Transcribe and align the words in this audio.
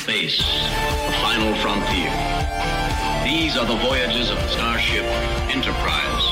Space, 0.00 0.38
the 0.38 1.12
final 1.20 1.54
frontier. 1.56 2.10
These 3.22 3.58
are 3.58 3.66
the 3.66 3.76
voyages 3.76 4.30
of 4.30 4.38
the 4.38 4.48
starship 4.48 5.04
Enterprise. 5.50 6.24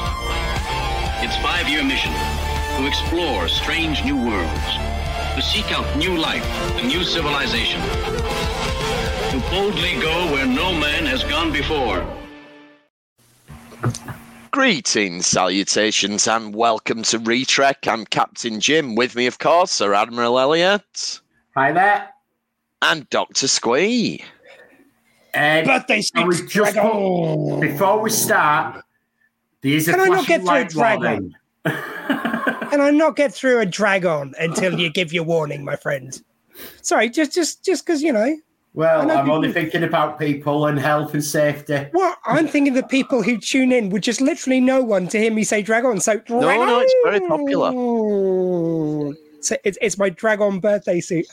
Its 1.22 1.36
five-year 1.36 1.84
mission 1.84 2.10
to 2.78 2.86
explore 2.86 3.46
strange 3.46 4.02
new 4.04 4.16
worlds, 4.16 4.64
to 5.34 5.42
seek 5.42 5.70
out 5.70 5.98
new 5.98 6.16
life 6.16 6.44
and 6.78 6.88
new 6.88 7.04
civilization, 7.04 7.82
to 7.82 9.50
boldly 9.50 10.00
go 10.00 10.32
where 10.32 10.46
no 10.46 10.72
man 10.72 11.04
has 11.04 11.22
gone 11.24 11.52
before. 11.52 12.06
Greetings, 14.50 15.26
salutations, 15.26 16.26
and 16.26 16.54
welcome 16.54 17.02
to 17.02 17.18
Retrek. 17.18 17.86
I'm 17.86 18.06
Captain 18.06 18.60
Jim. 18.60 18.94
With 18.94 19.14
me, 19.14 19.26
of 19.26 19.38
course, 19.38 19.72
Sir 19.72 19.92
Admiral 19.92 20.38
Elliot 20.38 21.20
Hi 21.54 21.70
there. 21.70 22.08
And 22.82 23.08
Doctor 23.10 23.48
Squee. 23.48 24.24
Birthday 25.34 26.02
I 26.16 26.24
was 26.24 26.40
just 26.42 26.74
dragon. 26.74 27.60
before 27.60 28.00
we 28.00 28.10
start, 28.10 28.82
there's 29.60 29.88
a 29.88 29.92
Can 29.92 30.00
I 30.00 30.06
not 30.06 30.26
get 30.26 30.42
through 30.42 30.56
a 30.56 30.64
dragon? 30.64 31.34
warning. 31.64 31.80
Can 32.70 32.80
I 32.80 32.90
not 32.90 33.16
get 33.16 33.32
through 33.32 33.60
a 33.60 33.66
dragon 33.66 34.34
until 34.38 34.78
you 34.78 34.90
give 34.90 35.12
your 35.12 35.24
warning, 35.24 35.64
my 35.64 35.76
friend? 35.76 36.20
Sorry, 36.82 37.08
just 37.08 37.32
just 37.32 37.64
just 37.64 37.84
because 37.86 38.02
you 38.02 38.12
know. 38.12 38.36
Well, 38.74 39.06
know 39.06 39.16
I'm 39.16 39.30
only 39.30 39.52
thinking 39.52 39.82
about 39.84 40.18
people 40.18 40.66
and 40.66 40.78
health 40.78 41.14
and 41.14 41.24
safety. 41.24 41.86
Well, 41.92 42.14
I'm 42.26 42.46
thinking 42.46 42.74
the 42.74 42.82
people 42.82 43.22
who 43.22 43.38
tune 43.38 43.72
in 43.72 43.90
would 43.90 44.02
just 44.02 44.20
literally 44.20 44.60
no 44.60 44.82
one 44.82 45.08
to 45.08 45.18
hear 45.18 45.32
me 45.32 45.44
say 45.44 45.62
dragon. 45.62 46.00
So 46.00 46.20
No, 46.28 46.40
no, 46.40 46.80
it's 46.80 46.94
very 47.04 47.20
popular. 47.20 47.70
So 49.40 49.56
it's 49.64 49.78
it's 49.80 49.98
my 49.98 50.10
dragon 50.10 50.60
birthday 50.60 51.00
suit. 51.00 51.26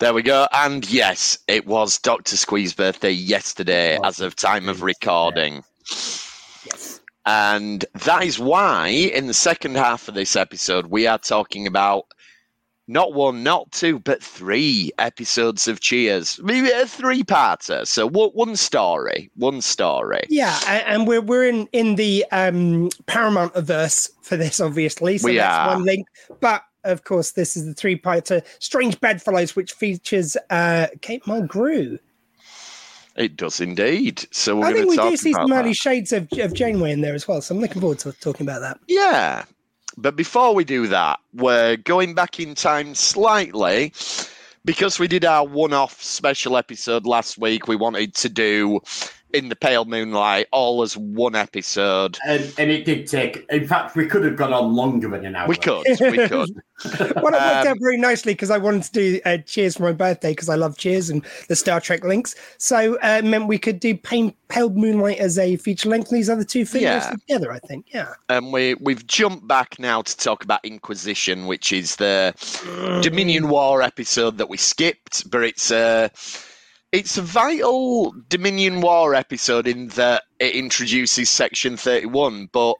There 0.00 0.14
we 0.14 0.22
go. 0.22 0.46
And 0.52 0.90
yes, 0.90 1.38
it 1.46 1.66
was 1.66 1.98
Dr. 1.98 2.36
Squee's 2.36 2.72
birthday 2.72 3.10
yesterday 3.10 3.98
Oh, 4.02 4.06
as 4.06 4.20
of 4.20 4.34
time 4.34 4.68
of 4.68 4.82
recording. 4.82 5.62
Yes. 6.64 7.00
And 7.26 7.84
that 8.06 8.22
is 8.24 8.38
why, 8.38 8.88
in 8.88 9.26
the 9.26 9.34
second 9.34 9.76
half 9.76 10.08
of 10.08 10.14
this 10.14 10.36
episode, 10.36 10.86
we 10.86 11.06
are 11.06 11.18
talking 11.18 11.66
about 11.66 12.06
not 12.88 13.12
one, 13.12 13.42
not 13.42 13.70
two, 13.72 13.98
but 13.98 14.22
three 14.22 14.90
episodes 14.98 15.68
of 15.68 15.80
Cheers. 15.80 16.40
Maybe 16.42 16.70
a 16.70 16.86
three 16.86 17.22
parter. 17.22 17.86
So 17.86 18.06
one 18.08 18.30
one 18.30 18.56
story. 18.56 19.30
One 19.36 19.60
story. 19.60 20.22
Yeah, 20.30 20.58
and 20.66 21.06
we're 21.06 21.20
we're 21.20 21.44
in 21.46 21.68
in 21.72 21.96
the 21.96 22.24
um 22.32 22.88
Paramount 23.06 23.52
averse 23.54 24.10
for 24.22 24.38
this, 24.38 24.60
obviously. 24.60 25.18
So 25.18 25.26
We 25.26 25.36
that's 25.36 25.68
are. 25.68 25.74
one 25.76 25.84
link. 25.84 26.08
But 26.40 26.62
of 26.84 27.04
course, 27.04 27.32
this 27.32 27.56
is 27.56 27.66
the 27.66 27.74
three-parter 27.74 28.44
Strange 28.58 29.00
Bedfellows, 29.00 29.56
which 29.56 29.72
features 29.72 30.36
uh 30.50 30.88
Kate 31.00 31.24
Mulgrew. 31.24 31.98
It 33.16 33.36
does 33.36 33.60
indeed. 33.60 34.24
So 34.30 34.56
we're 34.56 34.66
I 34.66 34.72
think 34.72 34.88
we 34.88 34.96
do 34.96 35.16
see 35.16 35.32
some 35.32 35.50
that. 35.50 35.64
early 35.64 35.74
shades 35.74 36.12
of, 36.12 36.28
of 36.32 36.54
Janeway 36.54 36.92
in 36.92 37.00
there 37.00 37.14
as 37.14 37.26
well. 37.26 37.42
So 37.42 37.54
I'm 37.54 37.60
looking 37.60 37.80
forward 37.80 37.98
to 38.00 38.12
talking 38.12 38.46
about 38.46 38.60
that. 38.60 38.78
Yeah. 38.86 39.44
But 39.96 40.16
before 40.16 40.54
we 40.54 40.64
do 40.64 40.86
that, 40.86 41.18
we're 41.34 41.76
going 41.76 42.14
back 42.14 42.38
in 42.38 42.54
time 42.54 42.94
slightly 42.94 43.92
because 44.64 44.98
we 44.98 45.08
did 45.08 45.24
our 45.24 45.44
one 45.44 45.72
off 45.72 46.00
special 46.02 46.56
episode 46.56 47.04
last 47.04 47.36
week. 47.36 47.66
We 47.66 47.76
wanted 47.76 48.14
to 48.14 48.28
do 48.28 48.80
In 49.32 49.48
the 49.48 49.56
Pale 49.56 49.84
Moonlight 49.84 50.46
all 50.52 50.82
as 50.82 50.96
one 50.96 51.34
episode. 51.36 52.18
And, 52.26 52.52
and 52.58 52.70
it 52.70 52.84
did 52.84 53.06
take, 53.06 53.46
in 53.50 53.66
fact, 53.66 53.94
we 53.96 54.06
could 54.06 54.24
have 54.24 54.36
gone 54.36 54.52
on 54.52 54.74
longer 54.74 55.08
than 55.08 55.24
an 55.24 55.36
hour. 55.36 55.48
We 55.48 55.56
could, 55.56 55.84
we 56.00 56.16
could. 56.28 56.50
Well, 56.84 57.04
it 57.04 57.22
worked 57.22 57.34
Um, 57.36 57.66
out 57.68 57.76
very 57.80 57.96
nicely 57.98 58.32
because 58.32 58.50
I 58.50 58.58
wanted 58.58 58.84
to 58.84 58.92
do 58.92 59.20
uh, 59.24 59.36
Cheers 59.38 59.76
for 59.76 59.84
my 59.84 59.92
birthday 59.92 60.30
because 60.32 60.48
I 60.48 60.54
love 60.56 60.76
Cheers 60.78 61.10
and 61.10 61.24
the 61.48 61.54
Star 61.56 61.80
Trek 61.80 62.04
links. 62.04 62.34
So 62.58 62.98
uh, 63.02 63.20
meant 63.22 63.46
we 63.48 63.58
could 63.58 63.78
do 63.80 63.96
Pain, 63.96 64.34
Pale 64.48 64.70
Moonlight 64.70 65.18
as 65.18 65.38
a 65.38 65.56
feature 65.56 65.88
length 65.88 66.08
and 66.10 66.16
these 66.18 66.30
other 66.30 66.44
two 66.44 66.64
things 66.64 66.82
Yeah. 66.82 67.10
together, 67.10 67.52
I 67.52 67.58
think. 67.60 67.86
Yeah. 67.92 68.14
And 68.28 68.52
we, 68.52 68.74
we've 68.76 69.06
jumped 69.06 69.46
back 69.46 69.78
now 69.78 70.02
to 70.02 70.16
talk 70.16 70.42
about 70.42 70.64
Inquisition, 70.64 71.46
which 71.46 71.70
is 71.72 71.96
the 71.96 72.34
Dominion 73.02 73.48
War 73.48 73.82
episode 73.82 74.38
that 74.38 74.48
we 74.48 74.56
skipped, 74.56 75.30
but 75.30 75.44
it's 75.44 75.70
a 75.70 76.10
it's 76.92 77.16
a 77.16 77.22
vital 77.22 78.12
Dominion 78.28 78.80
War 78.80 79.14
episode 79.14 79.66
in 79.66 79.88
that 79.88 80.24
it 80.38 80.54
introduces 80.54 81.30
Section 81.30 81.76
Thirty 81.76 82.06
One, 82.06 82.48
but 82.52 82.74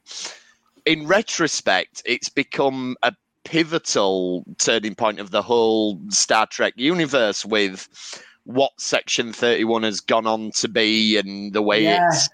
in 0.87 1.07
retrospect, 1.07 2.03
it's 2.05 2.29
become 2.29 2.97
a 3.03 3.13
pivotal 3.45 4.45
turning 4.59 4.95
point 4.95 5.21
of 5.21 5.31
the 5.31 5.43
whole 5.43 6.01
Star 6.09 6.47
Trek 6.47 6.75
universe 6.77 7.45
with 7.45 7.89
what 8.45 8.73
Section 8.79 9.33
Thirty 9.33 9.65
One 9.65 9.85
has 9.85 10.01
gone 10.01 10.27
on 10.27 10.51
to 10.53 10.69
be 10.69 11.17
and 11.17 11.53
the 11.53 11.63
way 11.63 11.85
Yeah. 11.85 12.09
it's 12.09 12.29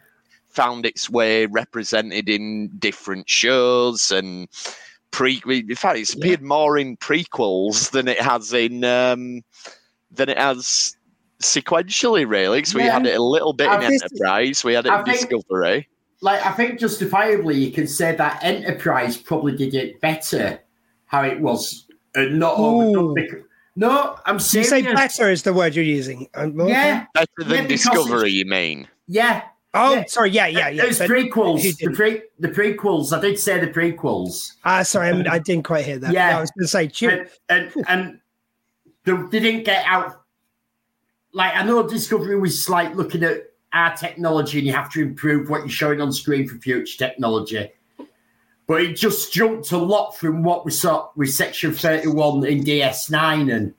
found 0.48 0.86
its 0.86 1.10
way 1.10 1.44
represented 1.44 2.31
in 2.31 2.69
different 2.78 3.28
shows 3.28 4.10
and 4.10 4.48
pre 5.10 5.42
in 5.47 5.75
fact 5.75 5.98
it's 5.98 6.15
appeared 6.15 6.41
more 6.41 6.78
in 6.78 6.97
prequels 6.97 7.91
than 7.91 8.09
it 8.09 8.19
has 8.19 8.54
in 8.54 8.82
um 8.82 9.42
than 10.10 10.31
it 10.31 10.38
has 10.38 10.97
sequentially 11.42 12.28
really 12.28 12.58
because 12.58 12.74
we 12.74 12.84
Yeah. 12.84 12.92
had 12.94 13.06
it 13.06 13.16
a 13.19 13.22
little 13.22 13.52
bit 13.52 13.69
I 13.69 13.76
in 13.76 13.80
think- 13.91 14.02
enterprise 14.02 14.64
we 14.64 14.72
had 14.74 14.86
it 14.86 14.92
I 14.92 15.00
in 15.00 15.04
think- 15.04 15.28
discovery 15.28 15.88
Like, 16.22 16.44
I 16.47 16.52
think 16.52 16.80
justifiably 16.80 17.56
you 17.56 17.70
can 17.72 17.86
say 17.86 18.16
that 18.16 18.42
Enterprise 18.42 19.19
probably 19.19 19.54
did 19.54 19.74
it 19.74 20.00
better 20.00 20.58
how 21.04 21.22
it 21.24 21.38
was. 21.41 21.86
And 22.14 22.38
not 22.38 22.56
overdone 22.56 23.19
Ooh. 23.19 23.44
No, 23.76 24.16
I'm 24.24 24.38
saying. 24.41 24.64
You 24.64 24.69
say 24.70 24.82
better 24.94 25.30
is 25.30 25.42
the 25.42 25.52
word 25.52 25.74
you're 25.76 25.84
using. 25.84 26.26
Um, 26.34 26.58
okay. 26.58 26.70
Yeah. 26.72 27.04
better 27.12 27.26
Yeah, 27.41 27.47
than 27.48 27.66
because 27.68 27.82
discovery 27.82 28.30
you 28.30 28.47
mean 28.47 28.88
Yeah. 29.06 29.42
Oh, 29.74 29.97
Yeah. 29.97 30.04
sorry. 30.08 30.30
Yeah, 30.30 30.47
yeah, 30.47 30.70
yeah. 30.70 30.84
It's 30.86 30.98
But- 30.98 31.10
prequels. 31.10 31.76
The, 31.76 31.91
pre- 31.92 32.22
the 32.38 32.48
prequels. 32.48 33.12
I 33.16 33.20
did 33.20 33.38
say 33.38 33.60
the 33.60 33.66
prequels. 33.68 34.53
Ah, 34.64 34.82
sorry, 34.84 35.10
I'm, 35.10 35.26
I 35.30 35.38
didn't 35.38 35.64
quite 35.64 35.84
hear 35.84 35.98
that. 35.98 36.12
Yeah. 36.14 36.38
I 36.38 36.41
was 36.41 36.50
going 36.53 36.64
to 36.64 36.68
say, 36.68 36.88
cheer. 36.88 37.28
And 37.50 37.70
and, 37.76 38.20
and 39.04 39.28
they 39.30 39.38
didn't 39.41 39.64
get 39.64 39.84
out. 39.86 40.22
Like 41.36 41.54
I 41.54 41.64
know 41.64 41.86
Discovery 41.86 42.41
was 42.41 42.66
like 42.70 42.94
looking 42.94 43.22
at 43.22 43.50
our 43.74 43.94
technology, 43.94 44.56
and 44.56 44.66
you 44.66 44.72
have 44.72 44.91
to 44.94 45.02
improve 45.02 45.50
what 45.50 45.58
you're 45.58 45.69
showing 45.69 46.00
on 46.00 46.10
screen 46.10 46.48
for 46.48 46.56
future 46.56 46.97
technology. 46.97 47.72
But 48.66 48.80
it 48.80 48.94
just 48.94 49.34
jumped 49.34 49.70
a 49.70 49.76
lot 49.76 50.16
from 50.16 50.42
what 50.42 50.64
we 50.64 50.70
saw 50.72 51.10
with 51.14 51.30
Section 51.30 51.74
31 51.74 52.47
in 52.47 52.64
DS9 52.64 53.54
and 53.54 53.74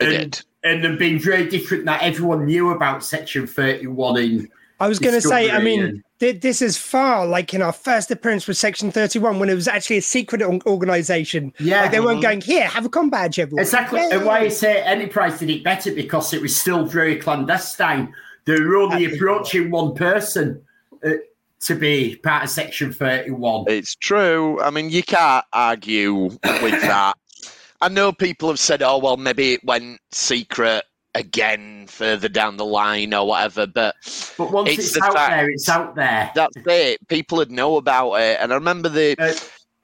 it 0.00 0.06
and, 0.12 0.32
did 0.32 0.42
and 0.64 0.82
them 0.82 0.98
being 0.98 1.20
very 1.20 1.48
different 1.48 1.84
that 1.84 2.02
everyone 2.02 2.46
knew 2.46 2.70
about 2.70 3.04
Section 3.04 3.46
31 3.46 4.18
in 4.18 4.48
I 4.80 4.86
was 4.88 4.98
going 4.98 5.14
to 5.14 5.20
say, 5.20 5.50
I 5.50 5.58
mean, 5.60 6.04
th- 6.20 6.40
this 6.40 6.62
is 6.62 6.76
far 6.76 7.26
like 7.26 7.52
in 7.52 7.62
our 7.62 7.72
first 7.72 8.10
appearance 8.12 8.46
with 8.46 8.56
Section 8.56 8.92
31 8.92 9.38
when 9.40 9.48
it 9.48 9.54
was 9.54 9.66
actually 9.66 9.96
a 9.96 10.02
secret 10.02 10.40
or- 10.40 10.60
organization. 10.66 11.52
Yeah. 11.58 11.82
Like 11.82 11.90
they 11.90 12.00
weren't 12.00 12.20
Mhm. 12.20 12.22
going, 12.22 12.40
here, 12.42 12.66
have 12.66 12.84
a 12.84 12.88
com 12.88 13.10
badge, 13.10 13.38
everyone. 13.40 13.62
Exactly. 13.62 14.00
Yay. 14.00 14.10
And 14.12 14.24
why 14.24 14.38
I 14.40 14.48
say 14.48 14.80
Enterprise 14.82 15.38
did 15.40 15.50
it 15.50 15.64
better 15.64 15.92
because 15.92 16.32
it 16.32 16.40
was 16.40 16.54
still 16.56 16.84
very 16.86 17.16
clandestine. 17.16 18.14
They 18.44 18.60
were 18.60 18.76
only 18.76 19.04
That's 19.06 19.16
approaching 19.16 19.70
one 19.70 19.94
person 19.94 20.62
uh, 21.04 21.10
to 21.66 21.74
be 21.74 22.16
part 22.16 22.44
of 22.44 22.50
Section 22.50 22.92
31. 22.92 23.64
It's 23.68 23.96
true. 23.96 24.60
I 24.60 24.70
mean, 24.70 24.90
you 24.90 25.02
can't 25.02 25.44
argue 25.52 26.14
with 26.62 26.80
that. 26.82 27.14
I 27.80 27.88
know 27.88 28.12
people 28.12 28.48
have 28.48 28.58
said, 28.58 28.82
oh, 28.82 28.98
well, 28.98 29.16
maybe 29.16 29.54
it 29.54 29.64
went 29.64 30.00
secret 30.10 30.84
again 31.14 31.86
further 31.88 32.28
down 32.28 32.56
the 32.56 32.64
line 32.64 33.12
or 33.14 33.26
whatever, 33.26 33.66
but 33.66 33.94
But 34.36 34.52
once 34.52 34.70
It's 34.70 34.96
it's, 34.96 35.02
out 35.04 35.14
fact- 35.14 35.30
there, 35.30 35.50
it's 35.50 35.68
out 35.68 35.94
there. 35.94 36.30
that's 36.34 36.56
it. 36.66 37.06
People 37.08 37.38
would 37.38 37.50
know 37.50 37.76
about 37.76 38.14
it. 38.14 38.38
And 38.40 38.52
I 38.52 38.54
remember 38.54 38.88
the 38.88 39.16
Uh, 39.18 39.32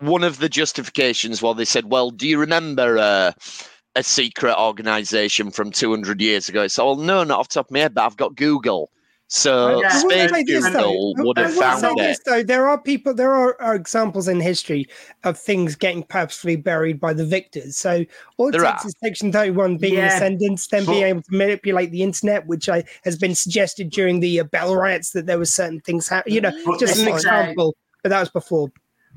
one 0.01 0.23
of 0.25 0.39
the 0.39 0.49
justifications 0.49 1.41
while 1.43 1.55
they 1.55 1.65
said, 1.65 1.91
well, 1.91 2.11
do 2.11 2.29
you 2.29 2.39
remember 2.39 2.99
uh, 2.99 3.33
a 3.97 4.03
secret 4.03 4.55
organization 4.59 5.51
from 5.51 5.71
200 5.71 6.21
years 6.21 6.49
ago? 6.49 6.67
So, 6.69 6.85
well, 6.87 6.97
no, 6.97 7.25
not 7.25 7.39
off 7.39 7.49
the 7.49 7.55
top 7.55 7.67
of 7.67 7.71
my 7.73 7.81
head, 7.81 7.95
but 7.95 8.05
I've 8.05 8.17
got 8.17 8.35
Google. 8.37 8.91
So, 9.35 9.81
yeah. 9.81 9.89
I 9.91 10.03
will 10.05 10.11
Space 10.11 10.31
say 10.31 10.45
this, 10.45 10.71
though. 10.71 11.13
Would 11.17 11.39
I 11.41 11.43
have 11.43 11.57
will 11.57 11.63
say 11.63 11.81
found 11.81 11.99
this, 11.99 12.19
it. 12.21 12.25
though. 12.25 12.43
There 12.45 12.69
are 12.69 12.81
people, 12.81 13.13
there 13.15 13.33
are, 13.35 13.61
are 13.61 13.75
examples 13.75 14.29
in 14.29 14.39
history 14.39 14.87
of 15.25 15.37
things 15.37 15.75
getting 15.75 16.05
purposefully 16.05 16.55
buried 16.55 17.01
by 17.01 17.15
the 17.15 17.27
victors. 17.27 17.77
So 17.77 18.05
all 18.37 18.51
it 18.51 18.53
There 18.53 18.61
takes 18.63 18.85
are. 18.85 18.89
is 18.89 18.95
Section 19.03 19.33
31 19.33 19.79
being 19.79 19.95
Yeah, 19.95 20.07
ascendants, 20.15 20.69
then 20.69 20.85
being 20.87 21.03
able 21.03 21.23
to 21.23 21.37
manipulate 21.37 21.91
the 21.91 22.05
internet, 22.05 22.47
which 22.47 22.69
I, 22.69 22.85
has 23.03 23.19
been 23.19 23.35
suggested 23.35 23.91
during 23.91 24.21
the 24.21 24.39
uh, 24.39 24.45
Bell 24.45 24.77
riots 24.77 25.11
that 25.11 25.27
there 25.27 25.39
were 25.39 25.47
certain 25.47 25.81
things 25.81 26.07
happening. 26.07 26.37
You 26.37 26.41
know, 26.41 26.53
But 26.65 26.79
just 26.79 27.03
an 27.03 27.09
example. 27.09 27.75
But 28.05 28.11
that 28.11 28.21
was 28.21 28.31
before. 28.31 28.71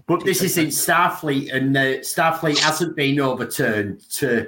But 0.06 0.24
this 0.24 0.42
is 0.42 0.58
in 0.58 0.68
Starfleet, 0.68 1.54
and 1.54 1.76
uh, 1.76 1.82
Starfleet 2.00 2.60
hasn't 2.60 2.96
been 2.96 3.20
overturned 3.20 4.10
to 4.12 4.48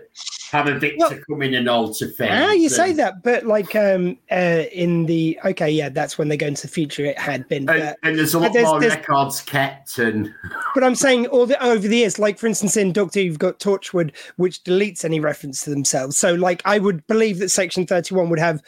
have 0.51 0.67
a 0.67 0.79
Victor 0.79 0.97
Well- 1.09 1.19
come 1.29 1.41
in 1.41 1.53
and 1.55 1.67
alter 1.67 2.07
things. 2.07 2.31
Ah, 2.33 2.51
you 2.51 2.69
say 2.69 2.93
that, 2.93 3.23
but 3.23 3.45
like 3.45 3.75
um 3.75 4.17
uh 4.31 4.63
in 4.71 5.05
the 5.05 5.37
okay, 5.45 5.69
yeah, 5.69 5.89
that's 5.89 6.17
when 6.17 6.27
they 6.29 6.37
go 6.37 6.47
into 6.47 6.63
the 6.63 6.67
future. 6.73 7.03
It 7.05 7.19
had 7.19 7.47
been, 7.49 7.69
And, 7.69 7.81
but, 7.81 7.97
and 8.03 8.17
there's 8.17 8.33
a 8.33 8.39
lot 8.39 8.53
there's- 8.53 8.67
more 8.67 8.79
there's- 8.79 8.95
records 8.95 9.41
kept, 9.41 9.97
and 9.99 10.33
but 10.73 10.83
I'm 10.83 10.95
saying 10.95 11.27
all 11.27 11.45
the 11.45 11.61
over 11.63 11.87
the 11.87 11.97
years, 11.97 12.17
like 12.19 12.39
for 12.39 12.47
instance 12.47 12.77
in 12.77 12.93
Doctor, 12.93 13.19
you've 13.21 13.37
got 13.39 13.59
Torchwood, 13.59 14.15
which 14.37 14.63
deletes 14.63 15.03
any 15.03 15.19
reference 15.19 15.63
to 15.65 15.69
themselves. 15.71 16.15
So 16.17 16.33
like 16.35 16.61
I 16.65 16.79
would 16.79 17.05
believe 17.07 17.39
that 17.39 17.49
Section 17.49 17.85
Thirty 17.85 18.15
One 18.15 18.29
would 18.29 18.39
have. 18.39 18.61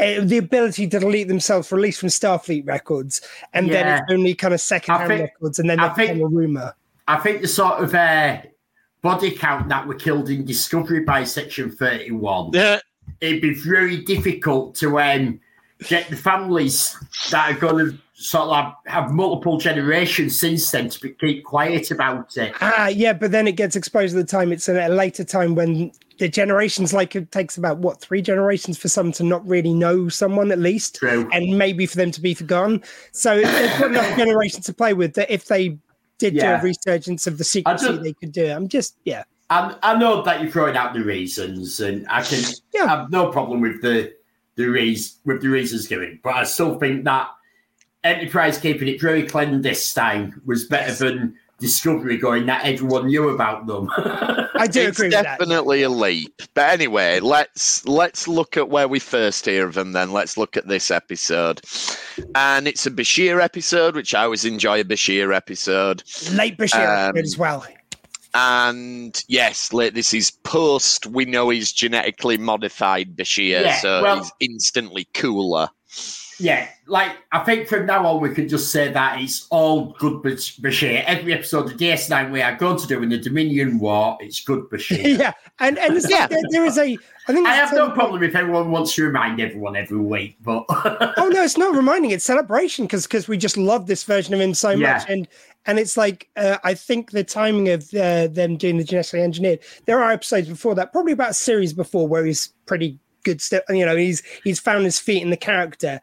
Uh, 0.00 0.20
the 0.22 0.38
ability 0.38 0.88
to 0.88 0.98
delete 0.98 1.28
themselves, 1.28 1.70
released 1.70 2.00
from 2.00 2.08
Starfleet 2.08 2.66
records, 2.66 3.20
and 3.52 3.70
then 3.70 3.86
it's 3.86 4.12
only 4.12 4.34
kind 4.34 4.52
of 4.52 4.60
second-hand 4.60 5.08
think- 5.08 5.20
records, 5.20 5.60
and 5.60 5.70
then 5.70 5.78
I 5.78 5.88
they 5.94 6.08
think- 6.08 6.20
a 6.20 6.26
rumor. 6.26 6.74
I 7.06 7.16
think 7.18 7.42
the 7.42 7.48
sort 7.48 7.80
of 7.82 7.94
uh, 7.94 8.38
body 9.02 9.30
count 9.30 9.68
that 9.68 9.86
were 9.86 9.94
killed 9.94 10.30
in 10.30 10.44
Discovery 10.44 11.00
by 11.00 11.22
Section 11.22 11.70
31, 11.70 12.50
Yeah. 12.54 12.80
it'd 13.20 13.40
be 13.42 13.54
very 13.54 13.98
difficult 13.98 14.74
to 14.76 14.98
um, 14.98 15.38
get 15.86 16.08
the 16.08 16.16
families 16.16 16.96
that 17.30 17.52
are 17.54 17.58
going 17.60 17.86
to 17.92 17.98
sort 18.14 18.48
of 18.48 18.56
have, 18.56 18.74
have 18.86 19.10
multiple 19.12 19.58
generations 19.58 20.40
since 20.40 20.70
then 20.70 20.88
to 20.88 20.98
be, 21.00 21.10
keep 21.10 21.44
quiet 21.44 21.90
about 21.90 22.36
it. 22.36 22.52
Ah, 22.60 22.88
yeah, 22.88 23.12
but 23.12 23.30
then 23.30 23.46
it 23.46 23.52
gets 23.56 23.76
exposed 23.76 24.16
at 24.16 24.26
the 24.26 24.30
time. 24.30 24.50
It's 24.50 24.68
at 24.68 24.90
a 24.90 24.94
later 24.94 25.22
time 25.24 25.54
when 25.54 25.92
the 26.18 26.28
generations, 26.28 26.92
like 26.92 27.16
it 27.16 27.30
takes 27.32 27.56
about 27.58 27.78
what 27.78 28.00
three 28.00 28.22
generations 28.22 28.78
for 28.78 28.88
someone 28.88 29.12
to 29.14 29.24
not 29.24 29.46
really 29.46 29.74
know 29.74 30.08
someone 30.08 30.52
at 30.52 30.58
least, 30.58 30.96
True. 30.96 31.28
and 31.32 31.58
maybe 31.58 31.86
for 31.86 31.96
them 31.96 32.10
to 32.12 32.20
be 32.20 32.34
forgotten. 32.34 32.82
So 33.12 33.36
they've 33.36 33.78
got 33.78 33.90
enough 33.90 34.16
generations 34.16 34.66
to 34.66 34.72
play 34.72 34.94
with 34.94 35.14
that 35.14 35.30
if 35.30 35.46
they 35.46 35.78
did 36.18 36.34
do 36.38 36.46
a 36.46 36.60
resurgence 36.62 37.26
of 37.26 37.38
the 37.38 37.44
secrecy, 37.44 37.86
just- 37.88 38.02
they 38.02 38.12
could 38.12 38.32
do 38.32 38.44
it. 38.44 38.50
I'm 38.50 38.68
just, 38.68 38.96
yeah, 39.04 39.24
I, 39.50 39.76
I 39.82 39.98
know 39.98 40.22
that 40.22 40.40
you're 40.40 40.50
throwing 40.50 40.76
out 40.76 40.94
the 40.94 41.02
reasons, 41.02 41.80
and 41.80 42.06
I 42.08 42.22
can 42.22 42.42
Yeah. 42.72 42.86
have 42.88 43.10
no 43.10 43.30
problem 43.30 43.60
with 43.60 43.82
the 43.82 44.12
the 44.56 44.66
reas 44.66 45.18
with 45.24 45.42
the 45.42 45.48
reasons 45.48 45.88
given, 45.88 46.20
but 46.22 46.34
I 46.34 46.44
still 46.44 46.78
think 46.78 47.04
that 47.04 47.28
Enterprise 48.04 48.58
keeping 48.58 48.86
it 48.86 49.00
very 49.00 49.22
clandestine 49.26 50.40
was 50.44 50.64
better 50.66 50.88
Yes. 50.90 50.98
than 50.98 51.34
Discovery 51.60 52.18
going 52.18 52.46
that 52.46 52.64
everyone 52.64 53.06
knew 53.06 53.28
about 53.30 53.66
them. 53.66 53.88
I 53.96 54.66
do 54.70 54.82
it's 54.82 54.98
agree 54.98 55.06
with 55.08 55.12
that. 55.12 55.38
definitely 55.38 55.82
a 55.82 55.88
leap. 55.88 56.42
But 56.54 56.70
anyway, 56.70 57.20
let's 57.20 57.86
let's 57.86 58.26
look 58.28 58.56
at 58.56 58.68
where 58.68 58.88
we 58.88 58.98
first 58.98 59.44
hear 59.46 59.66
of 59.66 59.74
them. 59.74 59.92
Then 59.92 60.12
let's 60.12 60.36
look 60.36 60.56
at 60.56 60.66
this 60.68 60.90
episode, 60.90 61.60
and 62.34 62.66
it's 62.68 62.86
a 62.86 62.90
Bashir 62.90 63.42
episode, 63.42 63.94
which 63.94 64.14
I 64.14 64.24
always 64.24 64.44
enjoy 64.44 64.80
a 64.80 64.84
Bashir 64.84 65.34
episode. 65.34 66.02
Late 66.32 66.58
Bashir 66.58 67.10
Um, 67.10 67.16
as 67.16 67.38
well. 67.38 67.64
And 68.36 69.22
yes, 69.28 69.68
this 69.68 70.12
is 70.12 70.32
post. 70.32 71.06
We 71.06 71.24
know 71.24 71.50
he's 71.50 71.72
genetically 71.72 72.36
modified 72.36 73.14
Bashir, 73.16 73.62
Yeah, 73.62 73.76
so 73.76 74.02
well- 74.02 74.16
he's 74.18 74.32
instantly 74.40 75.06
cooler. 75.14 75.68
Yeah, 76.38 76.68
like 76.86 77.12
I 77.32 77.40
think 77.40 77.68
from 77.68 77.86
now 77.86 78.06
on 78.06 78.20
we 78.20 78.34
can 78.34 78.48
just 78.48 78.70
say 78.72 78.90
that 78.92 79.20
it's 79.20 79.46
all 79.50 79.92
good 79.98 80.22
Bash- 80.22 80.56
Bashir. 80.58 81.04
Every 81.04 81.32
episode 81.32 81.70
of 81.70 81.76
DS9 81.78 82.30
we 82.32 82.42
are 82.42 82.56
going 82.56 82.76
to 82.78 82.86
do 82.86 83.02
in 83.02 83.08
the 83.08 83.18
Dominion 83.18 83.78
War, 83.78 84.18
it's 84.20 84.40
good 84.42 84.64
Bashir. 84.70 85.18
yeah, 85.18 85.32
and 85.60 85.78
and 85.78 86.02
Yeah. 86.08 86.26
there, 86.26 86.40
there 86.50 86.64
is 86.64 86.78
a. 86.78 86.98
I 87.26 87.32
think 87.32 87.46
I 87.46 87.54
have 87.54 87.72
no 87.72 87.90
problem 87.90 88.22
if 88.22 88.34
everyone 88.34 88.70
wants 88.70 88.94
to 88.96 89.04
remind 89.04 89.40
everyone 89.40 89.76
every 89.76 89.98
week, 89.98 90.36
but 90.42 90.64
oh 90.68 91.30
no, 91.32 91.42
it's 91.42 91.56
not 91.56 91.74
reminding; 91.74 92.10
it's 92.10 92.24
celebration 92.24 92.84
because 92.86 93.06
because 93.06 93.28
we 93.28 93.36
just 93.38 93.56
love 93.56 93.86
this 93.86 94.02
version 94.04 94.34
of 94.34 94.40
him 94.40 94.54
so 94.54 94.70
Yeah. 94.70 94.94
much, 94.98 95.08
and 95.08 95.28
and 95.66 95.78
it's 95.78 95.96
like 95.96 96.28
uh, 96.36 96.58
I 96.64 96.74
think 96.74 97.12
the 97.12 97.24
timing 97.24 97.68
of 97.70 97.84
uh, 97.94 98.26
them 98.26 98.56
doing 98.56 98.76
the 98.76 98.84
genetically 98.84 99.22
engineered. 99.22 99.60
There 99.86 100.02
are 100.02 100.10
episodes 100.12 100.48
before 100.48 100.74
that, 100.74 100.92
probably 100.92 101.12
about 101.12 101.30
a 101.30 101.34
series 101.34 101.72
before, 101.72 102.06
where 102.06 102.26
he's 102.26 102.48
pretty 102.66 102.98
good. 103.24 103.40
Still, 103.40 103.62
you 103.70 103.86
know, 103.86 103.96
he's 103.96 104.22
he's 104.42 104.60
found 104.60 104.84
his 104.84 104.98
feet 104.98 105.22
in 105.22 105.30
the 105.30 105.36
character. 105.38 106.00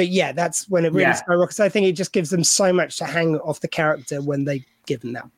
But 0.00 0.08
yeah, 0.08 0.32
that's 0.32 0.66
when 0.70 0.86
it 0.86 0.92
really 0.92 1.02
Yeah. 1.02 1.12
skyrockets. 1.12 1.60
I 1.60 1.68
think 1.68 1.86
it 1.86 1.92
just 1.92 2.14
gives 2.14 2.30
them 2.30 2.42
so 2.42 2.72
much 2.72 2.96
to 2.96 3.04
hang 3.04 3.36
off 3.40 3.60
the 3.60 3.68
character 3.68 4.22
when 4.22 4.46
they 4.46 4.64
give 4.86 5.02
them 5.02 5.12
that. 5.12 5.28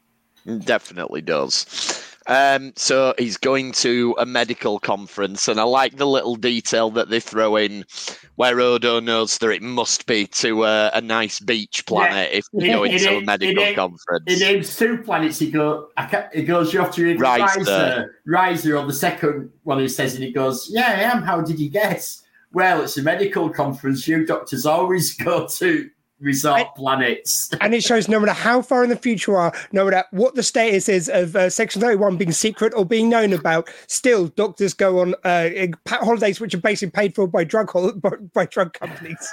Definitely 0.64 1.20
does. 1.20 1.98
Um, 2.28 2.72
so 2.76 3.12
he's 3.18 3.36
going 3.36 3.72
to 3.72 4.14
a 4.18 4.24
medical 4.24 4.78
conference, 4.78 5.48
and 5.48 5.58
I 5.58 5.64
like 5.64 5.96
the 5.96 6.06
little 6.06 6.36
detail 6.36 6.90
that 6.90 7.08
they 7.10 7.18
throw 7.18 7.56
in 7.56 7.84
where 8.36 8.60
Odo 8.60 9.00
knows 9.00 9.38
that 9.38 9.50
it 9.50 9.62
must 9.62 10.06
be 10.06 10.28
to 10.28 10.62
a, 10.62 10.92
a 10.94 11.00
nice 11.00 11.40
beach 11.40 11.84
planet 11.84 12.30
if 12.32 12.44
It- 12.54 12.62
you're 12.66 12.76
going 12.76 12.92
it 12.92 12.98
to 13.00 13.16
a 13.16 13.20
medical 13.22 13.64
it 13.64 13.70
is- 13.70 13.74
conference. 13.74 14.22
He 14.28 14.36
names 14.38 14.76
two 14.76 14.98
planets. 14.98 15.40
He 15.40 15.50
go, 15.50 15.88
I 15.96 16.06
can't, 16.06 16.32
he 16.32 16.44
goes, 16.44 16.72
you 16.72 16.78
have 16.78 16.94
to 16.94 17.02
read 17.02 17.18
Risa. 17.18 17.48
Risa. 17.48 18.06
Risa 18.28 18.80
on 18.80 18.86
the 18.86 18.94
second 18.94 19.50
one. 19.64 19.80
He 19.80 19.88
says, 19.88 20.14
and 20.14 20.22
he 20.22 20.30
goes, 20.30 20.68
yeah, 20.70 20.94
I 20.96 21.00
am. 21.02 21.22
How 21.24 21.40
did 21.40 21.58
you 21.58 21.68
guess? 21.68 22.21
Well, 22.52 22.82
it's 22.82 22.98
a 22.98 23.02
medical 23.02 23.48
conference. 23.50 24.06
You 24.06 24.26
doctors 24.26 24.66
always 24.66 25.14
go 25.16 25.46
to 25.46 25.90
resort 26.20 26.60
I- 26.60 26.70
planets. 26.76 27.50
and 27.60 27.74
it 27.74 27.82
shows 27.82 28.08
no 28.08 28.20
matter 28.20 28.32
how 28.32 28.62
far 28.62 28.84
in 28.84 28.90
the 28.90 28.96
future 28.96 29.32
you 29.32 29.36
are, 29.36 29.52
no 29.72 29.84
matter 29.84 30.04
what 30.12 30.34
the 30.34 30.42
status 30.42 30.88
is 30.88 31.08
of 31.08 31.36
uh, 31.36 31.50
Section 31.50 31.82
31 31.82 32.16
being 32.16 32.32
secret 32.32 32.72
or 32.76 32.84
being 32.84 33.08
known 33.08 33.32
about, 33.32 33.68
still 33.88 34.28
doctors 34.28 34.74
go 34.74 35.00
on 35.00 35.14
uh, 35.24 35.48
holidays 35.86 36.40
which 36.40 36.54
are 36.54 36.58
basically 36.58 36.90
paid 36.90 37.14
for 37.14 37.26
by 37.26 37.44
drug 37.44 37.70
hol- 37.70 37.92
by, 37.96 38.10
by 38.32 38.46
drug 38.46 38.72
companies. 38.72 39.28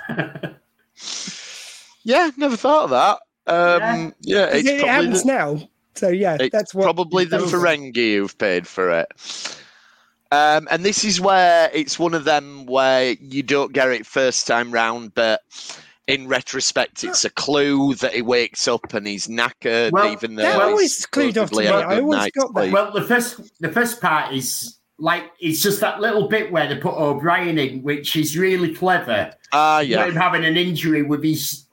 yeah, 2.03 2.31
never 2.37 2.57
thought 2.57 2.85
of 2.85 2.89
that. 2.89 3.19
Um, 3.47 4.13
yeah, 4.21 4.45
it, 4.47 4.57
it's 4.57 4.69
it 4.69 4.79
probably 4.81 4.87
happens 4.87 5.23
the, 5.23 5.27
now. 5.27 5.69
So 5.95 6.09
yeah, 6.09 6.37
it's 6.39 6.51
that's 6.51 6.73
what 6.73 6.83
probably 6.83 7.25
the 7.25 7.39
Ferengi 7.39 8.15
who've 8.15 8.37
paid 8.37 8.67
for 8.67 8.91
it. 8.91 9.07
Um, 10.31 10.67
and 10.69 10.83
this 10.85 11.03
is 11.03 11.19
where 11.19 11.69
it's 11.73 11.97
one 11.97 12.13
of 12.13 12.23
them 12.23 12.65
where 12.67 13.15
you 13.19 13.41
don't 13.43 13.73
get 13.73 13.89
it 13.89 14.05
first 14.05 14.45
time 14.45 14.71
round, 14.71 15.15
but 15.15 15.41
in 16.07 16.27
retrospect, 16.27 17.03
it's 17.03 17.25
a 17.25 17.29
clue 17.31 17.95
that 17.95 18.13
he 18.13 18.21
wakes 18.21 18.67
up 18.67 18.93
and 18.93 19.07
he's 19.07 19.27
knackered, 19.27 19.91
Well, 19.91 20.11
even 20.11 20.35
though 20.35 20.43
that 20.43 20.53
he's 20.53 20.61
always 20.61 21.05
clued 21.07 21.41
off 21.41 21.49
to 21.49 21.55
supposedly 21.55 21.63
me. 21.65 21.71
had 21.71 21.75
a 21.83 21.87
I 21.87 21.95
good 21.95 22.03
always 22.03 22.17
night's 22.19 22.37
got 22.37 22.53
that. 22.55 22.71
well, 22.71 22.91
the 22.91 23.03
first 23.03 23.41
the 23.59 23.71
first 23.71 24.01
part 24.01 24.33
is 24.33 24.77
like 24.99 25.31
it's 25.39 25.61
just 25.61 25.79
that 25.81 25.99
little 26.01 26.27
bit 26.27 26.51
where 26.51 26.67
they 26.67 26.75
put 26.79 26.93
O'Brien 26.95 27.57
in, 27.57 27.81
which 27.83 28.15
is 28.15 28.37
really 28.37 28.73
clever. 28.75 29.33
Ah, 29.53 29.79
Yeah. 29.79 29.99
yeah. 29.99 30.05
Him 30.07 30.15
having 30.15 30.45
an 30.45 30.57
injury 30.57 31.01
with 31.03 31.23
his 31.23 31.65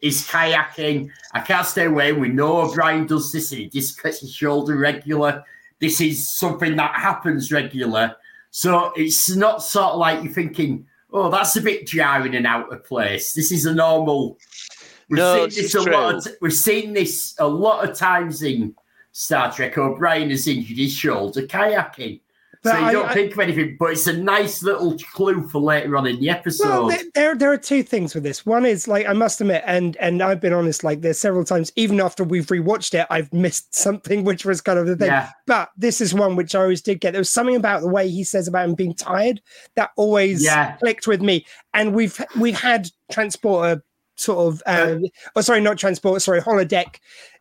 his 0.00 0.22
kayaking. 0.28 1.10
I 1.32 1.40
can't 1.40 1.66
stay 1.66 1.86
away. 1.86 2.12
We 2.12 2.28
know 2.28 2.58
O'Brien 2.60 3.06
does 3.06 3.32
this. 3.32 3.50
and 3.52 3.60
He 3.62 3.66
dislocates 3.68 4.20
his 4.20 4.32
shoulder 4.32 4.76
regular. 4.76 5.42
This 5.80 6.00
is 6.00 6.28
something 6.34 6.76
that 6.76 6.94
happens 6.94 7.52
regular. 7.52 8.14
So 8.50 8.92
it's 8.96 9.34
not 9.34 9.62
sort 9.62 9.92
of 9.92 9.98
like 9.98 10.22
you're 10.24 10.32
thinking, 10.32 10.86
oh, 11.12 11.30
that's 11.30 11.56
a 11.56 11.60
bit 11.60 11.86
jarring 11.86 12.34
and 12.34 12.46
out 12.46 12.72
of 12.72 12.84
place. 12.84 13.32
This 13.34 13.52
is 13.52 13.66
a 13.66 13.74
normal. 13.74 14.38
We've 15.08 15.18
No, 15.18 15.48
seen 15.48 15.62
this 15.62 15.74
a 15.74 15.82
true. 15.84 15.92
lot. 15.92 16.14
Of 16.14 16.28
we've 16.40 16.52
seen 16.52 16.92
this 16.92 17.34
a 17.38 17.46
lot 17.46 17.88
of 17.88 17.96
times 17.96 18.42
in 18.42 18.74
Star 19.12 19.52
Trek. 19.52 19.78
O'Brien 19.78 20.30
has 20.30 20.46
injured 20.48 20.78
his 20.78 20.92
shoulder 20.92 21.42
kayaking. 21.42 22.20
But 22.64 22.72
so 22.72 22.86
you 22.86 22.92
don't 22.92 23.06
I- 23.08 23.14
think 23.14 23.32
of 23.32 23.38
anything, 23.38 23.76
but 23.78 23.90
it's 23.92 24.06
a 24.06 24.12
nice 24.16 24.62
little 24.62 24.96
clue 25.12 25.46
for 25.48 25.60
later 25.60 25.96
on 25.96 26.06
in 26.06 26.18
the 26.18 26.28
episode. 26.30 26.68
Well, 26.68 26.88
there, 26.88 27.02
there 27.14 27.34
there 27.36 27.52
are 27.52 27.56
two 27.58 27.82
things 27.82 28.14
with 28.14 28.24
this. 28.24 28.44
One 28.44 28.66
is 28.66 28.88
like 28.88 29.06
I 29.06 29.12
must 29.12 29.40
admit, 29.40 29.62
and 29.66 29.96
and 29.98 30.22
I've 30.22 30.40
been 30.40 30.52
honest, 30.52 30.82
like 30.82 31.00
there's 31.00 31.18
several 31.18 31.44
times, 31.44 31.70
even 31.76 32.00
after 32.00 32.24
we've 32.24 32.46
rewatched 32.46 32.94
it, 33.00 33.06
I've 33.10 33.32
missed 33.32 33.74
something, 33.74 34.24
which 34.28 34.44
was 34.44 34.60
kind 34.60 34.78
of 34.78 34.86
the 34.86 34.96
thing. 34.96 35.08
Yeah. 35.08 35.30
But 35.46 35.70
this 35.76 36.00
is 36.00 36.12
one 36.14 36.34
which 36.36 36.54
I 36.54 36.62
always 36.62 36.82
did 36.82 37.00
get. 37.00 37.12
There 37.12 37.20
was 37.20 37.30
something 37.30 37.56
about 37.56 37.82
the 37.82 37.88
way 37.88 38.08
he 38.08 38.24
says 38.24 38.48
about 38.48 38.68
him 38.68 38.74
being 38.74 38.94
tired 38.94 39.40
that 39.76 39.90
always 39.96 40.42
Yeah. 40.44 40.76
clicked 40.78 41.06
with 41.06 41.22
me. 41.22 41.46
And 41.74 41.94
we've 41.94 42.20
we've 42.38 42.58
had 42.58 42.88
transporter 43.12 43.82
sort 44.16 44.52
of, 44.52 44.62
uh, 44.66 44.96
oh 45.36 45.40
sorry, 45.42 45.60
not 45.60 45.78
transporter, 45.78 46.18
sorry, 46.18 46.40
holodeck 46.40 46.96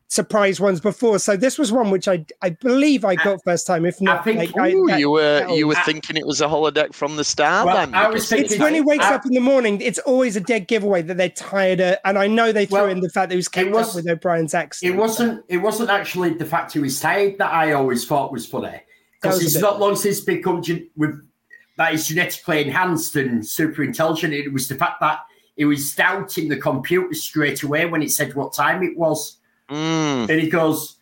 surprise 0.09 0.59
ones 0.59 0.79
before. 0.79 1.19
So 1.19 1.35
this 1.35 1.57
was 1.57 1.71
one 1.71 1.91
which 1.91 2.07
I 2.07 2.25
I 2.41 2.51
believe 2.51 3.03
I 3.03 3.13
uh, 3.15 3.23
got 3.23 3.43
first 3.43 3.67
time. 3.67 3.85
If 3.85 3.99
not, 4.01 4.23
think- 4.23 4.37
like, 4.39 4.57
I, 4.57 4.71
that- 4.87 4.99
you 4.99 5.11
were 5.11 5.39
that 5.41 5.55
you 5.55 5.67
were 5.67 5.75
I- 5.75 5.81
thinking 5.83 6.15
it 6.17 6.25
was 6.25 6.39
a 6.41 6.45
holodeck 6.45 6.93
from 6.93 7.15
the 7.17 7.23
start 7.23 7.65
Well, 7.67 7.75
then? 7.75 7.93
I 7.93 8.07
was 8.09 8.27
thinking- 8.29 8.51
It's 8.51 8.59
when 8.59 8.73
he 8.73 8.81
wakes 8.81 9.05
I- 9.05 9.15
up 9.15 9.25
in 9.25 9.33
the 9.33 9.41
morning. 9.41 9.81
It's 9.81 9.99
always 9.99 10.35
a 10.35 10.39
dead 10.39 10.67
giveaway 10.67 11.01
that 11.03 11.17
they're 11.17 11.29
tired. 11.29 11.81
Of, 11.81 11.97
and 12.05 12.17
I 12.17 12.27
know 12.27 12.51
they 12.51 12.65
threw 12.65 12.79
Well, 12.79 12.89
in 12.89 13.01
the 13.01 13.09
fact 13.09 13.29
that 13.29 13.35
he 13.35 13.37
was 13.37 13.49
kept 13.49 13.69
was- 13.71 13.89
up 13.89 13.95
with 13.95 14.07
O'Brien's 14.09 14.53
accent. 14.53 14.93
It 14.93 14.97
wasn't. 14.97 15.43
It 15.49 15.57
wasn't 15.57 15.89
actually 15.89 16.33
the 16.35 16.45
fact 16.45 16.73
he 16.73 16.79
was 16.79 16.99
tired 16.99 17.37
that 17.39 17.51
I 17.53 17.73
always 17.73 18.05
thought 18.05 18.31
was 18.31 18.45
funny 18.45 18.81
because 19.21 19.43
was 19.43 19.55
it's 19.55 19.61
not 19.61 19.79
long 19.79 19.95
since 19.95 20.21
become 20.21 20.61
gen- 20.61 20.89
with 20.95 21.19
that 21.77 21.93
is 21.93 22.07
genetically 22.07 22.61
enhanced 22.63 23.15
and 23.17 23.45
super 23.45 23.83
intelligent. 23.83 24.33
It 24.33 24.51
was 24.51 24.67
the 24.67 24.75
fact 24.75 24.99
that 25.01 25.19
he 25.57 25.65
was 25.65 25.93
doubting 25.93 26.49
the 26.49 26.57
computer 26.57 27.13
straight 27.13 27.61
away 27.63 27.85
when 27.85 28.01
it 28.01 28.11
said 28.11 28.33
what 28.35 28.53
time 28.53 28.81
it 28.83 28.97
was, 28.97 29.36
Mm, 29.69 30.29
and 30.29 30.41
he 30.41 30.49
goes, 30.49 30.97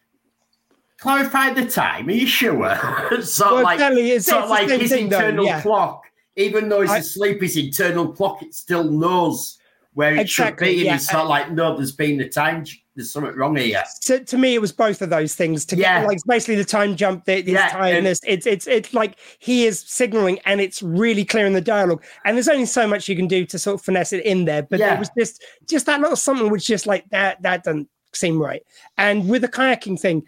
"Clarify 1.00 1.54
the 1.54 1.66
time. 1.70 2.08
Are 2.08 2.12
you 2.12 2.28
sure?" 2.28 2.76
sort 3.22 3.52
Well, 3.54 3.64
like, 3.64 3.76
exactly, 3.76 4.02
it's- 4.10 4.26
sort 4.26 4.42
it's 4.44 4.50
like 4.50 4.70
his 4.70 4.92
thing 4.92 5.10
though, 5.10 5.18
internal 5.20 5.46
yeah. 5.46 5.62
clock. 5.62 6.04
Even 6.38 6.68
though 6.70 6.82
he's 6.82 6.92
I- 6.92 6.98
asleep, 6.98 7.42
his 7.42 7.58
internal 7.58 8.12
clock 8.12 8.42
it 8.44 8.54
still 8.54 8.84
knows 8.84 9.58
where 9.94 10.14
it 10.16 10.22
Exactly, 10.22 10.68
should 10.68 10.74
be, 10.76 10.80
and 10.82 10.86
yeah. 10.88 10.96
it's 10.96 11.12
not 11.14 11.28
like 11.28 11.52
no, 11.52 11.76
there's 11.78 11.94
been 11.94 12.20
a 12.22 12.28
time 12.30 12.66
there's 12.98 13.12
something 13.12 13.36
wrong 13.36 13.56
here. 13.58 13.84
to, 14.04 14.24
to 14.24 14.38
me, 14.38 14.54
it 14.56 14.62
was 14.62 14.72
both 14.72 15.02
of 15.02 15.10
those 15.10 15.36
things. 15.36 15.66
together. 15.66 15.82
Yeah. 15.84 16.00
get 16.02 16.08
like 16.08 16.20
basically 16.28 16.56
the 16.56 16.64
time 16.66 16.96
jump, 16.96 17.26
the, 17.26 17.42
the 17.42 17.52
Yeah, 17.54 17.70
tiredness. 17.70 18.20
It's 18.26 18.46
it's 18.46 18.68
it's 18.68 18.94
like 18.94 19.18
he 19.40 19.66
is 19.66 19.80
signaling, 19.82 20.40
and 20.46 20.60
it's 20.62 20.82
really 20.82 21.24
clear 21.26 21.46
in 21.46 21.54
the 21.54 21.62
dialogue. 21.62 22.04
And 22.26 22.36
there's 22.38 22.48
only 22.50 22.66
so 22.66 22.88
much 22.88 23.08
you 23.10 23.16
can 23.18 23.28
do 23.28 23.46
to 23.46 23.60
sort 23.60 23.76
of 23.76 23.82
finesse 23.86 24.12
it 24.14 24.26
in 24.26 24.46
there. 24.46 24.64
But 24.64 24.80
Yeah. 24.80 24.94
it 24.96 25.00
was 25.00 25.10
just 25.18 25.44
just 25.70 25.86
that 25.88 26.00
little 26.02 26.16
something 26.16 26.50
which 26.50 26.66
just 26.68 26.88
like 26.88 27.08
that 27.12 27.42
that 27.44 27.64
doesn't 27.64 27.88
seem 28.16 28.40
right. 28.42 28.64
And 28.98 29.30
with 29.30 29.42
the 29.42 29.48
kayaking 29.48 30.00
thing, 30.00 30.24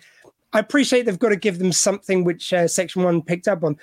I 0.53 0.59
appreciate 0.59 1.05
they've 1.05 1.19
got 1.19 1.29
to 1.29 1.35
give 1.35 1.59
them 1.59 1.71
something 1.71 2.23
which 2.23 2.53
uh, 2.53 2.67
Section 2.67 3.03
One 3.03 3.21
picked 3.21 3.47
up 3.47 3.63
on. 3.63 3.77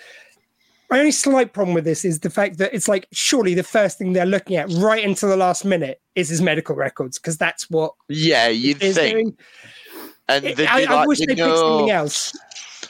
My 0.91 0.99
only 0.99 1.13
slight 1.13 1.53
problem 1.53 1.75
with 1.75 1.85
this 1.85 2.05
is 2.05 2.21
the 2.21 2.31
fact 2.31 2.59
that 2.59 2.73
it's 2.75 2.89
like 2.89 3.07
surely 3.13 3.55
the 3.55 3.63
first 3.63 3.99
thing 3.99 4.13
they're 4.13 4.27
looking 4.27 4.57
at 4.57 4.71
right 4.75 5.03
into 5.03 5.27
the 5.27 5.37
last 5.37 5.65
minute 5.65 6.01
is 6.15 6.29
his 6.29 6.41
medical 6.43 6.77
records 6.77 7.19
because 7.19 7.37
that's 7.39 7.69
what 7.71 7.93
Yeah, 8.09 8.49
you'd 8.49 8.79
think. 8.79 8.95
doing. 8.97 9.37
And 10.29 10.45
It- 10.45 10.61
I, 10.61 10.85
I 10.85 10.95
like, 10.95 11.09
wish 11.09 11.19
they 11.21 11.27
they 11.27 11.35
picked 11.37 11.57
something 11.57 11.87
know, 11.87 11.93
else. 11.93 12.33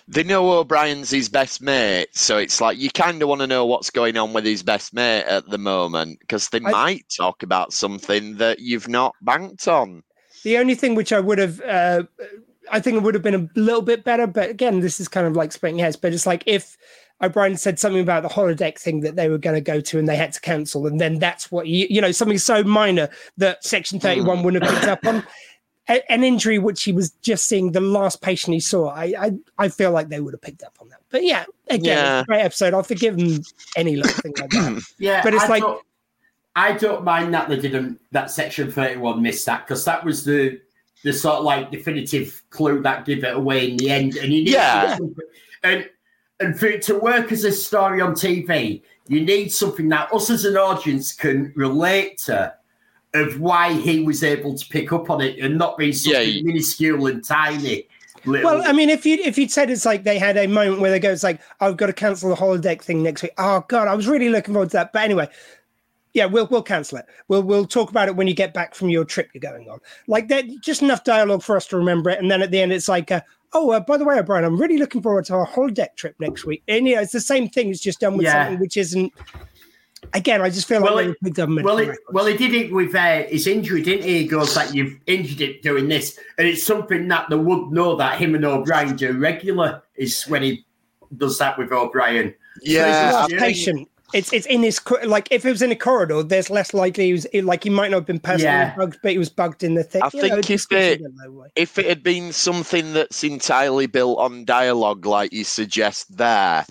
they 0.08 0.22
know 0.22 0.52
O'Brien's 0.52 1.10
his 1.10 1.28
best 1.28 1.62
mate, 1.62 2.08
so 2.12 2.36
it's 2.36 2.60
like 2.60 2.78
you 2.78 2.90
kind 2.90 3.22
of 3.22 3.28
want 3.28 3.40
to 3.40 3.46
know 3.46 3.64
what's 3.64 3.90
going 3.90 4.16
on 4.16 4.32
with 4.32 4.44
his 4.44 4.62
best 4.62 4.92
mate 4.92 5.22
at 5.24 5.48
the 5.48 5.58
moment 5.58 6.18
because 6.20 6.48
they 6.50 6.58
I- 6.64 6.70
might 6.70 7.06
talk 7.16 7.42
about 7.42 7.72
something 7.72 8.36
that 8.36 8.58
you've 8.60 8.88
not 8.88 9.14
banked 9.22 9.66
on. 9.66 10.02
The 10.44 10.56
only 10.58 10.74
thing 10.76 10.94
which 10.94 11.12
I 11.12 11.18
would 11.20 11.38
have, 11.38 11.60
uh, 11.62 12.04
I 12.70 12.80
think 12.80 12.96
it 12.96 13.02
would 13.02 13.14
have 13.14 13.22
been 13.22 13.34
a 13.34 13.48
little 13.58 13.82
bit 13.82 14.04
better, 14.04 14.26
but 14.26 14.48
again, 14.50 14.80
this 14.80 15.00
is 15.00 15.08
kind 15.08 15.26
of 15.26 15.34
like 15.36 15.52
splitting 15.52 15.78
hairs. 15.80 15.96
But 15.96 16.12
it's 16.14 16.26
like 16.26 16.42
if 16.46 16.76
O'Brien 17.22 17.56
said 17.56 17.78
something 17.78 18.00
about 18.02 18.22
the 18.22 18.28
holodeck 18.28 18.78
thing 18.78 19.00
that 19.00 19.16
they 19.16 19.28
were 19.28 19.38
going 19.38 19.54
to 19.56 19.60
go 19.60 19.80
to 19.80 19.98
and 19.98 20.08
they 20.08 20.16
had 20.16 20.32
to 20.34 20.40
cancel, 20.40 20.86
and 20.86 21.00
then 21.00 21.18
that's 21.18 21.50
what 21.50 21.66
you, 21.66 21.86
you 21.90 22.00
know, 22.00 22.12
something 22.12 22.38
so 22.38 22.62
minor 22.62 23.08
that 23.38 23.64
Section 23.64 23.98
Thirty 24.00 24.20
One 24.20 24.42
wouldn't 24.42 24.62
have 24.64 24.74
picked 24.74 24.88
up 24.88 25.06
on. 25.06 25.24
A- 25.86 26.10
An 26.10 26.24
injury 26.24 26.58
which 26.58 26.82
he 26.84 26.92
was 26.92 27.10
just 27.20 27.44
seeing 27.46 27.72
the 27.72 27.80
last 27.80 28.22
patient 28.22 28.54
he 28.54 28.60
saw, 28.60 28.88
I, 28.88 29.12
I 29.18 29.32
I 29.58 29.68
feel 29.68 29.90
like 29.90 30.08
they 30.08 30.18
would 30.18 30.32
have 30.32 30.40
picked 30.40 30.62
up 30.62 30.74
on 30.80 30.88
that. 30.88 31.00
But 31.10 31.24
yeah, 31.24 31.44
again, 31.68 31.98
Yeah. 31.98 32.24
great 32.26 32.40
episode. 32.40 32.72
I'll 32.72 32.82
forgive 32.82 33.18
them 33.18 33.42
any 33.76 33.96
little 33.96 34.12
thing 34.22 34.32
like 34.40 34.48
that. 34.50 34.82
Yeah, 34.98 35.22
But 35.22 35.34
it's 35.34 35.44
I 35.44 35.48
like- 35.48 35.62
don't, 35.62 35.82
I 36.56 36.72
don't 36.72 37.04
mind 37.04 37.34
that 37.34 37.48
they 37.48 37.56
didn't 37.58 38.00
that 38.12 38.30
section 38.30 38.70
thirty 38.70 38.96
one 38.96 39.20
missed 39.22 39.46
that 39.46 39.66
because 39.66 39.84
that 39.84 40.04
was 40.04 40.24
the 40.24 40.60
the 41.02 41.12
sort 41.12 41.36
of 41.38 41.44
like 41.44 41.70
definitive 41.70 42.42
clue 42.50 42.80
that 42.82 43.04
give 43.04 43.24
it 43.24 43.34
away 43.34 43.70
in 43.70 43.76
the 43.76 43.90
end, 43.90 44.16
and 44.16 44.32
you 44.32 44.44
need 44.44 44.48
Yeah. 44.52 44.96
and 45.62 45.88
and 46.40 46.58
for 46.58 46.66
it 46.66 46.82
to 46.82 46.98
work 46.98 47.30
as 47.32 47.44
a 47.44 47.52
story 47.52 48.00
on 48.00 48.14
TV, 48.14 48.82
you 49.08 49.20
need 49.20 49.50
something 49.52 49.88
that 49.90 50.12
us 50.12 50.30
as 50.30 50.44
an 50.44 50.56
audience 50.56 51.12
can 51.12 51.52
relate 51.56 52.18
to. 52.26 52.54
Of 53.16 53.38
why 53.38 53.72
he 53.74 54.02
was 54.02 54.24
able 54.24 54.58
to 54.58 54.68
pick 54.70 54.92
up 54.92 55.08
on 55.08 55.20
it 55.20 55.38
and 55.38 55.56
not 55.56 55.78
be 55.78 55.92
something 55.92 56.20
Yeah, 56.20 56.26
you- 56.26 56.44
minuscule 56.44 57.06
and 57.06 57.22
tiny. 57.24 57.86
Little, 58.24 58.50
Well, 58.58 58.62
I 58.68 58.72
mean, 58.72 58.88
if 58.90 59.06
you 59.06 59.18
if 59.22 59.38
you'd 59.38 59.52
said 59.52 59.70
it's 59.70 59.84
like 59.86 60.02
they 60.02 60.18
had 60.18 60.36
a 60.36 60.48
moment 60.48 60.80
where 60.80 60.90
they 60.90 60.98
go, 60.98 61.12
it's 61.12 61.22
like 61.22 61.40
I've 61.60 61.76
got 61.76 61.86
to 61.86 61.92
cancel 61.92 62.28
the 62.28 62.34
holodeck 62.34 62.82
thing 62.82 63.04
next 63.04 63.22
week. 63.22 63.30
Oh 63.38 63.64
God, 63.68 63.86
I 63.86 63.94
was 63.94 64.08
really 64.08 64.30
looking 64.30 64.52
forward 64.54 64.70
to 64.70 64.78
that. 64.78 64.92
But 64.92 65.02
anyway, 65.04 65.28
yeah, 66.14 66.24
we'll 66.26 66.46
we'll 66.46 66.62
cancel 66.62 66.98
it. 66.98 67.06
We'll 67.28 67.42
we'll 67.42 67.66
talk 67.66 67.90
about 67.90 68.08
it 68.08 68.16
when 68.16 68.26
you 68.26 68.34
get 68.34 68.54
back 68.54 68.74
from 68.74 68.88
your 68.88 69.04
trip 69.04 69.28
you're 69.34 69.40
going 69.40 69.68
on. 69.68 69.80
Like 70.06 70.28
that, 70.28 70.44
just 70.62 70.80
enough 70.80 71.04
dialogue 71.04 71.42
for 71.42 71.56
us 71.56 71.66
to 71.68 71.76
remember 71.76 72.08
it. 72.10 72.18
And 72.20 72.30
then 72.30 72.40
at 72.40 72.50
the 72.50 72.60
end, 72.60 72.72
it's 72.72 72.88
like, 72.88 73.10
uh, 73.10 73.20
oh, 73.52 73.72
uh, 73.72 73.80
by 73.80 73.96
the 73.96 74.04
way, 74.04 74.18
O'Brien, 74.18 74.44
I'm 74.44 74.58
really 74.60 74.78
looking 74.78 75.02
forward 75.02 75.24
to 75.26 75.34
our 75.34 75.46
holodeck 75.46 75.96
trip 75.96 76.14
next 76.20 76.44
week. 76.46 76.62
And 76.68 76.86
you 76.88 76.94
know, 76.94 77.02
it's 77.02 77.12
the 77.12 77.20
same 77.20 77.48
thing. 77.48 77.68
It's 77.68 77.80
just 77.80 78.00
done 78.00 78.16
with 78.16 78.24
Yeah. 78.24 78.44
something 78.44 78.60
which 78.60 78.76
isn't. 78.76 79.12
Again, 80.12 80.42
I 80.42 80.50
just 80.50 80.68
feel 80.68 80.82
Well, 80.82 80.94
like 80.96 81.06
it- 81.06 81.16
they 81.22 81.28
picked 81.30 81.38
up 81.40 81.48
Well, 81.48 81.76
medical 81.76 81.92
he, 81.92 81.98
well, 82.12 82.26
he 82.26 82.36
did 82.36 82.54
it 82.54 82.72
with 82.72 82.94
uh, 82.94 83.22
his 83.24 83.46
injury, 83.46 83.82
didn't 83.82 84.04
he? 84.04 84.18
He 84.18 84.26
goes 84.28 84.54
like, 84.54 84.72
"You've 84.74 84.98
injured 85.06 85.40
it 85.40 85.62
doing 85.62 85.88
this," 85.88 86.18
and 86.38 86.46
it's 86.46 86.62
something 86.62 87.08
that 87.08 87.30
they 87.30 87.36
would 87.36 87.72
know 87.72 87.96
that 87.96 88.18
him 88.20 88.34
and 88.34 88.44
O'Brien 88.44 88.96
do 88.96 89.18
regular. 89.18 89.82
Is 89.96 90.24
when 90.24 90.42
he 90.42 90.64
does 91.16 91.38
that 91.38 91.56
with 91.58 91.72
O'Brien. 91.72 92.34
Yeah, 92.62 92.82
Well, 93.12 93.16
I 93.16 93.22
I 93.22 93.26
think- 93.28 93.40
patient. 93.40 93.88
It's 94.14 94.32
it's 94.32 94.46
in 94.46 94.62
his 94.62 94.80
like 95.04 95.28
if 95.30 95.44
it 95.44 95.50
was 95.50 95.60
in 95.60 95.72
a 95.72 95.76
corridor, 95.76 96.22
there's 96.22 96.48
less 96.48 96.72
likely 96.72 97.06
he 97.06 97.12
was 97.12 97.26
like 97.42 97.64
he 97.64 97.70
might 97.70 97.90
not 97.90 97.98
have 97.98 98.06
been 98.06 98.20
personally 98.20 98.44
Yeah. 98.44 98.74
bugged, 98.76 98.98
but 99.02 99.12
he 99.12 99.18
was 99.18 99.28
bugged 99.28 99.62
in 99.64 99.74
the 99.74 99.82
thing. 99.82 100.02
I 100.02 100.10
You 100.14 100.20
think 100.20 100.32
know, 100.32 100.38
if 100.38 100.46
just 100.46 100.72
it- 100.72 100.98
consider 101.00 101.14
that 101.22 101.32
way. 101.32 101.48
if 101.56 101.78
it 101.78 101.86
had 101.86 102.02
been 102.02 102.32
something 102.32 102.92
that's 102.94 103.24
entirely 103.24 103.86
built 103.86 104.18
on 104.18 104.44
dialogue, 104.44 105.04
like 105.04 105.32
you 105.32 105.42
suggest 105.44 106.16
there, 106.16 106.64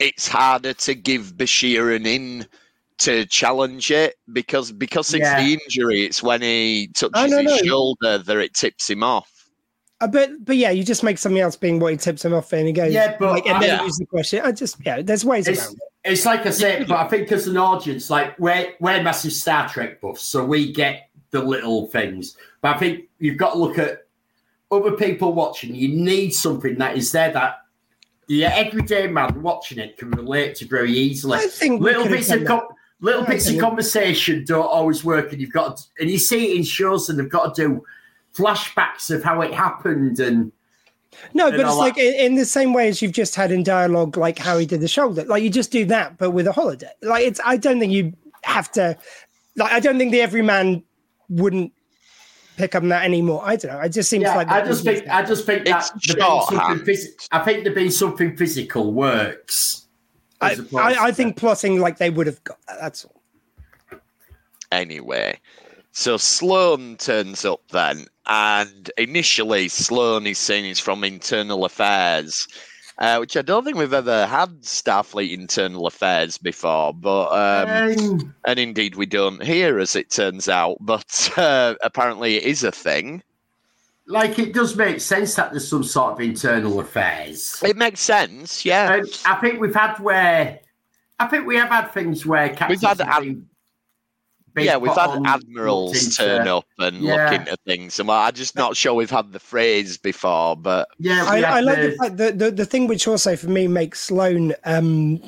it's 0.00 0.26
harder 0.28 0.72
to 0.74 0.94
give 0.94 1.34
Bashir 1.36 1.94
an 1.94 2.06
in 2.06 2.46
to 2.98 3.24
challenge 3.26 3.90
it 3.90 4.16
because 4.32 4.70
because 4.72 5.14
it's 5.14 5.22
Yeah. 5.22 5.42
the 5.44 5.54
injury. 5.64 6.02
It's 6.02 6.22
when 6.22 6.42
he 6.42 6.88
touches 6.94 7.12
Oh, 7.14 7.26
no, 7.26 7.38
his 7.38 7.62
no. 7.62 7.66
shoulder 7.68 8.18
that 8.18 8.36
it 8.38 8.54
tips 8.54 8.90
him 8.90 9.02
off. 9.02 9.30
Uh, 10.04 10.08
but 10.08 10.44
but 10.44 10.56
yeah, 10.56 10.70
you 10.70 10.84
just 10.84 11.02
make 11.02 11.16
something 11.18 11.40
else 11.40 11.56
being 11.56 11.78
what 11.80 11.92
he 11.92 11.96
tips 11.96 12.24
him 12.24 12.34
off 12.34 12.52
and 12.52 12.66
he 12.66 12.72
goes 12.72 12.92
Yeah, 12.92 13.16
but 13.18 13.30
like, 13.32 13.46
and 13.46 13.56
I- 13.56 13.60
then 13.60 13.78
Yeah. 13.78 13.84
use 13.84 13.96
the 13.96 14.04
question. 14.06 14.42
I 14.44 14.52
just 14.52 14.76
yeah, 14.84 15.00
there's 15.02 15.24
ways 15.24 15.48
It's, 15.48 15.64
around 15.64 15.76
it. 16.04 16.10
it's 16.12 16.26
like 16.26 16.44
I 16.46 16.50
said, 16.50 16.86
but 16.86 16.98
I 16.98 17.08
think 17.08 17.32
as 17.32 17.46
an 17.46 17.56
audience, 17.56 18.10
like 18.10 18.38
we're 18.38 18.74
we're 18.80 19.02
massive 19.02 19.32
Star 19.32 19.68
Trek 19.68 20.00
buffs, 20.02 20.22
so 20.22 20.44
we 20.44 20.72
get 20.72 21.08
the 21.30 21.40
little 21.42 21.86
things. 21.86 22.36
But 22.60 22.76
I 22.76 22.78
think 22.78 23.04
you've 23.18 23.38
got 23.38 23.54
to 23.54 23.58
look 23.58 23.78
at 23.78 24.06
other 24.70 24.92
people 24.92 25.32
watching. 25.32 25.74
You 25.74 25.88
need 25.88 26.30
something 26.34 26.76
that 26.78 26.96
is 26.98 27.10
there 27.12 27.32
that 27.32 27.56
the 28.28 28.44
everyday 28.44 29.06
man 29.06 29.42
watching 29.42 29.78
it 29.78 29.96
can 29.96 30.10
relate 30.10 30.56
to 30.56 30.66
very 30.66 30.92
easily. 30.92 31.38
I 31.38 31.46
think 31.46 31.80
little 31.80 32.06
bits 32.08 32.30
of 32.30 32.40
that. 32.40 32.46
com- 32.46 32.68
little 33.00 33.22
Yeah, 33.22 33.28
bits 33.30 33.48
of 33.50 33.58
conversation 33.58 34.44
don't 34.46 34.64
always 34.66 35.02
work, 35.04 35.32
and 35.32 35.40
you've 35.40 35.52
got 35.52 35.76
to, 35.78 35.82
and 36.00 36.10
you 36.10 36.18
see 36.18 36.52
it 36.52 36.56
in 36.58 36.62
shows, 36.62 37.08
and 37.08 37.18
they've 37.18 37.28
got 37.28 37.54
to 37.54 37.62
do 37.68 37.84
flashbacks 38.36 39.10
of 39.10 39.22
how 39.22 39.40
it 39.40 39.54
happened, 39.54 40.20
and 40.20 40.52
No, 41.32 41.46
and 41.46 41.56
but 41.56 41.60
it's 41.60 41.70
all 41.70 41.78
like 41.78 41.96
that. 41.96 42.04
in, 42.04 42.32
in 42.32 42.34
the 42.34 42.44
same 42.44 42.72
way 42.72 42.88
as 42.88 43.00
you've 43.00 43.12
just 43.12 43.34
had 43.34 43.52
in 43.52 43.62
dialogue, 43.62 44.16
like 44.16 44.38
how 44.38 44.58
he 44.58 44.66
did 44.66 44.80
the 44.80 44.88
shoulder. 44.88 45.24
Like 45.24 45.42
you 45.42 45.50
just 45.50 45.70
do 45.70 45.84
that, 45.86 46.18
but 46.18 46.30
with 46.30 46.46
a 46.46 46.52
holiday. 46.52 46.90
Like 47.02 47.24
it's. 47.24 47.40
I 47.44 47.56
don't 47.56 47.78
think 47.78 47.92
you 47.92 48.12
have 48.42 48.70
to. 48.72 48.96
Like 49.56 49.72
I 49.72 49.80
don't 49.80 49.98
think 49.98 50.12
the 50.12 50.20
everyman 50.20 50.82
wouldn't 51.28 51.72
pick 52.56 52.74
up 52.74 52.82
on 52.82 52.88
that 52.90 53.04
anymore. 53.04 53.42
I 53.44 53.56
don't 53.56 53.72
know. 53.72 53.80
It 53.80 53.90
just 53.90 54.10
seems 54.10 54.22
yeah, 54.22 54.36
like 54.36 54.48
I 54.48 54.64
just 54.64 54.84
think 54.84 55.08
I 55.08 55.22
just 55.22 55.46
think 55.46 55.64
that 55.66 55.90
It's 55.96 56.14
there 56.14 56.16
being 56.16 56.86
phys- 56.86 57.28
I 57.32 57.40
think 57.40 57.64
there 57.64 57.74
being 57.74 57.90
something 57.90 58.36
physical 58.36 58.92
works. 58.92 59.86
I, 60.40 60.56
I, 60.76 61.06
I 61.06 61.12
think 61.12 61.36
plotting 61.36 61.80
like 61.80 61.98
they 61.98 62.10
would 62.10 62.26
have 62.26 62.42
got 62.44 62.58
that. 62.68 62.78
That's 62.80 63.04
all. 63.04 63.22
Anyway, 64.72 65.38
so 65.96 66.16
Sloan 66.16 66.96
turns 66.96 67.44
up 67.44 67.60
then, 67.70 68.06
and 68.26 68.90
initially 68.98 69.68
Sloan 69.68 70.26
is 70.26 70.38
saying 70.38 70.64
he's 70.64 70.80
from 70.80 71.04
Internal 71.04 71.64
Affairs, 71.64 72.48
uh, 72.98 73.18
which 73.18 73.36
I 73.36 73.42
don't 73.42 73.64
think 73.64 73.76
we've 73.76 73.92
ever 73.92 74.26
had 74.26 74.62
Starfleet 74.62 75.32
Internal 75.32 75.86
Affairs 75.86 76.36
before, 76.36 76.92
but 76.92 77.28
um, 77.32 77.98
Um, 77.98 78.34
and 78.44 78.58
indeed 78.58 78.96
we 78.96 79.06
don't 79.06 79.40
here, 79.42 79.78
as 79.78 79.94
it 79.94 80.10
turns 80.10 80.48
out. 80.48 80.78
But 80.80 81.30
uh, 81.36 81.74
apparently, 81.82 82.36
it 82.36 82.42
is 82.42 82.64
a 82.64 82.72
thing. 82.72 83.22
like 84.06 84.38
it 84.38 84.52
does 84.52 84.76
make 84.76 85.00
sense 85.00 85.34
that 85.36 85.52
there's 85.52 85.66
some 85.68 85.84
sort 85.84 86.12
of 86.14 86.20
internal 86.20 86.80
affairs. 86.80 87.62
It 87.64 87.76
makes 87.76 88.00
sense, 88.00 88.64
yeah. 88.64 88.94
And 88.94 89.06
I 89.26 89.36
think 89.36 89.60
we've 89.60 89.74
had 89.74 89.96
where 89.98 90.58
I 91.20 91.26
think 91.28 91.46
we 91.46 91.56
have 91.56 91.68
had 91.70 91.86
things 91.92 92.26
where 92.26 92.48
captains 92.50 92.82
had 92.82 92.98
have 92.98 93.08
ad- 93.08 93.22
been- 93.22 93.34
been 93.34 93.48
yeah, 94.56 94.76
we've 94.76 94.92
had 94.94 95.20
admirals 95.26 96.16
turn 96.16 96.46
up 96.48 96.64
and 96.78 96.98
Yeah. 97.02 97.24
look 97.30 97.40
into 97.40 97.56
things, 97.66 97.98
and 97.98 98.10
I'm 98.10 98.32
just 98.34 98.56
not 98.56 98.76
sure 98.76 98.94
we've 98.94 99.10
had 99.10 99.32
the 99.32 99.40
phrase 99.40 99.96
before. 99.98 100.56
But 100.56 100.88
Yeah, 100.98 101.24
I, 101.28 101.42
I 101.42 101.60
like 101.60 101.80
the- 101.80 101.88
the, 101.88 101.96
fact 101.96 102.16
that 102.18 102.38
the 102.38 102.50
the 102.50 102.66
thing 102.66 102.86
which 102.86 103.06
also 103.08 103.36
for 103.36 103.48
me 103.48 103.66
makes 103.66 104.00
Sloan 104.00 104.54
um 104.64 105.20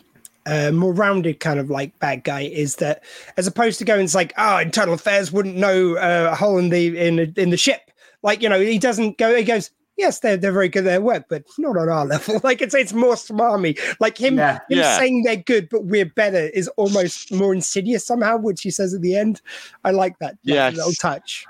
uh, 0.46 0.70
more 0.70 0.92
rounded 0.92 1.40
kind 1.40 1.58
of 1.58 1.70
like 1.70 1.98
bad 1.98 2.22
guy 2.22 2.42
is 2.42 2.76
that 2.76 3.02
as 3.36 3.48
opposed 3.48 3.80
to 3.80 3.84
going 3.84 4.04
it's 4.04 4.14
like 4.14 4.32
oh 4.38 4.58
internal 4.58 4.94
affairs 4.94 5.32
wouldn't 5.32 5.56
know 5.56 5.96
uh, 5.96 6.28
a 6.30 6.36
hole 6.36 6.56
in 6.58 6.68
the 6.68 6.96
in 6.96 7.16
the- 7.16 7.32
in 7.42 7.50
the 7.50 7.56
ship 7.56 7.90
like 8.22 8.40
you 8.40 8.48
know 8.48 8.60
he 8.60 8.78
doesn't 8.78 9.18
go 9.18 9.34
he 9.34 9.42
goes 9.42 9.70
yes 9.96 10.20
they're, 10.20 10.36
they're 10.36 10.52
very 10.52 10.68
good 10.68 10.80
at 10.80 10.84
their 10.84 11.00
work 11.00 11.24
but 11.28 11.44
not 11.58 11.76
on 11.76 11.88
our 11.88 12.06
level 12.06 12.40
like 12.44 12.60
it's 12.62 12.74
it's 12.74 12.92
more 12.92 13.14
smarmy 13.14 13.78
like 14.00 14.18
him 14.18 14.36
Yeah. 14.36 14.58
him 14.68 14.78
Yeah. 14.78 14.96
saying 14.98 15.22
they're 15.22 15.36
good 15.36 15.68
but 15.68 15.84
we're 15.84 16.06
better 16.06 16.48
is 16.54 16.68
almost 16.76 17.32
more 17.32 17.54
insidious 17.54 18.04
somehow 18.06 18.36
which 18.36 18.62
he 18.62 18.70
says 18.70 18.94
at 18.94 19.02
the 19.02 19.16
end 19.16 19.40
I 19.84 19.90
like 19.90 20.18
that, 20.18 20.36
that 20.44 20.54
Yes. 20.54 20.76
little 20.76 20.92
touch 20.94 21.46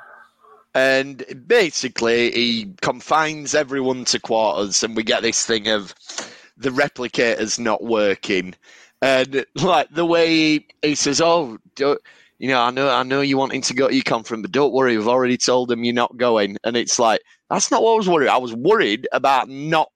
and 0.74 1.24
basically 1.46 2.30
he 2.32 2.74
confines 2.82 3.54
everyone 3.54 4.04
to 4.06 4.20
quarters 4.20 4.82
and 4.82 4.94
we 4.94 5.02
get 5.02 5.22
this 5.22 5.46
thing 5.46 5.68
of 5.68 5.94
the 6.56 6.70
replicators 6.70 7.58
not 7.58 7.82
working 7.82 8.54
and 9.02 9.44
like 9.56 9.88
the 9.90 10.04
way 10.06 10.28
he, 10.28 10.66
he 10.82 10.94
says 10.94 11.20
oh 11.20 11.58
do, 11.74 11.96
you 12.38 12.48
know 12.48 12.60
i 12.60 12.70
know 12.70 12.90
i 12.90 13.02
know 13.02 13.20
you 13.22 13.38
wanting 13.38 13.62
to 13.62 13.74
go 13.74 13.88
to 13.88 13.94
your 13.94 14.02
conference 14.04 14.42
but 14.42 14.52
don't 14.52 14.72
worry 14.72 14.96
we've 14.96 15.08
already 15.08 15.36
told 15.36 15.68
them 15.68 15.84
you're 15.84 15.94
not 15.94 16.16
going 16.16 16.56
and 16.64 16.76
it's 16.76 16.98
like 16.98 17.20
that's 17.50 17.70
not 17.70 17.82
what 17.82 17.92
i 17.92 17.96
was 17.96 18.08
worried 18.08 18.28
i 18.28 18.36
was 18.36 18.54
worried 18.54 19.06
about 19.12 19.48
not 19.48 19.90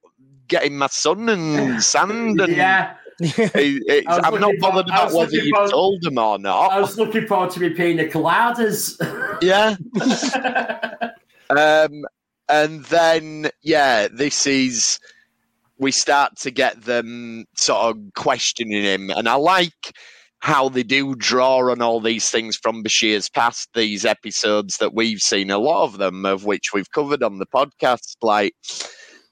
getting 0.48 0.76
my 0.78 0.86
son 0.88 1.28
and 1.28 1.82
sand 1.92 2.40
and 2.40 2.56
yeah. 2.56 2.94
it- 3.20 3.82
it's- 3.88 4.04
I 4.06 4.30
was 4.30 4.34
i'm 4.34 4.40
not 4.40 4.48
looking 4.48 4.60
for- 4.60 4.70
bothered 4.70 4.86
about 4.88 5.12
whether 5.12 5.36
you 5.36 5.52
for- 5.54 5.68
told 5.68 6.02
them 6.02 6.18
or 6.18 6.38
not. 6.38 6.72
I 6.72 6.80
was 6.80 6.96
looking 6.98 7.26
forward 7.26 7.50
to 7.50 7.60
me 7.60 7.70
pina 7.70 8.04
coladas. 8.04 8.96
yeah 9.42 9.76
Um, 11.50 12.04
and 12.48 12.84
then, 12.84 13.50
yeah, 13.62 14.06
this 14.06 14.46
is 14.46 15.00
we 15.78 15.90
start 15.90 16.36
to 16.38 16.50
get 16.52 16.82
them 16.82 17.44
sort 17.56 17.80
of 17.96 17.98
questioning 18.14 18.82
him, 18.84 19.10
and 19.10 19.28
I 19.28 19.34
like 19.34 19.96
how 20.40 20.68
they 20.68 20.82
do 20.82 21.14
draw 21.14 21.70
on 21.70 21.80
all 21.82 22.00
these 22.00 22.30
things 22.30 22.56
from 22.56 22.82
Bashir's 22.82 23.28
past. 23.28 23.68
These 23.74 24.04
episodes 24.04 24.78
that 24.78 24.94
we've 24.94 25.20
seen, 25.20 25.50
a 25.50 25.58
lot 25.58 25.84
of 25.84 25.98
them 25.98 26.24
of 26.26 26.44
which 26.44 26.72
we've 26.74 26.90
covered 26.92 27.22
on 27.22 27.38
the 27.38 27.46
podcast, 27.46 28.16
like. 28.22 28.54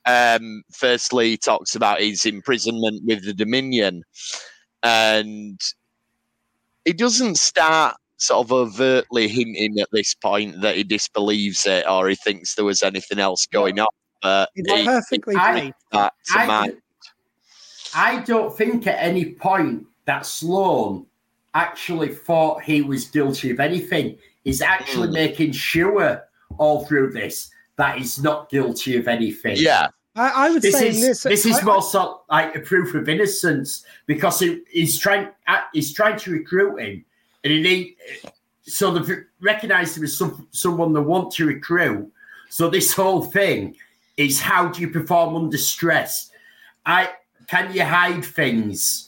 Um, 0.06 0.62
firstly, 0.72 1.30
he 1.30 1.36
talks 1.36 1.74
about 1.74 2.00
his 2.00 2.24
imprisonment 2.24 3.02
with 3.04 3.26
the 3.26 3.34
Dominion, 3.34 4.04
and 4.82 5.60
he 6.86 6.94
doesn't 6.94 7.36
start 7.36 7.94
sort 8.16 8.46
of 8.46 8.52
overtly 8.52 9.28
hinting 9.28 9.78
at 9.80 9.88
this 9.92 10.14
point 10.14 10.62
that 10.62 10.76
he 10.76 10.82
disbelieves 10.84 11.66
it 11.66 11.86
or 11.86 12.08
he 12.08 12.14
thinks 12.14 12.54
there 12.54 12.64
was 12.64 12.82
anything 12.82 13.18
else 13.18 13.44
going 13.46 13.78
on. 13.78 13.86
But 14.22 14.48
It's 14.54 14.72
he, 14.72 14.84
perfectly 14.84 15.36
I- 15.36 15.52
played. 15.52 15.74
that 15.92 16.12
to 16.32 16.38
I, 16.38 16.46
mind. 16.46 16.76
I 17.94 18.20
don't 18.20 18.56
think 18.56 18.86
at 18.86 18.98
any 19.02 19.26
point 19.34 19.84
that 20.08 20.24
Sloan 20.24 21.04
actually 21.54 22.08
thought 22.08 22.62
he 22.62 22.80
was 22.80 23.04
guilty 23.08 23.50
of 23.50 23.60
anything. 23.60 24.16
He's 24.42 24.62
actually 24.62 25.08
Hmm. 25.08 25.14
making 25.14 25.52
sure 25.52 26.22
all 26.56 26.86
through 26.86 27.12
this 27.12 27.50
that 27.76 27.98
he's 27.98 28.18
not 28.20 28.48
guilty 28.48 28.96
of 28.96 29.06
anything. 29.06 29.56
Yeah, 29.58 29.88
I, 30.16 30.46
I 30.46 30.50
would 30.50 30.62
This 30.62 30.78
say 30.78 30.88
is 30.88 30.96
in 31.02 31.08
this. 31.08 31.22
this 31.24 31.44
is 31.46 31.58
I- 31.58 31.62
more 31.62 31.82
so 31.82 32.22
like 32.30 32.56
a 32.56 32.60
proof 32.60 32.94
of 32.94 33.06
innocence 33.08 33.84
because 34.06 34.40
he, 34.40 34.62
he's 34.70 34.98
trying 34.98 35.28
uh, 35.46 35.60
he's 35.74 35.92
trying 35.92 36.18
to 36.20 36.30
recruit 36.32 36.78
him, 36.78 37.04
and 37.44 37.52
he 37.52 37.60
need 37.62 37.96
so 38.62 38.90
they've 38.90 39.24
recognised 39.40 39.96
him 39.98 40.04
as 40.04 40.16
some, 40.16 40.46
someone 40.50 40.92
they 40.94 41.00
want 41.00 41.30
to 41.32 41.44
recruit. 41.46 42.10
So 42.48 42.70
this 42.70 42.94
whole 42.94 43.22
thing 43.22 43.76
is 44.16 44.40
how 44.40 44.68
do 44.68 44.80
you 44.80 44.88
perform 44.88 45.36
under 45.36 45.58
stress? 45.58 46.30
I 46.86 47.10
can 47.46 47.74
you 47.74 47.84
hide 47.84 48.24
things? 48.24 49.07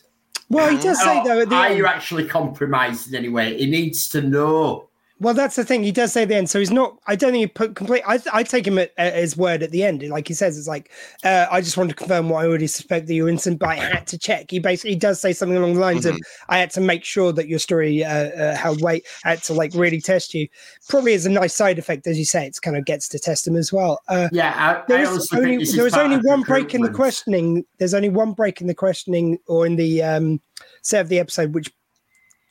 Well, 0.51 0.69
he 0.69 0.83
does 0.83 1.01
say 1.01 1.21
oh, 1.21 1.25
though 1.25 1.41
at 1.41 1.49
the 1.49 1.55
are 1.55 1.67
end. 1.67 1.79
you 1.79 1.87
actually 1.87 2.27
compromised 2.27 3.09
in 3.09 3.15
any 3.15 3.29
way? 3.29 3.57
He 3.57 3.71
needs 3.71 4.09
to 4.11 4.21
know. 4.21 4.90
Well, 5.21 5.35
that's 5.35 5.55
the 5.55 5.65
thing. 5.65 5.83
He 5.83 5.93
does 5.93 6.15
say 6.15 6.23
at 6.23 6.29
the 6.29 6.35
end. 6.35 6.49
So 6.49 6.59
he's 6.59 6.71
not. 6.71 6.99
I 7.07 7.15
don't 7.15 7.33
think 7.33 7.43
he 7.43 7.47
put 7.47 7.77
complete. 7.77 8.03
I, 8.07 8.19
I 8.33 8.43
take 8.43 8.67
him 8.67 8.79
at, 8.79 8.93
at 8.97 9.15
his 9.15 9.37
word 9.37 9.63
at 9.63 9.71
the 9.71 9.85
end. 9.85 10.03
Like 10.09 10.27
he 10.27 10.33
says, 10.33 10.57
it's 10.57 10.67
like 10.67 10.91
uh, 11.25 11.47
I 11.51 11.61
just 11.61 11.77
wanted 11.77 11.91
to 11.91 11.97
confirm 11.97 12.31
what 12.31 12.43
I 12.43 12.49
already 12.49 12.67
suspect 12.67 13.07
that 13.07 13.13
you're 13.15 13.29
innocent, 13.29 13.59
but 13.59 13.69
I 13.69 13.75
had 13.75 14.07
to 14.09 14.19
check. 14.19 14.51
He 14.51 14.59
basically 14.59 14.97
does 14.97 15.21
say 15.21 15.35
something 15.35 15.59
along 15.59 15.75
the 15.75 15.81
lines 15.81 16.07
of, 16.07 16.19
"I 16.49 16.57
had 16.57 16.71
to 16.71 16.81
make 16.81 17.05
sure 17.05 17.33
that 17.33 17.49
your 17.49 17.59
story 17.59 18.03
uh, 18.03 18.11
uh, 18.31 18.57
held 18.57 18.81
weight. 18.81 19.07
I 19.27 19.31
had 19.31 19.43
to 19.45 19.53
like 19.53 19.75
really 19.75 20.01
test 20.01 20.33
you." 20.33 20.49
Probably 20.89 21.13
is 21.13 21.27
a 21.27 21.31
nice 21.31 21.55
side 21.55 21.79
effect, 21.79 22.07
as 22.07 22.19
you 22.19 22.25
say. 22.25 22.47
It's 22.47 22.59
kind 22.59 22.77
of 22.79 22.87
gets 22.87 23.07
to 23.11 23.19
test 23.19 23.47
him 23.47 23.57
as 23.57 23.71
well. 23.71 24.01
Uh, 24.09 24.31
Yeah, 24.33 24.55
I, 24.57 24.83
there 24.89 25.07
I 25.07 25.13
is 25.13 25.31
only 25.35 25.47
think 25.49 25.61
this 25.61 25.69
is 25.71 25.77
there 25.77 25.87
is 25.87 25.95
only 25.95 26.17
one 26.17 26.41
break 26.41 26.75
in 26.75 26.81
the 26.81 26.91
questioning. 26.91 27.67
There's 27.79 27.95
only 27.95 28.09
one 28.09 28.33
break 28.33 28.63
in 28.63 28.69
the 28.69 28.75
questioning 28.75 29.39
or 29.47 29.67
in 29.67 29.77
the 29.77 30.03
um, 30.03 30.41
set 30.81 31.03
of 31.03 31.11
the 31.11 31.19
episode, 31.19 31.55
which 31.55 31.71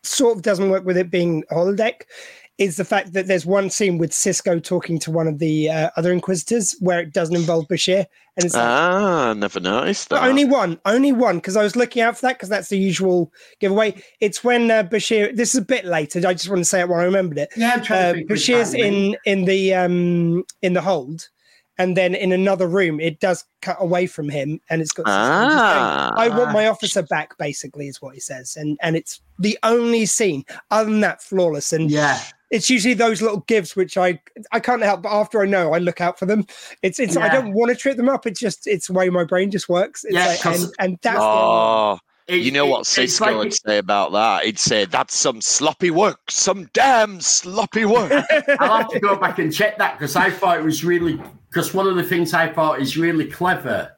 sort 0.03 0.37
of 0.37 0.43
doesn't 0.43 0.69
work 0.69 0.85
with 0.85 0.97
it 0.97 1.09
being 1.09 1.43
holodeck. 1.51 2.03
Is 2.59 2.75
the 2.75 2.83
fact 2.83 3.13
that 3.13 3.25
there's 3.27 3.45
one 3.45 3.69
scene 3.69 3.97
with 3.97 4.11
Sisko 4.11 4.61
talking 4.61 4.99
to 4.99 5.11
one 5.11 5.27
of 5.27 5.39
the 5.39 5.69
uh, 5.69 5.89
other 5.95 6.11
Inquisitors 6.11 6.75
where 6.81 6.99
it 6.99 7.13
doesn't 7.13 7.35
involve 7.35 7.69
Bashir, 7.69 8.05
and 8.35 8.45
it's 8.45 8.53
like, 8.53 8.65
ah, 8.65 9.33
never 9.33 9.61
noticed 9.61 10.09
that. 10.09 10.19
but 10.19 10.27
only 10.27 10.43
one, 10.43 10.77
only 10.85 11.13
one, 11.13 11.37
because 11.37 11.55
I 11.55 11.63
was 11.63 11.77
looking 11.77 12.01
out 12.01 12.17
for 12.17 12.23
that 12.23 12.35
because 12.35 12.49
that's 12.49 12.67
the 12.67 12.77
usual 12.77 13.31
giveaway. 13.61 14.03
It's 14.19 14.43
when 14.43 14.69
uh, 14.69 14.83
Bashir. 14.83 15.33
This 15.35 15.55
is 15.55 15.61
a 15.61 15.65
bit 15.65 15.85
later. 15.85 16.19
I 16.27 16.33
just 16.33 16.49
want 16.49 16.59
to 16.59 16.65
say 16.65 16.81
it 16.81 16.89
while 16.89 16.99
I 16.99 17.05
remembered 17.05 17.37
it 17.37 17.49
Yeah, 17.55 17.75
I'm 17.75 17.81
trying 17.81 18.05
uh, 18.05 18.13
to 18.13 18.25
Bashir's 18.25 18.73
in 18.73 19.15
in 19.25 19.45
the 19.45 19.73
um 19.73 20.43
in 20.61 20.73
the 20.73 20.81
hold, 20.81 21.29
and 21.77 21.95
then 21.95 22.13
in 22.13 22.33
another 22.33 22.67
room 22.67 22.99
it 22.99 23.21
does 23.21 23.45
cut 23.61 23.77
away 23.79 24.05
from 24.05 24.27
him, 24.27 24.59
and 24.69 24.81
it's 24.81 24.91
got. 24.91 25.05
Sisko 25.05 25.45
just 25.45 25.55
going, 25.55 25.81
ah, 25.81 26.11
I 26.17 26.27
want 26.27 26.51
my 26.51 26.67
officer 26.67 27.03
back, 27.03 27.37
basically, 27.37 27.87
is 27.87 28.01
what 28.01 28.15
he 28.15 28.19
says, 28.19 28.57
and 28.57 28.77
and 28.81 28.97
it's 28.97 29.21
the 29.39 29.57
only 29.63 30.05
scene 30.05 30.43
other 30.71 30.89
than 30.89 30.99
that 30.99 31.21
flawless, 31.21 31.71
and 31.71 31.89
Yeah, 31.89 32.19
it's 32.51 32.69
usually 32.69 32.93
those 32.93 33.21
little 33.21 33.41
gifts 33.41 33.75
which 33.75 33.97
I 33.97 34.19
I 34.51 34.59
can't 34.59 34.81
help, 34.81 35.03
but 35.03 35.11
after 35.11 35.41
I 35.41 35.45
know, 35.45 35.73
I 35.73 35.77
look 35.79 36.01
out 36.01 36.17
for 36.19 36.25
them. 36.25 36.45
It's 36.81 36.99
it's 36.99 37.15
I 37.17 37.29
don't 37.29 37.53
want 37.53 37.69
to 37.71 37.75
trip 37.75 37.97
them 37.97 38.09
up. 38.09 38.25
It's 38.25 38.39
just 38.39 38.67
it's 38.67 38.87
the 38.87 38.93
way 38.93 39.09
my 39.09 39.23
brain 39.23 39.51
just 39.51 39.69
works. 39.69 40.03
It's 40.03 40.13
Yeah, 40.13 40.27
like, 40.27 40.41
'cause- 40.41 40.63
and 40.63 40.73
and 40.79 40.99
that's 41.01 41.19
Oh, 41.19 41.23
ah, 41.23 41.99
It- 42.27 42.41
you 42.41 42.51
know 42.51 42.67
it- 42.67 42.69
what 42.69 42.83
Sisko 42.85 43.21
like- 43.21 43.35
would 43.37 43.53
say 43.53 43.77
about 43.79 44.11
that? 44.13 44.45
He'd 44.45 44.59
say, 44.59 44.85
That's 44.85 45.15
some 45.17 45.41
sloppy 45.41 45.89
work, 45.91 46.19
some 46.29 46.69
damn 46.73 47.21
sloppy 47.21 47.85
work. 47.85 48.11
I'll 48.59 48.77
have 48.79 48.89
to 48.89 48.99
go 48.99 49.15
back 49.15 49.39
and 49.39 49.53
check 49.53 49.77
that 49.79 49.97
because 49.97 50.15
I 50.15 50.29
thought 50.29 50.57
it 50.59 50.63
was 50.63 50.83
really 50.83 51.19
because 51.49 51.73
one 51.73 51.87
of 51.87 51.95
the 51.95 52.03
things 52.03 52.33
I 52.33 52.47
thought 52.53 52.79
is 52.81 52.95
really 52.97 53.25
clever 53.25 53.91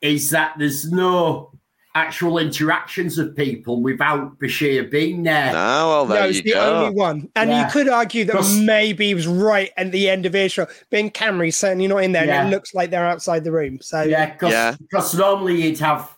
is 0.00 0.30
that 0.30 0.54
there's 0.58 0.90
no 0.90 1.51
actual 1.94 2.38
interactions 2.38 3.18
of 3.18 3.36
people 3.36 3.82
without 3.82 4.38
Bashir 4.38 4.90
being 4.90 5.22
there. 5.22 5.52
no, 5.52 5.88
well, 5.88 6.06
there 6.06 6.20
no, 6.20 6.24
you 6.26 6.30
it's 6.30 6.42
the 6.42 6.52
go. 6.54 6.84
only 6.86 6.94
one. 6.96 7.28
And 7.36 7.50
Yeah. 7.50 7.66
you 7.66 7.70
could 7.72 7.88
argue 7.88 8.24
that 8.24 8.32
Because- 8.32 8.58
maybe 8.58 9.08
he 9.08 9.14
was 9.14 9.26
right 9.26 9.70
at 9.76 9.92
the 9.92 10.08
end 10.08 10.24
of 10.24 10.34
earshot. 10.34 10.70
Being 10.90 11.10
Camry's 11.10 11.56
certainly 11.56 11.86
not 11.86 11.98
in 11.98 12.12
there, 12.12 12.24
Yeah. 12.24 12.40
and 12.40 12.48
it 12.48 12.50
looks 12.56 12.72
like 12.74 12.90
they're 12.90 13.04
outside 13.06 13.44
the 13.44 13.52
room. 13.52 13.78
So 13.82 14.02
Yeah, 14.02 14.30
because 14.32 14.52
Yeah. 14.52 15.18
normally 15.18 15.62
you'd 15.62 15.78
have 15.80 16.08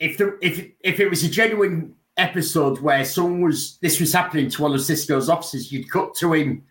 if 0.00 0.18
the 0.18 0.36
if 0.42 0.66
if 0.82 1.00
it 1.00 1.08
was 1.08 1.22
a 1.24 1.28
genuine 1.30 1.94
episode 2.16 2.80
where 2.80 3.04
someone 3.04 3.40
was 3.42 3.78
this 3.80 4.00
was 4.00 4.12
happening 4.12 4.50
to 4.50 4.62
one 4.62 4.72
of 4.74 4.80
Sisko's 4.80 5.28
officers, 5.30 5.72
you'd 5.72 5.90
cut 5.90 6.14
to 6.16 6.32
him 6.34 6.62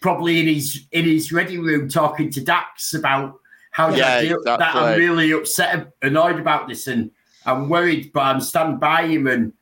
probably 0.00 0.40
in 0.40 0.46
his 0.46 0.86
in 0.92 1.04
his 1.04 1.32
ready 1.32 1.58
room 1.58 1.88
talking 1.88 2.30
to 2.30 2.40
Dax 2.40 2.94
about 2.94 3.34
how 3.72 3.90
Yeah, 3.94 4.14
I 4.14 4.20
deal- 4.22 4.42
that 4.44 4.60
I'm 4.74 4.98
really 4.98 5.32
upset, 5.32 5.88
annoyed 6.02 6.38
about 6.40 6.68
this, 6.68 6.86
and 6.86 7.10
I'm 7.48 7.68
worried, 7.68 8.12
but 8.12 8.20
I'm 8.20 8.40
stand 8.40 8.78
by 8.80 9.06
him, 9.06 9.26
and 9.26 9.52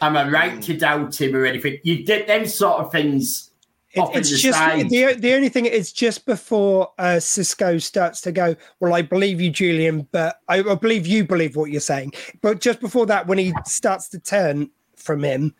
am 0.00 0.16
I 0.16 0.28
right 0.28 0.52
Mm. 0.54 0.62
to 0.64 0.76
doubt 0.76 1.20
him 1.20 1.34
or 1.34 1.44
anything? 1.44 1.78
You 1.82 2.04
did 2.04 2.26
them 2.28 2.46
sort 2.46 2.80
of 2.80 2.92
things. 2.92 3.48
it- 3.94 4.00
off 4.00 4.12
in 4.14 4.20
it's 4.20 4.30
the 4.30 4.36
just 4.38 4.58
side. 4.58 4.88
the 4.88 5.12
the 5.18 5.34
only 5.34 5.50
thing 5.50 5.66
is 5.66 5.92
just 5.92 6.24
before 6.24 6.92
uh, 6.98 7.16
Sisko 7.20 7.82
starts 7.82 8.22
to 8.22 8.32
go. 8.32 8.56
Well, 8.80 8.94
I 8.94 9.02
believe 9.02 9.38
you, 9.38 9.50
Julian, 9.50 10.08
but 10.12 10.36
I, 10.48 10.60
I 10.60 10.74
believe 10.76 11.06
you 11.06 11.26
believe 11.26 11.56
what 11.56 11.70
you're 11.70 11.80
saying. 11.82 12.12
But 12.40 12.62
just 12.62 12.80
before 12.80 13.04
that, 13.06 13.26
when 13.26 13.36
he 13.36 13.52
starts 13.66 14.08
to 14.10 14.18
turn 14.18 14.70
from 14.96 15.22
him, 15.22 15.54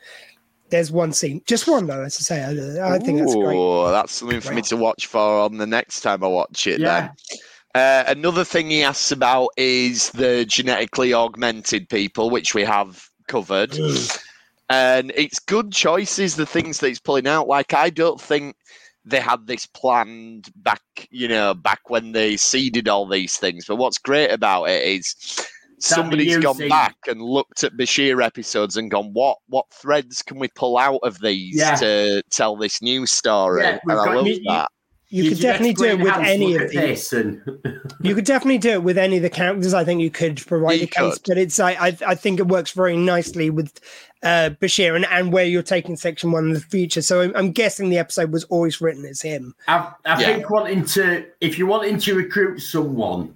there's 0.71 0.91
one 0.91 1.13
scene, 1.13 1.43
just 1.47 1.69
one 1.69 1.87
though. 1.87 2.05
As 2.05 2.17
I 2.17 2.23
say, 2.23 2.81
I, 2.81 2.95
I 2.95 2.99
think 2.99 3.19
that's 3.19 3.35
great. 3.35 3.55
Ooh, 3.55 3.91
that's 3.91 4.13
something 4.15 4.41
for 4.41 4.55
me 4.55 4.63
to 4.63 4.79
watch 4.79 5.05
for 5.09 5.21
on 5.41 5.59
the 5.59 5.67
next 5.67 6.01
time 6.01 6.25
I 6.25 6.29
watch 6.29 6.67
it. 6.67 6.81
Yeah. 6.81 7.01
Then 7.29 7.39
uh, 7.75 8.05
another 8.07 8.45
thing 8.45 8.71
he 8.71 8.83
asks 8.83 9.13
about 9.13 9.49
is 9.57 10.11
the 10.11 10.45
genetically 10.45 11.15
augmented 11.15 11.89
people, 11.89 12.31
which 12.31 12.55
we 12.55 12.63
have 12.63 13.09
covered. 13.29 13.77
and 14.71 15.13
it's 15.15 15.39
good 15.39 15.73
choices, 15.73 16.37
the 16.37 16.47
things 16.47 16.79
that 16.79 16.89
he's 16.89 17.01
pulling 17.01 17.27
out. 17.27 17.49
Like 17.49 17.75
I 17.75 17.91
don't 17.91 18.21
think 18.21 18.57
they 19.05 19.21
had 19.21 19.47
this 19.47 19.67
planned 19.67 20.51
back, 20.57 20.83
you 21.11 21.29
know, 21.29 21.55
back 21.55 21.81
when 21.91 22.13
they 22.13 22.37
seeded 22.37 22.89
all 22.89 23.07
these 23.07 23.37
things. 23.37 23.65
But 23.67 23.77
what's 23.77 23.99
great 23.99 24.31
about 24.31 24.65
it 24.67 24.83
is 24.85 25.17
somebody's 25.79 26.39
gone 26.39 26.69
back 26.69 26.97
and 27.09 27.21
looked 27.21 27.65
at 27.65 27.73
Bashir 27.77 28.25
episodes 28.25 28.77
and 28.77 28.91
gone, 28.91 29.13
what 29.13 29.39
what 29.49 29.67
threads 29.73 30.23
can 30.23 30.39
we 30.39 30.49
pull 30.55 30.79
out 30.79 31.01
of 31.03 31.19
these 31.21 31.57
Yeah. 31.57 31.75
to 31.77 32.23
tell 32.31 32.57
this 32.57 32.81
new 32.83 33.07
story? 33.07 33.63
Yeah, 33.63 33.79
and 33.83 33.93
I 33.93 34.15
love 34.15 34.27
you- 34.29 34.43
that. 34.47 34.69
You 35.13 35.25
Your 35.25 35.33
could 35.35 35.43
definitely 35.43 35.75
do 35.75 35.85
it 35.85 36.01
with 36.01 36.15
any 36.15 36.55
of 36.55 36.63
at 36.63 36.71
these. 36.71 36.81
this, 36.81 37.13
and 37.13 37.43
You 38.01 38.15
could 38.15 38.25
definitely 38.25 38.57
do 38.57 38.71
it 38.71 38.83
with 38.83 38.97
any 38.97 39.19
of 39.19 39.23
the 39.23 39.29
characters. 39.29 39.75
I 39.75 39.85
think 39.85 40.01
you 40.01 40.11
could 40.11 40.39
provide 40.47 40.79
You 40.79 40.85
a 40.85 40.87
case, 40.87 41.19
could. 41.19 41.29
but 41.29 41.37
it's 41.37 41.61
I, 41.61 41.73
I 41.73 41.97
I 42.07 42.15
think 42.15 42.41
it 42.41 42.49
works 42.49 42.71
very 42.71 42.97
nicely 42.97 43.51
with 43.51 43.79
uh, 44.23 44.51
Bashir 44.59 44.97
and, 44.97 45.05
and 45.05 45.31
where 45.31 45.45
you're 45.45 45.63
taking 45.63 45.97
section 45.97 46.33
one 46.33 46.47
in 46.47 46.53
the 46.55 46.61
future. 46.61 47.03
So 47.03 47.21
I'm, 47.21 47.37
I'm 47.37 47.53
guessing 47.53 47.91
the 47.91 47.99
episode 47.99 48.33
was 48.33 48.45
always 48.45 48.81
written 48.81 49.05
as 49.05 49.21
him. 49.21 49.55
I, 49.69 49.93
I 50.07 50.19
Yeah. 50.19 50.33
think 50.33 50.49
wanting 50.49 50.87
to, 50.87 51.27
if 51.43 51.59
you're 51.59 51.69
wanting 51.69 51.99
to 51.99 52.15
recruit 52.15 52.61
someone, 52.61 53.35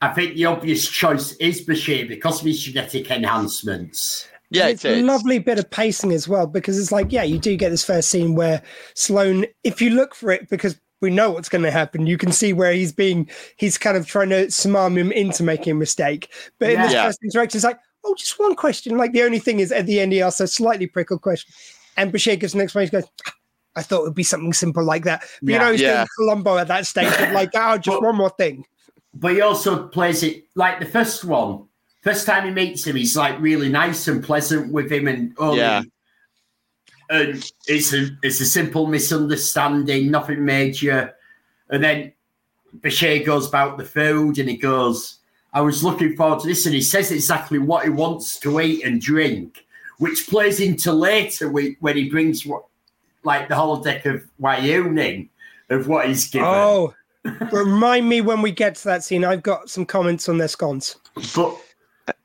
I 0.00 0.08
think 0.08 0.34
the 0.34 0.46
obvious 0.46 0.88
choice 0.88 1.34
is 1.34 1.64
Bashir 1.64 2.08
because 2.08 2.40
of 2.40 2.46
his 2.46 2.60
genetic 2.60 3.08
enhancements. 3.12 4.26
Yeah, 4.50 4.62
And 4.62 4.70
it 4.70 4.74
it's 4.74 4.84
a 4.84 5.02
lovely 5.02 5.38
bit 5.38 5.58
of 5.60 5.70
pacing 5.70 6.10
as 6.12 6.26
well 6.26 6.48
because 6.48 6.78
it's 6.80 6.90
like, 6.90 7.12
yeah, 7.12 7.22
you 7.22 7.38
do 7.38 7.56
get 7.56 7.70
this 7.70 7.84
first 7.84 8.10
scene 8.10 8.34
where 8.34 8.60
Sloan, 8.94 9.46
if 9.62 9.80
you 9.80 9.90
look 9.90 10.14
for 10.14 10.30
it, 10.32 10.48
because 10.48 10.80
we 11.00 11.10
know 11.10 11.30
what's 11.30 11.48
going 11.48 11.64
to 11.64 11.70
happen, 11.70 12.06
you 12.06 12.16
can 12.18 12.32
see 12.32 12.52
where 12.52 12.72
he's 12.72 12.92
being, 12.92 13.28
he's 13.56 13.76
kind 13.78 13.96
of 13.96 14.06
trying 14.06 14.30
to 14.30 14.46
smarm 14.46 14.96
him 14.96 15.12
into 15.12 15.42
making 15.42 15.72
a 15.72 15.74
mistake. 15.74 16.32
But 16.58 16.70
in 16.70 16.80
this 16.80 16.92
Yeah. 16.92 17.06
first 17.06 17.18
interaction, 17.22 17.58
it's 17.58 17.64
like, 17.64 17.78
oh, 18.04 18.14
just 18.16 18.38
one 18.38 18.54
question. 18.54 18.96
Like 18.96 19.12
the 19.12 19.22
only 19.22 19.38
thing 19.38 19.60
is 19.60 19.72
at 19.72 19.86
the 19.86 20.00
end, 20.00 20.12
he 20.12 20.22
asks 20.22 20.40
a 20.40 20.46
slightly 20.48 20.86
prickled 20.86 21.20
question. 21.22 21.52
And 21.96 22.12
Bashir 22.12 22.38
gives 22.38 22.54
an 22.54 22.60
explanation, 22.60 23.00
goes, 23.00 23.10
I 23.74 23.82
thought 23.82 24.00
it 24.00 24.04
would 24.04 24.14
be 24.14 24.22
something 24.22 24.52
simple 24.52 24.84
like 24.84 25.04
that. 25.04 25.22
But 25.42 25.52
you 25.52 25.58
know, 25.58 25.72
he's 25.72 25.80
Yeah. 25.82 25.96
doing 25.96 26.06
Columbo 26.18 26.56
at 26.58 26.68
that 26.68 26.86
stage 26.86 27.12
of 27.20 27.32
like, 27.32 27.50
oh, 27.54 27.76
just 27.76 27.96
But- 27.96 28.02
one 28.02 28.16
more 28.16 28.30
thing. 28.30 28.64
But 29.14 29.32
he 29.32 29.40
also 29.40 29.88
plays 29.88 30.22
it 30.22 30.44
like 30.56 30.78
the 30.78 30.86
first 30.86 31.24
one. 31.24 31.64
First 32.02 32.26
time 32.26 32.44
he 32.46 32.50
meets 32.52 32.86
him, 32.86 32.96
he's 32.96 33.16
like 33.16 33.40
really 33.40 33.68
nice 33.68 34.06
and 34.08 34.22
pleasant 34.22 34.70
with 34.72 34.92
him, 34.92 35.08
and 35.08 35.34
only, 35.38 35.58
Yeah. 35.58 35.82
And 37.10 37.50
it's 37.66 37.92
a 37.92 38.08
it's 38.22 38.40
a 38.40 38.46
simple 38.46 38.86
misunderstanding, 38.86 40.10
nothing 40.10 40.44
major. 40.44 41.14
And 41.70 41.82
then 41.82 42.12
Bashir 42.80 43.24
goes 43.24 43.48
about 43.48 43.78
the 43.78 43.84
food 43.84 44.38
and 44.38 44.48
he 44.48 44.56
goes, 44.56 45.18
I 45.52 45.60
was 45.60 45.82
looking 45.82 46.16
forward 46.16 46.40
to 46.40 46.48
this. 46.48 46.66
And 46.66 46.74
he 46.74 46.82
says 46.82 47.10
exactly 47.10 47.58
what 47.58 47.84
he 47.84 47.90
wants 47.90 48.38
to 48.40 48.60
eat 48.60 48.84
and 48.84 49.00
drink, 49.00 49.64
which 49.98 50.28
plays 50.28 50.60
into 50.60 50.92
later 50.92 51.50
when 51.50 51.96
he 51.96 52.08
brings 52.10 52.44
what, 52.44 52.64
like 53.24 53.48
the 53.48 53.56
whole 53.56 53.76
deck 53.76 54.06
of 54.06 54.22
Wyoming 54.38 55.30
of 55.70 55.88
what 55.88 56.06
he's 56.06 56.28
given. 56.28 56.48
Oh, 56.48 56.94
remind 57.52 58.08
me 58.08 58.20
when 58.20 58.42
we 58.42 58.52
get 58.52 58.76
to 58.76 58.84
that 58.84 59.02
scene. 59.02 59.24
I've 59.24 59.42
got 59.42 59.70
some 59.70 59.84
comments 59.86 60.28
on 60.28 60.38
their 60.38 60.48
scones. 60.48 60.96
But, 61.34 61.56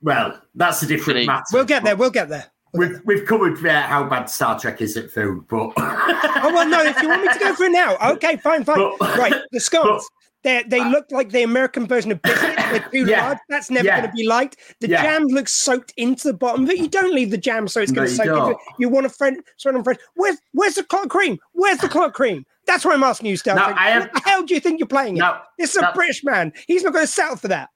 well, 0.02 0.40
that's 0.54 0.84
a 0.84 0.88
different 0.88 1.16
Really? 1.16 1.28
matter. 1.28 1.46
We'll 1.54 1.66
get 1.66 1.84
there. 1.84 1.96
We'll 1.96 2.12
get 2.12 2.30
there. 2.30 2.46
We've, 2.74 3.02
we've 3.06 3.26
covered 3.26 3.66
uh, 3.66 3.82
how 3.82 4.06
bad 4.06 4.26
Star 4.30 4.58
Trek 4.60 4.82
is 4.82 4.96
at 4.96 5.12
food, 5.12 5.46
but 5.50 5.74
Oh 5.78 6.52
well, 6.54 6.68
no. 6.68 6.82
If 6.84 7.02
you 7.02 7.10
want 7.10 7.22
me 7.24 7.28
to 7.34 7.40
go 7.40 7.54
for 7.54 7.66
it 7.66 7.72
now, 7.72 7.98
okay, 8.14 8.38
fine, 8.38 8.64
fine. 8.64 8.78
But- 8.98 9.18
right, 9.18 9.34
the 9.52 9.60
scones. 9.60 10.08
They 10.44 10.64
they 10.68 10.84
look 10.84 11.06
like 11.12 11.30
the 11.30 11.44
American 11.44 11.86
version 11.86 12.12
of 12.12 12.20
biscuits. 12.24 12.56
They're 12.56 12.80
too 12.92 13.06
Yeah. 13.06 13.26
large. 13.28 13.38
That's 13.50 13.70
never 13.70 13.86
Yeah. 13.86 14.00
going 14.00 14.10
to 14.10 14.16
be 14.16 14.26
liked. 14.26 14.58
The 14.80 14.90
Yeah. 14.90 15.04
jam 15.04 15.28
looks 15.28 15.54
soaked 15.54 15.94
into 15.98 16.30
the 16.30 16.34
bottom, 16.34 16.66
but 16.66 16.78
you 16.80 16.88
don't 16.88 17.14
leave 17.14 17.30
the 17.30 17.38
jam 17.38 17.68
so 17.68 17.80
it's 17.80 17.92
going 17.92 18.08
to 18.08 18.12
you 18.12 18.18
soak 18.18 18.26
into 18.26 18.50
it. 18.52 18.58
You 18.80 18.90
want 18.90 19.06
a 19.06 19.10
friend, 19.10 19.44
sort 19.58 19.76
of 19.76 19.84
friend. 19.84 20.00
Where's 20.16 20.38
where's 20.54 20.76
the 20.76 20.84
cream? 20.84 21.38
Where's 21.52 21.78
the 21.78 21.90
clotted 21.90 22.14
cream? 22.14 22.44
That's 22.66 22.84
why 22.86 22.94
I'm 22.94 23.04
asking 23.04 23.30
you, 23.30 23.38
Stel. 23.38 23.56
No, 23.56 23.68
What 23.68 23.78
I 23.78 23.90
have- 23.92 24.12
the 24.14 24.22
hell 24.26 24.42
do 24.44 24.56
you 24.56 24.60
think 24.60 24.80
you're 24.80 24.88
playing 24.88 25.18
it? 25.18 25.20
No, 25.20 25.38
this 25.60 25.76
is 25.76 25.78
a. 25.84 25.92
British 25.94 26.24
man. 26.24 26.54
He's 26.68 26.84
not 26.84 26.94
going 26.94 27.06
to 27.06 27.12
settle 27.12 27.36
for 27.36 27.50
that. 27.50 27.70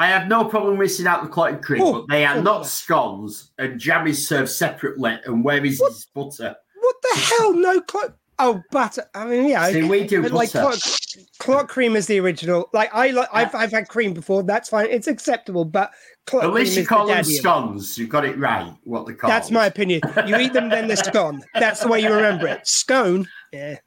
I 0.00 0.06
have 0.06 0.28
no 0.28 0.44
problem 0.44 0.78
missing 0.78 1.06
out 1.06 1.22
the 1.24 1.28
clotted 1.28 1.62
cream, 1.62 1.82
Oh, 1.82 1.92
but 1.94 2.08
they 2.08 2.24
are 2.24 2.36
oh, 2.36 2.42
not 2.42 2.66
scones, 2.66 3.50
and 3.58 3.80
jam 3.80 4.06
is 4.06 4.28
served 4.28 4.50
separately. 4.50 5.18
And 5.24 5.42
where 5.44 5.64
is 5.64 5.80
his 5.80 6.06
butter? 6.14 6.54
What 6.80 6.96
the 7.02 7.20
hell? 7.38 7.52
No 7.54 7.80
clot. 7.80 8.14
Oh, 8.40 8.62
butter. 8.70 9.04
I 9.16 9.24
mean, 9.24 9.48
yeah. 9.48 9.66
See, 9.68 9.78
okay. 9.80 9.88
we 9.88 10.06
do 10.06 10.22
But 10.22 10.30
like 10.30 10.52
butter. 10.52 10.78
clot, 10.78 11.16
clot 11.40 11.68
cream 11.68 11.96
is 11.96 12.06
the 12.06 12.20
original. 12.20 12.70
Like 12.72 12.94
I 12.94 13.10
like, 13.10 13.28
I've 13.32 13.52
I've 13.52 13.72
had 13.72 13.88
cream 13.88 14.14
before. 14.14 14.44
That's 14.44 14.68
fine. 14.68 14.86
It's 14.88 15.08
acceptable. 15.08 15.64
But 15.64 15.90
clot 16.26 16.44
At 16.44 16.52
least 16.52 16.74
cream 16.74 16.82
you 16.82 16.86
call 16.86 17.06
the 17.06 17.14
them 17.14 17.22
daddy 17.24 17.34
of 17.34 17.38
it. 17.38 17.40
scones. 17.40 17.98
You've 17.98 18.08
got 18.10 18.24
it 18.24 18.38
right. 18.38 18.72
What 18.84 19.06
they 19.06 19.14
call. 19.14 19.28
That's 19.28 19.50
my 19.50 19.66
opinion. 19.66 20.02
You 20.28 20.36
eat 20.36 20.52
them, 20.52 20.68
then 20.68 20.86
they're 20.86 20.96
scone. 20.96 21.42
That's 21.54 21.80
the 21.80 21.88
way 21.88 22.00
you 22.00 22.12
remember 22.12 22.46
it. 22.46 22.64
Scone. 22.68 23.26
Yeah. 23.52 23.78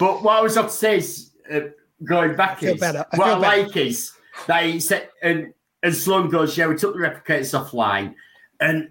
But 0.00 0.24
what 0.24 0.38
I 0.38 0.40
was 0.40 0.56
up 0.56 0.66
to 0.66 0.72
say 0.72 0.96
is, 0.96 1.30
uh, 1.52 1.60
going 2.02 2.34
back 2.34 2.64
is. 2.64 2.82
I 2.82 2.92
what 2.92 3.06
feel 3.12 3.20
I 3.20 3.36
like 3.36 3.76
is 3.76 4.10
they 4.46 4.78
said, 4.80 5.08
and 5.22 5.52
and 5.82 5.94
Sloan 5.94 6.30
goes, 6.30 6.56
yeah, 6.56 6.68
we 6.68 6.76
took 6.76 6.94
the 6.94 7.00
replicators 7.00 7.58
offline, 7.58 8.14
and 8.60 8.90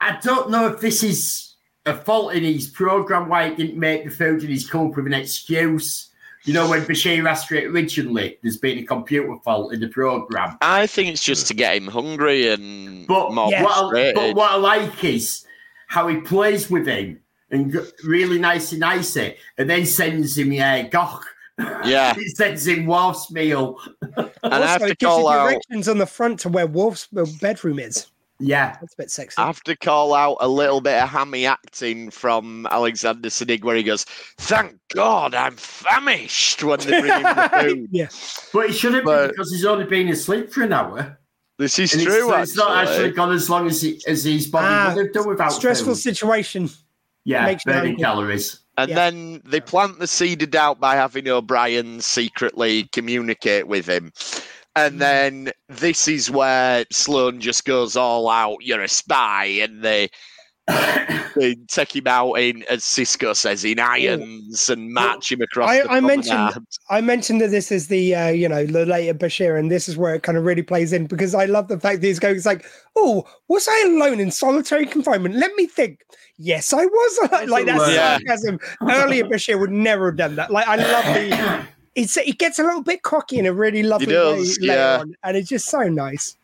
I 0.00 0.18
don't 0.20 0.50
know 0.50 0.66
if 0.66 0.80
this 0.80 1.02
is 1.02 1.54
a 1.86 1.94
fault 1.94 2.34
in 2.34 2.42
his 2.42 2.68
program 2.68 3.28
why 3.28 3.44
it 3.44 3.56
didn't 3.56 3.78
make 3.78 4.04
the 4.04 4.10
food, 4.10 4.40
and 4.40 4.50
he's 4.50 4.68
come 4.68 4.88
up 4.88 4.96
with 4.96 5.06
an 5.06 5.14
excuse. 5.14 6.10
You 6.44 6.52
know, 6.52 6.68
when 6.68 6.82
Bashir 6.82 7.26
asked 7.26 7.48
for 7.48 7.54
it 7.54 7.64
originally, 7.64 8.38
there's 8.42 8.58
been 8.58 8.78
a 8.78 8.82
computer 8.82 9.34
fault 9.42 9.72
in 9.72 9.80
the 9.80 9.88
program. 9.88 10.58
I 10.60 10.86
think 10.86 11.08
it's 11.08 11.24
just 11.24 11.46
to 11.48 11.54
get 11.54 11.74
him 11.76 11.86
hungry 11.86 12.48
and 12.52 13.06
But, 13.06 13.32
more 13.32 13.50
Yeah. 13.50 13.62
what 13.62 13.96
I, 13.96 14.12
but 14.12 14.34
what 14.36 14.50
I 14.50 14.56
like 14.56 15.02
is 15.04 15.46
how 15.86 16.06
he 16.08 16.20
plays 16.20 16.68
with 16.68 16.86
him 16.86 17.20
and 17.50 17.74
really 18.04 18.38
nicey 18.38 18.76
nicey, 18.76 19.20
eh? 19.20 19.34
and 19.56 19.70
then 19.70 19.86
sends 19.86 20.36
him 20.36 20.52
a 20.52 20.86
gagh. 20.90 21.22
Yeah. 21.58 22.14
it 22.16 22.36
sends 22.36 22.66
him 22.66 22.86
Worf's 22.86 23.30
meal. 23.30 23.78
And 24.16 24.30
I 24.54 24.66
have 24.66 24.80
to 24.80 24.86
it 24.86 24.98
gives 24.98 25.02
you 25.02 25.08
call 25.08 25.28
out- 25.28 25.50
directions 25.50 25.88
on 25.88 25.98
the 25.98 26.06
front 26.06 26.40
to 26.40 26.48
where 26.48 26.66
Worf's 26.66 27.08
uh, 27.16 27.24
bedroom 27.40 27.78
is. 27.78 28.06
Yeah, 28.40 28.76
That's 28.80 28.94
a 28.94 28.96
bit 28.98 29.10
sexy. 29.12 29.36
I 29.40 29.46
have 29.46 29.62
to 29.62 29.76
call 29.76 30.12
out 30.12 30.38
a 30.40 30.48
little 30.48 30.80
bit 30.80 31.00
of 31.00 31.08
hammy 31.08 31.46
acting 31.46 32.10
from 32.10 32.66
Alexander 32.66 33.28
Siddig 33.28 33.62
where 33.62 33.76
he 33.76 33.84
goes, 33.84 34.04
Thank 34.38 34.76
God 34.92 35.34
I'm 35.36 35.54
famished 35.56 36.64
when 36.64 36.80
they 36.80 37.00
bring 37.00 37.12
him 37.12 37.22
the 37.22 37.50
food. 37.62 37.88
yeah. 37.92 38.08
but 38.52 38.66
he 38.70 38.72
shouldn't 38.74 39.04
But- 39.04 39.28
be 39.28 39.32
because 39.34 39.52
he's 39.52 39.64
only 39.64 39.84
been 39.84 40.08
asleep 40.08 40.52
for 40.52 40.62
an 40.64 40.72
hour. 40.72 41.18
This 41.58 41.78
is 41.78 41.92
And 41.92 42.02
it's, 42.02 42.10
true, 42.10 42.28
so 42.28 42.34
it's 42.34 42.56
not 42.56 42.76
actually. 42.76 42.94
actually 42.96 43.10
gone 43.12 43.32
as 43.32 43.48
long 43.48 43.68
as, 43.68 43.80
he, 43.80 44.02
as 44.08 44.24
his 44.24 44.48
body 44.48 44.66
Ah, 44.68 44.92
would 44.96 45.04
have 45.06 45.14
done 45.14 45.28
without 45.28 45.52
Stressful 45.52 45.94
food. 45.94 46.00
situation. 46.00 46.68
Yeah, 47.22 47.46
makes 47.46 47.64
you 47.64 47.70
burning 47.72 47.92
hungry. 47.92 48.02
calories. 48.02 48.58
And 48.76 48.90
Yeah. 48.90 48.94
then 48.96 49.42
they 49.44 49.60
plant 49.60 49.98
the 49.98 50.06
seed 50.06 50.42
of 50.42 50.50
doubt 50.50 50.80
by 50.80 50.96
having 50.96 51.28
O'Brien 51.28 52.00
secretly 52.00 52.88
communicate 52.92 53.68
with 53.68 53.86
him. 53.86 54.12
Mm. 54.16 54.42
And 54.76 55.00
then 55.00 55.52
this 55.68 56.08
is 56.08 56.30
where 56.30 56.84
Sloan 56.90 57.40
just 57.40 57.64
goes 57.64 57.96
all 57.96 58.28
out, 58.28 58.58
you're 58.60 58.82
a 58.82 58.88
spy, 58.88 59.44
and 59.44 59.82
they 59.82 60.10
they 60.66 61.54
take 61.68 61.94
him 61.94 62.06
out 62.06 62.34
in, 62.34 62.62
as 62.70 62.82
Sisko 62.82 63.36
says, 63.36 63.64
in 63.64 63.78
irons 63.78 64.68
and 64.68 64.92
march 64.92 65.30
him 65.30 65.42
across 65.42 65.68
I- 65.68 65.82
the 65.82 65.90
I 65.90 66.00
mentioned- 66.00 66.66
I 66.90 67.00
mentioned 67.00 67.40
that 67.40 67.50
this 67.50 67.70
is 67.70 67.88
the 67.88 68.14
uh, 68.14 68.28
you 68.28 68.48
know 68.48 68.64
the 68.64 68.86
later 68.86 69.14
Bashir, 69.14 69.58
and 69.58 69.70
this 69.70 69.88
is 69.88 69.96
where 69.96 70.14
it 70.14 70.22
kind 70.22 70.38
of 70.38 70.44
really 70.44 70.62
plays 70.62 70.92
in 70.92 71.06
because 71.06 71.34
I 71.34 71.44
love 71.46 71.68
the 71.68 71.78
fact 71.78 72.00
that 72.00 72.06
he's 72.06 72.18
going. 72.18 72.36
It's 72.36 72.46
like, 72.46 72.64
oh, 72.96 73.26
was 73.48 73.68
I 73.68 73.84
alone 73.86 74.20
in 74.20 74.30
solitary 74.30 74.86
confinement? 74.86 75.34
Let 75.36 75.54
me 75.54 75.66
think. 75.66 76.00
Yes, 76.38 76.72
I 76.72 76.84
was. 76.84 77.30
like 77.48 77.66
that's. 77.66 77.92
Yeah. 77.92 78.18
sarcasm. 78.18 78.58
Earlier 78.82 79.24
Bashir 79.24 79.58
would 79.60 79.70
never 79.70 80.06
have 80.06 80.16
done 80.16 80.36
that. 80.36 80.50
Like 80.50 80.66
I 80.66 80.76
love 80.76 81.04
the. 81.14 81.66
It's 81.96 82.16
it 82.16 82.38
gets 82.38 82.58
a 82.58 82.64
little 82.64 82.82
bit 82.82 83.04
cocky 83.04 83.38
in 83.38 83.46
a 83.46 83.52
really 83.52 83.84
lovely 83.84 84.06
does, 84.06 84.58
way 84.60 84.66
later 84.66 84.80
yeah. 84.80 84.98
on, 84.98 85.14
and 85.22 85.36
it's 85.36 85.48
just 85.48 85.68
so 85.68 85.82
nice. 85.84 86.36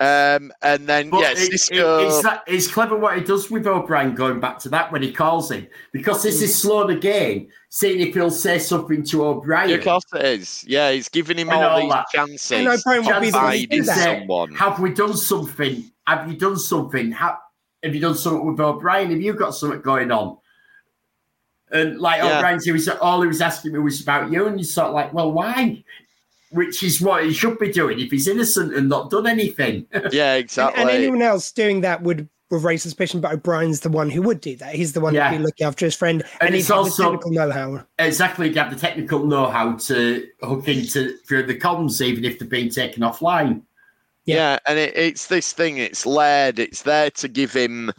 Um, 0.00 0.50
and 0.62 0.86
then, 0.88 1.10
But 1.10 1.20
yeah, 1.20 1.30
it- 1.32 1.38
it- 1.52 1.70
it's, 1.72 2.22
that, 2.22 2.42
it's 2.46 2.66
clever 2.72 2.96
what 2.96 3.18
he 3.18 3.22
does 3.22 3.50
with 3.50 3.66
O'Brien 3.66 4.14
going 4.14 4.40
back 4.40 4.58
to 4.60 4.70
that 4.70 4.90
when 4.90 5.02
he 5.02 5.12
calls 5.12 5.50
him 5.50 5.66
because 5.92 6.22
this 6.22 6.40
is 6.40 6.56
Sloan 6.58 6.88
again, 6.90 7.48
seeing 7.68 8.00
if 8.00 8.14
he'll 8.14 8.30
say 8.30 8.58
something 8.58 9.04
to 9.04 9.26
O'Brien. 9.26 9.78
of 9.78 9.84
course 9.84 10.04
it 10.14 10.24
is. 10.24 10.64
Yeah, 10.66 10.90
he's 10.90 11.10
giving 11.10 11.36
him 11.36 11.50
all 11.50 11.62
all 11.62 11.80
these 11.82 11.90
that. 11.92 12.06
chances. 12.14 12.50
And 12.52 12.68
O'Brien 12.68 13.04
would 13.04 13.20
be 13.20 13.30
the 13.30 13.36
one 13.38 13.52
to 13.52 13.58
Chances 13.58 13.66
do 13.68 13.76
to 13.76 13.82
that. 13.84 13.96
say, 13.98 14.18
someone. 14.20 14.54
Have 14.54 14.80
we 14.80 14.94
done 14.94 15.14
something? 15.16 15.90
Have 16.06 16.30
you 16.32 16.36
done 16.38 16.56
something? 16.58 17.12
Have, 17.12 17.36
have 17.82 17.94
you 17.94 18.00
done 18.00 18.14
something 18.14 18.46
with 18.46 18.58
O'Brien? 18.58 19.10
Have 19.10 19.20
you 19.20 19.34
got 19.34 19.54
something 19.54 19.82
going 19.82 20.10
on? 20.10 20.38
And 21.72 22.00
like 22.00 22.22
Yeah. 22.22 22.38
O'Brien, 22.38 22.58
he 22.64 22.72
was 22.72 22.88
all 22.88 23.20
he 23.22 23.28
was 23.28 23.40
asking 23.40 23.72
me 23.72 23.78
was 23.78 24.00
about 24.00 24.32
you, 24.32 24.46
and 24.46 24.58
you 24.58 24.64
sort 24.64 24.88
of 24.88 24.94
like, 24.94 25.12
well, 25.12 25.30
why? 25.30 25.84
Which 26.50 26.82
is 26.82 27.00
what 27.00 27.24
he 27.24 27.32
should 27.32 27.58
be 27.58 27.70
doing 27.70 28.00
if 28.00 28.10
he's 28.10 28.26
innocent 28.26 28.74
and 28.74 28.88
not 28.88 29.10
done 29.10 29.26
anything. 29.26 29.86
Yeah, 30.12 30.34
exactly. 30.34 30.80
and 30.82 30.90
anyone 30.90 31.22
else 31.22 31.52
doing 31.52 31.82
that 31.82 32.02
would 32.02 32.28
would 32.50 32.64
raise 32.64 32.82
suspicion, 32.82 33.20
but 33.20 33.30
O'Brien's 33.32 33.78
the 33.80 33.88
one 33.88 34.10
who 34.10 34.20
would 34.22 34.40
do 34.40 34.56
that. 34.56 34.74
He's 34.74 34.92
the 34.92 35.00
one 35.00 35.14
Yeah. 35.14 35.30
who'd 35.30 35.38
be 35.38 35.44
looking 35.44 35.64
after 35.68 35.84
his 35.86 35.94
friend, 35.94 36.22
and, 36.40 36.48
And 36.48 36.54
he'd 36.54 36.60
it's 36.60 36.68
have 36.68 36.78
also- 36.78 37.02
the 37.04 37.10
technical 37.18 37.30
know-how. 37.30 37.84
exactly, 38.00 38.48
you 38.48 38.54
have 38.56 38.74
the 38.74 38.80
technical 38.80 39.24
know-how 39.24 39.74
to 39.76 40.26
hook 40.42 40.66
into 40.66 41.16
through 41.28 41.44
the 41.44 41.54
comms, 41.54 42.00
even 42.04 42.24
if 42.24 42.40
they've 42.40 42.48
been 42.48 42.68
taken 42.68 43.04
offline. 43.04 43.62
Yeah, 44.24 44.58
and 44.66 44.80
it, 44.80 44.96
it's 44.96 45.28
this 45.28 45.52
thing. 45.52 45.78
It's 45.78 46.04
layered. 46.04 46.58
It's 46.58 46.82
there 46.82 47.10
to 47.12 47.28
give 47.28 47.52
him 47.52 47.92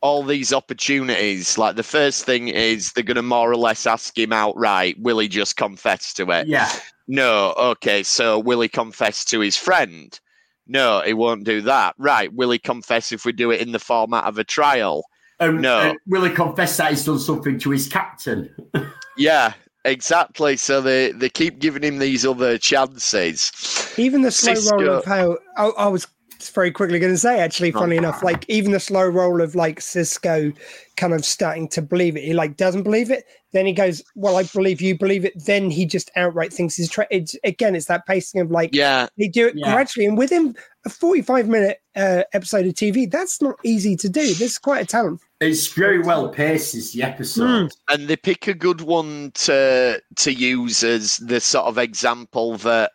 all 0.00 0.22
these 0.22 0.52
opportunities. 0.52 1.58
Like 1.58 1.74
the 1.74 1.82
first 1.82 2.24
thing 2.24 2.48
is 2.48 2.92
they're 2.92 3.02
going 3.04 3.16
to 3.16 3.22
more 3.22 3.50
or 3.50 3.56
less 3.56 3.84
ask 3.86 4.16
him 4.16 4.32
outright, 4.32 4.96
will 5.00 5.18
he 5.18 5.26
just 5.26 5.56
confess 5.56 6.12
to 6.14 6.30
it? 6.30 6.46
Yeah, 6.46 6.70
No. 7.08 7.52
Okay, 7.58 8.02
so 8.02 8.38
will 8.38 8.60
he 8.60 8.68
confess 8.68 9.24
to 9.26 9.40
his 9.40 9.56
friend? 9.56 10.18
No, 10.66 11.02
he 11.04 11.12
won't 11.12 11.44
do 11.44 11.60
that. 11.62 11.94
Right. 11.98 12.32
Will 12.32 12.50
he 12.50 12.58
confess 12.58 13.10
if 13.12 13.24
we 13.24 13.32
do 13.32 13.50
it 13.50 13.60
in 13.60 13.72
the 13.72 13.78
format 13.78 14.24
of 14.24 14.38
a 14.38 14.44
trial? 14.44 15.04
and, 15.40 15.60
No. 15.60 15.80
and 15.80 15.98
will 16.06 16.22
he 16.24 16.30
confess 16.30 16.76
that 16.76 16.90
he's 16.90 17.04
done 17.04 17.18
something 17.18 17.58
to 17.60 17.70
his 17.70 17.88
captain? 17.88 18.48
Yeah, 19.18 19.52
exactly. 19.84 20.56
So 20.56 20.80
they, 20.80 21.12
they 21.12 21.28
keep 21.28 21.58
giving 21.58 21.82
him 21.82 21.98
these 21.98 22.24
other 22.24 22.56
chances. 22.56 23.52
Even 23.98 24.22
the 24.22 24.30
slow 24.30 24.54
roll 24.78 24.88
of 24.88 25.04
how 25.04 25.36
I, 25.58 25.66
I 25.66 25.88
was 25.88 26.06
very 26.54 26.70
quickly 26.70 26.98
going 26.98 27.12
to 27.12 27.18
say, 27.18 27.38
actually, 27.38 27.74
Oh. 27.74 27.80
funny 27.80 27.96
enough, 27.98 28.22
like 28.22 28.46
even 28.48 28.72
the 28.72 28.80
slow 28.80 29.06
roll 29.06 29.42
of 29.42 29.54
like 29.54 29.80
Sisko 29.80 30.56
kind 30.96 31.12
of 31.12 31.26
starting 31.26 31.68
to 31.68 31.82
believe 31.82 32.16
it. 32.16 32.24
He 32.24 32.32
like 32.32 32.56
doesn't 32.56 32.84
believe 32.84 33.10
it, 33.10 33.24
then 33.52 33.66
he 33.66 33.72
goes, 33.72 34.02
"Well, 34.14 34.36
I 34.36 34.42
believe 34.44 34.80
you 34.80 34.96
believe 34.96 35.24
it." 35.24 35.32
Then 35.44 35.70
he 35.70 35.86
just 35.86 36.10
outright 36.16 36.52
thinks 36.52 36.76
he's 36.76 36.90
tra- 36.90 37.06
it's 37.10 37.36
again, 37.44 37.74
it's 37.76 37.86
that 37.86 38.06
pacing 38.06 38.40
of 38.40 38.50
like 38.50 38.70
Yeah, 38.74 39.06
they 39.18 39.28
do 39.28 39.48
it 39.48 39.54
Yeah. 39.56 39.72
gradually, 39.72 40.06
and 40.06 40.16
within 40.18 40.56
a 40.84 40.88
forty-five 40.90 41.48
minute 41.48 41.78
uh, 41.94 42.22
episode 42.32 42.66
of 42.66 42.74
TV, 42.74 43.10
that's 43.10 43.40
not 43.42 43.56
easy 43.64 43.94
to 43.96 44.08
do. 44.08 44.20
This 44.22 44.40
is 44.52 44.58
quite 44.58 44.82
a 44.82 44.86
talent. 44.86 45.20
It's 45.40 45.68
very 45.68 45.98
well 46.00 46.28
paced, 46.28 46.74
is 46.74 46.92
the 46.92 47.02
episode. 47.02 47.72
and 47.88 48.08
they 48.08 48.16
pick 48.16 48.46
a 48.48 48.54
good 48.54 48.80
one 48.80 49.30
to 49.34 50.00
to 50.16 50.32
use 50.32 50.82
as 50.82 51.16
the 51.18 51.40
sort 51.40 51.66
of 51.66 51.78
example 51.78 52.56
that 52.58 52.92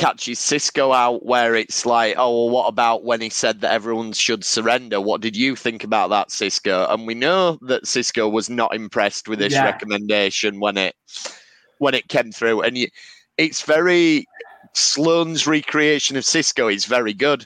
catches 0.00 0.38
Sisko 0.38 0.94
out 0.96 1.26
where 1.26 1.54
it's 1.54 1.84
like, 1.84 2.14
oh, 2.16 2.46
well, 2.46 2.54
what 2.54 2.68
about 2.68 3.04
when 3.04 3.20
he 3.20 3.28
said 3.28 3.60
that 3.60 3.72
everyone 3.72 4.12
should 4.14 4.44
surrender? 4.44 4.98
What 5.00 5.20
did 5.20 5.36
you 5.36 5.54
think 5.54 5.84
about 5.84 6.08
that, 6.08 6.30
Sisko? 6.30 6.90
And 6.90 7.06
we 7.06 7.14
know 7.14 7.58
that 7.62 7.84
Sisko 7.84 8.32
was 8.32 8.48
not 8.48 8.74
impressed 8.74 9.28
with 9.28 9.38
this 9.38 9.52
Yeah. 9.52 9.64
recommendation 9.64 10.58
when 10.58 10.78
it 10.78 10.94
when 11.78 11.94
it 11.94 12.08
came 12.08 12.32
through, 12.32 12.62
and 12.62 12.76
you, 12.78 12.88
it's 13.36 13.62
very 13.62 14.24
Sloan's 14.74 15.46
recreation 15.46 16.16
of 16.16 16.24
Sisko 16.24 16.72
is 16.72 16.86
very 16.86 17.12
good. 17.14 17.44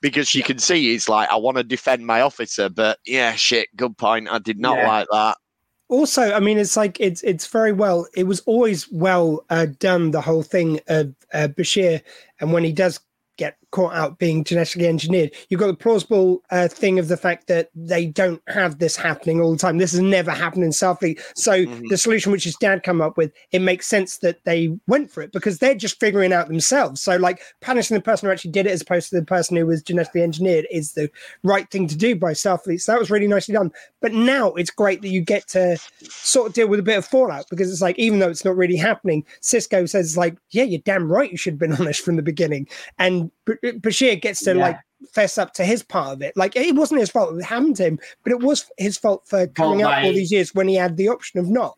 Because 0.00 0.34
you 0.34 0.42
can 0.42 0.58
see 0.58 0.90
he's 0.90 1.08
like, 1.08 1.28
I 1.30 1.36
want 1.36 1.58
to 1.58 1.62
defend 1.62 2.04
my 2.04 2.22
officer, 2.22 2.68
but 2.68 2.98
yeah, 3.06 3.36
shit, 3.36 3.68
good 3.76 3.96
point. 3.96 4.28
I 4.28 4.40
did 4.40 4.58
not 4.58 4.78
Yeah. 4.78 4.88
like 4.88 5.06
that. 5.12 5.36
Also, 5.92 6.32
I 6.32 6.40
mean, 6.40 6.58
it's 6.58 6.76
like 6.76 6.98
it's 7.00 7.22
it's 7.22 7.46
very 7.46 7.72
well. 7.72 8.06
It 8.16 8.24
was 8.24 8.40
always 8.40 8.90
well 8.90 9.44
uh, 9.50 9.66
done. 9.78 10.10
The 10.10 10.22
whole 10.22 10.42
thing 10.42 10.80
of 10.88 11.14
uh, 11.34 11.48
Bashir, 11.48 12.00
and 12.40 12.52
when 12.52 12.64
he 12.64 12.72
does 12.72 12.98
caught 13.72 13.94
out 13.94 14.18
being 14.18 14.44
genetically 14.44 14.86
engineered. 14.86 15.32
You've 15.48 15.58
got 15.60 15.66
the 15.66 15.74
plausible 15.74 16.42
uh, 16.50 16.68
thing 16.68 16.98
of 16.98 17.08
the 17.08 17.16
fact 17.16 17.48
that 17.48 17.70
they 17.74 18.06
don't 18.06 18.40
have 18.46 18.78
this 18.78 18.96
happening 18.96 19.40
all 19.40 19.52
the 19.52 19.58
time. 19.58 19.78
This 19.78 19.92
has 19.92 20.00
never 20.00 20.30
happened 20.30 20.62
in 20.62 20.70
Starfleet. 20.70 21.20
So 21.34 21.64
mm-hmm. 21.64 21.88
the 21.88 21.98
solution 21.98 22.30
which 22.30 22.44
his 22.44 22.56
dad 22.56 22.84
come 22.84 23.00
up 23.00 23.16
with, 23.16 23.32
it 23.50 23.60
makes 23.60 23.88
sense 23.88 24.18
that 24.18 24.44
they 24.44 24.76
went 24.86 25.10
for 25.10 25.22
it 25.22 25.32
because 25.32 25.58
they're 25.58 25.74
just 25.74 25.98
figuring 25.98 26.32
out 26.32 26.48
themselves. 26.48 27.02
So 27.02 27.16
like 27.16 27.42
punishing 27.60 27.96
the 27.96 28.02
person 28.02 28.26
who 28.26 28.32
actually 28.32 28.52
did 28.52 28.66
it 28.66 28.72
as 28.72 28.82
opposed 28.82 29.10
to 29.10 29.18
the 29.18 29.26
person 29.26 29.56
who 29.56 29.66
was 29.66 29.82
genetically 29.82 30.22
engineered 30.22 30.66
is 30.70 30.92
the 30.92 31.10
right 31.42 31.68
thing 31.70 31.88
to 31.88 31.96
do 31.96 32.14
by 32.14 32.32
Starfleet. 32.32 32.80
So 32.80 32.92
that 32.92 33.00
was 33.00 33.10
really 33.10 33.26
nicely 33.26 33.54
done. 33.54 33.72
But 34.00 34.12
now 34.12 34.52
it's 34.52 34.70
great 34.70 35.02
that 35.02 35.08
you 35.08 35.22
get 35.22 35.48
to 35.48 35.78
sort 36.02 36.48
of 36.48 36.52
deal 36.54 36.68
with 36.68 36.78
a 36.78 36.84
bit 36.84 36.98
of 36.98 37.06
fallout 37.06 37.46
because 37.50 37.72
it's 37.72 37.82
like 37.82 37.98
even 37.98 38.18
though 38.18 38.28
it's 38.28 38.44
not 38.44 38.56
really 38.56 38.76
happening, 38.76 39.24
Cisco 39.40 39.86
says 39.86 40.16
like, 40.16 40.36
yeah, 40.50 40.64
you're 40.64 40.80
damn 40.80 41.10
right 41.10 41.30
you 41.30 41.38
should 41.38 41.54
have 41.54 41.58
been 41.58 41.72
honest 41.80 42.04
from 42.04 42.16
the 42.16 42.22
beginning. 42.22 42.68
And 42.98 43.30
Bashir 43.62 44.20
gets 44.20 44.42
to 44.44 44.54
yeah. 44.54 44.62
like 44.62 44.78
fess 45.12 45.38
up 45.38 45.52
to 45.54 45.64
his 45.64 45.82
part 45.82 46.14
of 46.14 46.22
it. 46.22 46.36
Like 46.36 46.56
it 46.56 46.74
wasn't 46.74 47.00
his 47.00 47.10
fault; 47.10 47.36
it 47.36 47.44
happened 47.44 47.76
to 47.76 47.84
him, 47.84 47.98
but 48.24 48.32
it 48.32 48.40
was 48.40 48.70
his 48.78 48.98
fault 48.98 49.22
for 49.26 49.46
coming 49.48 49.82
out 49.82 50.04
all 50.04 50.12
these 50.12 50.32
years 50.32 50.54
when 50.54 50.68
he 50.68 50.74
had 50.74 50.96
the 50.96 51.08
option 51.08 51.40
of 51.40 51.48
not. 51.48 51.76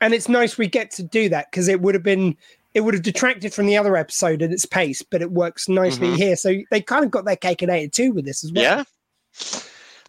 And 0.00 0.12
it's 0.12 0.28
nice 0.28 0.58
we 0.58 0.66
get 0.66 0.90
to 0.92 1.02
do 1.02 1.28
that 1.28 1.50
because 1.50 1.68
it 1.68 1.80
would 1.80 1.94
have 1.94 2.02
been 2.02 2.36
it 2.74 2.80
would 2.80 2.94
have 2.94 3.02
detracted 3.02 3.52
from 3.52 3.66
the 3.66 3.76
other 3.76 3.96
episode 3.96 4.42
at 4.42 4.50
its 4.50 4.66
pace, 4.66 5.02
but 5.02 5.22
it 5.22 5.30
works 5.30 5.68
nicely 5.68 6.08
mm-hmm. 6.08 6.16
here. 6.16 6.36
So 6.36 6.54
they 6.70 6.80
kind 6.80 7.04
of 7.04 7.10
got 7.10 7.24
their 7.24 7.36
cake 7.36 7.62
and 7.62 7.70
ate 7.70 7.84
it 7.84 7.92
too 7.92 8.12
with 8.12 8.24
this 8.24 8.44
as 8.44 8.52
well. 8.52 8.62
Yeah. 8.64 8.84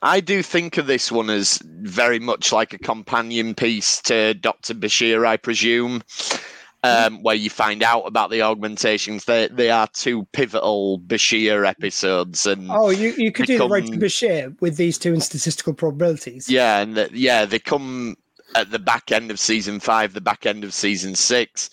I 0.02 0.20
do 0.20 0.44
think 0.44 0.78
of 0.78 0.88
this 0.88 1.12
one 1.12 1.30
as 1.30 1.60
very 1.64 2.20
much 2.20 2.52
like 2.52 2.74
a 2.74 2.78
companion 2.78 3.56
piece 3.56 4.02
to 4.04 4.34
Dr. 4.34 4.74
Bashir, 4.74 5.26
I 5.26 5.38
presume 5.38 6.04
um, 6.84 7.24
where 7.24 7.36
you 7.36 7.50
find 7.50 7.82
out 7.82 8.02
about 8.02 8.30
the 8.30 8.42
augmentations. 8.42 9.26
They 9.26 9.48
they 9.48 9.70
are 9.70 9.88
two 9.88 10.28
pivotal 10.34 11.00
Bashir 11.00 11.68
episodes, 11.68 12.46
and 12.46 12.70
oh, 12.70 12.90
you, 12.90 13.14
you 13.18 13.32
could 13.32 13.48
become, 13.48 13.70
do 13.70 13.82
the 13.82 13.82
road 13.82 13.94
to 13.94 14.00
Bashir 14.00 14.62
with 14.62 14.78
these 14.78 14.98
two 14.98 15.14
in 15.14 15.22
statistical 15.22 15.74
probabilities. 15.74 16.50
Yeah, 16.50 16.80
and 16.80 16.96
the, 16.96 17.10
yeah, 17.14 17.46
they 17.46 17.60
come 17.60 18.18
at 18.56 18.72
the 18.72 18.80
back 18.80 19.12
end 19.12 19.32
of 19.32 19.40
season 19.40 19.80
five, 19.80 20.14
the 20.14 20.22
back 20.22 20.46
end 20.46 20.64
of 20.64 20.74
season 20.74 21.16
six. 21.16 21.70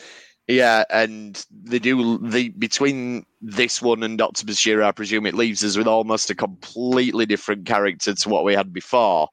Yeah, 0.46 0.84
and 0.90 1.44
they 1.50 1.78
do 1.78 2.18
the 2.18 2.48
between 2.50 3.24
this 3.40 3.82
one 3.82 4.02
and 4.02 4.18
Doctor 4.18 4.46
Bashir. 4.46 4.82
I 4.82 4.92
presume 4.92 5.26
it 5.26 5.34
leaves 5.34 5.64
us 5.64 5.76
with 5.76 5.86
almost 5.86 6.30
a 6.30 6.34
completely 6.34 7.26
different 7.26 7.66
character 7.66 8.14
to 8.14 8.28
what 8.28 8.44
we 8.44 8.54
had 8.54 8.72
before, 8.72 9.28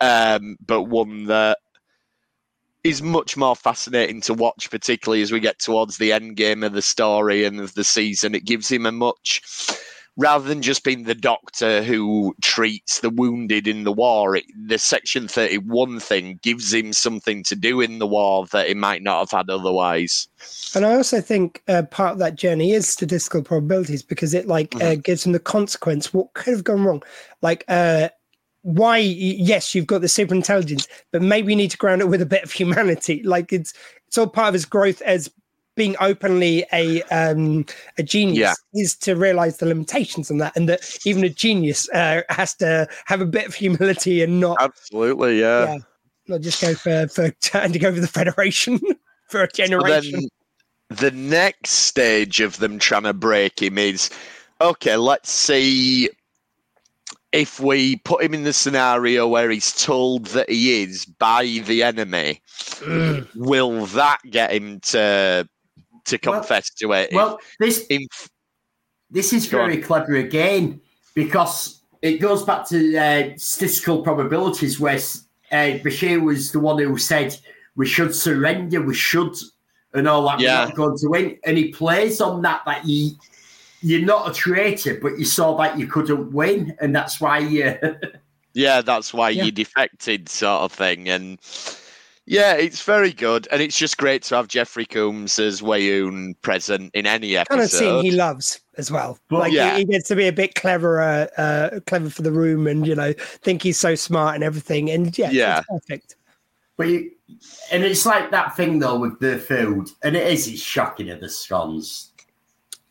um, 0.00 0.56
but 0.64 0.84
one 0.84 1.26
that 1.26 1.58
is 2.84 3.02
much 3.02 3.36
more 3.36 3.56
fascinating 3.56 4.20
to 4.22 4.34
watch, 4.34 4.70
particularly 4.70 5.22
as 5.22 5.32
we 5.32 5.40
get 5.40 5.58
towards 5.58 5.98
the 5.98 6.12
end 6.12 6.36
game 6.36 6.62
of 6.62 6.72
the 6.72 6.82
story 6.82 7.44
and 7.44 7.60
of 7.60 7.74
the 7.74 7.84
season. 7.84 8.34
It 8.34 8.44
gives 8.44 8.70
him 8.70 8.86
a 8.86 8.92
much 8.92 9.40
rather 10.16 10.46
than 10.46 10.62
just 10.62 10.84
being 10.84 11.04
the 11.04 11.14
doctor 11.14 11.82
who 11.82 12.34
treats 12.42 13.00
the 13.00 13.10
wounded 13.10 13.66
in 13.66 13.84
the 13.84 13.92
war, 13.92 14.36
it, 14.36 14.44
the 14.66 14.78
Section 14.78 15.26
31 15.26 16.00
thing 16.00 16.38
gives 16.42 16.72
him 16.72 16.92
something 16.92 17.42
to 17.44 17.56
do 17.56 17.80
in 17.80 17.98
the 17.98 18.06
war 18.06 18.46
that 18.48 18.68
he 18.68 18.74
might 18.74 19.02
not 19.02 19.20
have 19.20 19.30
had 19.30 19.50
otherwise. 19.50 20.28
And 20.74 20.84
I 20.84 20.94
also 20.94 21.20
think 21.20 21.62
uh, 21.68 21.82
part 21.84 22.12
of 22.12 22.18
that 22.18 22.36
journey 22.36 22.72
is 22.72 22.88
statistical 22.88 23.42
probabilities 23.42 24.02
because 24.02 24.34
it 24.34 24.46
like 24.46 24.70
mm-hmm. 24.70 24.86
uh, 24.86 24.94
gives 24.96 25.24
him 25.24 25.32
the 25.32 25.40
consequence. 25.40 26.12
What 26.12 26.32
could 26.34 26.52
have 26.52 26.64
gone 26.64 26.84
wrong? 26.84 27.02
Like, 27.40 27.64
uh, 27.68 28.10
why 28.62 28.96
yes 28.98 29.74
you've 29.74 29.86
got 29.86 30.00
the 30.00 30.08
super 30.08 30.34
intelligence 30.34 30.86
but 31.10 31.20
maybe 31.20 31.52
you 31.52 31.56
need 31.56 31.70
to 31.70 31.76
ground 31.76 32.00
it 32.00 32.08
with 32.08 32.22
a 32.22 32.26
bit 32.26 32.42
of 32.44 32.52
humanity. 32.52 33.22
Like 33.32 33.52
it's 33.52 33.72
it's 34.06 34.18
all 34.18 34.26
part 34.26 34.48
of 34.48 34.54
his 34.54 34.64
growth 34.64 35.00
as 35.02 35.30
being 35.74 35.96
openly 36.00 36.64
a 36.72 37.02
um 37.04 37.64
a 37.98 38.02
genius 38.02 38.38
yeah. 38.38 38.80
is 38.80 38.94
to 38.96 39.14
realize 39.14 39.56
the 39.56 39.66
limitations 39.66 40.30
on 40.30 40.38
that 40.38 40.54
and 40.56 40.68
that 40.68 40.98
even 41.06 41.24
a 41.24 41.28
genius 41.28 41.88
uh, 41.90 42.22
has 42.28 42.54
to 42.54 42.86
have 43.06 43.20
a 43.20 43.26
bit 43.26 43.46
of 43.46 43.54
humility 43.54 44.22
and 44.22 44.38
not 44.40 44.58
absolutely 44.60 45.40
yeah, 45.40 45.64
yeah 45.64 45.78
not 46.28 46.40
just 46.40 46.60
go 46.60 46.74
for 46.74 47.08
for 47.08 47.30
trying 47.40 47.72
to 47.72 47.78
go 47.78 47.92
for 47.92 48.00
the 48.00 48.08
federation 48.08 48.78
for 49.28 49.42
a 49.42 49.48
generation. 49.48 50.20
so 50.20 50.28
the 50.90 51.10
next 51.10 51.70
stage 51.70 52.40
of 52.40 52.58
them 52.58 52.78
trying 52.78 53.04
to 53.04 53.14
break 53.14 53.62
him 53.62 53.78
is 53.78 54.10
okay 54.60 54.96
let's 54.96 55.30
see 55.30 56.10
if 57.32 57.58
we 57.58 57.96
put 57.96 58.22
him 58.22 58.34
in 58.34 58.44
the 58.44 58.52
scenario 58.52 59.26
where 59.26 59.50
he's 59.50 59.72
told 59.72 60.26
that 60.26 60.50
he 60.50 60.82
is 60.82 61.06
by 61.06 61.44
the 61.64 61.82
enemy, 61.82 62.40
mm. 62.80 63.26
will 63.34 63.86
that 63.86 64.18
get 64.30 64.52
him 64.52 64.80
to 64.80 65.48
to 66.04 66.18
confess 66.18 66.70
well, 66.82 66.90
to 66.90 67.04
it? 67.04 67.14
Well, 67.14 67.38
this 67.58 67.88
this 69.10 69.32
is 69.32 69.46
very 69.46 69.76
on. 69.76 69.82
clever 69.82 70.16
again 70.16 70.80
because 71.14 71.80
it 72.02 72.18
goes 72.18 72.42
back 72.42 72.68
to 72.68 72.96
uh, 72.96 73.30
statistical 73.36 74.02
probabilities 74.02 74.78
where 74.80 74.96
uh, 74.96 75.78
Bashir 75.78 76.20
was 76.20 76.52
the 76.52 76.60
one 76.60 76.78
who 76.78 76.98
said 76.98 77.36
we 77.76 77.86
should 77.86 78.14
surrender, 78.14 78.82
we 78.82 78.94
should, 78.94 79.34
and 79.94 80.08
all 80.08 80.26
that. 80.28 80.40
Yeah. 80.40 80.60
We're 80.60 80.66
not 80.66 80.76
going 80.76 80.98
to 80.98 81.08
win, 81.08 81.38
and 81.44 81.56
he 81.56 81.72
plays 81.72 82.20
on 82.20 82.42
that 82.42 82.62
that 82.66 82.82
he 82.84 83.16
you're 83.82 84.04
not 84.04 84.30
a 84.30 84.32
traitor, 84.32 84.98
but 85.00 85.18
you 85.18 85.24
saw 85.24 85.56
that 85.58 85.78
you 85.78 85.86
couldn't 85.86 86.32
win, 86.32 86.76
and 86.80 86.94
that's 86.94 87.20
why 87.20 87.38
you. 87.38 87.76
yeah, 88.54 88.80
that's 88.80 89.12
why 89.12 89.30
yeah. 89.30 89.44
you 89.44 89.52
defected, 89.52 90.28
sort 90.28 90.62
of 90.62 90.72
thing, 90.72 91.08
and 91.08 91.38
yeah, 92.24 92.54
it's 92.54 92.82
very 92.82 93.12
good, 93.12 93.48
and 93.50 93.60
it's 93.60 93.76
just 93.76 93.98
great 93.98 94.22
to 94.24 94.36
have 94.36 94.46
Jeffrey 94.46 94.86
Combs 94.86 95.38
as 95.40 95.60
Weyoun 95.60 96.40
present 96.42 96.94
in 96.94 97.06
any 97.06 97.36
episode. 97.36 97.54
Kind 97.54 97.64
of 97.64 97.70
scene 97.70 98.04
he 98.04 98.12
loves 98.12 98.60
as 98.78 98.90
well. 98.92 99.18
But, 99.28 99.40
like 99.40 99.52
yeah. 99.52 99.72
he, 99.72 99.78
he, 99.78 99.84
gets 99.86 100.08
to 100.08 100.16
be 100.16 100.28
a 100.28 100.32
bit 100.32 100.54
cleverer, 100.54 101.28
uh, 101.36 101.80
clever 101.86 102.08
for 102.08 102.22
the 102.22 102.32
room, 102.32 102.68
and 102.68 102.86
you 102.86 102.94
know, 102.94 103.12
think 103.18 103.62
he's 103.62 103.78
so 103.78 103.96
smart 103.96 104.36
and 104.36 104.44
everything, 104.44 104.90
and 104.90 105.16
yeah, 105.18 105.30
yeah, 105.30 105.62
perfect. 105.68 106.14
But 106.76 106.88
you, 106.88 107.10
and 107.72 107.82
it's 107.82 108.06
like 108.06 108.30
that 108.30 108.56
thing 108.56 108.78
though 108.78 108.98
with 108.98 109.18
the 109.18 109.38
food, 109.38 109.88
and 110.04 110.14
it 110.14 110.26
is 110.26 110.46
it's 110.46 110.62
shocking 110.62 111.10
at 111.10 111.20
the 111.20 111.28
scones 111.28 112.11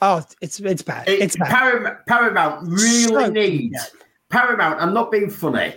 Oh, 0.01 0.23
it's 0.41 0.59
it's 0.59 0.81
bad. 0.81 1.07
It, 1.07 1.21
it's 1.21 1.37
bad. 1.37 1.49
Paramount, 1.49 2.05
Paramount 2.07 2.67
really 2.67 3.25
so, 3.25 3.29
needs 3.29 3.73
yeah. 3.73 3.99
Paramount. 4.29 4.81
I'm 4.81 4.93
not 4.93 5.11
being 5.11 5.29
funny, 5.29 5.75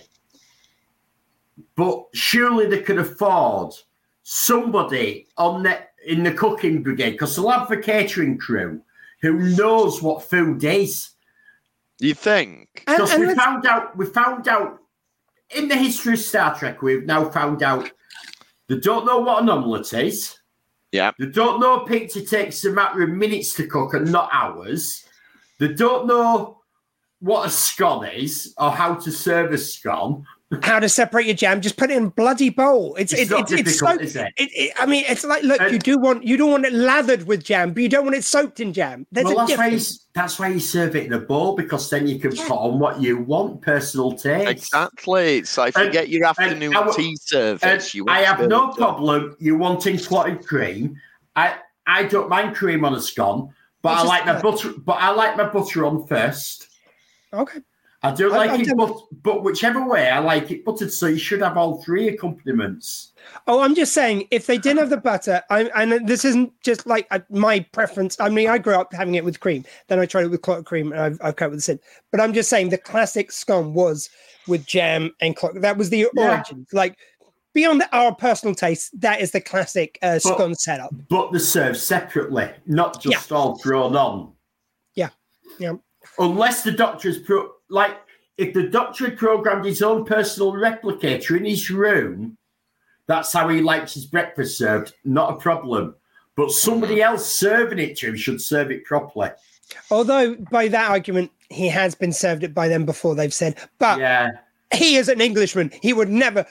but 1.76 2.04
surely 2.14 2.66
they 2.66 2.80
could 2.80 2.98
afford 2.98 3.74
somebody 4.22 5.28
on 5.36 5.62
the 5.62 5.78
in 6.06 6.22
the 6.22 6.32
cooking 6.32 6.82
brigade 6.82 7.12
because 7.12 7.36
they'll 7.36 7.50
have 7.50 7.68
the 7.68 7.76
catering 7.76 8.38
crew 8.38 8.80
who 9.20 9.38
knows 9.56 10.02
what 10.02 10.22
food 10.22 10.62
is. 10.64 11.10
You 11.98 12.14
think? 12.14 12.84
Because 12.86 13.16
we 13.16 13.34
found 13.34 13.66
out, 13.66 13.96
we 13.96 14.04
found 14.06 14.48
out 14.48 14.80
in 15.50 15.68
the 15.68 15.76
history 15.76 16.14
of 16.14 16.18
Star 16.18 16.54
Trek, 16.54 16.82
we've 16.82 17.06
now 17.06 17.30
found 17.30 17.62
out 17.62 17.90
they 18.68 18.78
don't 18.78 19.06
know 19.06 19.20
what 19.20 19.42
an 19.42 19.48
omelette 19.48 19.92
is. 19.94 20.38
Yeah. 20.94 21.10
They 21.18 21.26
don't 21.26 21.58
know 21.58 21.80
a 21.80 21.86
pizza 21.88 22.24
takes 22.24 22.64
a 22.64 22.70
matter 22.70 23.02
of 23.02 23.10
minutes 23.10 23.52
to 23.54 23.66
cook 23.66 23.94
and 23.94 24.12
not 24.12 24.30
hours. 24.32 25.04
They 25.58 25.72
don't 25.72 26.06
know 26.06 26.60
what 27.18 27.48
a 27.48 27.50
scone 27.50 28.06
is 28.06 28.54
or 28.58 28.70
how 28.70 28.94
to 28.94 29.10
serve 29.10 29.52
a 29.52 29.58
scone 29.58 30.24
how 30.62 30.78
to 30.78 30.88
separate 30.88 31.26
your 31.26 31.34
jam. 31.34 31.60
Just 31.60 31.76
put 31.76 31.90
it 31.90 31.96
in 31.96 32.08
bloody 32.10 32.50
bowl. 32.50 32.94
It's 32.96 33.12
it's, 33.12 33.30
it's, 33.30 33.52
it's 33.52 33.78
so. 33.78 33.90
It? 33.90 34.14
It, 34.14 34.32
it, 34.36 34.72
I 34.78 34.86
mean, 34.86 35.04
it's 35.08 35.24
like 35.24 35.42
look, 35.42 35.60
and, 35.60 35.72
you 35.72 35.78
do 35.78 35.98
want 35.98 36.24
you 36.24 36.36
don't 36.36 36.50
want 36.50 36.66
it 36.66 36.72
lathered 36.72 37.26
with 37.26 37.44
jam, 37.44 37.72
but 37.72 37.82
you 37.82 37.88
don't 37.88 38.04
want 38.04 38.16
it 38.16 38.24
soaked 38.24 38.60
in 38.60 38.72
jam. 38.72 39.06
There's 39.12 39.26
well, 39.26 39.46
that's 39.46 39.58
why 39.58 39.66
you, 39.68 39.80
that's 40.14 40.38
why 40.38 40.48
you 40.48 40.60
serve 40.60 40.96
it 40.96 41.06
in 41.06 41.12
a 41.12 41.18
bowl 41.18 41.56
because 41.56 41.88
then 41.90 42.06
you 42.06 42.18
can 42.18 42.34
yeah. 42.34 42.48
put 42.48 42.56
on 42.56 42.78
what 42.78 43.00
you 43.00 43.18
want, 43.18 43.62
personal 43.62 44.12
taste. 44.12 44.48
Exactly. 44.48 45.44
So 45.44 45.62
like 45.62 45.76
and, 45.76 45.92
get 45.92 46.08
your 46.08 46.26
afternoon 46.26 46.76
I, 46.76 46.92
tea 46.94 47.16
service. 47.16 47.96
I 48.08 48.20
have 48.20 48.46
no 48.48 48.72
problem 48.72 49.36
you 49.38 49.56
wanting 49.56 49.98
clotted 49.98 50.46
cream. 50.46 51.00
I 51.36 51.56
I 51.86 52.04
don't 52.04 52.28
mind 52.28 52.56
cream 52.56 52.84
on 52.84 52.94
a 52.94 53.00
scone, 53.00 53.52
but 53.82 53.98
I 53.98 54.02
like 54.02 54.26
my 54.26 54.40
butter. 54.40 54.72
But 54.78 54.98
I 55.00 55.10
like 55.10 55.36
my 55.36 55.48
butter 55.48 55.84
on 55.84 56.06
first. 56.06 56.68
Okay. 57.32 57.60
I 58.04 58.10
do 58.10 58.28
like 58.28 58.50
I, 58.50 58.60
it, 58.60 58.76
but, 58.76 59.00
but 59.22 59.42
whichever 59.42 59.82
way, 59.88 60.10
I 60.10 60.18
like 60.18 60.50
it 60.50 60.62
buttered. 60.62 60.92
So 60.92 61.06
you 61.06 61.16
should 61.16 61.40
have 61.40 61.56
all 61.56 61.82
three 61.82 62.08
accompaniments. 62.08 63.12
Oh, 63.46 63.62
I'm 63.62 63.74
just 63.74 63.94
saying, 63.94 64.28
if 64.30 64.46
they 64.46 64.58
didn't 64.58 64.80
have 64.80 64.90
the 64.90 64.98
butter, 64.98 65.42
I, 65.48 65.70
and 65.74 66.06
this 66.06 66.22
isn't 66.26 66.52
just 66.62 66.86
like 66.86 67.06
a, 67.10 67.22
my 67.30 67.60
preference. 67.72 68.20
I 68.20 68.28
mean, 68.28 68.50
I 68.50 68.58
grew 68.58 68.74
up 68.74 68.92
having 68.92 69.14
it 69.14 69.24
with 69.24 69.40
cream. 69.40 69.64
Then 69.88 70.00
I 70.00 70.04
tried 70.04 70.26
it 70.26 70.30
with 70.30 70.42
clotted 70.42 70.66
cream, 70.66 70.92
and 70.92 71.00
I've, 71.00 71.18
I've 71.22 71.36
cut 71.36 71.48
with 71.48 71.60
the 71.60 71.62
sin. 71.62 71.80
But 72.10 72.20
I'm 72.20 72.34
just 72.34 72.50
saying, 72.50 72.68
the 72.68 72.76
classic 72.76 73.32
scone 73.32 73.72
was 73.72 74.10
with 74.46 74.66
jam 74.66 75.10
and 75.22 75.34
clotted. 75.34 75.62
That 75.62 75.78
was 75.78 75.88
the 75.88 76.06
yeah. 76.14 76.30
origin. 76.30 76.66
Like 76.74 76.98
beyond 77.54 77.84
our 77.92 78.14
personal 78.14 78.54
taste, 78.54 79.00
that 79.00 79.22
is 79.22 79.30
the 79.30 79.40
classic 79.40 79.98
uh, 80.02 80.20
but, 80.22 80.22
scone 80.22 80.54
setup. 80.56 80.94
But 81.08 81.30
they're 81.30 81.40
served 81.40 81.78
separately, 81.78 82.50
not 82.66 83.00
just 83.00 83.30
yeah. 83.30 83.36
all 83.36 83.56
thrown 83.56 83.96
on. 83.96 84.34
Yeah, 84.94 85.08
yeah. 85.58 85.76
Unless 86.18 86.64
the 86.64 86.72
doctor's 86.72 87.18
pro- 87.18 87.53
like 87.68 87.96
if 88.38 88.52
the 88.54 88.68
doctor 88.68 89.06
had 89.08 89.18
programmed 89.18 89.64
his 89.64 89.82
own 89.82 90.04
personal 90.04 90.52
replicator 90.52 91.36
in 91.36 91.44
his 91.44 91.70
room, 91.70 92.36
That's 93.06 93.32
how 93.32 93.48
he 93.48 93.60
likes 93.60 93.92
his 93.92 94.06
breakfast 94.06 94.56
served. 94.56 94.94
Not 95.04 95.32
a 95.34 95.36
problem. 95.36 95.94
But 96.36 96.50
somebody 96.50 97.02
else 97.02 97.34
serving 97.34 97.78
it 97.78 97.98
to 97.98 98.08
him 98.08 98.16
should 98.16 98.40
serve 98.40 98.70
it 98.70 98.84
properly. 98.84 99.28
Although 99.90 100.36
by 100.50 100.68
that 100.68 100.90
argument, 100.90 101.30
he 101.50 101.68
has 101.68 101.94
been 101.94 102.12
served 102.12 102.42
it 102.44 102.54
by 102.54 102.66
them 102.66 102.86
before. 102.86 103.14
They've 103.14 103.32
said, 103.32 103.58
but 103.78 103.98
Yeah. 103.98 104.30
he 104.72 104.96
is 104.96 105.08
an 105.10 105.20
Englishman. 105.20 105.70
He 105.82 105.92
would 105.92 106.08
never 106.08 106.46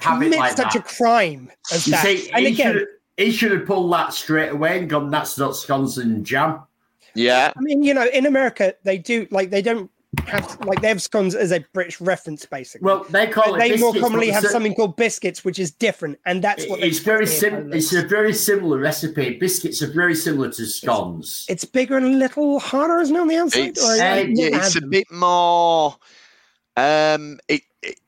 Have 0.00 0.20
it 0.20 0.24
commit 0.26 0.38
like 0.40 0.56
such 0.56 0.74
that. 0.74 0.80
a 0.80 0.82
crime 0.82 1.50
as 1.72 1.86
You 1.86 1.92
that. 1.92 2.02
see, 2.04 2.30
and 2.32 2.46
he, 2.46 2.52
again, 2.52 2.72
should, 2.74 2.88
he 3.16 3.30
should 3.30 3.52
have 3.52 3.64
pulled 3.66 3.92
that 3.92 4.12
straight 4.12 4.50
away 4.50 4.78
and 4.80 4.90
gone, 4.90 5.08
that's 5.10 5.38
not 5.38 5.54
scones 5.56 5.98
and 5.98 6.26
jam. 6.26 6.60
Yeah. 7.14 7.52
I 7.56 7.60
mean, 7.60 7.82
you 7.84 7.94
know, 7.94 8.06
in 8.08 8.26
America, 8.26 8.74
they 8.82 8.98
do 8.98 9.26
like 9.30 9.50
they 9.50 9.62
don't 9.62 9.88
have 10.26 10.58
like 10.66 10.80
they 10.82 10.88
have 10.88 11.00
scones 11.00 11.34
as 11.34 11.52
a 11.52 11.60
British 11.72 12.00
reference, 12.00 12.44
basically. 12.44 12.84
Well, 12.84 13.04
they 13.04 13.26
call 13.26 13.52
But 13.52 13.66
it 13.66 13.70
they 13.70 13.76
more 13.78 13.94
commonly 13.94 14.28
have 14.28 14.44
it's 14.44 14.52
something 14.52 14.74
called 14.74 14.96
biscuits, 14.96 15.44
which 15.44 15.58
is 15.58 15.70
different, 15.70 16.18
and 16.26 16.42
that's 16.42 16.66
what 16.68 16.80
they 16.80 16.88
It's 16.88 16.98
very 16.98 17.24
put 17.24 17.30
here 17.32 17.50
sim. 17.50 17.72
It's 17.72 17.92
a 17.94 18.06
very 18.06 18.34
similar 18.34 18.78
recipe. 18.78 19.38
Biscuits 19.38 19.80
are 19.82 19.90
very 19.92 20.14
similar 20.14 20.50
to 20.52 20.66
scones. 20.66 21.46
It's 21.48 21.64
bigger 21.64 21.96
and 21.96 22.06
a 22.06 22.10
little 22.10 22.60
harder, 22.60 23.00
isn't 23.00 23.16
it, 23.16 23.18
on 23.20 23.28
the 23.28 23.36
outside? 23.36 23.68
It's, 23.68 23.82
Or 23.84 23.92
uh, 23.92 23.96
never 23.96 24.28
yeah, 24.30 24.48
it's 24.52 24.76
a 24.76 24.82
bit 24.82 25.10
more. 25.10 25.96
Um, 26.76 27.38
it, 27.48 27.62
it 27.82 27.98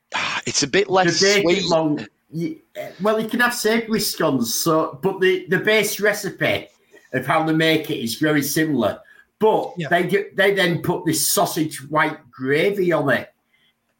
it's 0.45 0.63
a 0.63 0.67
bit 0.67 0.89
less 0.89 1.21
bake 1.21 1.43
sweet. 1.43 1.57
it 1.59 1.65
long. 1.65 2.05
you- 2.31 2.59
well, 3.01 3.19
you 3.19 3.27
can 3.27 3.39
have 3.39 3.53
savoury 3.53 3.99
scones. 3.99 4.53
So, 4.53 4.99
but 5.01 5.19
the 5.21 5.45
the 5.49 5.59
base 5.59 5.99
recipe 5.99 6.67
of 7.13 7.25
how 7.25 7.43
they 7.45 7.53
make 7.53 7.89
it 7.89 7.97
is 7.97 8.15
very 8.15 8.43
similar. 8.43 8.99
But 9.39 9.73
Yeah. 9.77 9.89
they 9.89 10.03
get, 10.03 10.35
they 10.35 10.53
then 10.53 10.81
put 10.81 11.05
this 11.05 11.27
sausage 11.27 11.77
white 11.89 12.17
gravy 12.31 12.91
on 12.91 13.09
it. 13.09 13.31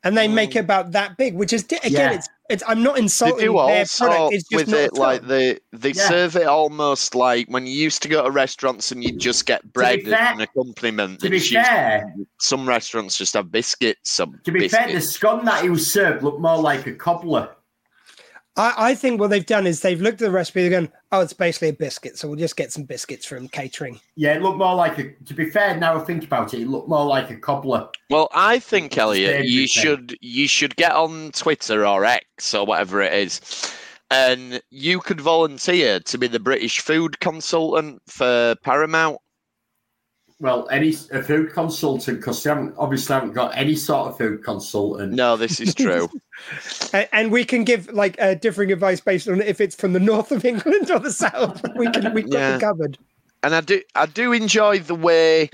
and 0.04 0.16
they 0.16 0.28
make 0.28 0.52
mm. 0.52 0.58
it 0.58 0.60
about 0.60 0.92
that 0.92 1.18
big, 1.18 1.34
which 1.36 1.52
is 1.52 1.64
again, 1.64 1.80
Yeah. 1.86 2.12
it's 2.14 2.30
it's. 2.48 2.64
I'm 2.68 2.84
not 2.84 2.94
They 2.94 3.02
insulting 3.02 3.48
do 3.48 3.54
their 3.54 3.80
also 3.80 4.06
product. 4.06 4.34
It's 4.36 4.48
just 4.50 4.66
with 4.66 4.70
not 4.70 4.80
it 4.82 4.94
like 4.94 5.22
Tom. 5.22 5.30
they 5.30 5.60
they 5.74 5.92
Yeah. 5.94 6.08
serve 6.08 6.36
it 6.36 6.46
almost 6.46 7.16
like 7.16 7.48
when 7.50 7.66
you 7.66 7.74
used 7.74 8.04
to 8.04 8.08
go 8.08 8.24
to 8.24 8.30
restaurants 8.30 8.92
and 8.92 9.04
you 9.04 9.12
just 9.18 9.48
get 9.48 9.74
bread 9.74 10.04
fair- 10.04 10.14
as 10.14 10.36
an 10.36 10.42
accompaniment. 10.42 11.22
To 11.22 11.30
be 11.32 11.38
It's 11.38 11.46
usually- 11.50 11.64
fair, 11.66 12.14
some 12.40 12.70
restaurants 12.70 13.18
just 13.18 13.34
have 13.34 13.52
biscuits. 13.52 14.12
Some 14.12 14.40
to 14.44 14.52
be 14.52 14.60
biscuits. 14.60 14.86
fair, 14.86 14.94
the 14.94 15.02
scone 15.02 15.44
that 15.46 15.64
he 15.64 15.70
was 15.72 15.92
served 15.92 16.22
looked 16.24 16.40
more 16.40 16.58
like 16.60 16.86
a 16.86 16.94
cobbler. 16.94 17.50
I, 18.58 18.74
I 18.78 18.96
think 18.96 19.20
what 19.20 19.30
they've 19.30 19.46
done 19.46 19.68
is 19.68 19.82
they've 19.82 20.02
looked 20.02 20.22
at 20.22 20.26
the 20.26 20.32
recipe. 20.32 20.62
They're 20.62 20.82
going, 20.82 20.92
oh, 21.12 21.22
it's 21.22 21.34
basically 21.34 21.70
a 21.70 21.74
biscuit, 21.74 22.18
so 22.18 22.28
we'll 22.28 22.38
just 22.38 22.56
get 22.56 22.72
some 22.72 22.84
biscuits 22.84 23.26
from 23.26 23.48
catering. 23.50 24.00
Yeah, 24.16 24.36
it 24.36 24.42
looked 24.42 24.58
more 24.58 24.76
like 24.76 24.98
a. 24.98 25.12
To 25.12 25.34
be 25.34 25.50
fair, 25.50 25.78
now 25.78 26.00
I 26.00 26.04
think 26.04 26.24
about 26.24 26.54
it, 26.54 26.62
it 26.62 26.68
looked 26.68 26.88
more 26.88 27.06
like 27.06 27.30
a 27.30 27.36
cobbler. 27.36 27.90
Well, 28.10 28.30
I 28.34 28.60
think 28.60 28.98
Elliot, 28.98 29.36
Everything. 29.36 29.54
you 29.54 29.68
should 29.68 30.18
you 30.22 30.48
should 30.48 30.76
get 30.76 30.94
on 30.94 31.32
Twitter 31.32 31.86
or 31.86 32.06
X 32.06 32.54
or 32.54 32.66
whatever 32.66 33.02
it 33.02 33.14
is, 33.14 33.42
and 34.10 34.62
you 34.70 35.00
could 35.00 35.20
volunteer 35.20 36.00
to 36.00 36.18
be 36.18 36.28
the 36.28 36.40
British 36.40 36.80
food 36.80 37.20
consultant 37.20 38.02
for 38.08 38.56
Paramount. 38.64 39.18
Well, 40.40 40.68
any 40.70 40.90
a 41.12 41.24
food 41.24 41.54
consultant 41.54 42.20
because 42.20 42.44
they 42.44 42.50
haven't 42.50 42.76
obviously 42.78 43.14
haven't 43.14 43.32
got 43.34 43.56
any 43.56 43.76
sort 43.76 44.10
of 44.10 44.18
food 44.18 44.44
consultant. 44.44 45.14
No, 45.14 45.38
this 45.38 45.60
is 45.60 45.74
true. 45.74 46.10
And, 46.92 47.08
and 47.14 47.32
we 47.32 47.46
can 47.46 47.64
give 47.64 47.88
like 47.94 48.22
uh, 48.22 48.34
differing 48.34 48.70
advice 48.74 49.00
based 49.00 49.30
on 49.30 49.40
if 49.42 49.62
it's 49.62 49.74
from 49.74 49.94
the 49.94 50.02
north 50.02 50.34
of 50.34 50.44
England 50.44 50.92
or 50.92 51.00
the 51.00 51.12
south. 51.12 51.64
We 51.78 51.90
can 51.90 52.14
we've 52.14 52.30
got 52.30 52.38
Yeah. 52.38 52.60
covered. 52.60 52.98
and 53.44 53.56
I 53.56 53.62
do 53.62 53.82
I 53.96 54.06
do 54.06 54.34
enjoy 54.34 54.80
the 54.80 54.96
way 54.96 55.50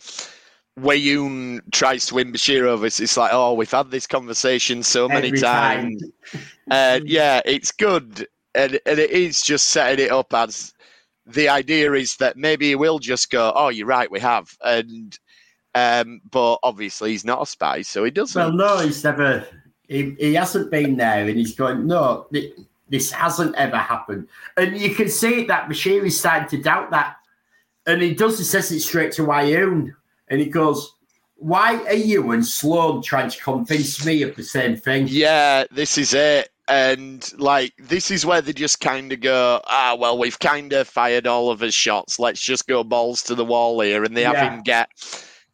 Weyoun 0.80 1.62
tries 1.72 2.06
to 2.08 2.16
win 2.16 2.32
Bashir 2.34 2.64
over. 2.64 2.86
It's, 2.88 3.00
it's 3.00 3.18
like, 3.18 3.32
oh, 3.34 3.54
we've 3.54 3.70
had 3.70 3.92
this 3.92 4.08
conversation 4.08 4.82
so 4.84 5.08
many 5.08 5.28
Every 5.28 5.40
time. 5.40 5.98
times. 6.00 6.04
And 6.72 7.08
yeah, 7.08 7.42
it's 7.46 7.72
good. 7.72 8.28
And, 8.56 8.80
and 8.86 9.00
it 9.00 9.12
is 9.12 9.42
just 9.44 9.68
setting 9.68 10.06
it 10.06 10.12
up 10.12 10.34
as 10.34 10.74
the 11.26 11.50
idea 11.50 11.94
is 11.94 12.18
that 12.18 12.38
maybe 12.38 12.70
he 12.70 12.76
will 12.76 13.00
just 13.00 13.30
go, 13.30 13.52
oh, 13.56 13.70
you're 13.70 13.88
right, 13.88 14.10
we 14.10 14.20
have. 14.20 14.56
And 14.64 15.18
um, 15.74 16.22
but 16.30 16.58
obviously 16.64 17.12
he's 17.12 17.26
not 17.26 17.42
a 17.42 17.46
spy, 17.46 17.82
so 17.82 18.04
he 18.04 18.12
doesn't. 18.12 18.40
Well, 18.40 18.52
no, 18.52 18.80
he's 18.80 19.04
never. 19.04 19.46
He, 19.88 20.16
he 20.20 20.34
hasn't 20.34 20.72
been 20.72 20.98
there, 20.98 21.28
and 21.28 21.38
he's 21.38 21.56
going. 21.56 21.88
No, 21.88 22.28
thi- 22.32 22.54
this 22.90 23.12
hasn't 23.12 23.56
ever 23.56 23.78
happened, 23.78 24.28
and 24.58 24.78
you 24.78 24.94
can 24.94 25.08
see 25.08 25.46
that 25.46 25.70
Bashir 25.70 26.04
is 26.04 26.20
starting 26.20 26.50
to 26.50 26.62
doubt 26.62 26.92
that, 26.92 27.16
and 27.86 28.02
he 28.02 28.14
does. 28.14 28.38
He 28.38 28.44
says 28.44 28.72
it 28.72 28.82
straight 28.82 29.14
to 29.14 29.22
Weyoun, 29.22 29.94
and 30.28 30.42
he 30.42 30.48
goes, 30.48 30.94
"Why 31.36 31.76
are 31.86 31.94
you 31.94 32.32
and 32.32 32.46
Sloan 32.46 33.02
trying 33.02 33.30
to 33.30 33.42
convince 33.42 34.06
me 34.06 34.24
of 34.24 34.36
the 34.36 34.44
same 34.44 34.76
thing?" 34.76 35.08
Yeah, 35.10 35.64
this 35.72 35.98
is 35.98 36.14
it. 36.14 36.51
And 36.68 37.28
like, 37.40 37.74
this 37.78 38.12
is 38.12 38.26
where 38.26 38.42
they 38.42 38.54
just 38.54 38.80
kind 38.80 39.12
of 39.12 39.20
go, 39.20 39.62
ah, 39.68 39.96
well, 40.00 40.18
we've 40.18 40.40
kind 40.40 40.72
of 40.74 40.88
fired 40.88 41.28
all 41.28 41.50
of 41.50 41.60
his 41.60 41.74
shots. 41.74 42.20
Let's 42.20 42.42
just 42.42 42.68
go 42.68 42.84
balls 42.84 43.24
to 43.24 43.36
the 43.36 43.44
wall 43.44 43.82
here. 43.82 44.04
And 44.04 44.16
they 44.16 44.24
have 44.24 44.36
Yeah. 44.36 44.54
him 44.56 44.62
get 44.64 44.90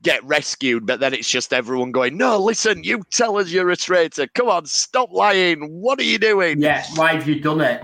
get 0.03 0.23
rescued. 0.25 0.85
But 0.85 0.99
then 0.99 1.13
it's 1.13 1.29
just 1.29 1.53
everyone 1.53 1.91
going, 1.91 2.17
no, 2.17 2.37
listen, 2.37 2.83
you 2.83 3.01
tell 3.11 3.37
us 3.37 3.49
you're 3.49 3.71
a 3.71 3.75
traitor. 3.75 4.27
Come 4.27 4.47
on, 4.47 4.65
stop 4.67 5.11
lying. 5.11 5.59
What 5.81 5.99
are 5.99 6.03
you 6.03 6.19
doing? 6.19 6.61
Yeah, 6.61 6.85
why 6.95 7.15
have 7.15 7.27
you 7.27 7.39
done 7.39 7.61
it? 7.61 7.83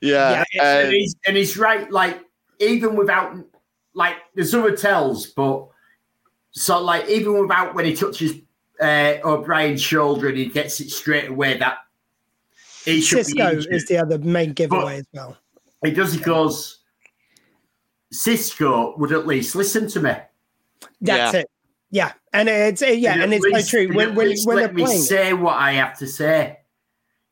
Yeah. 0.00 0.44
and, 0.60 0.86
um, 0.86 0.92
he's, 0.92 1.16
and 1.26 1.36
he's 1.36 1.56
right. 1.56 1.90
Like 1.90 2.20
even 2.60 2.94
without, 2.94 3.36
like 3.94 4.16
there's 4.34 4.54
other 4.54 4.76
tells, 4.76 5.26
but 5.26 5.66
so 6.52 6.80
like 6.80 7.08
even 7.08 7.40
without 7.40 7.74
when 7.74 7.84
he 7.84 7.94
touches 7.96 8.34
uh, 8.80 9.14
O'Brien's 9.24 9.82
shoulder 9.82 10.28
and 10.28 10.36
he 10.36 10.46
gets 10.46 10.80
it 10.80 10.90
straight 10.90 11.28
away 11.28 11.56
that 11.58 11.78
he 12.84 13.00
should 13.00 13.26
Sisko 13.26 13.52
injured. 13.54 13.72
is 13.72 13.86
the 13.86 13.98
other 13.98 14.18
main 14.18 14.52
giveaway 14.52 14.98
as 14.98 15.06
well. 15.12 15.36
He 15.84 15.90
does. 15.90 16.12
He 16.12 16.20
goes. 16.20 16.78
Sisko 18.12 18.98
would 18.98 19.12
at 19.12 19.26
least 19.26 19.54
listen 19.54 19.88
to 19.88 20.00
me. 20.00 20.12
That's 21.00 21.34
it. 21.34 21.50
Yeah, 21.90 22.12
and 22.32 22.48
it's 22.48 22.82
uh, 22.82 22.86
yeah, 22.86 23.14
He'd 23.14 23.22
and 23.24 23.34
it's 23.34 23.44
very 23.44 23.54
least- 23.54 23.70
true. 23.70 23.88
When 23.94 24.10
at 24.10 24.14
when, 24.14 24.28
least 24.28 24.46
when 24.46 24.56
let 24.56 24.74
me 24.74 24.84
playing, 24.84 25.00
say 25.02 25.32
what 25.32 25.56
I 25.56 25.72
have 25.72 25.98
to 25.98 26.06
say. 26.06 26.58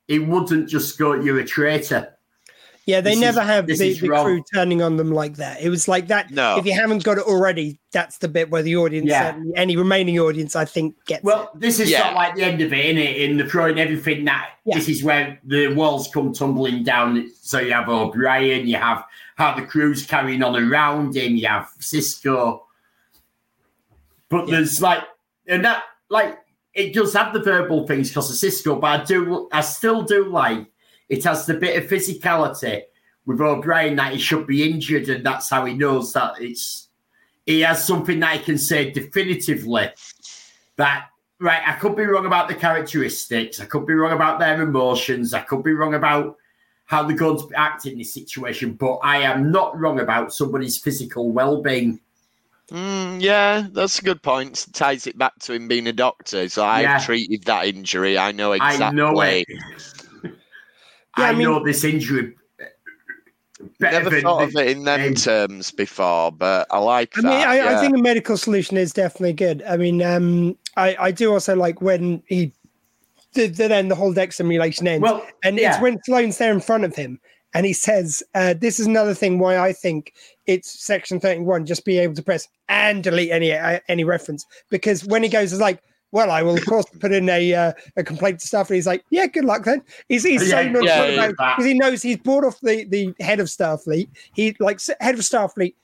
It 0.09 0.19
wouldn't 0.27 0.69
just 0.69 0.99
go, 0.99 1.13
"You're 1.15 1.39
a 1.41 1.45
traitor." 1.45 2.17
Yeah, 2.87 3.01
they 3.01 3.11
this 3.11 3.21
never 3.21 3.41
is- 3.43 3.47
have 3.47 3.67
the, 3.67 3.77
the 3.77 4.09
crew 4.09 4.43
turning 4.53 4.83
on 4.83 4.97
them 4.97 5.13
like 5.13 5.37
that. 5.37 5.61
It 5.61 5.69
was 5.69 5.87
like 5.87 6.09
that. 6.09 6.31
No. 6.31 6.57
If 6.57 6.67
you 6.67 6.73
haven't 6.73 7.05
got 7.05 7.19
it 7.19 7.25
already, 7.25 7.79
that's 7.93 8.19
the 8.19 8.27
bit 8.29 8.51
where 8.51 8.63
the 8.63 8.77
audience, 8.77 9.07
Yeah. 9.09 9.31
certainly 9.33 9.53
any 9.55 9.77
remaining 9.77 10.19
audience, 10.19 10.57
I 10.57 10.65
think, 10.65 10.97
gets. 11.07 11.23
Well, 11.23 11.51
this 11.55 11.79
is 11.79 11.91
Yeah. 11.91 12.01
not 12.01 12.15
like 12.15 12.35
the 12.37 12.43
end 12.43 12.61
of 12.63 12.73
it, 12.73 12.97
innit? 12.97 13.19
In 13.19 13.37
the 13.37 13.45
throwing 13.49 13.79
everything 13.79 14.25
that 14.25 14.51
Yeah. 14.65 14.77
this 14.77 14.89
is 14.89 15.05
where 15.05 15.39
the 15.45 15.69
walls 15.75 16.09
come 16.13 16.33
tumbling 16.33 16.83
down. 16.83 17.31
So 17.41 17.61
you 17.61 17.73
have 17.73 17.89
O'Brien, 17.89 18.67
you 18.67 18.77
have 18.77 19.05
how 19.37 19.55
the 19.55 19.63
crew's 19.63 20.05
carrying 20.05 20.43
on 20.43 20.57
around 20.57 21.17
him, 21.17 21.37
you 21.37 21.47
have 21.47 21.69
Sisko. 21.81 22.61
But 24.29 24.49
Yeah. 24.49 24.57
there's 24.57 24.81
like, 24.81 25.03
and 25.47 25.65
that 25.65 25.85
like 26.09 26.39
it 26.75 26.95
does 26.95 27.13
have 27.15 27.33
the 27.33 27.41
verbal 27.41 27.87
things 27.87 28.09
because 28.09 28.31
of 28.31 28.37
Sisko, 28.51 28.81
but 28.81 29.01
I 29.01 29.05
do, 29.05 29.49
I 29.53 29.61
still 29.61 30.03
do 30.03 30.29
like 30.29 30.67
it 31.11 31.25
has 31.25 31.45
the 31.45 31.55
bit 31.55 31.83
of 31.83 31.91
physicality 31.91 32.83
with 33.27 33.41
O'Brien 33.41 33.97
that 33.97 34.15
he 34.15 34.19
should 34.19 34.47
be 34.47 34.71
injured, 34.71 35.11
and 35.11 35.27
that's 35.27 35.51
how 35.51 35.67
he 35.67 35.75
knows 35.75 36.15
that 36.15 36.41
it's 36.41 36.89
he 37.47 37.61
has 37.61 37.85
something 37.85 38.21
that 38.21 38.37
he 38.39 38.45
can 38.45 38.59
say 38.59 38.91
definitively 38.91 39.89
that 40.77 41.07
right 41.41 41.63
i 41.67 41.73
could 41.75 41.97
be 41.97 42.05
wrong 42.05 42.27
about 42.27 42.49
the 42.49 42.55
characteristics 42.55 43.61
i 43.61 43.65
could 43.65 43.87
be 43.87 43.95
wrong 43.95 44.13
about 44.13 44.39
their 44.39 44.63
emotions 44.63 45.35
i 45.35 45.41
could 45.41 45.63
be 45.63 45.73
wrong 45.73 45.95
about 45.95 46.37
how 46.85 47.03
they're 47.03 47.17
going 47.17 47.39
to 47.39 47.49
act 47.57 47.87
in 47.87 47.99
this 47.99 48.15
situation 48.15 48.75
but 48.75 48.97
i 49.03 49.19
am 49.19 49.51
not 49.51 49.79
wrong 49.79 50.01
about 50.01 50.33
somebody's 50.33 50.79
physical 50.79 51.31
well-being 51.33 51.99
mm, 52.71 53.21
yeah, 53.21 53.67
that's 53.73 53.99
a 53.99 54.03
good 54.03 54.23
point. 54.23 54.69
Ties 54.73 55.09
it 55.09 55.19
back 55.19 55.37
to 55.41 55.53
him 55.55 55.67
being 55.67 55.89
a 55.89 55.93
doctor. 55.93 56.49
So 56.49 56.65
I've 56.65 56.83
Yeah. 56.83 56.99
treated 56.99 57.43
that 57.45 57.67
injury. 57.67 58.17
I 58.17 58.31
know 58.31 58.53
exactly. 58.53 58.87
i 58.87 58.91
know 58.93 59.21
it 59.23 59.49
Yeah, 61.19 61.25
i, 61.25 61.29
I 61.29 61.33
mean- 61.33 61.49
know 61.49 61.65
this 61.65 61.85
injury 61.85 62.35
better 63.79 63.99
Never 63.99 64.11
than 64.11 64.23
thought 64.23 64.43
of 64.43 64.57
it 64.57 64.69
in 64.69 64.85
them 64.85 65.09
um, 65.09 65.15
terms 65.15 65.71
before, 65.71 66.33
but 66.33 66.67
I 66.71 66.79
like 66.79 67.17
I 67.19 67.23
that. 67.23 67.29
mean, 67.29 67.49
I, 67.49 67.57
yeah. 67.57 67.79
I 67.79 67.81
think 67.81 67.97
a 67.97 68.01
medical 68.01 68.37
solution 68.37 68.77
is 68.77 68.93
definitely 68.93 69.33
good. 69.33 69.63
I 69.69 69.77
mean, 69.77 70.03
um, 70.03 70.57
I, 70.77 70.97
I 70.99 71.11
do 71.11 71.33
also 71.33 71.55
like 71.57 71.81
when 71.81 72.23
he, 72.27 72.53
the, 73.35 73.47
the, 73.49 73.69
then 73.69 73.89
the 73.89 73.95
whole 73.95 74.13
deck 74.13 74.33
simulation 74.33 74.87
ends, 74.87 75.03
well 75.03 75.27
and 75.45 75.59
yeah. 75.59 75.75
it's 75.75 75.83
when 75.83 76.03
Sloan's 76.05 76.39
there 76.39 76.53
in 76.53 76.61
front 76.61 76.85
of 76.85 76.95
him, 76.95 77.21
and 77.55 77.67
he 77.67 77.73
says, 77.73 78.23
uh, 78.35 78.55
"This 78.55 78.81
is 78.81 78.87
another 78.87 79.15
thing 79.15 79.39
why 79.39 79.59
I 79.59 79.73
think 79.73 80.15
it's 80.47 80.83
Section 80.83 81.21
Thirty 81.21 81.41
One. 81.41 81.67
Just 81.67 81.85
be 81.85 81.99
able 81.99 82.15
to 82.15 82.23
press 82.23 82.49
and 82.69 83.03
delete 83.05 83.31
any 83.31 83.53
uh, 83.53 83.81
any 83.89 84.05
reference 84.05 84.47
because 84.69 85.05
when 85.05 85.23
he 85.23 85.29
goes, 85.29 85.53
it's 85.53 85.61
like." 85.61 85.83
Well, 86.13 86.31
I 86.31 86.43
will 86.43 86.57
of 86.57 86.67
course 86.67 86.87
put 87.01 87.13
in 87.13 87.29
a 87.29 87.55
uh, 87.55 87.73
a 87.97 88.03
complaint 88.03 88.41
to 88.41 88.47
stuff, 88.47 88.69
and 88.69 88.75
he's 88.77 88.87
like, 88.87 89.05
"Yeah, 89.11 89.27
good 89.27 89.45
luck 89.45 89.65
then." 89.65 89.83
He's, 90.09 90.25
he's 90.25 90.49
so 90.51 90.59
Yeah, 90.61 90.69
not 90.71 90.85
yeah, 90.85 91.07
yeah, 91.07 91.25
about 91.27 91.57
because 91.57 91.65
he 91.67 91.75
knows 91.75 92.03
he's 92.03 92.19
bought 92.19 92.45
off 92.45 92.61
the 92.61 92.85
the 92.85 93.15
head 93.21 93.41
of 93.41 93.47
Starfleet. 93.47 94.09
He 94.35 94.57
like 94.59 94.81
head 95.01 95.15
of 95.15 95.21
Starfleet 95.21 95.75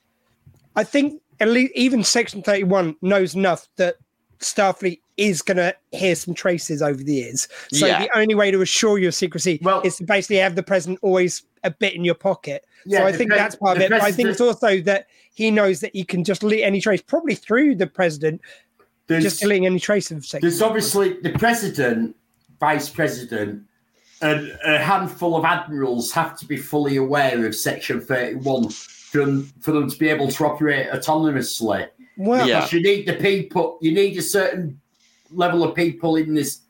I 0.76 0.84
think 0.84 1.20
at 1.40 1.48
least 1.48 1.72
even 1.74 2.04
Section 2.04 2.42
31 2.42 2.96
knows 3.02 3.34
enough 3.34 3.66
that 3.76 3.96
Starfleet 4.38 5.00
is 5.16 5.40
going 5.40 5.56
to 5.56 5.74
hear 5.92 6.14
some 6.14 6.34
traces 6.34 6.82
over 6.82 7.02
the 7.02 7.14
years. 7.14 7.48
So 7.72 7.86
Yeah. 7.86 8.00
the 8.02 8.18
only 8.18 8.34
way 8.34 8.50
to 8.50 8.60
assure 8.60 8.98
your 8.98 9.12
secrecy 9.12 9.58
Well- 9.62 9.80
is 9.80 9.96
to 9.96 10.04
basically 10.04 10.36
have 10.36 10.54
the 10.54 10.62
president 10.62 10.98
always 11.00 11.42
a 11.64 11.70
bit 11.70 11.94
in 11.94 12.04
your 12.04 12.14
pocket. 12.14 12.66
Yeah, 12.84 12.98
so 12.98 13.06
I 13.06 13.12
think 13.12 13.30
that's 13.30 13.56
part 13.56 13.78
of 13.78 13.82
it. 13.82 13.90
But 13.90 14.02
I 14.02 14.12
think 14.12 14.28
it's 14.28 14.40
also 14.40 14.80
that 14.82 15.06
he 15.34 15.50
knows 15.50 15.80
that 15.80 15.92
he 15.94 16.04
can 16.04 16.22
just 16.22 16.42
delete 16.42 16.62
any 16.62 16.80
trace, 16.80 17.02
probably 17.02 17.34
through 17.34 17.76
the 17.76 17.86
president, 17.86 18.42
There's, 19.06 19.24
just 19.24 19.40
deleting 19.40 19.66
any 19.66 19.78
trace 19.78 20.10
of 20.10 20.24
sex. 20.26 20.42
there's 20.42 20.62
obviously 20.62 21.20
the 21.20 21.30
president, 21.30 22.16
vice 22.58 22.88
president, 22.88 23.62
and 24.22 24.58
a 24.64 24.78
handful 24.78 25.36
of 25.36 25.44
admirals 25.44 26.10
have 26.12 26.36
to 26.38 26.46
be 26.46 26.56
fully 26.56 26.96
aware 26.96 27.46
of 27.46 27.54
Section 27.54 28.00
31 28.00 28.70
for 28.70 29.18
them, 29.18 29.52
for 29.60 29.72
them 29.72 29.88
to 29.90 29.98
be 29.98 30.08
able 30.08 30.28
to 30.28 30.44
operate 30.44 30.88
autonomously. 30.90 31.88
Well, 32.16 32.46
Yeah. 32.48 32.60
Because 32.60 32.72
you 32.72 32.82
need 32.82 33.06
the 33.06 33.14
people, 33.14 33.78
you 33.80 33.92
need 33.92 34.16
a 34.16 34.22
certain 34.22 34.80
level 35.30 35.62
of 35.62 35.74
people 35.74 36.16
in 36.16 36.34
this 36.34 36.60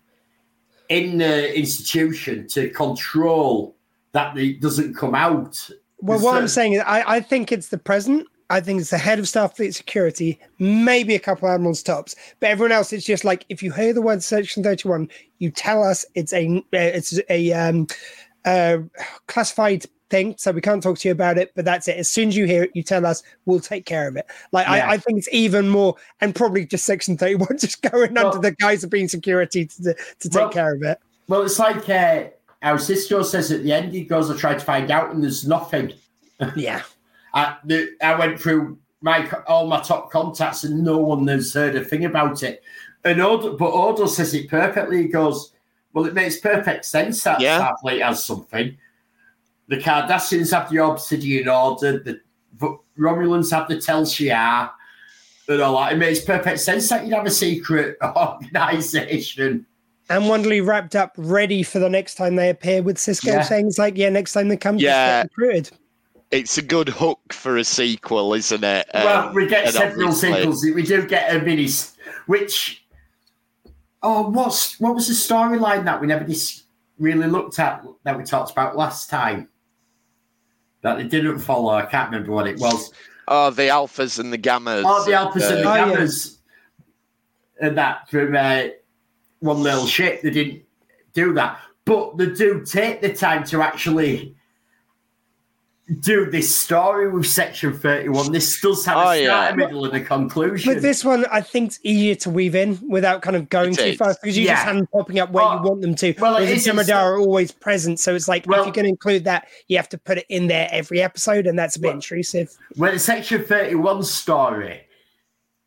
in 0.89 1.19
the 1.19 1.57
institution 1.57 2.47
to 2.47 2.71
control 2.71 3.77
that 4.13 4.37
it 4.39 4.61
doesn't 4.61 4.95
come 4.95 5.15
out. 5.15 5.69
Well, 6.01 6.19
There's 6.19 6.23
what 6.23 6.37
I'm 6.37 6.49
saying 6.49 6.75
is, 6.75 6.83
I, 6.87 7.17
I 7.17 7.21
think 7.21 7.51
it's 7.51 7.69
the 7.69 7.79
president. 7.79 8.29
I 8.49 8.61
think 8.61 8.81
it's 8.81 8.91
the 8.91 8.99
head 8.99 9.19
of 9.19 9.25
Starfleet 9.25 9.75
security, 9.75 10.39
maybe 10.59 11.15
a 11.15 11.19
couple 11.19 11.49
admirals 11.49 11.83
tops, 11.83 12.15
but 12.39 12.49
everyone 12.51 12.73
else, 12.73 12.93
it's 12.93 13.05
just 13.05 13.25
like 13.25 13.45
if 13.49 13.63
you 13.63 13.73
hear 13.73 13.93
the 13.93 14.03
word 14.03 14.23
Section 14.23 14.63
31, 14.63 15.09
you 15.39 15.51
tell 15.51 15.83
us 15.83 16.05
it's 16.15 16.33
a 16.33 16.59
uh, 16.59 16.63
it's 16.73 17.19
a 17.29 17.53
um, 17.53 17.89
uh, 18.45 18.79
classified 19.27 19.85
thing, 20.11 20.37
so 20.39 20.53
we 20.53 20.61
can't 20.61 20.81
talk 20.83 20.97
to 20.99 21.09
you 21.09 21.13
about 21.13 21.39
it. 21.39 21.51
But 21.57 21.65
that's 21.65 21.89
it. 21.89 21.97
As 21.97 22.09
soon 22.09 22.29
as 22.29 22.37
you 22.37 22.47
hear 22.47 22.63
it, 22.63 22.71
you 22.75 22.85
tell 22.85 23.05
us. 23.05 23.25
We'll 23.47 23.59
take 23.59 23.85
care 23.85 24.07
of 24.07 24.17
it. 24.17 24.27
Like 24.53 24.67
Yeah. 24.67 24.89
I, 24.89 24.93
I 24.93 24.97
think 24.99 25.19
it's 25.19 25.29
even 25.33 25.69
more, 25.69 25.97
and 26.21 26.33
probably 26.33 26.65
just 26.67 26.87
Section 26.87 27.17
31 27.19 27.49
just 27.59 27.83
going 27.83 28.15
Well- 28.15 28.29
under 28.29 28.39
the 28.51 28.55
guise 28.55 28.85
of 28.85 28.91
being 28.91 29.09
security 29.09 29.67
to 29.67 29.95
to 29.95 30.29
take 30.29 30.35
Well- 30.35 30.51
care 30.51 30.75
of 30.75 30.83
it. 30.83 30.99
Well, 31.29 31.43
it's 31.43 31.59
like 31.59 31.89
uh, 31.89 32.27
our 32.63 32.77
Sisko 32.77 33.25
says 33.25 33.51
at 33.51 33.65
the 33.65 33.73
end, 33.73 33.93
he 33.93 34.05
goes, 34.05 34.31
I 34.31 34.37
tried 34.37 34.61
to 34.61 34.65
find 34.65 34.93
out, 34.93 35.11
and 35.13 35.21
there's 35.23 35.47
nothing. 35.47 35.93
Yeah. 36.55 36.83
I, 37.37 37.57
the, 37.65 37.91
I 38.03 38.19
went 38.19 38.41
through 38.41 38.79
my 39.03 39.31
all 39.47 39.67
my 39.67 39.81
top 39.81 40.11
contacts, 40.11 40.65
and 40.65 40.83
no 40.83 40.99
one 40.99 41.27
has 41.29 41.53
heard 41.53 41.77
a 41.77 41.85
thing 41.85 42.07
about 42.07 42.43
it. 42.43 42.63
And 43.05 43.21
Odo, 43.21 43.57
but 43.57 43.71
Odo 43.71 44.07
says 44.07 44.35
it 44.35 44.49
perfectly. 44.49 45.03
He 45.03 45.09
goes, 45.09 45.53
Well, 45.93 46.07
it 46.07 46.15
makes 46.15 46.39
perfect 46.39 46.85
sense 46.87 47.23
that 47.25 47.41
Yeah. 47.41 47.61
Starfleet 47.85 48.03
has 48.03 48.25
something. 48.25 48.77
The 49.69 49.77
Cardassians 49.77 50.53
have 50.53 50.71
the 50.71 50.79
Obsidian 50.85 51.49
Order, 51.49 51.99
the 51.99 52.21
Romulans 52.99 53.51
have 53.51 53.69
the 53.69 53.81
Tal 53.81 54.03
Shiar, 54.03 54.71
and 55.49 55.61
all 55.61 55.79
that. 55.81 55.93
It 55.93 55.97
makes 55.99 56.21
perfect 56.21 56.61
sense 56.61 56.89
that 56.89 57.05
you'd 57.05 57.15
have 57.15 57.27
a 57.27 57.31
secret 57.31 57.97
organization. 58.03 59.67
And 60.09 60.25
Wonderly 60.29 60.61
wrapped 60.61 60.95
up, 60.95 61.13
ready 61.17 61.63
for 61.63 61.81
the 61.81 61.91
next 61.91 62.15
time 62.15 62.37
they 62.37 62.49
appear 62.51 62.83
with 62.83 62.97
Sisko, 62.97 63.25
Yeah. 63.27 63.43
saying 63.43 63.67
it's 63.67 63.79
like, 63.79 63.97
yeah, 63.97 64.09
next 64.09 64.33
time 64.33 64.49
they 64.49 64.57
come, 64.57 64.77
just 64.79 64.85
Yeah. 64.85 65.23
get 65.23 65.31
recruited. 65.37 65.71
It's 66.31 66.59
a 66.59 66.63
good 66.63 66.89
hook 66.89 67.33
for 67.33 67.57
a 67.57 67.65
sequel, 67.65 68.35
isn't 68.35 68.65
it? 68.65 68.87
well, 68.93 69.29
Um, 69.29 69.35
we 69.35 69.47
get 69.47 69.73
several 69.73 70.09
obviously- 70.09 70.33
sequels. 70.35 70.65
We 70.65 70.83
do 70.83 71.07
get 71.07 71.35
a 71.35 71.39
mini, 71.41 71.69
which 72.27 72.85
oh, 74.03 74.29
what's 74.29 74.79
what 74.81 74.95
was 74.95 75.07
the 75.09 75.15
storyline 75.15 75.85
that 75.85 76.01
we 76.01 76.07
never 76.07 76.25
dis- 76.25 76.65
really 76.99 77.27
looked 77.29 77.59
at 77.59 77.85
that 78.05 78.17
we 78.19 78.25
talked 78.25 78.51
about 78.51 78.77
last 78.77 79.09
time 79.09 79.49
that 80.83 80.97
they 80.99 81.05
didn't 81.05 81.39
follow? 81.39 81.73
I 81.75 81.87
can't 81.87 82.11
remember 82.11 82.33
what 82.33 82.49
it 82.49 82.59
was. 82.59 82.93
Oh, 83.29 83.51
the 83.51 83.63
alphas 83.63 84.19
and 84.19 84.33
the 84.33 84.39
gammas. 84.39 84.83
Oh, 84.87 85.05
the 85.05 85.13
Alphas 85.13 85.51
and 85.51 85.65
the 85.65 85.71
Oh, 85.71 85.75
yeah. 85.75 85.93
Gammas, 85.97 86.37
and 87.61 87.79
that 87.79 88.09
from 88.11 88.35
uh, 88.37 88.63
one 89.41 89.63
little 89.63 89.87
ship. 89.87 90.23
They 90.23 90.31
didn't 90.31 90.63
do 91.13 91.33
that, 91.35 91.59
but 91.85 92.17
they 92.19 92.27
do 92.27 92.65
take 92.65 93.01
the 93.01 93.13
time 93.15 93.45
to 93.45 93.63
actually. 93.63 94.36
Do 96.03 96.29
this 96.29 96.53
story 96.55 97.09
with 97.09 97.27
Section 97.29 97.73
Thirty 97.79 98.09
One. 98.09 98.33
This 98.33 98.61
does 98.61 98.85
have 98.87 98.97
Oh, 98.97 99.01
a 99.03 99.05
start, 99.05 99.19
yeah. 99.21 99.49
a 99.51 99.57
middle, 99.57 99.85
and 99.85 99.95
a 99.95 100.01
conclusion. 100.01 100.75
But 100.75 100.83
this 100.83 101.05
one, 101.05 101.25
I 101.31 101.41
think, 101.41 101.69
it's 101.69 101.79
easier 101.85 102.17
to 102.17 102.31
weave 102.31 102.57
in 102.57 102.77
without 102.89 103.23
kind 103.23 103.37
of 103.37 103.49
going 103.49 103.71
It 103.75 103.77
too 103.79 103.83
is. 103.85 103.97
fast 103.97 104.21
because 104.21 104.37
you 104.37 104.47
Yeah. 104.47 104.55
just 104.55 104.65
have 104.65 104.77
them 104.77 104.89
popping 104.89 105.21
up 105.21 105.31
where 105.31 105.45
Well- 105.45 105.55
you 105.55 105.61
oh, 105.61 105.69
want 105.69 105.83
them 105.83 105.95
to. 105.95 106.13
well, 106.19 106.33
it 106.39 106.41
Whereas 106.41 106.51
is 106.59 106.65
the 106.65 106.71
in 106.71 106.77
Jem'Hadar 106.79 106.97
are 107.03 107.19
always 107.21 107.53
present, 107.53 108.01
so 108.01 108.17
it's 108.17 108.27
like 108.27 108.47
Well- 108.49 108.61
if 108.63 108.67
you're 108.67 108.73
going 108.73 108.87
to 108.87 108.91
include 108.91 109.23
that, 109.27 109.47
you 109.69 109.77
have 109.77 109.89
to 109.91 109.99
put 109.99 110.19
it 110.19 110.27
in 110.29 110.49
there 110.49 110.69
every 110.73 111.01
episode, 111.01 111.47
and 111.47 111.57
that's 111.57 111.77
a 111.77 111.79
bit 111.81 111.87
Well- 111.89 111.95
intrusive. 111.95 112.51
Well, 112.77 112.91
the 112.93 112.99
Section 112.99 113.45
31 113.45 114.03
story 114.03 114.81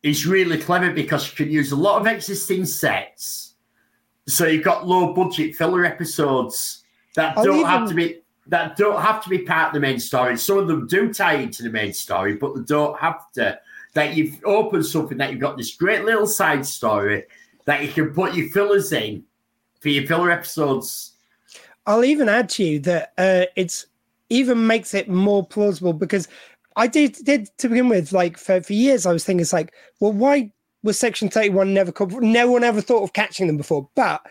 is 0.02 0.26
really 0.26 0.58
clever 0.58 0.90
because 0.90 1.30
you 1.30 1.36
can 1.46 1.50
use 1.50 1.72
a 1.72 1.76
lot 1.76 1.98
of 1.98 2.06
existing 2.06 2.66
sets. 2.66 3.54
So 4.28 4.46
you've 4.46 4.64
got 4.64 4.86
low 4.86 5.14
budget 5.14 5.54
filler 5.54 5.86
episodes 5.86 6.84
that 7.16 7.32
Oh, 7.38 7.44
don't 7.44 7.64
have 7.64 7.88
to 7.88 7.94
be 7.94 8.19
that 8.50 8.76
don't 8.76 9.00
have 9.00 9.22
to 9.22 9.30
be 9.30 9.38
part 9.38 9.68
of 9.68 9.74
the 9.74 9.80
main 9.80 9.98
story. 9.98 10.36
Some 10.36 10.58
of 10.58 10.68
them 10.68 10.86
do 10.86 11.12
tie 11.12 11.34
into 11.34 11.62
the 11.62 11.70
main 11.70 11.92
story, 11.92 12.34
but 12.34 12.54
they 12.54 12.62
don't 12.62 12.98
have 12.98 13.30
to. 13.32 13.58
That 13.94 14.16
you've 14.16 14.38
opened 14.44 14.86
something 14.86 15.18
that 15.18 15.32
you've 15.32 15.40
got 15.40 15.56
this 15.56 15.74
great 15.74 16.04
little 16.04 16.26
side 16.26 16.64
story 16.64 17.24
that 17.64 17.82
you 17.82 17.88
can 17.88 18.12
put 18.12 18.34
your 18.34 18.48
fillers 18.50 18.92
in 18.92 19.24
for 19.80 19.88
your 19.88 20.06
filler 20.06 20.30
episodes. 20.30 21.14
I'll 21.86 22.04
even 22.04 22.28
add 22.28 22.48
to 22.50 22.64
you 22.64 22.78
that 22.80 23.12
uh, 23.18 23.46
it's 23.56 23.86
even 24.28 24.66
makes 24.66 24.94
it 24.94 25.08
more 25.08 25.44
plausible 25.44 25.92
because 25.92 26.28
I 26.76 26.86
did 26.86 27.14
did 27.24 27.48
to 27.58 27.68
begin 27.68 27.88
with, 27.88 28.12
like 28.12 28.38
for, 28.38 28.60
for 28.60 28.72
years, 28.72 29.06
I 29.06 29.12
was 29.12 29.24
thinking 29.24 29.40
it's 29.40 29.52
like, 29.52 29.72
well, 29.98 30.12
why 30.12 30.52
was 30.82 30.98
Section 30.98 31.28
31 31.28 31.74
never 31.74 31.92
called? 31.92 32.22
No 32.22 32.50
one 32.50 32.64
ever 32.64 32.80
thought 32.80 33.02
of 33.02 33.12
catching 33.12 33.46
them 33.46 33.56
before. 33.56 33.88
But 33.94 34.22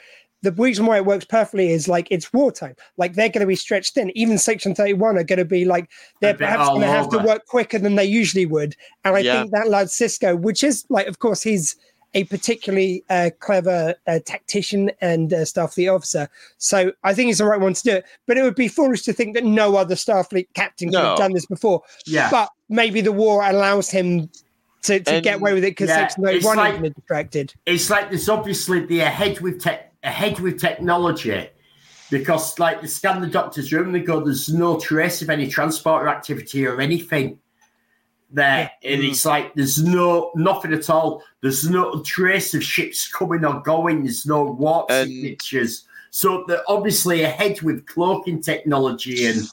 the 0.42 0.52
reason 0.54 0.86
why 0.86 0.98
it 0.98 1.06
works 1.06 1.26
perfectly 1.26 1.70
is 1.70 1.88
like 1.88 2.08
it's 2.12 2.32
wartime. 2.32 2.76
Like 2.98 3.14
they're 3.14 3.30
going 3.30 3.42
to 3.42 3.46
be 3.48 3.56
stretched 3.56 3.94
thin. 3.96 4.12
Even 4.16 4.38
Section 4.38 4.74
31 4.74 5.18
are 5.18 5.24
going 5.24 5.40
to 5.40 5.46
be 5.46 5.66
like 5.66 5.90
they're 6.22 6.34
perhaps 6.34 6.70
going 6.70 6.82
to 6.82 6.88
have 6.88 7.10
to 7.10 7.18
work 7.20 7.46
quicker 7.46 7.78
than 7.80 7.96
they 7.96 8.06
usually 8.06 8.46
would. 8.46 8.76
And 9.04 9.16
I 9.16 9.20
Yeah. 9.20 9.42
think 9.42 9.52
that 9.52 9.68
allowed 9.68 9.88
Sisko, 9.88 10.40
which 10.40 10.64
is 10.64 10.86
like, 10.90 11.08
of 11.08 11.20
course, 11.20 11.42
he's 11.44 11.76
a 12.16 12.24
particularly 12.24 13.04
uh, 13.10 13.30
clever 13.40 13.94
uh, 14.08 14.20
tactician 14.26 14.90
and 15.02 15.32
uh, 15.32 15.38
Starfleet 15.42 15.94
officer. 15.94 16.28
So 16.58 16.92
I 17.04 17.14
think 17.14 17.28
he's 17.28 17.38
the 17.38 17.46
right 17.46 17.60
one 17.60 17.74
to 17.74 17.84
do 17.84 17.92
it. 17.98 18.06
But 18.26 18.38
it 18.38 18.42
would 18.44 18.56
be 18.56 18.68
foolish 18.68 19.04
to 19.04 19.14
think 19.14 19.36
that 19.36 19.44
no 19.44 19.76
other 19.76 19.94
Starfleet 19.96 20.48
captain 20.56 20.88
could 20.90 20.94
No. 20.94 21.10
have 21.10 21.18
done 21.20 21.34
this 21.34 21.46
before. 21.46 21.84
Yeah. 22.08 22.30
But 22.32 22.50
maybe 22.68 23.02
the 23.02 23.12
war 23.12 23.44
allows 23.48 23.92
him 23.92 24.30
to, 24.84 25.00
to 25.02 25.22
get 25.22 25.36
away 25.36 25.54
with 25.54 25.64
it 25.66 25.72
because 25.72 25.90
Yeah, 25.90 26.08
Section 26.08 26.24
it's 26.30 26.46
31 26.46 26.58
like- 26.82 26.96
distracted. 26.96 27.54
it's 27.66 27.90
like 27.90 28.10
there's 28.10 28.30
obviously 28.30 28.86
the 28.86 29.02
ahead 29.02 29.42
with 29.42 29.62
tech 29.62 29.89
ahead 30.04 30.40
with 30.40 30.60
technology. 30.60 31.50
Because 32.12 32.58
like 32.58 32.82
they 32.82 32.88
scan 32.88 33.22
the 33.22 33.28
doctor's 33.28 33.72
room 33.72 33.92
they 33.92 34.00
go 34.00 34.20
there's 34.20 34.50
no 34.50 34.80
trace 34.80 35.22
of 35.22 35.30
any 35.30 35.48
transporter 35.48 36.08
activity 36.08 36.66
or 36.66 36.82
anything 36.82 37.38
there. 38.32 38.72
And 38.84 39.04
it's 39.04 39.26
like 39.26 39.54
there's 39.54 39.84
no 39.84 40.32
nothing 40.36 40.74
at 40.74 40.90
all. 40.90 41.24
There's 41.42 41.70
no 41.70 42.02
trace 42.04 42.54
of 42.54 42.64
ships 42.64 43.08
coming 43.08 43.46
or 43.46 43.62
going. 43.62 44.04
There's 44.04 44.26
no 44.26 44.44
warp 44.44 44.90
And- 44.90 45.10
signatures. 45.10 45.86
So 46.12 46.44
they're 46.48 46.64
obviously 46.68 47.22
ahead 47.22 47.62
with 47.62 47.86
cloaking 47.86 48.42
technology 48.42 49.28
and 49.28 49.44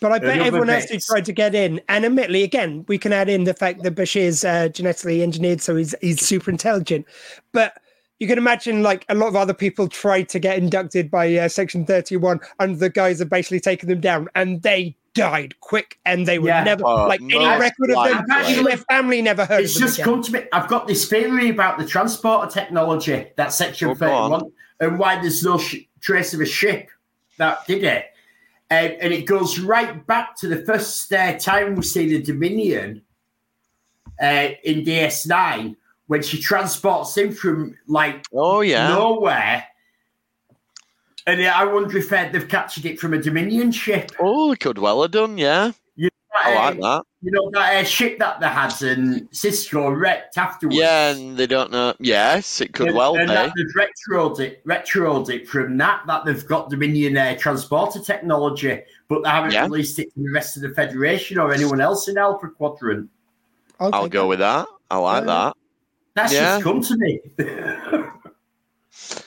But 0.00 0.12
I 0.12 0.18
bet 0.18 0.40
everyone 0.40 0.70
else 0.70 0.84
who 0.84 0.94
bits. 0.94 1.06
tried 1.06 1.26
to 1.26 1.32
get 1.34 1.54
in, 1.54 1.82
and 1.90 2.06
admittedly, 2.06 2.42
again, 2.44 2.86
we 2.88 2.96
can 2.96 3.12
add 3.12 3.28
in 3.28 3.44
the 3.44 3.52
fact 3.52 3.82
that 3.82 3.94
Bashir's 3.94 4.42
uh, 4.42 4.68
genetically 4.68 5.22
engineered, 5.22 5.60
so 5.60 5.76
he's 5.76 5.94
he's 6.00 6.24
super 6.26 6.50
intelligent. 6.50 7.04
But 7.52 7.78
you 8.22 8.28
can 8.28 8.38
imagine, 8.38 8.84
like 8.84 9.04
a 9.08 9.16
lot 9.16 9.26
of 9.26 9.34
other 9.34 9.52
people 9.52 9.88
tried 9.88 10.28
to 10.28 10.38
get 10.38 10.56
inducted 10.56 11.10
by 11.10 11.34
uh, 11.36 11.48
Section 11.48 11.84
Thirty 11.84 12.16
One, 12.16 12.38
and 12.60 12.78
the 12.78 12.88
guys 12.88 13.20
are 13.20 13.24
basically 13.24 13.58
taking 13.58 13.88
them 13.88 14.00
down, 14.00 14.28
and 14.36 14.62
they 14.62 14.96
died 15.14 15.58
quick, 15.58 15.98
and 16.06 16.24
they 16.24 16.38
were 16.38 16.46
Yeah. 16.50 16.62
never 16.62 16.84
Oh, 16.86 17.08
like 17.08 17.20
any 17.20 17.34
most 17.34 17.60
record 17.60 17.90
of 17.90 18.04
them. 18.06 18.24
likely. 18.28 18.52
Even 18.52 18.64
their 18.66 18.76
family 18.76 19.22
never 19.22 19.44
heard 19.44 19.64
it's 19.64 19.74
of 19.74 19.80
them. 19.80 19.88
just 19.88 19.98
again. 19.98 20.04
come 20.06 20.22
to 20.22 20.32
me. 20.34 20.40
I've 20.52 20.68
got 20.68 20.86
this 20.86 21.08
theory 21.08 21.48
about 21.50 21.78
the 21.78 21.84
transporter 21.84 22.48
technology, 22.48 23.26
that 23.36 23.52
section 23.52 23.88
Oh, 23.90 23.94
go 23.96 24.06
on. 24.12 24.30
31, 24.30 24.52
and 24.78 24.98
why 25.00 25.20
there's 25.20 25.42
no 25.42 25.58
sh- 25.58 25.78
trace 26.00 26.32
of 26.32 26.40
a 26.40 26.46
ship 26.46 26.88
that 27.38 27.66
did 27.66 27.82
it. 27.82 28.04
And, 28.70 28.92
and 29.00 29.12
it 29.12 29.26
goes 29.26 29.58
right 29.58 30.06
back 30.06 30.36
to 30.38 30.46
the 30.48 30.64
first 30.64 31.12
uh, 31.12 31.36
time 31.38 31.74
we 31.74 31.82
see 31.82 32.08
the 32.08 32.22
Dominion 32.22 33.02
uh, 34.22 34.48
in 34.64 34.84
DS9 34.84 35.74
when 36.12 36.22
she 36.22 36.38
transports 36.38 37.16
him 37.16 37.32
from 37.32 37.74
like 37.86 38.22
Oh 38.34 38.60
yeah. 38.60 38.88
nowhere. 38.90 39.64
And 41.26 41.40
I 41.42 41.64
wonder 41.64 41.96
if 41.96 42.10
they've 42.10 42.48
captured 42.48 42.84
it 42.84 42.98
from 43.00 43.14
a 43.14 43.18
Dominion 43.22 43.72
ship. 43.72 44.12
Oh, 44.20 44.50
they 44.50 44.56
could 44.56 44.76
well 44.76 45.00
have 45.00 45.10
done. 45.12 45.38
Yeah, 45.38 45.72
I 46.34 46.54
like 46.54 46.78
Uh, 46.78 46.80
that. 46.98 47.04
You 47.22 47.30
know, 47.30 47.50
that 47.52 47.76
uh, 47.76 47.84
ship 47.84 48.18
that 48.18 48.40
they 48.40 48.48
had 48.48 48.82
and 48.82 49.30
Sisko 49.30 49.98
wrecked 49.98 50.36
afterwards. 50.36 50.76
Yeah, 50.76 51.12
and 51.14 51.38
they 51.38 51.46
don't 51.46 51.70
know. 51.70 51.94
Yes, 51.98 52.60
it 52.60 52.74
could 52.74 52.88
and, 52.88 52.96
well 52.96 53.16
and 53.16 53.28
be. 53.28 53.34
that 53.34 53.52
they've 53.56 53.86
retroed 54.10 54.40
it, 54.40 54.62
retroed 54.66 55.30
it 55.30 55.48
from 55.48 55.78
that, 55.78 56.02
that 56.08 56.26
they've 56.26 56.46
got 56.46 56.68
Dominion 56.68 57.16
uh, 57.16 57.36
transporter 57.38 58.00
technology, 58.00 58.82
but 59.08 59.22
they 59.22 59.30
haven't 59.30 59.52
Yeah. 59.52 59.64
released 59.64 59.98
it 59.98 60.12
to 60.12 60.20
the 60.22 60.30
rest 60.32 60.56
of 60.56 60.62
the 60.62 60.70
Federation 60.74 61.38
or 61.38 61.54
anyone 61.54 61.80
else 61.80 62.08
in 62.08 62.18
Alpha 62.18 62.48
Quadrant. 62.48 63.08
I'll 63.80 64.02
take 64.02 64.12
go 64.12 64.22
that. 64.22 64.26
with 64.28 64.38
that. 64.40 64.66
I 64.90 64.98
like 64.98 65.22
Yeah. 65.22 65.26
that. 65.26 65.56
That's 66.14 66.32
Yeah. 66.32 66.60
just 66.60 66.64
come 66.64 66.80
to 66.82 66.96
me. 66.96 67.20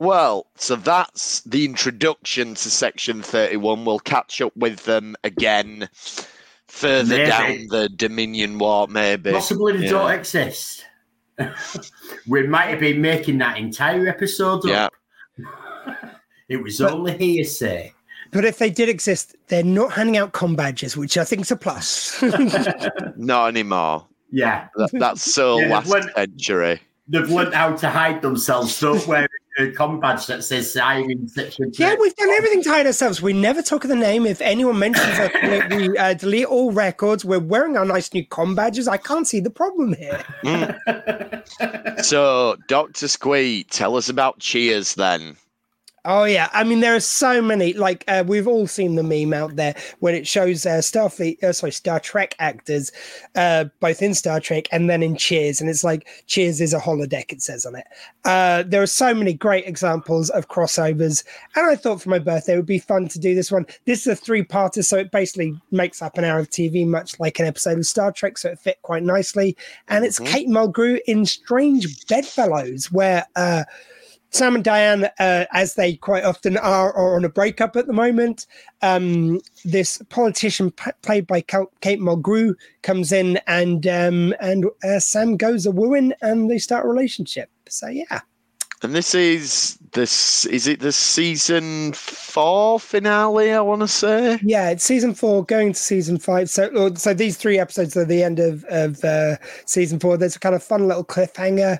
Well, 0.00 0.46
so 0.54 0.76
that's 0.76 1.40
the 1.40 1.64
introduction 1.64 2.54
to 2.54 2.70
Section 2.70 3.20
31. 3.20 3.84
We'll 3.84 3.98
catch 3.98 4.40
up 4.40 4.56
with 4.56 4.84
them 4.84 5.16
again 5.24 5.88
further 6.68 7.16
Maybe. 7.16 7.28
down 7.30 7.66
the 7.68 7.88
Dominion 7.88 8.58
War, 8.58 8.86
maybe. 8.88 9.32
Possibly 9.32 9.76
they 9.76 9.84
Yeah. 9.86 9.90
don't 9.90 10.10
exist. 10.12 10.84
we 12.28 12.46
might 12.46 12.66
have 12.68 12.78
been 12.80 13.00
making 13.00 13.38
that 13.38 13.58
entire 13.58 14.06
episode 14.06 14.70
up. 14.70 14.92
it 16.48 16.62
was 16.62 16.78
But- 16.78 16.92
only 16.92 17.16
hearsay. 17.18 17.92
But 18.30 18.44
if 18.44 18.58
they 18.58 18.68
did 18.70 18.88
exist, 18.90 19.34
they're 19.48 19.64
not 19.64 19.92
handing 19.94 20.18
out 20.18 20.32
com 20.32 20.54
badges, 20.54 20.96
which 20.96 21.16
I 21.18 21.24
think 21.24 21.40
is 21.42 21.50
a 21.50 21.56
plus. 21.56 22.22
Not 23.16 23.48
anymore. 23.48 24.06
Yeah, 24.30 24.68
That, 24.76 24.90
that's 24.92 25.22
so 25.32 25.58
Yeah, 25.60 25.68
last 25.68 25.88
when- 25.90 26.10
century. 26.14 26.80
they've 27.08 27.28
learned 27.30 27.54
how 27.54 27.74
to 27.76 27.88
hide 27.88 28.20
themselves. 28.22 28.78
Don't 28.80 29.06
wear 29.06 29.28
a 29.58 29.72
com 29.72 29.98
badge 29.98 30.26
that 30.26 30.44
says 30.44 30.76
"I'm 30.76 31.10
in 31.10 31.26
section." 31.26 31.72
yeah, 31.78 31.96
we've 31.98 32.14
done 32.14 32.28
everything 32.30 32.62
to 32.64 32.70
hide 32.70 32.86
ourselves. 32.86 33.20
We 33.22 33.32
never 33.32 33.60
talk 33.62 33.82
of 33.84 33.88
the 33.90 33.96
name. 33.96 34.24
If 34.26 34.40
anyone 34.40 34.78
mentions 34.78 35.18
us, 35.18 35.30
we, 35.70 35.88
we 35.88 35.98
uh, 35.98 36.14
delete 36.14 36.44
all 36.46 36.70
records. 36.70 37.24
We're 37.24 37.40
wearing 37.40 37.76
our 37.76 37.84
nice 37.84 38.12
new 38.14 38.24
com 38.26 38.54
badges. 38.54 38.86
I 38.86 38.98
can't 38.98 39.26
see 39.26 39.40
the 39.40 39.50
problem 39.50 39.94
here. 39.94 40.22
So, 42.02 42.56
Dr. 42.68 43.08
Squee, 43.08 43.64
tell 43.64 43.96
us 43.96 44.08
about 44.08 44.38
Cheers 44.38 44.94
then. 44.94 45.36
Oh 46.10 46.24
yeah, 46.24 46.48
I 46.54 46.64
mean 46.64 46.80
there 46.80 46.96
are 46.96 47.00
so 47.00 47.42
many. 47.42 47.74
Like 47.74 48.02
uh, 48.08 48.24
we've 48.26 48.48
all 48.48 48.66
seen 48.66 48.94
the 48.94 49.02
meme 49.02 49.34
out 49.34 49.56
there 49.56 49.74
when 49.98 50.14
it 50.14 50.26
shows 50.26 50.64
uh, 50.64 50.78
Starfleet, 50.78 51.44
uh, 51.44 51.52
sorry, 51.52 51.70
Star 51.70 52.00
Trek 52.00 52.34
actors, 52.38 52.90
uh, 53.34 53.66
both 53.80 54.00
in 54.00 54.14
Star 54.14 54.40
Trek 54.40 54.68
and 54.72 54.88
then 54.88 55.02
in 55.02 55.16
Cheers, 55.18 55.60
and 55.60 55.68
it's 55.68 55.84
like 55.84 56.08
Cheers 56.26 56.62
is 56.62 56.72
a 56.72 56.78
holodeck. 56.78 57.30
It 57.30 57.42
says 57.42 57.66
on 57.66 57.74
it. 57.76 57.84
Uh, 58.24 58.62
there 58.66 58.80
are 58.80 58.86
so 58.86 59.12
many 59.12 59.34
great 59.34 59.66
examples 59.66 60.30
of 60.30 60.48
crossovers, 60.48 61.24
and 61.54 61.66
I 61.66 61.76
thought 61.76 62.00
for 62.00 62.08
my 62.08 62.18
birthday 62.18 62.54
it 62.54 62.56
would 62.56 62.64
be 62.64 62.78
fun 62.78 63.08
to 63.08 63.18
do 63.18 63.34
this 63.34 63.52
one. 63.52 63.66
This 63.84 64.06
is 64.06 64.06
a 64.06 64.16
three-parter, 64.16 64.82
so 64.82 64.96
it 64.96 65.10
basically 65.10 65.60
makes 65.72 66.00
up 66.00 66.16
an 66.16 66.24
hour 66.24 66.38
of 66.38 66.48
TV, 66.48 66.86
much 66.86 67.20
like 67.20 67.38
an 67.38 67.44
episode 67.44 67.76
of 67.76 67.84
Star 67.84 68.12
Trek, 68.12 68.38
so 68.38 68.48
it 68.48 68.58
fit 68.58 68.80
quite 68.80 69.02
nicely. 69.02 69.58
And 69.88 70.06
it's 70.06 70.20
Mhm. 70.20 70.26
Kate 70.26 70.48
Mulgrew 70.48 71.00
in 71.06 71.26
Strange 71.26 72.06
Bedfellows, 72.06 72.90
where. 72.90 73.26
Uh, 73.36 73.64
Sam 74.30 74.54
and 74.56 74.64
Diane, 74.64 75.08
uh, 75.18 75.44
as 75.52 75.74
they 75.74 75.96
quite 75.96 76.24
often 76.24 76.56
are, 76.58 76.92
are 76.94 77.16
on 77.16 77.24
a 77.24 77.28
breakup 77.30 77.76
at 77.76 77.86
the 77.86 77.92
moment. 77.92 78.46
Um, 78.82 79.40
this 79.64 80.02
politician 80.10 80.70
p- 80.70 80.90
played 81.02 81.26
by 81.26 81.40
Kate 81.40 81.98
Mulgrew 82.00 82.54
comes 82.82 83.10
in, 83.12 83.38
and 83.46 83.86
um, 83.86 84.34
and 84.40 84.66
uh, 84.84 85.00
Sam 85.00 85.36
goes 85.36 85.64
a 85.66 85.70
wooing, 85.70 86.12
and 86.20 86.50
they 86.50 86.58
start 86.58 86.84
a 86.84 86.88
relationship. 86.88 87.50
So 87.68 87.88
yeah, 87.88 88.20
And 88.82 88.94
this 88.94 89.14
is 89.14 89.78
this 89.92 90.44
is 90.46 90.66
it 90.66 90.80
the 90.80 90.92
season 90.92 91.92
four 91.94 92.78
finale, 92.78 93.52
I 93.52 93.60
want 93.62 93.80
to 93.82 93.88
say? 93.88 94.38
yeah, 94.42 94.70
it's 94.70 94.84
season 94.84 95.14
four 95.14 95.44
going 95.44 95.72
to 95.72 95.78
season 95.78 96.18
five. 96.18 96.50
So 96.50 96.68
or- 96.76 96.94
so 96.96 97.14
these 97.14 97.36
three 97.38 97.58
episodes 97.58 97.96
are 97.96 98.04
the 98.04 98.22
end 98.22 98.38
of 98.38 98.64
of 98.68 99.02
uh, 99.04 99.36
season 99.66 99.98
four. 99.98 100.16
There's 100.18 100.36
a 100.36 100.40
kind 100.40 100.54
of 100.54 100.62
fun 100.62 100.86
little 100.86 101.04
cliffhanger. 101.04 101.78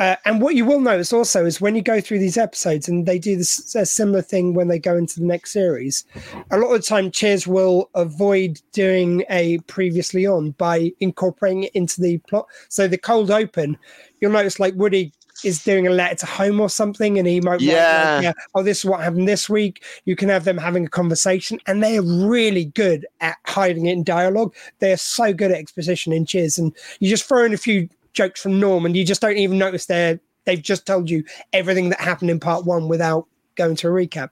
Uh, 0.00 0.16
and 0.24 0.40
what 0.40 0.54
you 0.54 0.64
will 0.64 0.80
notice 0.80 1.12
also 1.12 1.44
is 1.44 1.60
when 1.60 1.76
you 1.76 1.82
go 1.82 2.00
through 2.00 2.18
these 2.18 2.38
episodes, 2.38 2.88
and 2.88 3.04
they 3.06 3.18
do 3.18 3.36
this 3.36 3.74
a 3.74 3.84
similar 3.84 4.22
thing 4.22 4.54
when 4.54 4.66
they 4.66 4.78
go 4.78 4.96
into 4.96 5.20
the 5.20 5.26
next 5.26 5.52
series. 5.52 6.06
A 6.50 6.56
lot 6.56 6.72
of 6.72 6.80
the 6.80 6.86
time, 6.88 7.10
Cheers 7.10 7.46
will 7.46 7.90
avoid 7.94 8.62
doing 8.72 9.24
a 9.28 9.58
previously 9.66 10.26
on 10.26 10.52
by 10.52 10.90
incorporating 11.00 11.64
it 11.64 11.72
into 11.74 12.00
the 12.00 12.16
plot. 12.28 12.46
So 12.70 12.88
the 12.88 12.96
cold 12.96 13.30
open, 13.30 13.76
you'll 14.20 14.32
notice 14.32 14.58
like 14.58 14.74
Woody 14.74 15.12
is 15.44 15.62
doing 15.64 15.86
a 15.86 15.90
letter 15.90 16.14
to 16.16 16.26
home 16.26 16.60
or 16.60 16.70
something, 16.70 17.18
and 17.18 17.28
he 17.28 17.40
might 17.42 17.52
write, 17.52 17.60
like, 17.60 17.66
Yeah. 17.66 18.20
yeah, 18.20 18.32
oh, 18.54 18.62
this 18.62 18.78
is 18.78 18.84
what 18.86 19.00
happened 19.00 19.28
this 19.28 19.50
week. 19.50 19.82
You 20.06 20.16
can 20.16 20.30
have 20.30 20.44
them 20.44 20.56
having 20.56 20.86
a 20.86 20.90
conversation, 20.90 21.60
and 21.66 21.82
they're 21.82 22.02
really 22.02 22.66
good 22.66 23.06
at 23.20 23.36
hiding 23.46 23.84
it 23.84 23.92
in 23.92 24.04
dialogue. 24.04 24.54
They're 24.78 24.96
so 24.96 25.34
good 25.34 25.50
at 25.50 25.58
exposition 25.58 26.14
in 26.14 26.24
Cheers, 26.24 26.58
and 26.58 26.74
you 27.00 27.10
just 27.10 27.24
throw 27.26 27.44
in 27.44 27.52
a 27.52 27.58
few 27.58 27.88
jokes 28.12 28.40
from 28.40 28.60
Norm, 28.60 28.86
and 28.86 28.96
you 28.96 29.04
just 29.04 29.20
don't 29.20 29.36
even 29.36 29.58
notice 29.58 29.86
they're 29.86 30.20
they've 30.44 30.62
just 30.62 30.86
told 30.86 31.10
you 31.10 31.24
everything 31.52 31.90
that 31.90 32.00
happened 32.00 32.30
in 32.30 32.40
part 32.40 32.64
one 32.64 32.88
without 32.88 33.26
going 33.56 33.76
to 33.76 33.88
a 33.88 33.90
recap. 33.90 34.30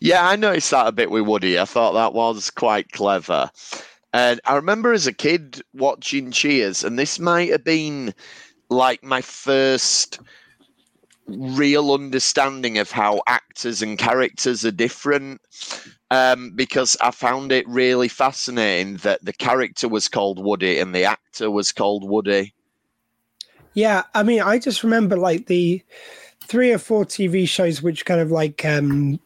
Yeah, 0.00 0.28
I 0.28 0.36
noticed 0.36 0.70
that 0.72 0.86
a 0.86 0.92
bit 0.92 1.10
with 1.10 1.26
Woody. 1.26 1.58
I 1.58 1.64
thought 1.64 1.92
that 1.92 2.12
was 2.12 2.50
quite 2.50 2.92
clever. 2.92 3.50
And 4.12 4.40
I 4.44 4.54
remember 4.56 4.92
as 4.92 5.06
a 5.06 5.12
kid 5.12 5.62
watching 5.74 6.30
Cheers, 6.30 6.84
and 6.84 6.98
this 6.98 7.18
might 7.18 7.50
have 7.50 7.64
been 7.64 8.14
like 8.68 9.02
my 9.02 9.20
first 9.20 10.20
real 11.26 11.92
understanding 11.92 12.78
of 12.78 12.90
how 12.90 13.22
actors 13.26 13.82
and 13.82 13.98
characters 13.98 14.64
are 14.64 14.70
different. 14.70 15.40
Um, 16.10 16.52
because 16.54 16.96
I 17.00 17.10
found 17.10 17.50
it 17.50 17.66
really 17.66 18.06
fascinating 18.06 18.98
that 18.98 19.24
the 19.24 19.32
character 19.32 19.88
was 19.88 20.08
called 20.08 20.38
Woody 20.38 20.78
and 20.78 20.94
the 20.94 21.02
actor 21.04 21.50
was 21.50 21.72
called 21.72 22.08
Woody. 22.08 22.54
Yeah, 23.74 24.04
I 24.14 24.22
mean, 24.22 24.40
I 24.40 24.58
just 24.58 24.84
remember 24.84 25.16
like 25.16 25.46
the 25.46 25.82
three 26.44 26.72
or 26.72 26.78
four 26.78 27.04
TV 27.04 27.48
shows 27.48 27.82
which 27.82 28.04
kind 28.04 28.20
of 28.20 28.30
like 28.30 28.64
um 28.64 29.18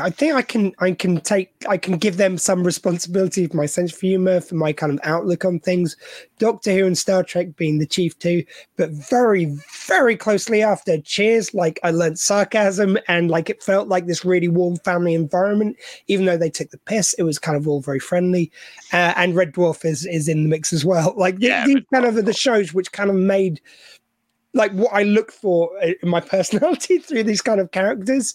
I 0.00 0.08
think 0.08 0.34
I 0.34 0.42
can 0.42 0.72
I 0.78 0.92
can 0.92 1.20
take 1.20 1.52
I 1.68 1.76
can 1.76 1.98
give 1.98 2.16
them 2.16 2.38
some 2.38 2.64
responsibility 2.64 3.46
for 3.46 3.56
my 3.56 3.66
sense 3.66 3.92
of 3.92 4.00
humor, 4.00 4.40
for 4.40 4.54
my 4.54 4.72
kind 4.72 4.92
of 4.92 5.00
outlook 5.04 5.44
on 5.44 5.60
things. 5.60 5.96
Doctor 6.38 6.72
Who 6.72 6.86
and 6.86 6.96
Star 6.96 7.22
Trek 7.22 7.56
being 7.56 7.78
the 7.78 7.86
chief 7.86 8.18
two, 8.18 8.42
but 8.76 8.90
very 8.90 9.54
very 9.86 10.16
closely 10.16 10.62
after 10.62 10.98
Cheers, 10.98 11.52
like 11.52 11.78
I 11.82 11.90
learned 11.90 12.18
sarcasm 12.18 12.96
and 13.06 13.30
like 13.30 13.50
it 13.50 13.62
felt 13.62 13.88
like 13.88 14.06
this 14.06 14.24
really 14.24 14.48
warm 14.48 14.76
family 14.76 15.14
environment. 15.14 15.76
Even 16.06 16.24
though 16.24 16.38
they 16.38 16.50
took 16.50 16.70
the 16.70 16.78
piss, 16.78 17.12
it 17.14 17.24
was 17.24 17.38
kind 17.38 17.56
of 17.56 17.68
all 17.68 17.82
very 17.82 18.00
friendly. 18.00 18.50
Uh, 18.92 19.12
and 19.16 19.36
Red 19.36 19.52
Dwarf 19.52 19.84
is 19.84 20.06
is 20.06 20.26
in 20.26 20.44
the 20.44 20.48
mix 20.48 20.72
as 20.72 20.84
well. 20.84 21.14
Like 21.22 21.36
Yeah, 21.38 21.66
these 21.66 21.84
kind 21.92 22.04
of 22.04 22.16
are 22.16 22.22
the 22.22 22.32
shows 22.32 22.74
which 22.74 22.90
kind 22.90 23.08
of 23.08 23.14
made 23.14 23.60
like 24.54 24.72
what 24.72 24.92
I 24.92 25.02
look 25.04 25.32
for 25.32 25.70
in 25.80 26.08
my 26.08 26.20
personality 26.36 26.98
through 26.98 27.24
these 27.24 27.42
kind 27.42 27.60
of 27.60 27.70
characters. 27.70 28.34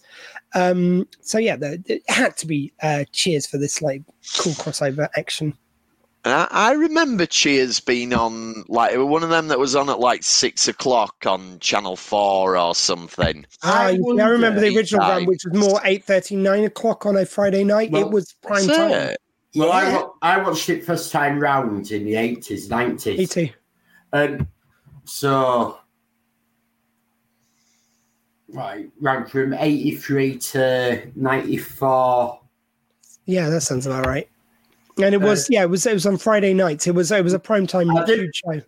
Um, 0.56 1.08
so 1.22 1.38
yeah, 1.38 1.56
the, 1.56 1.84
it 1.86 2.04
had 2.08 2.38
to 2.38 2.48
be 2.48 2.74
uh, 2.82 3.06
cheers 3.12 3.46
for 3.46 3.58
this 3.58 3.82
like 3.82 4.02
cool 4.38 4.54
crossover 4.54 5.08
action. 5.18 5.58
I, 6.26 6.48
I 6.52 6.72
remember 6.74 7.26
Cheers 7.26 7.80
being 7.80 8.14
on 8.14 8.66
like 8.68 8.92
it 8.94 8.98
was 8.98 9.08
one 9.08 9.24
of 9.24 9.30
them 9.30 9.48
that 9.48 9.60
was 9.60 9.76
on 9.78 9.90
at 9.90 10.00
like 10.00 10.24
six 10.24 10.68
o'clock 10.68 11.16
on 11.26 11.60
Channel 11.60 11.96
Four 11.96 12.58
or 12.58 12.76
something. 12.76 13.46
Ah, 13.64 13.84
I 13.84 13.92
I 14.20 14.28
remember 14.28 14.60
the 14.60 14.76
original 14.76 15.08
one, 15.08 15.26
which 15.26 15.44
was 15.50 15.58
more 15.58 15.80
eight 15.86 16.04
thirty, 16.04 16.36
nine 16.36 16.66
o'clock 16.66 17.06
on 17.06 17.16
a 17.16 17.26
Friday 17.26 17.64
night. 17.64 17.92
Well, 17.92 18.02
it 18.02 18.12
was 18.12 18.34
prime 18.44 18.68
time. 18.68 18.92
it. 18.92 19.18
Well, 19.56 19.72
I, 19.72 19.84
Yeah. 19.84 19.96
wa- 20.02 20.10
I 20.22 20.38
watched 20.44 20.68
it 20.70 20.84
first 20.84 21.14
time 21.14 21.40
round 21.40 21.92
in 21.92 22.04
the 22.04 22.16
eighties, 22.16 22.70
Me 22.70 22.76
nineties, 22.76 23.30
too. 23.30 23.50
and 24.12 24.48
so 25.06 25.78
right, 28.50 28.90
ran 29.00 29.26
from 29.26 29.54
eighty 29.54 29.96
three 29.96 30.38
to 30.38 31.10
ninety 31.16 31.58
four. 31.58 32.40
Yeah, 33.26 33.50
that 33.50 33.62
sounds 33.62 33.86
about 33.86 34.06
right. 34.06 34.28
And 35.00 35.14
it 35.14 35.22
uh, 35.22 35.28
was, 35.28 35.48
yeah, 35.50 35.64
it 35.64 35.70
was. 35.70 35.86
It 35.86 35.94
was 35.94 36.06
on 36.06 36.18
Friday 36.18 36.54
nights. 36.54 36.88
It 36.88 36.96
was. 36.96 37.12
It 37.12 37.24
was 37.24 37.34
a 37.34 37.40
prime 37.40 37.68
time 37.68 37.88
did- 38.06 38.36
show. 38.36 38.62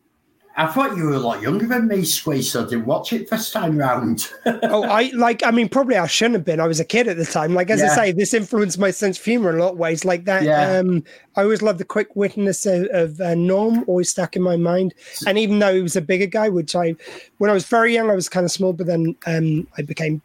I 0.60 0.68
thought 0.68 0.98
you 0.98 1.06
were 1.06 1.14
a 1.14 1.20
lot 1.20 1.42
younger 1.42 1.66
than 1.66 1.88
me, 1.88 2.04
Squeeze, 2.04 2.52
so 2.52 2.66
I 2.66 2.68
didn't 2.68 2.86
watch 2.86 3.14
it 3.14 3.30
first 3.30 3.54
time 3.54 3.78
round. 3.78 4.28
oh, 4.46 4.84
I 4.84 5.10
like. 5.16 5.42
I 5.42 5.52
mean, 5.52 5.70
probably 5.70 5.96
I 5.96 6.06
shouldn't 6.06 6.36
have 6.36 6.44
been. 6.44 6.60
I 6.60 6.68
was 6.68 6.82
a 6.82 6.86
kid 6.86 7.08
at 7.08 7.16
the 7.16 7.24
time. 7.24 7.54
Like 7.54 7.70
as 7.70 7.82
I 7.82 7.88
say, 7.96 8.12
this 8.12 8.34
influenced 8.34 8.78
my 8.78 8.92
sense 8.92 9.18
of 9.18 9.24
humor 9.24 9.52
in 9.52 9.56
a 9.56 9.64
lot 9.64 9.72
of 9.72 9.78
ways. 9.78 10.04
Like 10.04 10.26
that. 10.26 10.44
Yeah. 10.44 10.80
Um, 10.80 11.06
I 11.38 11.44
always 11.44 11.62
loved 11.62 11.80
the 11.80 11.86
quick 11.86 12.14
witness 12.18 12.66
of, 12.66 12.88
of 12.92 13.22
uh, 13.22 13.36
Norm. 13.36 13.86
Always 13.88 14.10
stuck 14.10 14.36
in 14.36 14.42
my 14.42 14.58
mind. 14.58 14.94
And 15.26 15.38
even 15.38 15.60
though 15.60 15.74
he 15.74 15.82
was 15.82 15.96
a 15.96 16.02
bigger 16.02 16.26
guy, 16.26 16.50
which 16.50 16.76
I, 16.76 16.94
when 17.38 17.50
I 17.50 17.54
was 17.54 17.66
very 17.66 17.94
young, 17.94 18.10
I 18.10 18.16
was 18.16 18.28
kind 18.28 18.44
of 18.44 18.52
small, 18.52 18.74
but 18.74 18.88
then 18.88 19.16
um, 19.26 19.66
I 19.78 19.84
became 19.84 20.22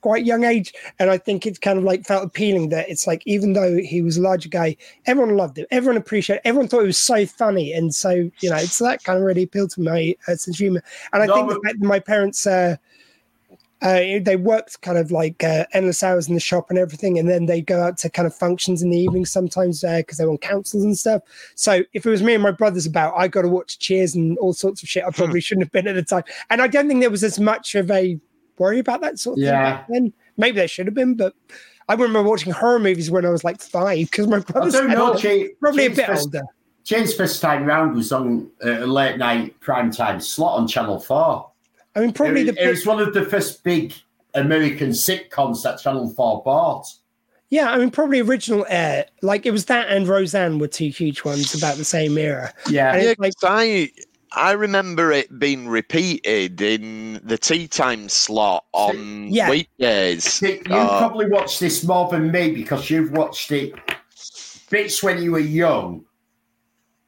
quite 0.00 0.24
young 0.24 0.44
age, 0.44 0.72
and 0.98 1.10
I 1.10 1.18
think 1.18 1.46
it 1.46 1.60
kind 1.60 1.78
of 1.78 1.84
like 1.84 2.04
felt 2.04 2.24
appealing 2.24 2.68
that 2.70 2.88
it's 2.88 3.06
like 3.06 3.22
even 3.26 3.52
though 3.52 3.76
he 3.76 4.02
was 4.02 4.16
a 4.16 4.22
larger 4.22 4.48
guy, 4.48 4.76
everyone 5.06 5.36
loved 5.36 5.58
him. 5.58 5.66
Everyone 5.70 5.96
appreciated. 5.96 6.46
Everyone 6.46 6.68
thought 6.68 6.82
it 6.82 6.86
was 6.86 6.98
so 6.98 7.26
funny, 7.26 7.72
and 7.72 7.94
so 7.94 8.10
you 8.10 8.50
know, 8.50 8.56
it's 8.56 8.78
that 8.78 9.04
kind 9.04 9.18
of 9.18 9.24
really 9.24 9.42
appealed 9.44 9.70
to 9.70 9.80
my 9.82 10.14
uh, 10.26 10.36
sense 10.36 10.48
of 10.48 10.56
humor. 10.56 10.82
And 11.12 11.22
I 11.22 11.26
No, 11.26 11.34
think 11.34 11.48
the 11.48 11.60
fact 11.64 11.80
that 11.80 11.86
my 11.86 11.98
parents. 12.00 12.46
Uh, 12.46 12.76
uh, 13.82 14.20
they 14.22 14.36
worked 14.36 14.80
kind 14.82 14.96
of 14.96 15.10
like 15.10 15.42
uh, 15.42 15.64
endless 15.72 16.04
hours 16.04 16.28
in 16.28 16.34
the 16.34 16.40
shop 16.40 16.70
and 16.70 16.78
everything, 16.78 17.18
and 17.18 17.28
then 17.28 17.46
they 17.46 17.60
go 17.60 17.82
out 17.82 17.98
to 17.98 18.08
kind 18.08 18.26
of 18.26 18.34
functions 18.34 18.80
in 18.80 18.90
the 18.90 18.98
evening 18.98 19.26
sometimes 19.26 19.80
because 19.80 20.18
they 20.18 20.24
were 20.24 20.30
on 20.30 20.38
councils 20.38 20.84
and 20.84 20.96
stuff. 20.96 21.22
So 21.56 21.82
if 21.92 22.06
it 22.06 22.10
was 22.10 22.22
me 22.22 22.34
and 22.34 22.42
my 22.42 22.52
brothers 22.52 22.86
about, 22.86 23.14
I 23.16 23.26
got 23.26 23.42
to 23.42 23.48
watch 23.48 23.80
Cheers 23.80 24.14
and 24.14 24.38
all 24.38 24.52
sorts 24.52 24.84
of 24.84 24.88
shit. 24.88 25.02
I 25.04 25.10
probably 25.10 25.40
shouldn't 25.40 25.66
have 25.66 25.72
been 25.72 25.88
at 25.88 25.96
the 25.96 26.04
time, 26.04 26.22
and 26.48 26.62
I 26.62 26.68
don't 26.68 26.86
think 26.86 27.00
there 27.00 27.10
was 27.10 27.24
as 27.24 27.40
much 27.40 27.74
of 27.74 27.90
a 27.90 28.20
worry 28.58 28.78
about 28.78 29.00
that 29.02 29.18
sort 29.18 29.34
of 29.34 29.38
thing 29.42 29.46
Yeah. 29.52 29.62
back 29.76 29.86
then. 29.88 30.12
Maybe 30.36 30.56
there 30.56 30.68
should 30.68 30.86
have 30.86 30.94
been, 30.94 31.14
but 31.14 31.34
I 31.88 31.94
remember 31.94 32.22
watching 32.28 32.52
horror 32.52 32.78
movies 32.78 33.10
when 33.10 33.26
I 33.26 33.30
was 33.30 33.44
like 33.44 33.60
five 33.60 34.10
because 34.10 34.26
my 34.26 34.36
I 34.36 34.40
brothers 34.40 34.72
don't 34.72 34.88
know, 34.90 35.10
them. 35.12 35.18
Che- 35.20 35.50
probably 35.60 35.86
a 35.86 35.90
bit 35.90 36.06
first- 36.06 36.26
older. 36.26 36.42
Jane's 36.84 37.14
first 37.14 37.40
time 37.40 37.64
round 37.64 37.94
was 37.94 38.10
on 38.10 38.50
uh, 38.64 38.84
a 38.84 38.86
late 38.86 39.16
night 39.16 39.58
prime 39.60 39.90
time 39.92 40.20
slot 40.20 40.58
on 40.58 40.66
Channel 40.66 40.98
Four. 40.98 41.50
I 41.94 42.00
mean, 42.00 42.12
probably 42.12 42.40
it, 42.48 42.54
the 42.56 42.66
it 42.66 42.70
was 42.70 42.84
one 42.86 42.98
of 42.98 43.12
the 43.14 43.24
first 43.24 43.62
big 43.62 43.92
American 44.34 44.88
sitcoms 44.90 45.62
that 45.62 45.78
Channel 45.78 46.08
Four 46.10 46.42
bought. 46.42 46.86
yeah, 47.50 47.70
I 47.70 47.78
mean, 47.78 47.90
probably 47.90 48.18
original 48.20 48.66
air. 48.68 49.06
Like 49.20 49.46
it 49.46 49.52
was 49.52 49.66
that 49.66 49.90
and 49.90 50.08
Roseanne 50.08 50.58
were 50.58 50.66
two 50.66 50.88
huge 50.88 51.22
ones 51.24 51.54
about 51.54 51.76
the 51.76 51.84
same 51.84 52.16
era. 52.18 52.52
Yeah, 52.68 52.94
And 52.94 53.02
Yeah, 53.04 53.10
it's 53.10 53.20
like 53.20 53.34
'cause 53.40 53.48
I 53.50 53.90
I 54.34 54.52
remember 54.52 55.12
it 55.12 55.38
being 55.38 55.68
repeated 55.68 56.60
in 56.60 57.20
the 57.22 57.36
tea 57.36 57.68
time 57.68 58.08
slot 58.08 58.64
on 58.72 59.28
Yeah. 59.28 59.50
weekdays. 59.50 60.40
You 60.42 60.60
Uh, 60.70 60.98
probably 60.98 61.26
watched 61.28 61.60
this 61.60 61.84
more 61.84 62.08
than 62.08 62.30
me 62.32 62.50
because 62.52 62.88
you've 62.90 63.12
watched 63.12 63.52
it 63.52 63.74
bits 64.70 65.02
when 65.02 65.22
you 65.22 65.32
were 65.32 65.38
young, 65.38 66.04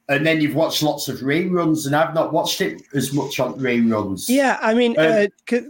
and 0.07 0.25
then 0.25 0.39
you've 0.39 0.53
watched 0.55 0.83
lots 0.83 1.07
of 1.07 1.17
reruns, 1.21 1.87
and 1.87 1.95
I've 1.95 2.13
not 2.13 2.31
watched 2.31 2.61
it 2.61 2.83
as 2.93 3.11
much 3.11 3.39
on 3.39 3.55
reruns. 3.59 4.25
yeah, 4.29 4.59
I 4.61 4.73
mean, 4.75 4.95
Uh, 4.97 5.01
uh, 5.01 5.27
'cause- 5.47 5.63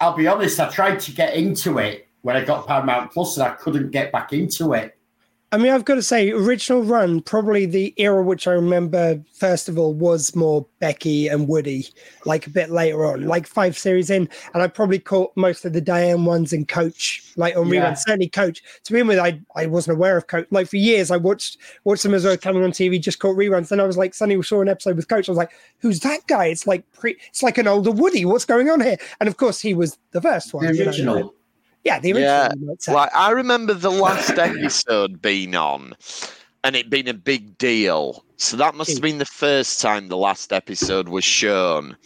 I'll 0.00 0.16
be 0.16 0.26
honest, 0.26 0.58
I 0.58 0.68
tried 0.70 0.98
to 1.00 1.12
get 1.12 1.34
into 1.34 1.78
it 1.78 2.08
when 2.22 2.36
I 2.36 2.44
got 2.44 2.66
Paramount 2.66 3.12
Plus, 3.12 3.36
and 3.36 3.46
I 3.46 3.50
couldn't 3.50 3.90
get 3.92 4.10
back 4.10 4.32
into 4.32 4.72
it. 4.72 4.96
I 5.52 5.58
mean, 5.58 5.72
I've 5.72 5.84
got 5.84 5.96
to 5.96 6.02
say, 6.02 6.30
original 6.30 6.84
run, 6.84 7.22
probably 7.22 7.66
the 7.66 7.92
era 7.96 8.22
which 8.22 8.46
I 8.46 8.52
remember 8.52 9.20
first 9.32 9.68
of 9.68 9.78
all 9.78 9.92
was 9.92 10.36
more 10.36 10.64
Becky 10.78 11.26
and 11.26 11.48
Woody, 11.48 11.88
like 12.24 12.46
a 12.46 12.50
bit 12.50 12.70
later 12.70 13.04
on, 13.04 13.24
like 13.24 13.48
five 13.48 13.76
series 13.76 14.10
in. 14.10 14.28
And 14.54 14.62
I 14.62 14.68
probably 14.68 15.00
caught 15.00 15.32
most 15.36 15.64
of 15.64 15.72
the 15.72 15.80
Diane 15.80 16.24
ones 16.24 16.52
and 16.52 16.68
Coach, 16.68 17.24
like 17.34 17.56
on 17.56 17.68
Yeah. 17.68 17.90
reruns. 17.90 17.98
Certainly 17.98 18.28
Coach. 18.28 18.62
To 18.84 18.92
begin 18.92 19.08
with, 19.08 19.18
I, 19.18 19.40
I 19.56 19.66
wasn't 19.66 19.96
aware 19.96 20.16
of 20.16 20.28
Coach. 20.28 20.46
Like 20.52 20.68
for 20.68 20.76
years, 20.76 21.10
I 21.10 21.16
watched 21.16 21.58
watched 21.82 22.04
them 22.04 22.14
as 22.14 22.22
they 22.22 22.28
were 22.28 22.36
coming 22.36 22.62
on 22.62 22.70
TV, 22.70 23.00
just 23.00 23.18
caught 23.18 23.36
reruns. 23.36 23.70
Then 23.70 23.80
I 23.80 23.86
was 23.86 23.96
like, 23.96 24.14
suddenly 24.14 24.40
saw 24.44 24.60
an 24.60 24.68
episode 24.68 24.94
with 24.94 25.08
Coach. 25.08 25.28
I 25.28 25.32
was 25.32 25.38
like, 25.38 25.50
who's 25.78 25.98
that 26.00 26.24
guy? 26.28 26.46
It's 26.46 26.68
like 26.68 26.84
pre, 26.92 27.16
it's 27.28 27.42
like 27.42 27.58
an 27.58 27.66
older 27.66 27.90
Woody. 27.90 28.24
What's 28.24 28.44
going 28.44 28.70
on 28.70 28.80
here? 28.80 28.98
And 29.18 29.28
of 29.28 29.36
course, 29.36 29.60
he 29.60 29.74
was 29.74 29.98
the 30.12 30.20
first 30.20 30.54
one. 30.54 30.64
The 30.66 30.92
you 30.96 31.04
know. 31.04 31.34
Original. 31.86 31.96
Yeah, 31.96 32.00
the 32.00 32.12
original. 32.12 32.22
Yeah, 32.30 32.48
you 32.58 32.66
might. 32.66 32.88
Like 32.94 33.10
I 33.14 33.30
remember 33.30 33.74
the 33.74 33.90
last 33.90 34.30
episode 34.38 35.20
being 35.22 35.54
on, 35.56 35.94
and 36.64 36.76
it 36.76 36.90
being 36.90 37.08
a 37.08 37.14
big 37.14 37.56
deal. 37.58 38.24
So 38.36 38.56
that 38.56 38.74
must 38.74 38.92
have 38.92 39.02
been 39.02 39.18
the 39.18 39.26
first 39.26 39.80
time 39.80 40.08
the 40.08 40.16
last 40.16 40.52
episode 40.52 41.08
was 41.08 41.24
shown, 41.24 41.96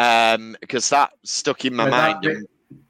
um, 0.00 0.56
because 0.60 0.90
that 0.90 1.10
stuck 1.24 1.64
in 1.64 1.74
my 1.74 1.84
When 1.84 1.90
mind. 1.92 2.20
bit- 2.22 2.36
and- 2.38 2.46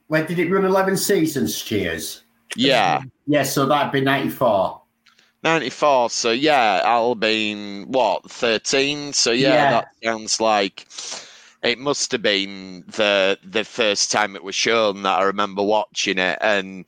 When 0.09 0.27
did 0.27 0.39
it 0.39 0.51
run 0.51 0.65
11 0.67 0.97
seasons, 0.97 1.61
Cheers? 1.63 2.23
yeah, 2.57 3.03
Yeah, 3.27 3.43
so 3.45 3.65
that'd 3.67 3.93
be 3.93 4.01
94. 4.03 4.81
ninety 5.43 5.71
four. 5.71 6.09
So 6.11 6.31
yeah, 6.31 6.83
I'll 6.85 7.15
been 7.15 7.87
what 7.89 8.31
thirteen. 8.31 9.13
So 9.13 9.33
yeah, 9.33 9.49
Yeah. 9.55 9.71
that 9.71 9.89
sounds 10.05 10.41
like. 10.41 10.87
It 11.63 11.79
must 11.79 12.11
have 12.13 12.23
been 12.23 12.85
the 12.89 13.39
the 13.45 13.65
first 13.65 14.11
time 14.11 14.35
it 14.35 14.43
was 14.43 14.55
shown 14.55 15.03
that 15.03 15.19
I 15.21 15.23
remember 15.23 15.63
watching 15.63 16.19
it, 16.19 16.39
and 16.41 16.85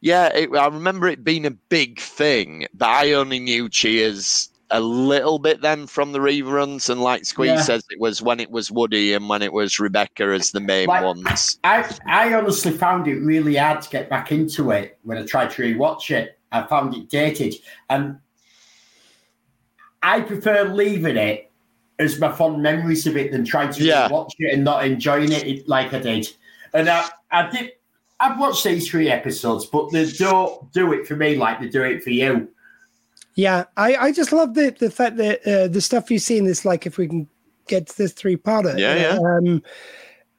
yeah, 0.00 0.26
it, 0.34 0.54
I 0.54 0.66
remember 0.66 1.08
it 1.08 1.24
being 1.24 1.46
a 1.46 1.50
big 1.50 1.98
thing. 2.00 2.66
But 2.74 2.88
I 2.90 3.12
only 3.12 3.38
knew 3.40 3.68
Cheers 3.68 4.50
a 4.70 4.80
little 4.82 5.38
bit 5.38 5.62
then 5.62 5.86
from 5.86 6.12
the 6.12 6.18
reruns, 6.18 6.90
and 6.90 7.00
like 7.00 7.24
Squeeze 7.24 7.48
Yeah. 7.52 7.62
says, 7.62 7.82
it 7.88 7.98
was 7.98 8.20
when 8.20 8.38
it 8.38 8.50
was 8.50 8.70
Woody 8.70 9.14
and 9.14 9.26
when 9.26 9.40
it 9.40 9.54
was 9.54 9.80
Rebecca 9.80 10.24
as 10.24 10.50
the 10.50 10.60
main 10.60 10.86
Like- 10.88 11.02
ones. 11.02 11.58
I, 11.64 11.90
I 12.06 12.34
honestly 12.34 12.72
found 12.72 13.08
it 13.08 13.18
really 13.20 13.56
hard 13.56 13.80
to 13.80 13.88
get 13.88 14.10
back 14.10 14.30
into 14.30 14.70
it 14.72 14.98
when 15.04 15.16
I 15.16 15.22
tried 15.24 15.50
to 15.52 15.62
rewatch 15.62 16.10
it. 16.10 16.38
I 16.52 16.64
found 16.64 16.94
it 16.94 17.08
dated. 17.08 17.54
And 17.88 18.18
I 20.02 20.20
prefer 20.20 20.64
leaving 20.64 21.16
it 21.16 21.47
as 21.98 22.18
my 22.18 22.30
fond 22.30 22.62
memories 22.62 23.06
of 23.06 23.16
it 23.16 23.32
than 23.32 23.44
trying 23.44 23.72
to 23.72 23.82
Yeah. 23.82 24.08
watch 24.08 24.34
it 24.38 24.54
and 24.54 24.64
not 24.64 24.84
enjoying 24.84 25.32
it 25.32 25.68
like 25.68 25.92
I 25.92 25.98
did. 25.98 26.28
And 26.72 26.88
I, 26.88 27.08
I 27.30 27.50
did. 27.50 27.72
I've 28.20 28.38
watched 28.38 28.64
these 28.64 28.88
three 28.88 29.10
episodes, 29.10 29.66
but 29.66 29.90
they 29.92 30.10
don't 30.10 30.72
do 30.72 30.92
it 30.92 31.06
for 31.06 31.16
me 31.16 31.36
like 31.36 31.60
they 31.60 31.68
do 31.68 31.82
it 31.82 32.02
for 32.02 32.10
you. 32.10 32.48
Yeah, 33.34 33.64
I, 33.76 33.94
I 33.96 34.12
just 34.12 34.32
love 34.32 34.54
the 34.54 34.70
the 34.76 34.90
fact 34.90 35.16
that 35.18 35.46
uh, 35.46 35.68
the 35.68 35.80
stuff 35.80 36.10
you 36.10 36.18
see 36.18 36.38
in 36.38 36.44
this, 36.44 36.64
like 36.64 36.86
if 36.86 36.98
we 36.98 37.06
can 37.06 37.28
get 37.68 37.86
to 37.86 37.96
this 37.96 38.12
three 38.12 38.36
parter. 38.36 38.76
Yeah, 38.76 38.96
yeah. 38.96 39.18
Um, 39.18 39.62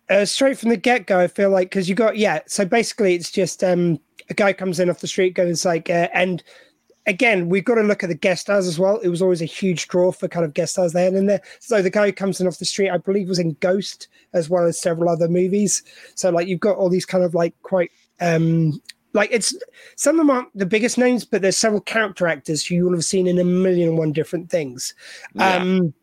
uh, 0.09 0.25
straight 0.25 0.57
from 0.57 0.69
the 0.69 0.77
get 0.77 1.07
go, 1.07 1.19
I 1.19 1.27
feel 1.27 1.49
like 1.49 1.69
because 1.69 1.87
you 1.87 1.95
got 1.95 2.17
yeah. 2.17 2.39
So 2.47 2.65
basically, 2.65 3.15
it's 3.15 3.31
just 3.31 3.63
um 3.63 3.99
a 4.29 4.33
guy 4.33 4.51
comes 4.51 4.79
in 4.81 4.89
off 4.89 4.99
the 4.99 5.07
street, 5.07 5.33
goes 5.33 5.63
like, 5.63 5.89
uh, 5.89 6.09
and 6.13 6.43
again, 7.09 7.49
we've 7.49 7.65
got 7.65 7.75
to 7.75 7.81
look 7.81 8.03
at 8.03 8.09
the 8.09 8.15
guest 8.15 8.43
stars 8.43 8.67
as 8.67 8.77
well. 8.77 8.97
It 8.97 9.09
was 9.09 9.21
always 9.21 9.41
a 9.41 9.45
huge 9.45 9.87
draw 9.87 10.11
for 10.11 10.27
kind 10.27 10.45
of 10.45 10.53
guest 10.53 10.73
stars 10.73 10.93
they 10.93 11.03
had 11.03 11.15
in 11.15 11.25
there. 11.25 11.41
So 11.59 11.81
the 11.81 11.89
guy 11.89 12.05
who 12.05 12.13
comes 12.13 12.39
in 12.39 12.47
off 12.47 12.59
the 12.59 12.65
street, 12.65 12.91
I 12.91 12.97
believe, 12.97 13.27
was 13.27 13.39
in 13.39 13.57
Ghost 13.59 14.07
as 14.33 14.49
well 14.49 14.65
as 14.65 14.79
several 14.79 15.09
other 15.09 15.27
movies. 15.27 15.83
So 16.13 16.29
like 16.29 16.47
you've 16.47 16.59
got 16.59 16.77
all 16.77 16.89
these 16.89 17.07
kind 17.07 17.23
of 17.23 17.33
like 17.33 17.55
quite 17.63 17.91
um 18.21 18.79
like 19.13 19.29
it's 19.31 19.55
some 19.95 20.19
of 20.19 20.27
them 20.27 20.29
aren't 20.29 20.55
the 20.55 20.67
biggest 20.67 20.99
names, 20.99 21.25
but 21.25 21.41
there's 21.41 21.57
several 21.57 21.81
character 21.81 22.27
actors 22.27 22.63
who 22.63 22.75
you 22.75 22.85
will 22.85 22.93
have 22.93 23.03
seen 23.03 23.25
in 23.25 23.39
a 23.39 23.43
million 23.43 23.89
and 23.89 23.97
one 23.97 24.13
different 24.13 24.51
things. 24.51 24.93
Yeah. 25.33 25.55
Um, 25.55 25.93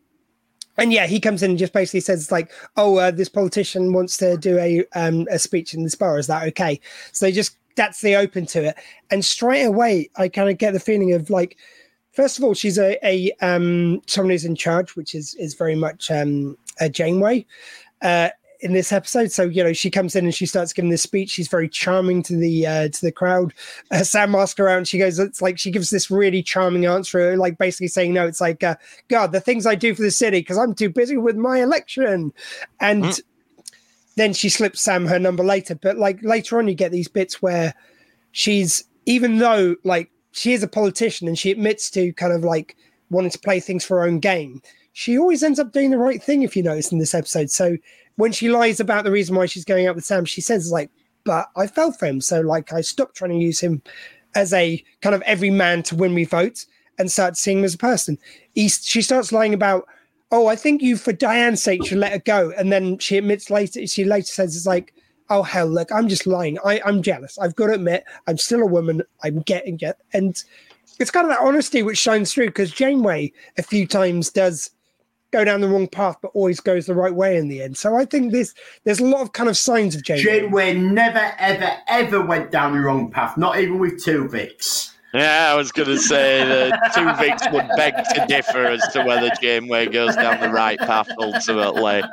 and 0.79 0.91
yeah, 0.91 1.07
he 1.07 1.19
comes 1.19 1.41
in 1.41 1.51
and 1.51 1.59
just 1.59 1.73
basically 1.73 2.01
says 2.01 2.31
like, 2.31 2.51
"Oh, 2.75 2.97
uh, 2.97 3.11
this 3.11 3.29
politician 3.29 3.93
wants 3.93 4.17
to 4.17 4.37
do 4.37 4.59
a 4.59 4.85
um, 4.93 5.25
a 5.31 5.39
speech 5.39 5.73
in 5.73 5.83
this 5.83 5.95
bar. 5.95 6.19
Is 6.19 6.27
that 6.27 6.47
okay?" 6.49 6.79
So 7.13 7.25
they 7.25 7.31
just 7.31 7.57
that's 7.77 8.01
the 8.01 8.15
open 8.15 8.45
to 8.47 8.65
it, 8.65 8.75
and 9.09 9.23
straight 9.23 9.63
away 9.63 10.09
I 10.17 10.27
kind 10.27 10.49
of 10.49 10.57
get 10.57 10.73
the 10.73 10.79
feeling 10.79 11.13
of 11.13 11.29
like, 11.29 11.57
first 12.11 12.37
of 12.37 12.43
all, 12.43 12.53
she's 12.53 12.77
a 12.77 12.97
a 13.07 13.31
um, 13.41 14.01
someone 14.07 14.31
who's 14.31 14.43
in 14.43 14.55
charge, 14.55 14.97
which 14.97 15.15
is 15.15 15.33
is 15.35 15.53
very 15.53 15.75
much 15.75 16.11
um, 16.11 16.57
a 16.81 16.89
Janeway. 16.89 17.45
Uh, 18.01 18.29
in 18.61 18.73
this 18.73 18.91
episode. 18.91 19.31
So 19.31 19.43
you 19.43 19.63
know, 19.63 19.73
she 19.73 19.89
comes 19.89 20.15
in 20.15 20.25
and 20.25 20.33
she 20.33 20.45
starts 20.45 20.73
giving 20.73 20.89
this 20.89 21.03
speech. 21.03 21.29
She's 21.29 21.47
very 21.47 21.69
charming 21.69 22.23
to 22.23 22.35
the 22.35 22.67
uh, 22.67 22.89
to 22.89 23.01
the 23.01 23.11
crowd. 23.11 23.53
Uh, 23.91 24.03
Sam 24.03 24.33
her 24.33 24.45
around. 24.59 24.87
She 24.87 24.97
goes, 24.97 25.19
"It's 25.19 25.41
like 25.41 25.57
she 25.57 25.71
gives 25.71 25.89
this 25.89 26.09
really 26.09 26.43
charming 26.43 26.85
answer, 26.85 27.37
like 27.37 27.57
basically 27.57 27.87
saying, 27.87 28.13
no, 28.13 28.27
it's 28.27 28.41
like, 28.41 28.63
uh, 28.63 28.75
God, 29.07 29.31
the 29.31 29.41
things 29.41 29.65
I 29.65 29.75
do 29.75 29.93
for 29.93 30.01
the 30.01 30.11
city 30.11 30.39
because 30.39 30.57
I'm 30.57 30.73
too 30.73 30.89
busy 30.89 31.17
with 31.17 31.35
my 31.35 31.61
election." 31.61 32.33
And 32.79 33.03
Mm. 33.03 33.21
Then 34.17 34.33
she 34.33 34.49
slips 34.49 34.81
Sam 34.81 35.05
her 35.05 35.19
number 35.19 35.43
later. 35.43 35.75
But 35.75 35.97
like 35.97 36.21
later 36.23 36.57
on, 36.57 36.67
you 36.67 36.73
get 36.73 36.91
these 36.91 37.07
bits 37.07 37.41
where 37.41 37.73
she's 38.31 38.83
even 39.05 39.37
though 39.37 39.75
like 39.83 40.09
she 40.31 40.53
is 40.53 40.63
a 40.63 40.67
politician 40.67 41.27
and 41.27 41.37
she 41.37 41.51
admits 41.51 41.89
to 41.91 42.11
kind 42.13 42.33
of 42.33 42.43
like 42.43 42.75
wanting 43.09 43.31
to 43.31 43.39
play 43.39 43.59
things 43.59 43.85
for 43.85 43.99
her 43.99 44.07
own 44.07 44.19
game. 44.19 44.61
She 44.93 45.17
always 45.17 45.43
ends 45.43 45.59
up 45.59 45.71
doing 45.71 45.91
the 45.91 45.99
right 45.99 46.21
thing, 46.21 46.41
if 46.41 46.57
you 46.57 46.63
notice 46.63 46.91
in 46.91 46.97
this 46.97 47.13
episode. 47.13 47.51
So 47.51 47.77
when 48.15 48.31
she 48.31 48.49
lies 48.49 48.79
about 48.79 49.03
the 49.03 49.11
reason 49.11 49.35
why 49.35 49.45
she's 49.45 49.63
going 49.63 49.87
out 49.87 49.95
with 49.95 50.05
Sam, 50.05 50.25
she 50.25 50.41
says 50.41 50.71
like, 50.71 50.89
"But 51.23 51.47
I 51.55 51.67
fell 51.67 51.91
for 51.91 52.07
him, 52.07 52.19
so 52.19 52.41
like 52.41 52.73
I 52.73 52.81
stopped 52.81 53.15
trying 53.15 53.31
to 53.31 53.37
use 53.37 53.59
him 53.59 53.83
as 54.33 54.51
a 54.51 54.83
kind 55.01 55.15
of 55.15 55.21
every 55.21 55.51
man 55.51 55.83
to 55.83 55.95
win 55.95 56.15
me 56.15 56.25
votes 56.25 56.65
and 56.97 57.11
start 57.11 57.37
seeing 57.37 57.59
him 57.59 57.65
as 57.65 57.75
a 57.75 57.77
person." 57.77 58.17
He, 58.55 58.67
she 58.67 59.03
starts 59.03 59.31
lying 59.31 59.53
about, 59.53 59.87
"Oh, 60.31 60.47
I 60.47 60.55
think 60.55 60.81
you, 60.81 60.97
for 60.97 61.13
Diane's 61.13 61.61
sake, 61.61 61.85
should 61.85 61.97
let 61.99 62.11
her 62.11 62.19
go," 62.19 62.51
and 62.57 62.71
then 62.71 62.97
she 62.99 63.17
admits 63.17 63.49
later. 63.49 63.85
She 63.87 64.03
later 64.03 64.31
says, 64.31 64.55
"It's 64.55 64.65
like." 64.65 64.93
Oh 65.29 65.43
hell! 65.43 65.67
Look, 65.67 65.91
I'm 65.91 66.07
just 66.07 66.25
lying. 66.25 66.57
I, 66.63 66.79
I'm 66.85 67.01
jealous. 67.01 67.37
I've 67.37 67.53
got 67.53 67.67
to 67.67 67.73
admit, 67.73 68.05
I'm 68.27 68.37
still 68.37 68.61
a 68.61 68.65
woman. 68.65 69.01
I'm 69.23 69.41
getting 69.41 69.77
it, 69.81 69.97
and 70.13 70.41
it's 70.99 71.11
kind 71.11 71.25
of 71.25 71.31
that 71.31 71.45
honesty 71.45 71.83
which 71.83 71.97
shines 71.97 72.33
through 72.33 72.47
because 72.47 72.71
Janeway 72.71 73.31
a 73.57 73.63
few 73.63 73.85
times 73.85 74.29
does 74.29 74.71
go 75.31 75.43
down 75.43 75.61
the 75.61 75.67
wrong 75.67 75.87
path, 75.87 76.17
but 76.21 76.31
always 76.33 76.59
goes 76.59 76.85
the 76.85 76.95
right 76.95 77.13
way 77.13 77.37
in 77.37 77.47
the 77.47 77.61
end. 77.61 77.77
So 77.77 77.95
I 77.95 78.05
think 78.05 78.31
this 78.31 78.53
there's 78.83 78.99
a 78.99 79.05
lot 79.05 79.21
of 79.21 79.33
kind 79.33 79.49
of 79.49 79.57
signs 79.57 79.95
of 79.95 80.03
Janeway. 80.03 80.23
Janeway 80.23 80.73
never, 80.73 81.33
ever, 81.37 81.77
ever 81.87 82.21
went 82.21 82.51
down 82.51 82.73
the 82.73 82.79
wrong 82.79 83.11
path, 83.11 83.37
not 83.37 83.59
even 83.59 83.79
with 83.79 84.03
Tuvix. 84.03 84.93
Yeah, 85.13 85.51
I 85.51 85.55
was 85.55 85.71
going 85.71 85.87
to 85.87 85.97
say 85.97 86.45
the 86.45 86.77
Tuvix 86.93 87.51
would 87.53 87.69
beg 87.77 87.93
to 88.15 88.25
differ 88.27 88.65
as 88.65 88.81
to 88.93 89.03
whether 89.03 89.29
Janeway 89.41 89.87
goes 89.87 90.15
down 90.15 90.41
the 90.41 90.49
right 90.49 90.77
path 90.77 91.07
ultimately. 91.17 92.03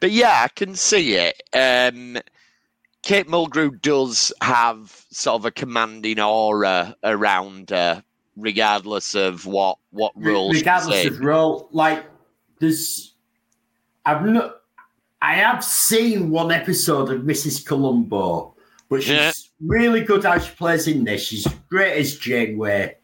But 0.00 0.10
yeah, 0.10 0.42
I 0.44 0.48
can 0.48 0.74
see 0.74 1.14
it. 1.14 1.42
Um, 1.52 2.18
Kate 3.02 3.26
Mulgrew 3.26 3.80
does 3.80 4.32
have 4.42 5.04
sort 5.10 5.40
of 5.40 5.44
a 5.46 5.50
commanding 5.50 6.20
aura 6.20 6.96
around 7.02 7.70
her, 7.70 8.04
regardless 8.36 9.14
of 9.14 9.46
what 9.46 9.78
what 9.90 10.12
role 10.16 10.52
regardless 10.52 11.06
of 11.06 11.20
role. 11.20 11.68
Like 11.72 12.04
there's, 12.60 13.14
I've 14.04 14.24
not, 14.24 14.62
I 15.20 15.34
have 15.34 15.64
seen 15.64 16.30
one 16.30 16.52
episode 16.52 17.10
of 17.10 17.22
Mrs. 17.22 17.64
Columbo, 17.66 18.51
but 18.92 19.02
she's 19.02 19.10
Yeah. 19.10 19.32
really 19.66 20.02
good 20.02 20.22
how 20.22 20.38
she 20.38 20.54
plays 20.54 20.86
in 20.86 21.02
this. 21.04 21.22
She's 21.22 21.46
great 21.70 21.98
as 21.98 22.16
Janeway, 22.16 22.94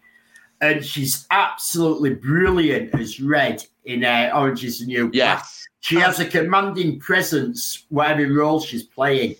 and 0.60 0.84
she's 0.84 1.26
absolutely 1.30 2.12
brilliant 2.14 2.94
as 2.94 3.20
Red 3.20 3.64
in 3.86 4.04
uh, 4.04 4.30
Orange 4.34 4.64
Is 4.64 4.80
the 4.80 4.86
New 4.86 5.04
Black. 5.08 5.14
Yes. 5.14 5.64
She 5.80 5.96
has 5.96 6.20
a 6.20 6.26
commanding 6.26 7.00
presence, 7.00 7.86
whatever 7.88 8.30
role 8.30 8.60
she's 8.60 8.82
playing. 8.82 9.36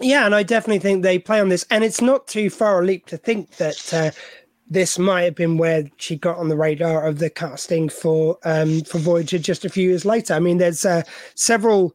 Yeah, 0.00 0.24
and 0.26 0.34
I 0.36 0.44
definitely 0.44 0.78
think 0.78 1.02
they 1.02 1.18
play 1.18 1.40
on 1.40 1.48
this, 1.48 1.66
and 1.68 1.82
it's 1.82 2.00
not 2.00 2.28
too 2.28 2.48
far 2.48 2.80
a 2.82 2.84
leap 2.86 3.06
to 3.06 3.16
think 3.16 3.56
that 3.56 3.92
uh, 3.92 4.10
this 4.70 4.98
might 5.00 5.22
have 5.22 5.34
been 5.34 5.56
where 5.58 5.90
she 5.96 6.16
got 6.16 6.38
on 6.38 6.48
the 6.48 6.56
radar 6.56 7.06
of 7.06 7.18
the 7.18 7.30
casting 7.30 7.88
for 7.88 8.38
um, 8.44 8.82
for 8.82 8.98
Voyager 8.98 9.38
just 9.38 9.64
a 9.64 9.68
few 9.68 9.88
years 9.88 10.04
later. 10.04 10.34
I 10.34 10.38
mean, 10.40 10.58
there's 10.58 10.84
uh, 10.84 11.02
several, 11.34 11.94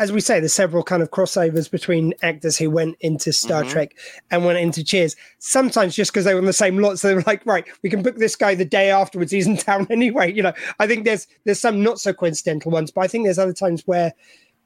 as 0.00 0.10
we 0.10 0.20
say, 0.20 0.40
there's 0.40 0.52
several 0.52 0.82
kind 0.82 1.02
of 1.02 1.10
crossovers 1.10 1.70
between 1.70 2.14
actors 2.22 2.56
who 2.56 2.70
went 2.70 2.96
into 3.00 3.32
Star 3.32 3.62
Mhm. 3.62 3.70
Trek 3.70 3.96
and 4.30 4.44
went 4.44 4.58
into 4.58 4.82
Cheers. 4.82 5.14
Sometimes 5.38 5.94
just 5.94 6.10
because 6.10 6.24
they 6.24 6.34
were 6.34 6.40
on 6.40 6.46
the 6.46 6.52
same 6.52 6.78
lot, 6.78 6.98
so 6.98 7.08
they 7.08 7.14
were 7.14 7.24
like, 7.26 7.44
right, 7.44 7.66
we 7.82 7.90
can 7.90 8.02
book 8.02 8.16
this 8.16 8.34
guy 8.34 8.54
the 8.54 8.64
day 8.64 8.90
afterwards. 8.90 9.30
He's 9.30 9.46
in 9.46 9.58
town 9.58 9.86
anyway. 9.90 10.32
You 10.32 10.42
know, 10.42 10.52
I 10.78 10.86
think 10.86 11.04
there's 11.04 11.26
there's 11.44 11.60
some 11.60 11.82
not 11.82 12.00
so 12.00 12.12
coincidental 12.12 12.72
ones, 12.72 12.90
but 12.90 13.02
I 13.02 13.08
think 13.08 13.24
there's 13.26 13.38
other 13.38 13.52
times 13.52 13.82
where. 13.86 14.12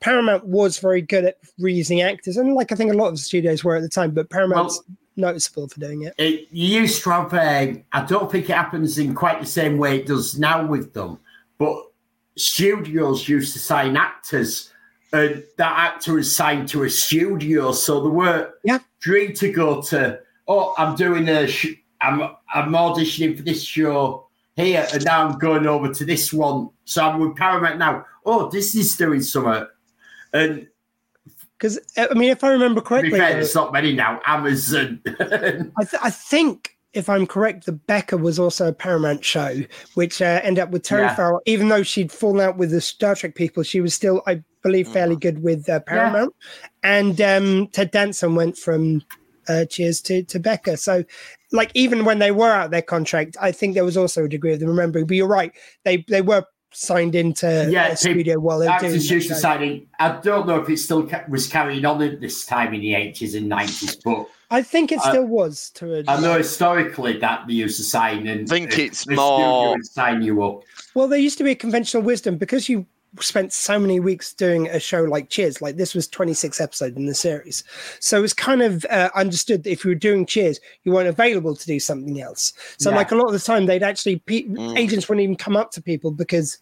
Paramount 0.01 0.45
was 0.45 0.80
very 0.80 1.01
good 1.01 1.24
at 1.24 1.39
reusing 1.59 2.05
actors, 2.05 2.37
and 2.37 2.53
like 2.53 2.72
I 2.72 2.74
think 2.74 2.93
a 2.93 2.97
lot 2.97 3.07
of 3.07 3.14
the 3.14 3.18
studios 3.22 3.64
were 3.64 3.76
at 3.76 3.80
the 3.80 3.89
time, 3.89 4.11
but 4.11 4.28
Paramount's 4.28 4.82
noticeable 5.16 5.66
for 5.68 5.80
doing 5.80 6.03
it. 6.03 6.12
It 6.18 6.49
you 6.51 6.80
used 6.80 7.03
to 7.05 7.11
have. 7.11 7.32
Um, 7.32 7.85
I 7.93 8.05
don't 8.05 8.30
think 8.30 8.51
it 8.51 8.57
happens 8.57 8.99
in 8.99 9.14
quite 9.14 9.41
the 9.41 9.47
same 9.47 9.78
way 9.78 10.01
it 10.01 10.07
does 10.07 10.39
now 10.39 10.66
with 10.66 10.93
them, 10.93 11.18
but 11.57 11.76
studios 12.37 13.28
used 13.28 13.53
to 13.55 13.59
sign 13.59 13.97
actors, 13.97 14.74
and 15.14 15.44
that 15.58 15.78
actor 15.78 16.18
is 16.18 16.34
signed 16.34 16.68
to 16.70 16.82
a 16.82 16.90
studio, 16.90 17.72
so 17.72 18.02
they 18.02 18.08
were 18.08 18.54
Yeah. 18.64 18.80
free 19.00 19.32
to 19.34 19.52
go 19.52 19.80
to. 19.82 20.18
Oh, 20.48 20.74
I'm 20.76 20.96
doing 20.96 21.28
a. 21.28 21.46
Sh- 21.46 21.76
I'm 22.00 22.20
I'm 22.52 22.72
auditioning 22.72 23.36
for 23.36 23.42
this 23.42 23.62
show 23.62 24.26
here, 24.56 24.86
and 24.92 25.04
now 25.04 25.26
I'm 25.26 25.38
going 25.38 25.66
over 25.66 25.92
to 25.94 26.04
this 26.04 26.32
one. 26.32 26.68
So 26.84 27.04
I'm 27.08 27.20
with 27.20 27.36
Paramount 27.36 27.78
now. 27.78 28.04
Oh, 28.26 28.50
this 28.50 28.72
Disney's 28.72 28.96
doing 28.96 29.22
something, 29.22 29.66
and 30.32 30.66
Because 31.56 31.78
I 31.96 32.12
mean, 32.14 32.30
if 32.30 32.42
I 32.44 32.48
remember 32.50 32.80
to 32.80 32.84
be 32.84 32.88
correctly, 32.88 33.18
fair, 33.18 33.28
though, 33.30 33.34
there's 33.36 33.54
not 33.54 33.72
many 33.72 33.92
now. 33.94 34.20
Amazon. 34.26 35.00
I, 35.06 35.84
th- 35.84 36.02
I 36.02 36.10
think 36.10 36.74
if 36.95 37.09
I'm 37.09 37.26
correct, 37.26 37.66
the 37.66 37.72
Becker 37.72 38.16
was 38.16 38.38
also 38.38 38.68
a 38.68 38.72
Paramount 38.72 39.24
show, 39.24 39.61
which 39.95 40.22
uh, 40.22 40.40
ended 40.42 40.62
up 40.62 40.70
with 40.70 40.82
Terry 40.82 41.03
Yeah. 41.03 41.14
Farrell. 41.14 41.40
Even 41.47 41.68
though 41.68 41.82
she'd 41.82 42.12
fallen 42.12 42.40
out 42.40 42.57
with 42.57 42.70
the 42.70 42.80
Star 42.80 43.14
Trek 43.14 43.34
people, 43.34 43.62
she 43.62 43.80
was 43.80 43.95
still, 43.95 44.22
I 44.26 44.42
believe, 44.62 44.88
fairly 44.88 45.16
good 45.16 45.42
with 45.42 45.68
uh, 45.68 45.80
Paramount. 45.80 46.34
And 46.82 47.20
um, 47.20 47.68
Ted 47.68 47.90
Danson 47.90 48.34
went 48.34 48.57
from 48.57 49.03
uh, 49.49 49.64
Cheers 49.66 50.01
to, 50.03 50.22
to 50.24 50.38
Becker. 50.40 50.76
So, 50.76 51.05
like, 51.53 51.70
even 51.74 52.05
when 52.05 52.18
they 52.18 52.30
were 52.30 52.51
out 52.51 52.70
their 52.70 52.82
contract, 52.82 53.36
I 53.40 53.53
think 53.53 53.74
there 53.74 53.84
was 53.84 53.97
also 53.97 54.24
a 54.24 54.28
degree 54.28 54.53
of 54.55 54.61
them 54.61 54.68
remembering. 54.70 55.07
But 55.07 55.16
you're 55.16 55.26
right, 55.28 55.53
they 55.84 56.05
they 56.09 56.22
were 56.22 56.45
signed 56.72 57.14
into 57.14 57.68
Yeah, 57.70 57.84
a 57.84 57.88
people- 57.90 57.97
studio 57.97 58.38
while 58.40 58.59
they 58.59 58.66
were 58.66 58.78
doing 58.80 58.92
Actors 58.92 59.09
that 59.09 59.14
used 59.14 59.28
to 59.28 59.34
signing. 59.34 59.86
I 60.01 60.18
don't 60.22 60.47
know 60.47 60.61
if 60.61 60.68
it 60.68 60.78
still 60.78 61.07
ca- 61.07 61.24
was 61.28 61.47
carrying 61.47 61.84
on 61.84 62.03
at 62.03 62.20
this 62.20 62.45
time 62.47 62.74
in 62.74 62.80
the 62.80 62.95
eighties 62.95 63.34
and 63.34 63.49
nineties, 63.49 63.97
but 63.97 64.26
I 64.51 64.62
think 64.62 64.92
it 64.92 64.99
I- 65.05 65.11
still 65.11 65.26
was 65.26 65.70
to 65.74 65.95
a 65.95 66.05
I 66.07 66.20
know 66.20 66.38
historically 66.38 67.18
that 67.18 67.47
they 67.47 67.55
used 67.55 67.76
to 67.78 67.82
sign 67.82 68.26
and 68.26 68.42
I 68.42 68.55
think 68.55 68.72
the- 68.74 68.84
it's 68.84 69.05
the 69.05 69.14
more- 69.16 69.76
sign 69.82 70.22
you 70.22 70.42
up. 70.42 70.62
Well, 70.95 71.09
there 71.09 71.18
used 71.18 71.38
to 71.38 71.45
be 71.45 71.51
a 71.53 71.57
conventional 71.57 72.03
wisdom 72.03 72.36
because 72.38 72.68
you 72.68 72.86
spent 73.20 73.52
so 73.52 73.78
many 73.78 74.00
weeks 74.00 74.32
doing 74.32 74.68
a 74.68 74.80
show 74.80 75.02
like 75.04 75.28
Cheers. 75.28 75.62
Like 75.62 75.76
this 75.76 75.94
was 75.94 76.08
26 76.08 76.60
episodes 76.60 76.96
in 76.96 77.06
the 77.06 77.14
series, 77.14 77.62
so 78.00 78.24
it's 78.24 78.32
kind 78.32 78.62
of 78.62 78.84
uh, 78.90 79.10
understood 79.14 79.62
that 79.64 79.70
if 79.70 79.84
you 79.84 79.90
were 79.90 79.94
doing 79.94 80.26
Cheers, 80.26 80.60
you 80.84 80.92
weren't 80.92 81.08
available 81.08 81.54
to 81.54 81.66
do 81.66 81.78
something 81.80 82.20
else. 82.20 82.52
So, 82.78 82.90
Yeah. 82.90 82.96
like 82.96 83.12
a 83.12 83.14
lot 83.14 83.26
of 83.26 83.32
the 83.32 83.38
time, 83.38 83.66
they'd 83.66 83.82
actually 83.82 84.16
pe- 84.20 84.44
Mm. 84.44 84.78
agents 84.78 85.08
wouldn't 85.08 85.22
even 85.22 85.36
come 85.36 85.56
up 85.56 85.70
to 85.72 85.82
people 85.82 86.10
because 86.10 86.58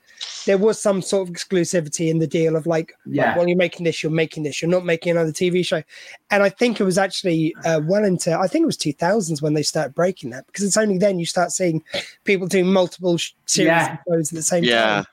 there 0.46 0.58
was 0.58 0.80
some 0.80 1.02
sort 1.02 1.28
of 1.28 1.34
exclusivity 1.34 2.08
in 2.10 2.18
the 2.18 2.26
deal 2.26 2.54
of 2.56 2.66
like, 2.66 2.92
Yeah. 3.06 3.36
well, 3.36 3.48
you're 3.48 3.56
making 3.56 3.84
this, 3.84 4.02
you're 4.02 4.12
making 4.12 4.42
this, 4.44 4.60
you're 4.62 4.70
not 4.70 4.84
making 4.84 5.10
another 5.12 5.32
TV 5.32 5.64
show. 5.64 5.82
And 6.30 6.42
I 6.42 6.48
think 6.48 6.80
it 6.80 6.84
was 6.84 6.98
actually 6.98 7.54
uh, 7.64 7.80
well 7.84 8.04
into, 8.04 8.32
I 8.38 8.46
think 8.46 8.62
it 8.62 8.66
was 8.66 8.76
2000s 8.76 9.42
when 9.42 9.54
they 9.54 9.62
started 9.62 9.94
breaking 9.94 10.30
that 10.30 10.46
because 10.46 10.64
it's 10.64 10.76
only 10.76 10.98
then 10.98 11.18
you 11.18 11.26
start 11.26 11.50
seeing 11.50 11.82
people 12.24 12.46
doing 12.46 12.72
multiple 12.72 13.16
sh- 13.18 13.32
series 13.46 13.66
Yeah. 13.68 13.92
of 13.94 13.98
shows 14.08 14.32
at 14.32 14.36
the 14.36 14.42
same 14.42 14.64
Yeah. 14.64 14.84
time. 15.02 15.06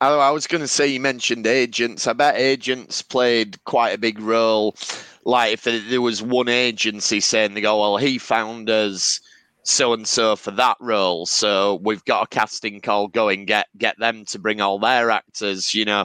I, 0.00 0.08
I 0.08 0.30
was 0.30 0.46
going 0.46 0.60
to 0.60 0.68
say 0.68 0.86
you 0.86 1.00
mentioned 1.00 1.46
agents. 1.46 2.06
I 2.06 2.12
bet 2.12 2.36
agents 2.36 3.00
played 3.02 3.62
quite 3.64 3.90
a 3.90 3.98
big 3.98 4.18
role. 4.20 4.76
Like 5.24 5.52
if 5.54 5.64
there 5.88 6.02
was 6.02 6.22
one 6.22 6.48
agency 6.48 7.20
saying 7.20 7.54
they 7.54 7.60
go, 7.60 7.80
well, 7.80 7.96
he 7.96 8.18
found 8.18 8.68
us 8.70 9.20
so 9.62 9.92
and 9.92 10.06
so 10.06 10.36
for 10.36 10.52
that 10.52 10.76
role, 10.80 11.26
so 11.26 11.80
we've 11.82 12.04
got 12.04 12.22
a 12.24 12.26
casting 12.28 12.80
call 12.80 13.08
going. 13.08 13.46
Get 13.46 13.66
get 13.78 13.98
them 13.98 14.24
to 14.26 14.38
bring 14.38 14.60
all 14.60 14.78
their 14.78 15.10
actors. 15.10 15.74
You 15.74 15.84
know. 15.86 16.04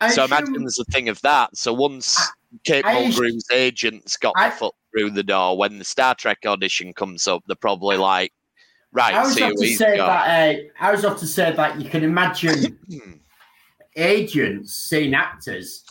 I 0.00 0.10
so 0.10 0.24
imagine 0.24 0.52
there's 0.60 0.78
a 0.78 0.84
thing 0.92 1.08
of 1.08 1.20
that. 1.22 1.56
So 1.56 1.72
once 1.72 2.20
Kate 2.64 2.84
I 2.84 2.92
assume- 2.92 3.10
Mulgrew's 3.10 3.50
agents 3.52 4.16
got 4.16 4.34
I- 4.36 4.50
the 4.50 4.56
foot 4.56 4.74
through 4.92 5.10
the 5.10 5.24
door, 5.24 5.56
when 5.58 5.78
the 5.78 5.84
Star 5.84 6.14
Trek 6.14 6.38
audition 6.46 6.92
comes 6.92 7.26
up, 7.26 7.42
they're 7.48 7.56
probably 7.56 7.96
like, 7.96 8.32
right, 8.92 9.14
I 9.14 9.22
was 9.22 9.34
see 9.34 9.42
off 9.42 9.54
to 9.54 9.66
say 9.76 9.96
got. 9.96 10.06
that. 10.26 10.54
Uh, 10.56 10.62
I 10.80 10.92
was 10.92 11.04
off 11.04 11.18
to 11.20 11.26
say 11.26 11.52
that 11.52 11.80
you 11.80 11.88
can 11.90 12.04
imagine 12.04 12.78
agents 13.96 14.74
seeing 14.74 15.14
actors, 15.14 15.84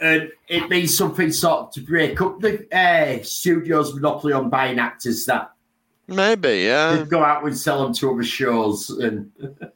and 0.00 0.30
it 0.48 0.68
means 0.68 0.96
something 0.96 1.32
sort 1.32 1.60
of 1.60 1.72
to 1.72 1.80
break 1.80 2.20
up 2.20 2.40
the 2.40 2.66
uh, 2.76 3.22
studio's 3.22 3.94
monopoly 3.94 4.32
on 4.32 4.50
buying 4.50 4.78
actors 4.78 5.24
that 5.26 5.52
Maybe, 6.08 6.62
yeah. 6.64 6.96
they 6.96 7.04
go 7.04 7.22
out 7.24 7.44
and 7.44 7.56
sell 7.56 7.82
them 7.82 7.94
to 7.94 8.12
other 8.12 8.24
shows. 8.24 8.90
And 8.90 9.30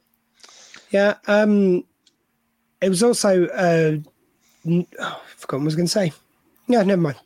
Yeah. 0.91 1.15
Um, 1.27 1.83
it 2.81 2.89
was 2.89 3.03
also, 3.03 3.45
uh, 3.47 3.97
n- 4.65 4.87
oh, 4.99 5.21
I 5.25 5.35
forgot 5.35 5.57
what 5.57 5.63
I 5.63 5.65
was 5.65 5.75
going 5.75 5.87
to 5.87 5.91
say. 5.91 6.13
Yeah, 6.67 6.83
never 6.83 7.01
mind. 7.01 7.17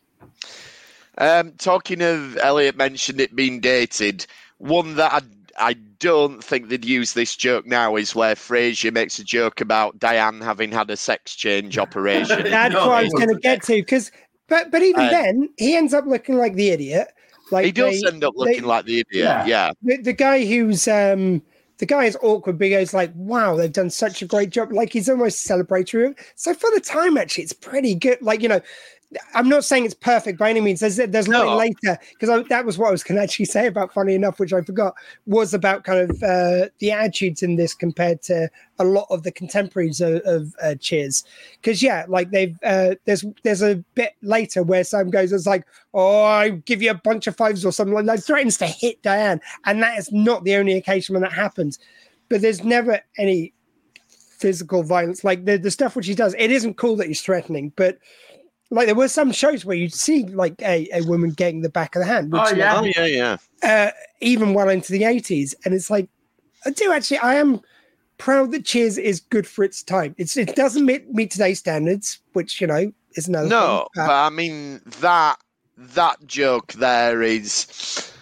Um, 1.18 1.52
talking 1.58 2.02
of 2.02 2.38
Elliot 2.38 2.76
mentioned 2.78 3.20
it 3.20 3.36
being 3.36 3.60
dated. 3.60 4.26
One 4.58 4.96
that 4.96 5.14
I 5.14 5.22
I 5.60 5.74
don't 5.74 6.44
think 6.44 6.70
they'd 6.70 6.86
use 6.86 7.14
this 7.14 7.36
joke 7.36 7.66
now 7.66 7.96
is 7.96 8.16
where 8.16 8.36
Frasier 8.36 8.94
makes 8.94 9.20
a 9.20 9.24
joke 9.24 9.62
about 9.62 10.00
Diane 10.00 10.42
having 10.42 10.72
had 10.72 10.90
a 10.90 10.98
sex 10.98 11.36
change 11.36 11.78
operation. 11.86 12.44
That's 12.44 12.74
No, 12.74 12.88
what 12.88 12.98
I 12.98 13.02
it 13.02 13.04
was 13.06 13.14
going 13.14 13.30
to 13.36 13.40
get 13.40 13.64
to 13.64 13.74
because, 13.74 14.12
but 14.48 14.72
but 14.72 14.82
even 14.82 15.06
Uh, 15.06 15.10
then, 15.10 15.50
he 15.58 15.76
ends 15.76 15.94
up 15.94 16.06
looking 16.06 16.38
like 16.38 16.56
the 16.56 16.70
idiot. 16.70 17.08
Like 17.52 17.66
he 17.66 17.72
does 17.72 18.02
they- 18.02 18.08
end 18.08 18.24
up 18.24 18.34
looking 18.36 18.62
they- 18.62 18.68
like 18.68 18.86
the 18.86 19.00
idiot. 19.00 19.08
Yeah. 19.26 19.46
Yeah. 19.46 19.72
the, 19.84 19.98
the 19.98 20.14
guy 20.14 20.46
who's 20.46 20.88
um 20.88 21.42
the 21.80 21.86
guy 21.88 22.06
is 22.06 22.16
awkward 22.22 22.60
but 22.60 22.66
he 22.66 22.70
goes 22.72 22.94
like 22.94 23.12
wow 23.16 23.56
they've 23.56 23.74
done 23.74 23.90
such 23.90 24.22
a 24.22 24.26
great 24.28 24.52
job 24.52 24.72
like 24.72 24.94
he's 24.94 25.10
almost 25.10 25.48
celebratory 25.48 26.16
so 26.36 26.54
for 26.54 26.70
the 26.76 26.80
time 26.80 27.18
actually 27.18 27.44
it's 27.44 27.54
pretty 27.54 27.96
good 27.96 28.22
like 28.22 28.42
you 28.44 28.48
know 28.48 28.62
i'm 29.34 29.50
not 29.50 29.66
saying 29.66 29.84
it's 29.86 29.94
perfect 29.94 30.40
by 30.40 30.50
any 30.50 30.62
means. 30.62 30.80
There's 30.80 30.96
there's 30.96 31.28
No. 31.28 31.46
lot 31.46 31.58
later 31.58 31.98
because 32.12 32.48
that 32.48 32.66
was 32.66 32.78
what 32.78 32.88
i 32.88 32.92
was 32.92 33.04
going 33.04 33.18
to 33.18 33.24
actually 33.24 33.46
say 33.46 33.68
about 33.68 33.94
funny 33.94 34.16
enough 34.16 34.40
which 34.40 34.54
i 34.54 34.62
forgot 34.62 34.94
was 35.26 35.54
about 35.54 35.84
kind 35.84 36.10
of 36.10 36.24
uh 36.24 36.70
the 36.80 36.92
attitudes 36.92 37.44
in 37.44 37.56
this 37.56 37.74
compared 37.74 38.22
to 38.24 38.50
a 38.80 38.86
lot 38.86 39.08
of 39.10 39.24
the 39.24 39.32
contemporaries 39.32 40.02
of, 40.02 40.22
of 40.26 40.56
uh, 40.64 40.76
cheers. 40.76 41.24
Because 41.62 41.84
yeah 41.84 42.06
like 42.08 42.32
they've 42.32 42.58
uh 42.64 42.96
there's 43.06 43.26
there's 43.44 43.62
a 43.62 43.76
bit 43.96 44.14
later 44.22 44.64
where 44.64 44.84
sam 44.84 45.10
goes 45.10 45.32
it's 45.32 45.46
like 45.46 45.66
oh 45.94 46.24
i 46.24 46.50
give 46.50 46.82
you 46.82 46.92
a 46.92 46.96
bunch 46.96 47.28
of 47.28 47.36
fives 47.36 47.66
or 47.66 47.72
something 47.72 47.94
like 47.94 48.06
that. 48.06 48.24
Threatens 48.24 48.58
to 48.58 48.66
hit 48.66 49.02
diane 49.04 49.42
and 49.66 49.84
that 49.84 49.98
is 50.00 50.12
not 50.12 50.44
the 50.46 50.56
only 50.56 50.74
occasion 50.74 51.14
when 51.14 51.24
that 51.24 51.34
happens. 51.34 51.80
But 52.30 52.42
there's 52.42 52.64
never 52.64 53.02
any 53.18 53.54
physical 54.08 54.84
violence. 54.84 55.24
Like 55.24 55.46
the, 55.46 55.58
the 55.58 55.70
stuff 55.70 55.96
which 55.96 56.08
he 56.08 56.16
does 56.16 56.34
it 56.40 56.50
isn't 56.50 56.78
cool 56.78 56.96
that 56.96 57.08
he's 57.08 57.22
threatening 57.22 57.74
but 57.76 57.98
like 58.72 58.86
there 58.88 58.96
were 58.96 59.08
some 59.08 59.32
shows 59.32 59.66
where 59.66 59.76
you'd 59.76 59.94
see 59.94 60.24
like 60.26 60.60
a, 60.62 60.88
a 60.94 61.02
woman 61.04 61.30
getting 61.32 61.62
the 61.62 61.70
back 61.70 61.96
of 61.96 62.00
the 62.00 62.06
hand 62.06 62.32
which 62.32 62.42
Oh, 62.46 62.56
yeah. 62.56 62.80
Oh 62.80 62.84
yeah, 62.86 63.06
yeah. 63.06 63.38
uh, 63.64 63.92
even 64.22 64.54
well 64.54 64.70
into 64.70 64.92
the 64.94 65.02
80s 65.04 65.54
and 65.66 65.74
it's 65.74 65.90
like 65.90 66.08
i 66.66 66.70
do 66.72 66.92
actually 66.92 67.18
i 67.20 67.36
am 67.36 67.60
proud 68.18 68.52
that 68.52 68.66
cheers 68.66 68.98
is 68.98 69.20
good 69.20 69.46
for 69.46 69.64
its 69.64 69.84
time 69.84 70.16
it's 70.18 70.38
it 70.38 70.56
doesn't 70.56 70.86
meet, 70.86 71.12
meet 71.12 71.32
today's 71.32 71.60
standards 71.60 72.20
which 72.34 72.62
you 72.62 72.68
know 72.68 72.92
is 73.16 73.28
another 73.28 73.50
No, 73.50 73.88
thing, 73.94 74.06
but 74.06 74.12
I 74.12 74.30
mean 74.30 74.80
that 75.02 75.38
that 75.78 76.26
joke 76.28 76.72
there 76.74 77.22
is 77.22 78.14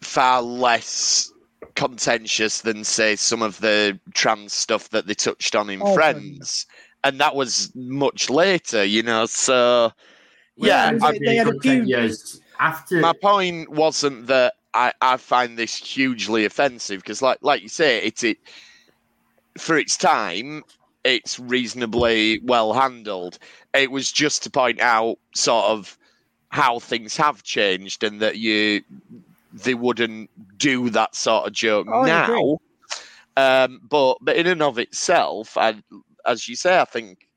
far 0.00 0.42
less 0.42 1.30
contentious 1.74 2.62
than 2.62 2.84
say 2.84 3.14
some 3.16 3.42
of 3.42 3.60
the 3.60 3.98
trans 4.14 4.52
stuff 4.52 4.90
that 4.90 5.06
they 5.06 5.14
touched 5.14 5.54
on 5.54 5.70
in 5.70 5.80
Oh, 5.80 5.84
God, 5.86 5.94
Friends, 5.94 6.66
and 7.04 7.18
that 7.20 7.34
was 7.34 7.70
much 7.74 8.30
later, 8.30 8.84
you 8.84 9.02
know. 9.02 9.26
So 9.26 9.92
yeah, 10.56 10.92
Yeah, 10.92 10.98
I- 11.06 11.12
they- 11.12 11.18
they 11.18 11.36
had 11.36 11.48
a 11.48 11.60
few- 11.60 11.84
years 11.84 12.40
after. 12.60 13.00
my 13.00 13.12
point 13.12 13.68
wasn't 13.70 14.26
that 14.28 14.54
I, 14.74 14.92
I 15.02 15.16
find 15.18 15.58
this 15.58 15.74
hugely 15.76 16.44
offensive 16.44 17.00
because, 17.02 17.20
like 17.22 17.38
like 17.42 17.62
you 17.62 17.68
say, 17.68 17.98
it's 18.02 18.22
it 18.24 18.38
for 19.58 19.76
its 19.76 19.96
time, 19.98 20.62
it's 21.04 21.38
reasonably 21.38 22.38
well 22.44 22.72
handled. 22.72 23.38
It 23.74 23.90
was 23.90 24.10
just 24.10 24.42
to 24.44 24.50
point 24.50 24.80
out 24.80 25.18
sort 25.34 25.66
of 25.66 25.98
how 26.48 26.78
things 26.78 27.16
have 27.16 27.42
changed 27.42 28.02
and 28.04 28.20
that 28.20 28.36
you 28.38 28.82
they 29.52 29.74
wouldn't 29.74 30.30
do 30.58 30.88
that 30.90 31.14
sort 31.14 31.46
of 31.46 31.52
joke 31.52 31.86
Oh, 31.90 32.02
now. 32.04 32.58
Um, 33.36 33.80
but 33.88 34.16
but 34.22 34.36
in 34.36 34.46
and 34.46 34.62
of 34.62 34.78
itself, 34.78 35.56
I, 35.58 35.74
as 36.26 36.48
you 36.48 36.56
say, 36.56 36.78
I 36.80 36.84
think 36.84 37.28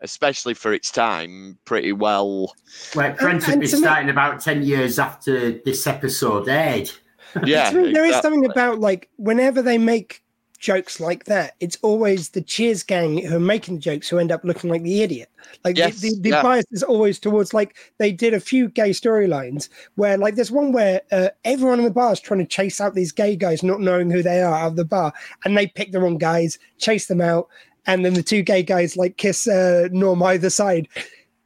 especially 0.00 0.52
for 0.54 0.72
its 0.72 0.90
time, 0.90 1.58
pretty 1.64 1.92
well. 1.92 2.54
Well, 2.94 3.14
Friends 3.14 3.44
and 3.44 3.54
would 3.54 3.60
be 3.60 3.72
me- 3.72 3.78
starting 3.80 4.10
about 4.10 4.40
10 4.40 4.62
years 4.62 4.98
after 4.98 5.52
this 5.64 5.86
episode 5.86 6.48
aired. 6.48 6.90
Yeah, 7.44 7.70
To 7.70 7.76
me, 7.82 7.92
there 7.92 8.04
is 8.04 8.10
exactly. 8.10 8.22
something 8.30 8.50
about 8.50 8.78
like 8.78 9.08
whenever 9.16 9.60
they 9.60 9.76
make 9.76 10.22
jokes 10.60 11.00
like 11.00 11.24
that, 11.24 11.54
it's 11.58 11.76
always 11.82 12.28
the 12.28 12.40
Cheers 12.42 12.84
gang 12.84 13.18
who 13.18 13.36
are 13.36 13.40
making 13.40 13.74
the 13.74 13.80
jokes 13.80 14.08
who 14.08 14.18
end 14.18 14.30
up 14.30 14.44
looking 14.44 14.70
like 14.70 14.82
the 14.84 15.02
idiot. 15.02 15.28
Like 15.64 15.76
Yes, 15.76 16.00
the, 16.00 16.10
the, 16.10 16.20
the 16.20 16.28
yeah. 16.30 16.42
bias 16.42 16.64
is 16.70 16.84
always 16.84 17.18
towards 17.18 17.52
like 17.52 17.74
they 17.98 18.12
did 18.12 18.34
a 18.34 18.40
few 18.40 18.68
gay 18.68 18.90
storylines 18.90 19.68
where 19.96 20.16
like 20.16 20.36
there's 20.36 20.52
one 20.52 20.70
where 20.70 21.00
uh, 21.10 21.30
everyone 21.44 21.80
in 21.80 21.84
the 21.86 21.90
bar 21.90 22.12
is 22.12 22.20
trying 22.20 22.38
to 22.38 22.46
chase 22.46 22.80
out 22.80 22.94
these 22.94 23.10
gay 23.10 23.34
guys, 23.34 23.64
not 23.64 23.80
knowing 23.80 24.10
who 24.12 24.22
they 24.22 24.40
are 24.40 24.54
out 24.54 24.68
of 24.68 24.76
the 24.76 24.84
bar, 24.84 25.12
and 25.44 25.56
they 25.58 25.66
pick 25.66 25.90
the 25.90 26.00
wrong 26.00 26.18
guys, 26.18 26.60
chase 26.78 27.06
them 27.06 27.20
out, 27.20 27.48
and 27.86 28.04
then 28.04 28.14
the 28.14 28.22
two 28.22 28.42
gay 28.42 28.62
guys 28.62 28.96
like 28.96 29.16
kiss 29.16 29.46
uh, 29.46 29.88
Norm 29.92 30.22
either 30.22 30.50
side. 30.50 30.88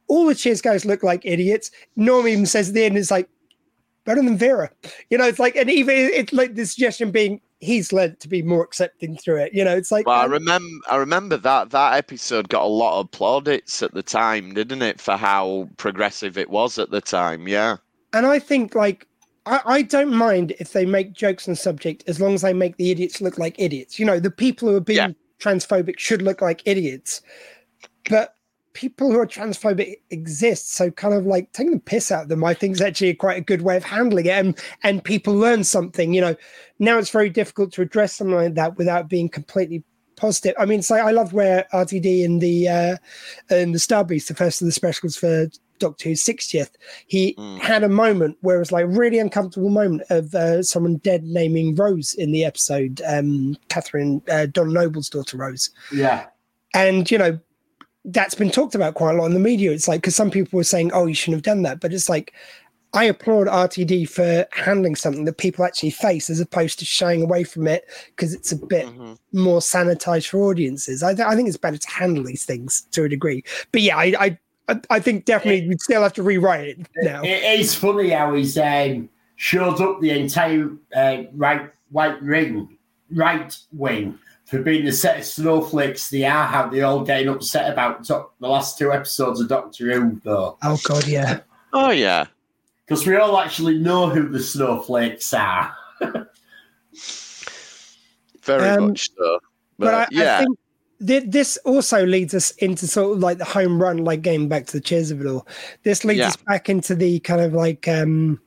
All 0.07 0.25
the 0.25 0.35
Cheers 0.35 0.61
guys 0.61 0.85
look 0.85 1.03
like 1.03 1.25
idiots. 1.25 1.71
Norm 1.95 2.27
even 2.27 2.45
says 2.45 2.69
at 2.69 2.75
the 2.75 2.83
end, 2.83 2.97
it's 2.97 3.11
like 3.11 3.29
better 4.05 4.21
than 4.21 4.37
Vera. 4.37 4.71
You 5.09 5.17
know, 5.17 5.27
it's 5.27 5.39
like, 5.39 5.55
and 5.55 5.69
even 5.69 5.95
it's 5.95 6.33
like 6.33 6.55
the 6.55 6.65
suggestion 6.65 7.11
being 7.11 7.41
he's 7.59 7.91
learned 7.91 8.19
to 8.21 8.27
be 8.27 8.41
more 8.41 8.63
accepting 8.63 9.17
through 9.17 9.37
it. 9.37 9.53
You 9.53 9.63
know, 9.63 9.75
it's 9.75 9.91
like, 9.91 10.07
Well, 10.07 10.19
I 10.19 10.25
um, 10.25 10.31
remember, 10.31 10.85
I 10.89 10.95
remember 10.95 11.37
that 11.37 11.69
that 11.71 11.93
episode 11.95 12.49
got 12.49 12.63
a 12.63 12.67
lot 12.67 12.99
of 12.99 13.11
plaudits 13.11 13.83
at 13.83 13.93
the 13.93 14.03
time, 14.03 14.53
didn't 14.53 14.81
it, 14.81 14.99
for 14.99 15.17
how 15.17 15.69
progressive 15.77 16.37
it 16.37 16.49
was 16.49 16.79
at 16.79 16.89
the 16.89 17.01
time? 17.01 17.47
Yeah, 17.47 17.77
and 18.13 18.25
I 18.25 18.39
think 18.39 18.75
like. 18.75 19.05
I, 19.45 19.61
I 19.65 19.81
don't 19.81 20.13
mind 20.13 20.53
if 20.59 20.73
they 20.73 20.85
make 20.85 21.13
jokes 21.13 21.47
on 21.47 21.55
subject 21.55 22.03
as 22.07 22.19
long 22.19 22.33
as 22.35 22.41
they 22.41 22.53
make 22.53 22.75
the 22.75 22.91
idiots 22.91 23.21
look 23.21 23.39
like 23.39 23.55
idiots. 23.57 23.97
You 23.97 24.05
know, 24.05 24.19
the 24.19 24.29
people 24.29 24.67
who 24.67 24.75
are 24.75 24.81
being 24.81 24.97
Yeah. 24.97 25.07
Transphobic 25.39 25.99
should 25.99 26.21
look 26.21 26.41
like 26.41 26.61
idiots. 26.65 27.21
But 28.09 28.35
people 28.73 29.11
who 29.11 29.19
are 29.19 29.27
transphobic 29.27 29.95
exist. 30.09 30.75
So 30.75 30.91
kind 30.91 31.13
of 31.13 31.25
like 31.25 31.51
taking 31.51 31.73
the 31.73 31.79
piss 31.79 32.11
out 32.11 32.23
of 32.23 32.29
them, 32.29 32.43
I 32.43 32.53
think 32.53 32.75
is 32.75 32.81
actually 32.81 33.13
quite 33.13 33.37
a 33.37 33.41
good 33.41 33.61
way 33.61 33.75
of 33.75 33.83
handling 33.83 34.27
it. 34.27 34.31
And 34.31 34.57
and 34.83 35.03
people 35.03 35.33
learn 35.33 35.63
something. 35.63 36.13
You 36.13 36.21
know, 36.21 36.35
now 36.79 36.97
it's 36.97 37.09
very 37.09 37.29
difficult 37.29 37.73
to 37.73 37.81
address 37.81 38.13
something 38.13 38.35
like 38.35 38.55
that 38.55 38.77
without 38.77 39.09
being 39.09 39.29
completely 39.29 39.83
positive. 40.15 40.55
I 40.59 40.65
mean, 40.65 40.81
so 40.81 40.95
I 40.95 41.11
love 41.11 41.33
where 41.33 41.67
RTD 41.73 42.23
in 42.23 42.39
the 42.39 42.67
uh 42.67 42.97
in 43.49 43.71
the 43.71 43.79
Star 43.79 44.03
Beast, 44.03 44.27
the 44.27 44.35
first 44.35 44.61
of 44.61 44.65
the 44.65 44.71
specials 44.71 45.15
for 45.17 45.47
Doctor 45.79 46.09
Who's 46.09 46.23
60th, 46.23 46.71
he 47.07 47.35
Mm. 47.37 47.59
had 47.59 47.83
a 47.83 47.89
moment 47.89 48.37
where 48.41 48.57
it 48.57 48.59
was 48.59 48.71
like 48.71 48.85
a 48.85 48.87
really 48.87 49.19
uncomfortable 49.19 49.69
moment 49.69 50.03
of 50.09 50.33
uh, 50.35 50.61
someone 50.63 50.97
dead 50.97 51.23
naming 51.23 51.75
Rose 51.75 52.13
in 52.13 52.31
the 52.31 52.45
episode, 52.45 53.01
um, 53.07 53.57
Catherine 53.69 54.21
uh, 54.29 54.45
Donna 54.47 54.71
Noble's 54.71 55.09
daughter 55.09 55.37
Rose 55.37 55.69
Yeah. 55.91 56.25
and 56.73 57.09
you 57.09 57.17
know 57.17 57.39
that's 58.05 58.33
been 58.35 58.49
talked 58.49 58.75
about 58.75 58.93
quite 58.95 59.13
a 59.15 59.17
lot 59.17 59.25
in 59.25 59.33
the 59.33 59.39
media 59.39 59.71
it's 59.71 59.87
like 59.87 60.01
because 60.01 60.15
some 60.15 60.31
people 60.31 60.55
were 60.55 60.63
saying 60.63 60.89
oh 60.93 61.05
you 61.05 61.13
shouldn't 61.13 61.35
have 61.35 61.43
done 61.43 61.63
that 61.63 61.81
but 61.81 61.91
it's 61.93 62.07
like 62.07 62.33
i 62.93 63.03
applaud 63.03 63.45
rtd 63.47 64.07
for 64.09 64.47
handling 64.53 64.95
something 64.95 65.25
that 65.25 65.37
people 65.37 65.65
actually 65.65 65.89
face 65.89 66.29
as 66.29 66.39
opposed 66.39 66.79
to 66.79 66.85
shying 66.85 67.21
away 67.21 67.43
from 67.43 67.67
it 67.67 67.83
because 68.15 68.33
it's 68.33 68.53
a 68.53 68.55
bit 68.55 68.85
Mhm. 68.87 69.17
more 69.33 69.59
sanitized 69.59 70.29
for 70.29 70.37
audiences 70.49 71.03
I, 71.03 71.13
th- 71.13 71.27
I 71.27 71.35
think 71.35 71.49
it's 71.49 71.57
better 71.57 71.77
to 71.77 71.89
handle 71.89 72.23
these 72.23 72.45
things 72.45 72.83
to 72.91 73.03
a 73.03 73.09
degree 73.09 73.43
but 73.73 73.81
yeah 73.81 73.97
i 73.97 74.13
i 74.17 74.37
I- 74.69 74.95
I 74.95 74.99
think 74.99 75.25
definitely 75.25 75.67
we'd 75.67 75.81
still 75.81 76.03
have 76.03 76.13
to 76.13 76.23
rewrite 76.23 76.67
it 76.67 76.87
now. 77.01 77.21
It 77.23 77.59
is 77.59 77.73
funny 77.75 78.09
how 78.09 78.33
he's 78.35 78.57
um, 78.57 79.09
showed 79.35 79.81
up 79.81 79.99
the 80.01 80.11
entire 80.11 80.69
uh, 80.95 81.23
right 81.33 81.69
white 81.91 82.21
ring, 82.21 82.77
right 83.11 83.57
wing 83.73 84.17
for 84.45 84.61
being 84.61 84.85
the 84.85 84.91
set 84.91 85.17
of 85.19 85.25
snowflakes 85.25 86.09
they 86.09 86.23
are. 86.25 86.45
How 86.45 86.67
they 86.69 86.81
all 86.81 87.03
getting 87.03 87.29
upset 87.29 87.71
about 87.71 88.03
doc- 88.05 88.33
the 88.39 88.47
last 88.47 88.77
two 88.77 88.91
episodes 88.91 89.39
of 89.41 89.47
Doctor 89.47 89.91
Who, 89.93 90.21
though, 90.23 90.57
Oh 90.63 90.77
god, 90.83 91.07
yeah. 91.07 91.39
Oh 91.73 91.91
yeah, 91.91 92.25
because 92.85 93.05
we 93.05 93.15
all 93.15 93.37
actually 93.39 93.77
know 93.79 94.09
who 94.09 94.29
the 94.29 94.39
snowflakes 94.41 95.33
are. 95.33 95.73
very 98.43 98.69
Um, 98.69 98.87
much 98.89 99.09
so. 99.15 99.39
But, 99.77 99.85
But, 99.85 99.93
I, 99.93 100.07
yeah, 100.11 100.35
I 100.37 100.43
think 100.43 100.57
thi- 100.57 100.63
this 100.99 101.57
also 101.65 102.05
leads 102.05 102.33
us 102.33 102.51
into 102.57 102.85
sort 102.87 103.15
of 103.15 103.19
like 103.23 103.37
the 103.37 103.45
home 103.45 103.81
run, 103.81 103.97
like 104.03 104.21
getting 104.21 104.49
back 104.49 104.65
to 104.67 104.73
the 104.73 104.81
cheers 104.81 105.11
of 105.11 105.21
it 105.21 105.27
all. 105.27 105.47
This 105.83 106.03
leads 106.03 106.19
Yeah. 106.19 106.27
us 106.27 106.37
back 106.37 106.69
into 106.69 106.95
the 106.95 107.19
kind 107.21 107.41
of 107.41 107.53
like 107.53 107.87
um 107.87 108.39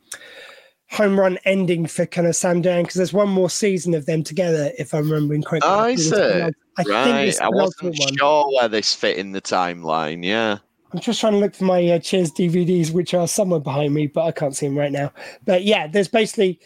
home 0.90 1.18
run 1.18 1.38
ending 1.46 1.86
for 1.86 2.04
kind 2.04 2.26
of 2.26 2.36
Sam 2.36 2.60
Dan 2.60 2.82
because 2.82 2.96
there's 2.96 3.14
one 3.14 3.30
more 3.30 3.48
season 3.48 3.94
of 3.94 4.04
them 4.04 4.22
together, 4.22 4.70
if 4.78 4.92
I'm 4.92 5.10
remembering 5.10 5.42
correctly. 5.42 5.70
Oh, 5.70 5.78
I 5.80 5.86
think 5.88 5.98
is 6.00 6.06
it's 6.08 6.16
the 6.16 6.26
it? 6.26 6.42
penult- 6.42 6.54
I 6.76 7.12
right. 7.22 7.40
I 7.40 7.48
wasn't 7.48 7.98
one. 7.98 8.16
sure 8.18 8.50
where 8.54 8.68
this 8.68 8.94
fit 8.94 9.16
in 9.16 9.32
the 9.32 9.40
timeline. 9.40 10.22
Yeah. 10.24 10.58
I'm 10.92 11.00
just 11.00 11.20
trying 11.20 11.32
to 11.32 11.38
look 11.38 11.54
for 11.54 11.64
my 11.64 11.82
uh, 11.88 11.98
Cheers 11.98 12.32
DVDs, 12.32 12.90
which 12.90 13.14
are 13.14 13.26
somewhere 13.26 13.60
behind 13.60 13.94
me, 13.94 14.06
but 14.08 14.24
I 14.26 14.30
can't 14.32 14.54
see 14.54 14.66
them 14.66 14.76
right 14.76 14.92
now. 14.92 15.10
But 15.46 15.64
yeah, 15.64 15.86
there's 15.86 16.08
basically 16.08 16.60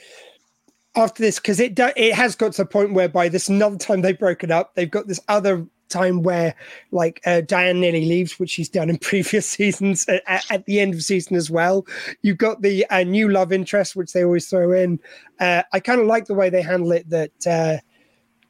after 0.97 1.23
this 1.23 1.39
because 1.39 1.61
it 1.61 1.77
do, 1.77 1.91
it 1.97 2.13
has 2.15 2.35
got 2.35 2.53
to 2.55 2.63
the 2.63 2.67
point 2.67 2.95
whereby 2.95 3.29
this 3.29 3.49
another 3.49 3.77
time 3.77 4.01
they've 4.03 4.19
broken 4.19 4.51
up. 4.51 4.75
They've 4.75 4.91
got 4.91 5.07
this 5.07 5.21
other 5.29 5.65
time 5.89 6.23
where 6.23 6.55
like 6.91 7.21
uh, 7.27 7.41
Diane 7.43 7.81
nearly 7.81 8.07
leaves, 8.07 8.39
which 8.39 8.51
she's 8.51 8.69
done 8.69 8.91
in 8.91 8.99
previous 9.11 9.47
seasons 9.47 10.07
at, 10.09 10.23
at- 10.51 10.65
the 10.67 10.81
end 10.81 10.95
of 10.95 11.03
season 11.03 11.37
as 11.37 11.51
well. 11.51 11.87
You've 12.23 12.39
got 12.39 12.63
the 12.63 12.87
uh, 12.91 13.03
new 13.05 13.29
love 13.29 13.53
interest, 13.53 13.97
which 13.97 14.13
they 14.13 14.25
always 14.25 14.49
throw 14.49 14.73
in. 14.73 14.99
Uh, 15.39 15.63
I 15.73 15.81
kind 15.81 16.01
of 16.01 16.07
like 16.07 16.27
the 16.27 16.35
way 16.35 16.51
they 16.51 16.63
handle 16.63 16.93
it. 16.93 17.09
That 17.11 17.47
uh, 17.47 17.77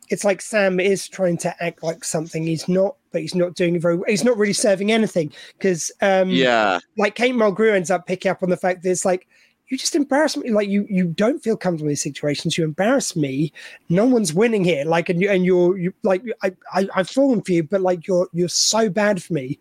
it's 0.08 0.24
like 0.24 0.40
Sam 0.40 0.78
is 0.80 1.08
trying 1.08 1.36
to 1.38 1.62
act 1.62 1.82
like 1.82 2.04
something 2.04 2.44
he's 2.44 2.68
not, 2.68 2.96
but 3.12 3.20
he's 3.22 3.34
not 3.34 3.54
doing 3.54 3.74
it 3.76 3.82
very. 3.82 3.98
He's 4.06 4.24
not 4.24 4.38
really 4.38 4.52
serving 4.52 4.92
anything 4.92 5.32
because, 5.58 5.90
um, 6.00 6.30
Yeah. 6.30 6.78
like 6.96 7.14
Kate 7.16 7.34
Mulgrew 7.34 7.74
ends 7.74 7.90
up 7.90 8.06
picking 8.06 8.30
up 8.30 8.42
on 8.42 8.50
the 8.50 8.56
fact 8.56 8.82
that 8.82 8.90
it's 8.90 9.04
like 9.04 9.26
you 9.68 9.76
just 9.76 9.94
embarrass 9.94 10.36
me. 10.36 10.50
Like 10.50 10.68
you, 10.68 10.86
you 10.88 11.06
don't 11.06 11.42
feel 11.42 11.56
comfortable 11.56 11.88
in 11.88 11.92
these 11.92 12.02
situations. 12.02 12.56
You 12.56 12.64
embarrass 12.64 13.16
me. 13.16 13.52
No 13.88 14.06
one's 14.06 14.32
winning 14.32 14.64
here. 14.64 14.84
Like, 14.84 15.08
and 15.08 15.20
you, 15.20 15.28
and 15.30 15.44
you're, 15.44 15.76
you 15.76 15.92
like, 16.02 16.22
I, 16.42 16.52
I, 16.72 16.88
I've 16.94 17.10
fallen 17.10 17.42
for 17.42 17.52
you, 17.52 17.62
but 17.64 17.80
like 17.80 18.06
you're, 18.06 18.28
you're 18.32 18.48
so 18.48 18.88
bad 18.88 19.22
for 19.22 19.32
me. 19.32 19.58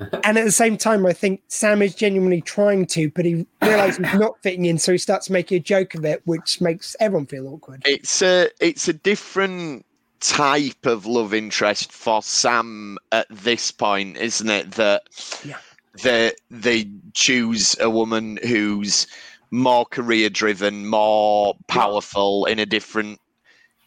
and 0.24 0.38
at 0.38 0.44
the 0.44 0.52
same 0.52 0.78
time, 0.78 1.04
I 1.04 1.12
think 1.12 1.42
Sam 1.48 1.82
is 1.82 1.94
genuinely 1.94 2.40
trying 2.40 2.86
to, 2.86 3.10
but 3.10 3.24
he 3.26 3.46
realizes 3.62 3.98
he's 3.98 4.18
not 4.18 4.42
fitting 4.42 4.64
in, 4.64 4.78
so 4.78 4.92
he 4.92 4.98
starts 4.98 5.28
making 5.28 5.58
a 5.58 5.60
joke 5.60 5.94
of 5.94 6.06
it, 6.06 6.22
which 6.24 6.60
makes 6.60 6.96
everyone 7.00 7.26
feel 7.26 7.48
awkward. 7.48 7.82
It's 7.84 8.22
a 8.22 8.48
it's 8.60 8.88
a 8.88 8.94
different 8.94 9.84
type 10.20 10.86
of 10.86 11.04
love 11.04 11.34
interest 11.34 11.92
for 11.92 12.22
Sam 12.22 12.96
at 13.12 13.26
this 13.30 13.70
point, 13.70 14.16
isn't 14.16 14.48
it? 14.48 14.72
That 14.72 15.02
Yeah. 15.44 15.58
They 16.02 16.32
they 16.50 16.90
choose 17.14 17.76
a 17.80 17.90
woman 17.90 18.38
who's 18.42 19.06
more 19.50 19.84
career 19.84 20.30
driven, 20.30 20.86
more 20.86 21.56
powerful 21.66 22.44
in 22.46 22.58
a 22.60 22.66
different 22.66 23.18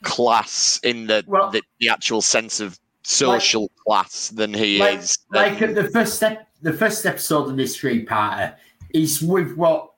class 0.04 0.80
in 0.84 1.08
the 1.08 1.24
Well- 1.28 1.50
the, 1.52 1.62
the 1.80 1.90
actual 1.90 2.22
sense 2.22 2.60
of 2.60 2.80
social 3.04 3.70
class 3.86 4.30
than 4.30 4.54
he 4.54 4.80
like, 4.80 5.00
is. 5.00 5.18
like 5.32 5.62
Um, 5.62 5.70
at 5.70 5.76
the 5.76 5.90
first 5.90 6.16
step, 6.16 6.48
the 6.62 6.74
first 6.74 7.06
episode 7.06 7.50
of 7.50 7.58
this 7.58 7.76
three 7.78 8.06
parter 8.06 8.56
is 8.94 9.22
with 9.22 9.56
what 9.56 9.92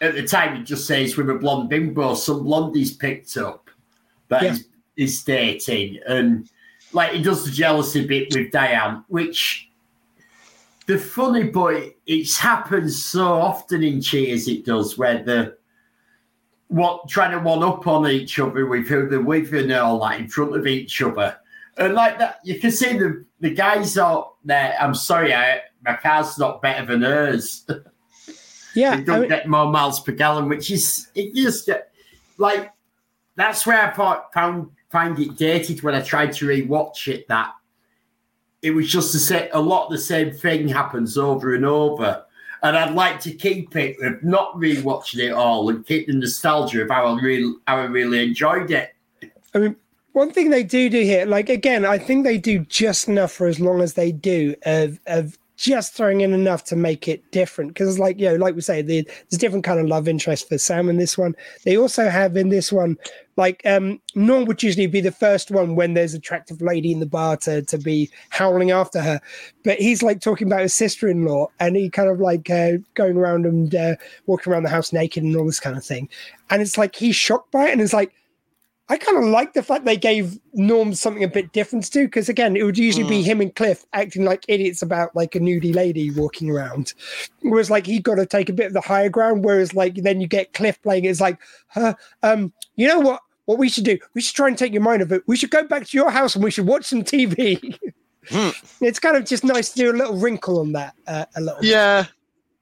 at 0.00 0.14
the 0.14 0.22
time 0.26 0.60
it 0.60 0.64
just 0.64 0.86
says 0.86 1.16
with 1.16 1.30
a 1.30 1.34
blonde 1.34 1.68
bimbo, 1.70 2.14
some 2.14 2.44
blondie's 2.44 2.94
picked 2.96 3.36
up 3.36 3.70
that 4.28 4.42
Yeah. 4.42 4.50
he's, 4.50 4.68
he's 4.96 5.24
dating, 5.24 5.98
and 6.06 6.48
like 6.92 7.12
he 7.12 7.22
does 7.22 7.44
the 7.44 7.50
jealousy 7.50 8.06
bit 8.06 8.34
with 8.34 8.50
Diane, 8.52 9.04
which 9.08 9.65
the 10.86 10.98
funny 10.98 11.44
but 11.44 11.94
it's 12.06 12.38
happened 12.38 12.92
so 12.92 13.26
often 13.26 13.82
in 13.82 14.00
Cheers. 14.00 14.48
It 14.48 14.64
does 14.64 14.96
where 14.96 15.22
the 15.22 15.56
what 16.68 17.08
trying 17.08 17.32
to 17.32 17.38
one 17.38 17.62
up 17.62 17.86
on 17.86 18.08
each 18.08 18.38
other 18.38 18.66
with 18.66 18.88
who 18.88 19.08
they're 19.08 19.20
with 19.20 19.54
and 19.54 19.72
all 19.72 20.00
that 20.00 20.20
in 20.20 20.28
front 20.28 20.56
of 20.56 20.66
each 20.66 21.00
other. 21.02 21.36
And 21.78 21.94
like 21.94 22.18
that, 22.18 22.40
you 22.44 22.58
can 22.58 22.70
see 22.70 22.96
the 22.96 23.24
the 23.40 23.50
guys 23.50 23.98
are 23.98 24.30
there. 24.44 24.76
I'm 24.80 24.94
sorry, 24.94 25.34
I, 25.34 25.60
my 25.84 25.96
car's 25.96 26.38
not 26.38 26.62
better 26.62 26.86
than 26.86 27.02
hers. 27.02 27.66
Yeah, 28.76 28.96
They 28.96 29.04
don't 29.04 29.20
mean, 29.20 29.30
get 29.30 29.48
more 29.48 29.70
miles 29.70 30.00
per 30.00 30.12
gallon, 30.12 30.50
which 30.50 30.70
is 30.70 31.08
it 31.14 31.34
just 31.34 31.64
get 31.64 31.92
like 32.36 32.74
that's 33.34 33.66
where 33.66 33.80
I 33.80 33.90
thought, 33.90 34.34
found 34.34 34.70
find 34.90 35.18
it 35.18 35.36
dated 35.36 35.82
when 35.82 35.94
I 35.94 36.02
tried 36.02 36.34
to 36.34 36.46
rewatch 36.46 37.08
it. 37.08 37.26
That 37.28 37.54
it 38.62 38.70
was 38.70 38.90
just 38.90 39.12
the 39.12 39.18
same. 39.18 39.48
A 39.52 39.60
lot 39.60 39.86
of 39.86 39.92
the 39.92 39.98
same 39.98 40.32
thing 40.32 40.68
happens 40.68 41.16
over 41.18 41.54
and 41.54 41.64
over, 41.64 42.24
and 42.62 42.76
I'd 42.76 42.94
like 42.94 43.20
to 43.20 43.32
keep 43.32 43.74
it 43.76 43.96
not 44.24 44.54
rewatching 44.56 45.18
it 45.18 45.32
all 45.32 45.68
and 45.68 45.86
keep 45.86 46.06
the 46.06 46.14
nostalgia 46.14 46.82
of 46.82 46.90
how 46.90 47.06
I 47.06 47.20
really 47.20 47.54
how 47.66 47.78
I 47.78 47.84
really 47.84 48.22
enjoyed 48.24 48.70
it. 48.70 48.94
I 49.54 49.58
mean, 49.58 49.76
one 50.12 50.32
thing 50.32 50.50
they 50.50 50.62
do 50.62 50.88
do 50.88 51.02
here, 51.02 51.26
like 51.26 51.48
again, 51.48 51.84
I 51.84 51.98
think 51.98 52.24
they 52.24 52.38
do 52.38 52.60
just 52.60 53.08
enough 53.08 53.32
for 53.32 53.46
as 53.46 53.60
long 53.60 53.82
as 53.82 53.94
they 53.94 54.12
do 54.12 54.54
of 54.64 54.98
of 55.06 55.38
just 55.56 55.94
throwing 55.94 56.20
in 56.20 56.32
enough 56.32 56.64
to 56.64 56.76
make 56.76 57.08
it 57.08 57.30
different. 57.32 57.72
Because, 57.72 57.98
like 57.98 58.18
you 58.18 58.28
know, 58.28 58.36
like 58.36 58.54
we 58.54 58.60
say, 58.60 58.82
the, 58.82 59.02
there's 59.02 59.40
different 59.40 59.64
kind 59.64 59.80
of 59.80 59.86
love 59.86 60.06
interest 60.06 60.48
for 60.48 60.58
Sam 60.58 60.88
in 60.88 60.98
this 60.98 61.16
one. 61.16 61.34
They 61.64 61.76
also 61.76 62.08
have 62.08 62.36
in 62.36 62.50
this 62.50 62.70
one, 62.70 62.96
like 63.36 63.62
um, 63.64 64.00
Norm 64.14 64.44
would 64.44 64.62
usually 64.62 64.86
be 64.86 65.00
the 65.00 65.10
first 65.10 65.50
one 65.50 65.74
when 65.74 65.94
there's 65.94 66.14
attractive 66.14 66.60
lady 66.62 66.92
in 66.92 67.00
the 67.00 67.06
bar 67.06 67.36
to 67.38 67.62
to 67.62 67.78
be 67.78 68.10
howling 68.30 68.70
after 68.70 69.00
her, 69.00 69.20
but 69.64 69.78
he's 69.78 70.02
like 70.02 70.20
talking 70.20 70.46
about 70.46 70.60
his 70.60 70.74
sister-in-law, 70.74 71.48
and 71.60 71.76
he 71.76 71.90
kind 71.90 72.08
of 72.08 72.20
like 72.20 72.48
uh, 72.50 72.72
going 72.94 73.16
around 73.16 73.46
and 73.46 73.74
uh, 73.74 73.96
walking 74.26 74.52
around 74.52 74.62
the 74.62 74.68
house 74.68 74.92
naked 74.92 75.22
and 75.22 75.36
all 75.36 75.46
this 75.46 75.60
kind 75.60 75.76
of 75.76 75.84
thing, 75.84 76.08
and 76.50 76.62
it's 76.62 76.78
like 76.78 76.94
he's 76.94 77.16
shocked 77.16 77.50
by 77.50 77.68
it, 77.68 77.72
and 77.72 77.80
it's 77.80 77.92
like 77.92 78.12
I 78.88 78.96
kind 78.96 79.18
of 79.18 79.24
like 79.24 79.52
the 79.52 79.64
fact 79.64 79.84
they 79.84 79.96
gave 79.96 80.38
Norm 80.54 80.94
something 80.94 81.24
a 81.24 81.28
bit 81.28 81.52
different 81.52 81.84
to 81.86 81.90
do 81.90 82.04
because 82.06 82.28
again, 82.28 82.56
it 82.56 82.62
would 82.62 82.78
usually 82.78 83.08
be 83.08 83.20
him 83.20 83.40
and 83.40 83.54
Cliff 83.54 83.84
acting 83.92 84.24
like 84.24 84.44
idiots 84.46 84.80
about 84.80 85.14
like 85.16 85.34
a 85.34 85.40
nudie 85.40 85.74
lady 85.74 86.12
walking 86.12 86.50
around, 86.50 86.94
whereas 87.42 87.68
like 87.68 87.84
he 87.84 87.98
got 87.98 88.14
to 88.14 88.26
take 88.26 88.48
a 88.48 88.52
bit 88.52 88.68
of 88.68 88.72
the 88.74 88.80
higher 88.80 89.08
ground. 89.08 89.44
Whereas 89.44 89.74
like 89.74 89.96
then 89.96 90.20
you 90.20 90.28
get 90.28 90.52
Cliff 90.52 90.80
playing 90.82 91.04
it's 91.04 91.20
like, 91.20 91.38
huh, 91.68 91.94
um, 92.22 92.52
you 92.76 92.86
know 92.86 93.00
what? 93.00 93.22
What 93.46 93.58
we 93.58 93.68
should 93.68 93.84
do? 93.84 93.98
We 94.14 94.20
should 94.20 94.36
try 94.36 94.48
and 94.48 94.58
take 94.58 94.72
your 94.72 94.82
mind 94.82 95.02
of 95.02 95.12
it. 95.12 95.22
We 95.26 95.36
should 95.36 95.50
go 95.50 95.64
back 95.64 95.86
to 95.86 95.96
your 95.96 96.10
house 96.10 96.34
and 96.34 96.44
we 96.44 96.50
should 96.50 96.66
watch 96.66 96.84
some 96.86 97.02
TV. 97.02 97.78
It's 98.80 98.98
kind 98.98 99.16
of 99.16 99.24
just 99.24 99.44
nice 99.44 99.70
to 99.72 99.78
do 99.78 99.92
a 99.92 99.96
little 99.96 100.16
wrinkle 100.16 100.58
on 100.58 100.72
that 100.72 100.94
uh, 101.06 101.26
a 101.36 101.40
little. 101.40 101.62
bit. 102.02 102.08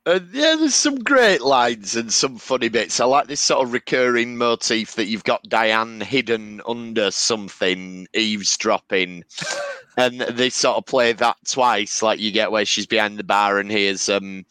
Yeah. 0.06 0.12
Uh, 0.12 0.20
yeah, 0.32 0.56
there's 0.58 0.74
some 0.74 0.96
great 0.96 1.42
lines 1.42 1.96
and 1.96 2.12
some 2.12 2.38
funny 2.38 2.68
bits. 2.68 3.00
I 3.00 3.06
like 3.06 3.26
this 3.28 3.40
sort 3.40 3.66
of 3.66 3.72
recurring 3.72 4.36
motif 4.36 4.94
that 4.94 5.06
you've 5.06 5.24
got 5.24 5.42
Diane 5.48 6.00
hidden 6.00 6.60
under 6.66 7.10
something, 7.10 8.08
eavesdropping, 8.14 9.24
and 9.96 10.20
they 10.22 10.50
sort 10.50 10.76
of 10.78 10.86
play 10.86 11.12
that 11.14 11.36
twice. 11.46 12.02
Like 12.02 12.20
you 12.20 12.32
get 12.32 12.52
where 12.52 12.66
she's 12.66 12.86
behind 12.86 13.18
the 13.18 13.24
bar 13.24 13.58
and 13.58 13.70
hears 13.70 14.08
um 14.08 14.44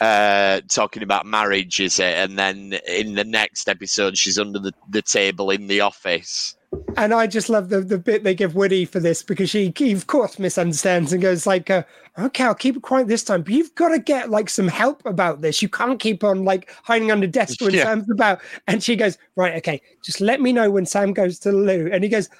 uh 0.00 0.60
talking 0.68 1.02
about 1.04 1.26
marriage, 1.26 1.80
is 1.80 1.98
it? 2.00 2.16
And 2.16 2.38
then 2.38 2.78
in 2.88 3.14
the 3.14 3.24
next 3.24 3.68
episode, 3.68 4.18
she's 4.18 4.38
under 4.38 4.58
the, 4.58 4.74
the 4.90 5.02
table 5.02 5.50
in 5.50 5.68
the 5.68 5.82
office. 5.82 6.55
And 6.96 7.12
I 7.12 7.26
just 7.26 7.48
love 7.48 7.68
the, 7.68 7.80
the 7.80 7.98
bit 7.98 8.24
they 8.24 8.34
give 8.34 8.54
Woody 8.54 8.84
for 8.84 9.00
this 9.00 9.22
because 9.22 9.50
she, 9.50 9.72
he, 9.76 9.92
of 9.92 10.06
course, 10.06 10.38
misunderstands 10.38 11.12
and 11.12 11.20
goes 11.20 11.46
like, 11.46 11.68
uh, 11.70 11.82
"Okay, 12.18 12.44
I'll 12.44 12.54
keep 12.54 12.76
it 12.76 12.82
quiet 12.82 13.08
this 13.08 13.22
time, 13.22 13.42
but 13.42 13.52
you've 13.52 13.74
got 13.74 13.88
to 13.90 13.98
get 13.98 14.30
like 14.30 14.48
some 14.48 14.68
help 14.68 15.04
about 15.04 15.42
this. 15.42 15.60
You 15.60 15.68
can't 15.68 16.00
keep 16.00 16.24
on 16.24 16.44
like 16.44 16.70
hiding 16.84 17.10
under 17.10 17.26
desk 17.26 17.60
when 17.60 17.74
Yeah. 17.74 17.84
Sam's 17.84 18.10
about." 18.10 18.40
And 18.66 18.82
she 18.82 18.96
goes, 18.96 19.18
"Right, 19.36 19.54
okay, 19.56 19.82
just 20.02 20.20
let 20.20 20.40
me 20.40 20.52
know 20.52 20.70
when 20.70 20.86
Sam 20.86 21.12
goes 21.12 21.38
to 21.40 21.50
the 21.50 21.56
loo." 21.58 21.90
And 21.92 22.02
he 22.02 22.08
goes, 22.08 22.30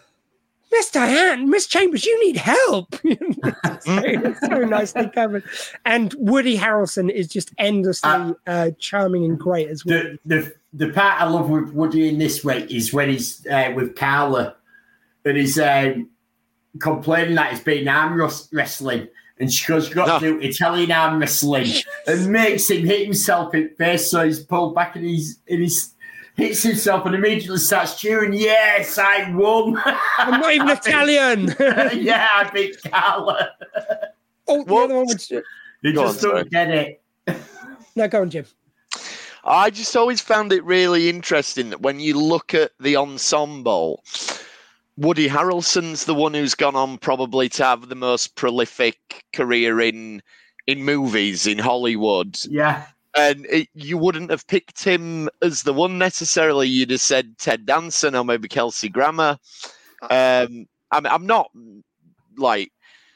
"Miss 0.72 0.90
Diane, 0.90 1.50
Miss 1.50 1.66
Chambers, 1.66 2.04
you 2.06 2.24
need 2.24 2.36
help." 2.36 2.94
so, 3.04 4.00
it's 4.04 4.40
so 4.40 4.58
nicely 4.64 5.10
covered. 5.14 5.44
And 5.84 6.14
Woody 6.18 6.56
Harrelson 6.56 7.10
is 7.10 7.28
just 7.28 7.52
endlessly 7.58 8.08
Uh, 8.10 8.32
uh, 8.46 8.70
charming 8.78 9.24
and 9.24 9.38
great 9.38 9.68
as 9.68 9.84
well. 9.84 10.02
The, 10.02 10.18
the 10.24 10.52
the 10.76 10.90
part 10.90 11.20
I 11.20 11.24
love 11.26 11.48
with 11.48 11.70
Woody 11.72 12.08
in 12.08 12.18
this 12.18 12.44
way 12.44 12.62
is 12.70 12.92
when 12.92 13.08
he's 13.08 13.46
uh, 13.46 13.72
with 13.74 13.96
Carla 13.96 14.56
and 15.24 15.36
he's 15.36 15.58
um, 15.58 16.10
complaining 16.78 17.34
that 17.36 17.50
he's 17.52 17.60
been 17.62 17.88
arm 17.88 18.20
wrestling. 18.52 19.08
And 19.38 19.52
she 19.52 19.66
goes, 19.66 19.88
got 19.88 20.20
to 20.20 20.26
do 20.26 20.40
Italian 20.40 20.92
arm 20.92 21.18
wrestling 21.20 21.66
and 22.06 22.28
makes 22.30 22.68
him 22.70 22.84
hit 22.86 23.04
himself 23.04 23.54
in 23.54 23.64
the 23.64 23.68
face. 23.76 24.10
So 24.10 24.24
he's 24.24 24.40
pulled 24.40 24.74
back 24.74 24.96
and 24.96 25.04
he's, 25.04 25.38
and 25.48 25.60
he's 25.60 25.94
hits 26.36 26.62
himself 26.62 27.06
and 27.06 27.14
immediately 27.14 27.56
starts 27.58 27.98
cheering, 27.98 28.32
Yes, 28.34 28.98
I 28.98 29.30
won. 29.34 29.80
I'm 30.18 30.40
not 30.40 30.52
even 30.52 30.68
Italian. 30.70 31.54
yeah, 32.02 32.28
I 32.34 32.50
beat 32.52 32.76
Carla. 32.90 33.50
oh, 34.48 34.64
the 34.64 34.72
What? 34.72 34.84
other 34.84 34.94
one 34.96 35.06
was 35.06 35.26
He 35.82 35.92
just 35.92 36.24
on, 36.24 36.34
don't 36.34 36.50
get 36.50 36.70
it. 36.70 37.02
no, 37.94 38.08
go 38.08 38.20
on, 38.22 38.30
Jim. 38.30 38.44
I 39.46 39.70
just 39.70 39.96
always 39.96 40.20
found 40.20 40.52
it 40.52 40.64
really 40.64 41.08
interesting 41.08 41.70
that 41.70 41.80
when 41.80 42.00
you 42.00 42.18
look 42.18 42.52
at 42.52 42.72
the 42.80 42.96
ensemble, 42.96 44.02
Woody 44.96 45.28
Harrelson's 45.28 46.04
the 46.04 46.14
one 46.14 46.34
who's 46.34 46.56
gone 46.56 46.74
on 46.74 46.98
probably 46.98 47.48
to 47.50 47.64
have 47.64 47.88
the 47.88 47.94
most 47.94 48.34
prolific 48.34 49.24
career 49.32 49.80
in 49.80 50.22
in 50.66 50.84
movies 50.84 51.46
in 51.46 51.58
Hollywood. 51.58 52.36
Yeah. 52.50 52.86
And 53.16 53.46
it, 53.46 53.68
you 53.72 53.96
wouldn't 53.96 54.30
have 54.30 54.46
picked 54.46 54.82
him 54.82 55.28
as 55.40 55.62
the 55.62 55.72
one 55.72 55.96
necessarily. 55.96 56.68
You'd 56.68 56.90
have 56.90 57.00
said 57.00 57.38
Ted 57.38 57.64
Danson 57.64 58.16
or 58.16 58.24
maybe 58.24 58.48
Kelsey 58.48 58.88
Grammer. 58.88 59.38
Um, 60.02 60.66
I'm, 60.90 61.06
I'm 61.06 61.26
not 61.26 61.50
like 62.36 62.72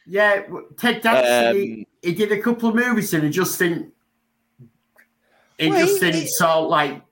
Yeah, 0.07 0.43
Ted 0.79 1.03
Danson, 1.03 1.55
he, 1.57 1.73
Um, 1.73 1.85
he 2.03 2.15
did 2.15 2.33
a 2.33 2.41
couple 2.41 2.69
of 2.69 2.77
movies 2.77 3.13
and 3.15 3.25
he 3.25 3.31
just 3.31 3.59
didn't. 3.59 3.93
He 5.61 5.69
Well, 5.71 5.87
just 5.87 6.03
he- 6.03 6.11
didn't 6.11 6.29
sort 6.31 6.51
of 6.51 6.69
like 6.71 7.03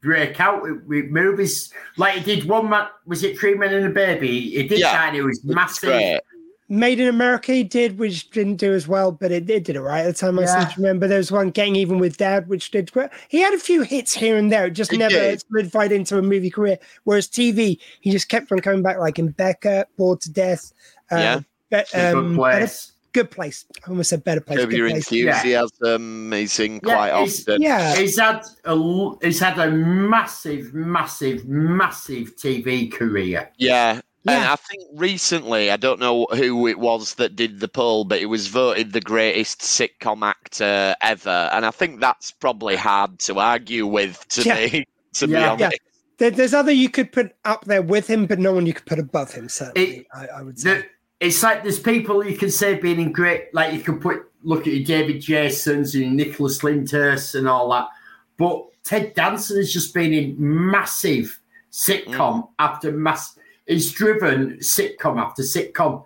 break 0.00 0.40
out 0.40 0.62
with, 0.62 0.82
with 0.86 1.06
movies. 1.06 1.72
Like 1.96 2.14
he 2.18 2.36
did 2.36 2.48
one 2.48 2.68
man, 2.68 2.88
was 3.06 3.22
it 3.24 3.38
Three 3.38 3.54
Men 3.54 3.72
and 3.74 3.86
a 3.86 3.90
Baby? 3.90 4.50
He 4.50 4.66
did 4.68 4.78
Yeah, 4.80 4.92
that. 4.92 5.08
and 5.08 5.16
It 5.16 5.22
was 5.22 5.42
massive. 5.44 5.90
great. 5.90 6.20
Made 6.68 6.98
in 6.98 7.06
America 7.06 7.52
he 7.52 7.62
did, 7.62 7.96
which 7.96 8.28
didn't 8.30 8.56
do 8.56 8.72
as 8.74 8.88
well, 8.88 9.12
but 9.12 9.30
it, 9.30 9.46
did 9.46 9.56
it 9.58 9.64
did 9.64 9.76
all 9.76 9.84
right 9.84 10.00
at 10.00 10.06
the 10.06 10.12
time. 10.12 10.36
I 10.40 10.46
seem 10.46 10.68
to 10.68 10.74
remember 10.80 11.06
there 11.06 11.18
was 11.18 11.30
one 11.30 11.50
Getting 11.50 11.76
Even 11.76 12.00
with 12.00 12.16
Dad, 12.16 12.48
which 12.48 12.72
did 12.72 12.92
well. 12.92 13.08
He 13.28 13.38
had 13.40 13.54
a 13.54 13.58
few 13.58 13.82
hits 13.82 14.12
here 14.12 14.36
and 14.36 14.50
there, 14.50 14.66
it 14.66 14.70
just 14.72 14.90
He 14.90 14.96
never 14.96 15.14
did. 15.14 15.40
solidified 15.42 15.92
into 15.92 16.18
a 16.18 16.22
movie 16.22 16.50
career. 16.50 16.76
Whereas 17.04 17.28
TV, 17.28 17.78
he 18.00 18.10
just 18.10 18.28
kept 18.28 18.50
on 18.50 18.58
coming 18.58 18.82
back, 18.82 18.98
like 18.98 19.20
in 19.20 19.28
Becker, 19.28 19.84
Bored 19.96 20.20
to 20.22 20.32
Death. 20.32 20.72
Uh, 21.12 21.16
Yeah. 21.16 21.40
Be- 21.70 21.76
It's 21.78 21.94
a 21.94 22.16
um, 22.18 22.28
good 22.30 22.36
place. 22.36 22.92
Good 23.16 23.30
place. 23.30 23.64
I 23.86 23.90
almost 23.90 24.10
said 24.10 24.22
better 24.24 24.40
place. 24.40 24.58
Curb 24.60 24.70
Good 24.70 24.78
Your 24.78 24.90
place. 24.90 25.10
Enthusiasm. 25.10 25.70
Um, 25.86 26.32
he's 26.32 26.58
in 26.60 26.74
Yeah, 26.74 26.78
quite 26.94 27.12
he's- 27.20 27.40
often. 27.40 27.62
Yeah. 27.62 27.96
He's 27.96 28.18
had 28.18 28.42
a 28.64 28.70
l- 28.70 29.18
he's 29.22 29.40
had 29.40 29.58
a 29.58 29.70
massive, 29.70 30.74
massive, 30.74 31.46
massive 31.46 32.36
TV 32.36 32.90
career. 32.92 33.50
Yeah. 33.58 34.00
And 34.28 34.42
Yeah. 34.42 34.52
I 34.52 34.56
think 34.56 34.82
recently, 34.94 35.70
I 35.70 35.76
don't 35.76 36.00
know 36.00 36.26
who 36.32 36.66
it 36.66 36.78
was 36.80 37.14
that 37.14 37.36
did 37.36 37.60
the 37.60 37.68
poll, 37.68 38.04
but 38.04 38.20
it 38.20 38.26
was 38.26 38.48
voted 38.48 38.92
the 38.92 39.00
greatest 39.00 39.60
sitcom 39.60 40.22
actor 40.22 40.94
ever. 41.00 41.48
And 41.52 41.64
I 41.64 41.70
think 41.70 42.00
that's 42.00 42.32
probably 42.32 42.74
hard 42.76 43.18
to 43.20 43.38
argue 43.38 43.86
with, 43.86 44.26
to 44.30 44.42
Yeah. 44.42 44.56
be 44.68 44.86
to 45.14 45.28
Yeah. 45.28 45.54
be 45.56 45.64
honest. 45.64 45.78
There, 46.18 46.30
there's 46.30 46.54
other 46.54 46.72
you 46.72 46.88
could 46.88 47.12
put 47.12 47.34
up 47.44 47.66
there 47.66 47.82
with 47.82 48.08
him, 48.08 48.26
but 48.26 48.38
no 48.38 48.52
one 48.52 48.66
you 48.66 48.72
could 48.74 48.86
put 48.86 48.98
above 48.98 49.32
him. 49.32 49.48
Certainly, 49.48 49.98
It- 49.98 50.06
I, 50.14 50.26
I 50.38 50.42
would 50.42 50.58
say. 50.58 50.78
The, 50.78 50.84
it's 51.20 51.42
like 51.42 51.62
there's 51.62 51.78
people 51.78 52.24
you 52.24 52.36
can 52.36 52.50
say 52.50 52.74
being 52.74 53.00
in 53.00 53.12
great, 53.12 53.52
like 53.54 53.72
you 53.72 53.80
can 53.80 53.98
put 53.98 54.30
look 54.42 54.66
at 54.66 54.72
your 54.72 54.84
David 54.84 55.20
Jasons 55.20 55.94
and 55.94 56.04
your 56.04 56.12
Nicholas 56.12 56.62
Lyndhurst 56.62 57.34
and 57.34 57.48
all 57.48 57.70
that, 57.70 57.88
but 58.36 58.66
Ted 58.84 59.14
Danson 59.14 59.56
has 59.56 59.72
just 59.72 59.92
been 59.94 60.12
in 60.12 60.36
massive 60.38 61.40
sitcom 61.72 62.06
mm. 62.16 62.48
after 62.58 62.92
mass. 62.92 63.38
He's 63.66 63.90
driven 63.90 64.58
sitcom 64.58 65.18
after 65.18 65.42
sitcom, 65.42 66.04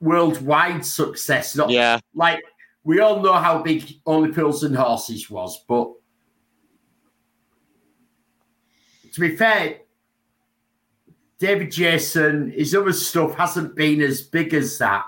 worldwide 0.00 0.84
success. 0.86 1.56
Not 1.56 1.70
Yeah. 1.70 1.98
like 2.14 2.42
we 2.84 3.00
all 3.00 3.20
know 3.20 3.32
how 3.32 3.62
big 3.62 3.94
Only 4.06 4.32
Fools 4.32 4.62
and 4.62 4.76
Horses 4.76 5.28
was, 5.28 5.64
but 5.66 5.92
to 9.12 9.20
be 9.20 9.34
fair, 9.34 9.78
David 11.38 11.70
Jason, 11.70 12.50
his 12.50 12.74
other 12.74 12.92
stuff 12.92 13.34
hasn't 13.34 13.74
been 13.76 14.00
as 14.00 14.22
big 14.22 14.54
as 14.54 14.78
that. 14.78 15.04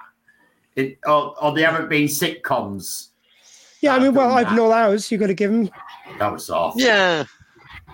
It, 0.77 0.99
or, 1.07 1.35
or 1.43 1.55
they 1.55 1.63
haven't 1.63 1.89
been 1.89 2.07
sitcoms. 2.07 3.09
yeah, 3.81 3.95
I 3.95 3.99
mean, 3.99 4.15
well, 4.15 4.29
done 4.29 4.45
I've 4.47 4.55
no 4.57 4.71
Hours, 4.71 5.11
you've 5.11 5.21
got 5.21 5.27
to 5.29 5.35
give 5.35 5.51
him. 5.51 5.71
That 6.19 6.33
was 6.33 6.49
awful. 6.51 6.81
Yeah. 6.81 7.25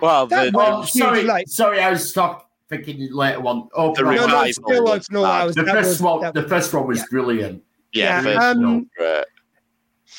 Well, 0.01 0.26
That 0.26 0.53
the, 0.53 0.57
one- 0.59 0.72
Oh, 0.72 0.80
Huge 0.82 0.91
sorry, 0.91 1.22
light. 1.22 1.49
sorry, 1.49 1.80
I 1.80 1.91
was 1.91 2.12
talk, 2.12 2.51
thinking 2.68 3.09
later 3.12 3.41
one. 3.41 3.68
Oh, 3.74 3.95
The 3.95 4.05
right. 4.05 4.16
No, 4.16 4.26
no, 4.26 4.32
revival 4.43 4.53
still 4.53 4.85
was 4.85 5.07
open 5.07 5.16
all 5.16 5.24
hours. 5.24 5.55
the 5.55 5.62
That 5.62 5.74
first 5.76 5.89
was- 5.89 6.03
one, 6.03 6.20
that 6.22 6.35
the 6.35 6.43
was- 6.43 6.51
first 6.51 6.74
one 6.74 6.87
was 6.89 6.99
yeah. 6.99 7.05
brilliant. 7.11 7.62
yeah, 7.93 8.22
yeah, 8.22 8.49
um. 8.51 8.91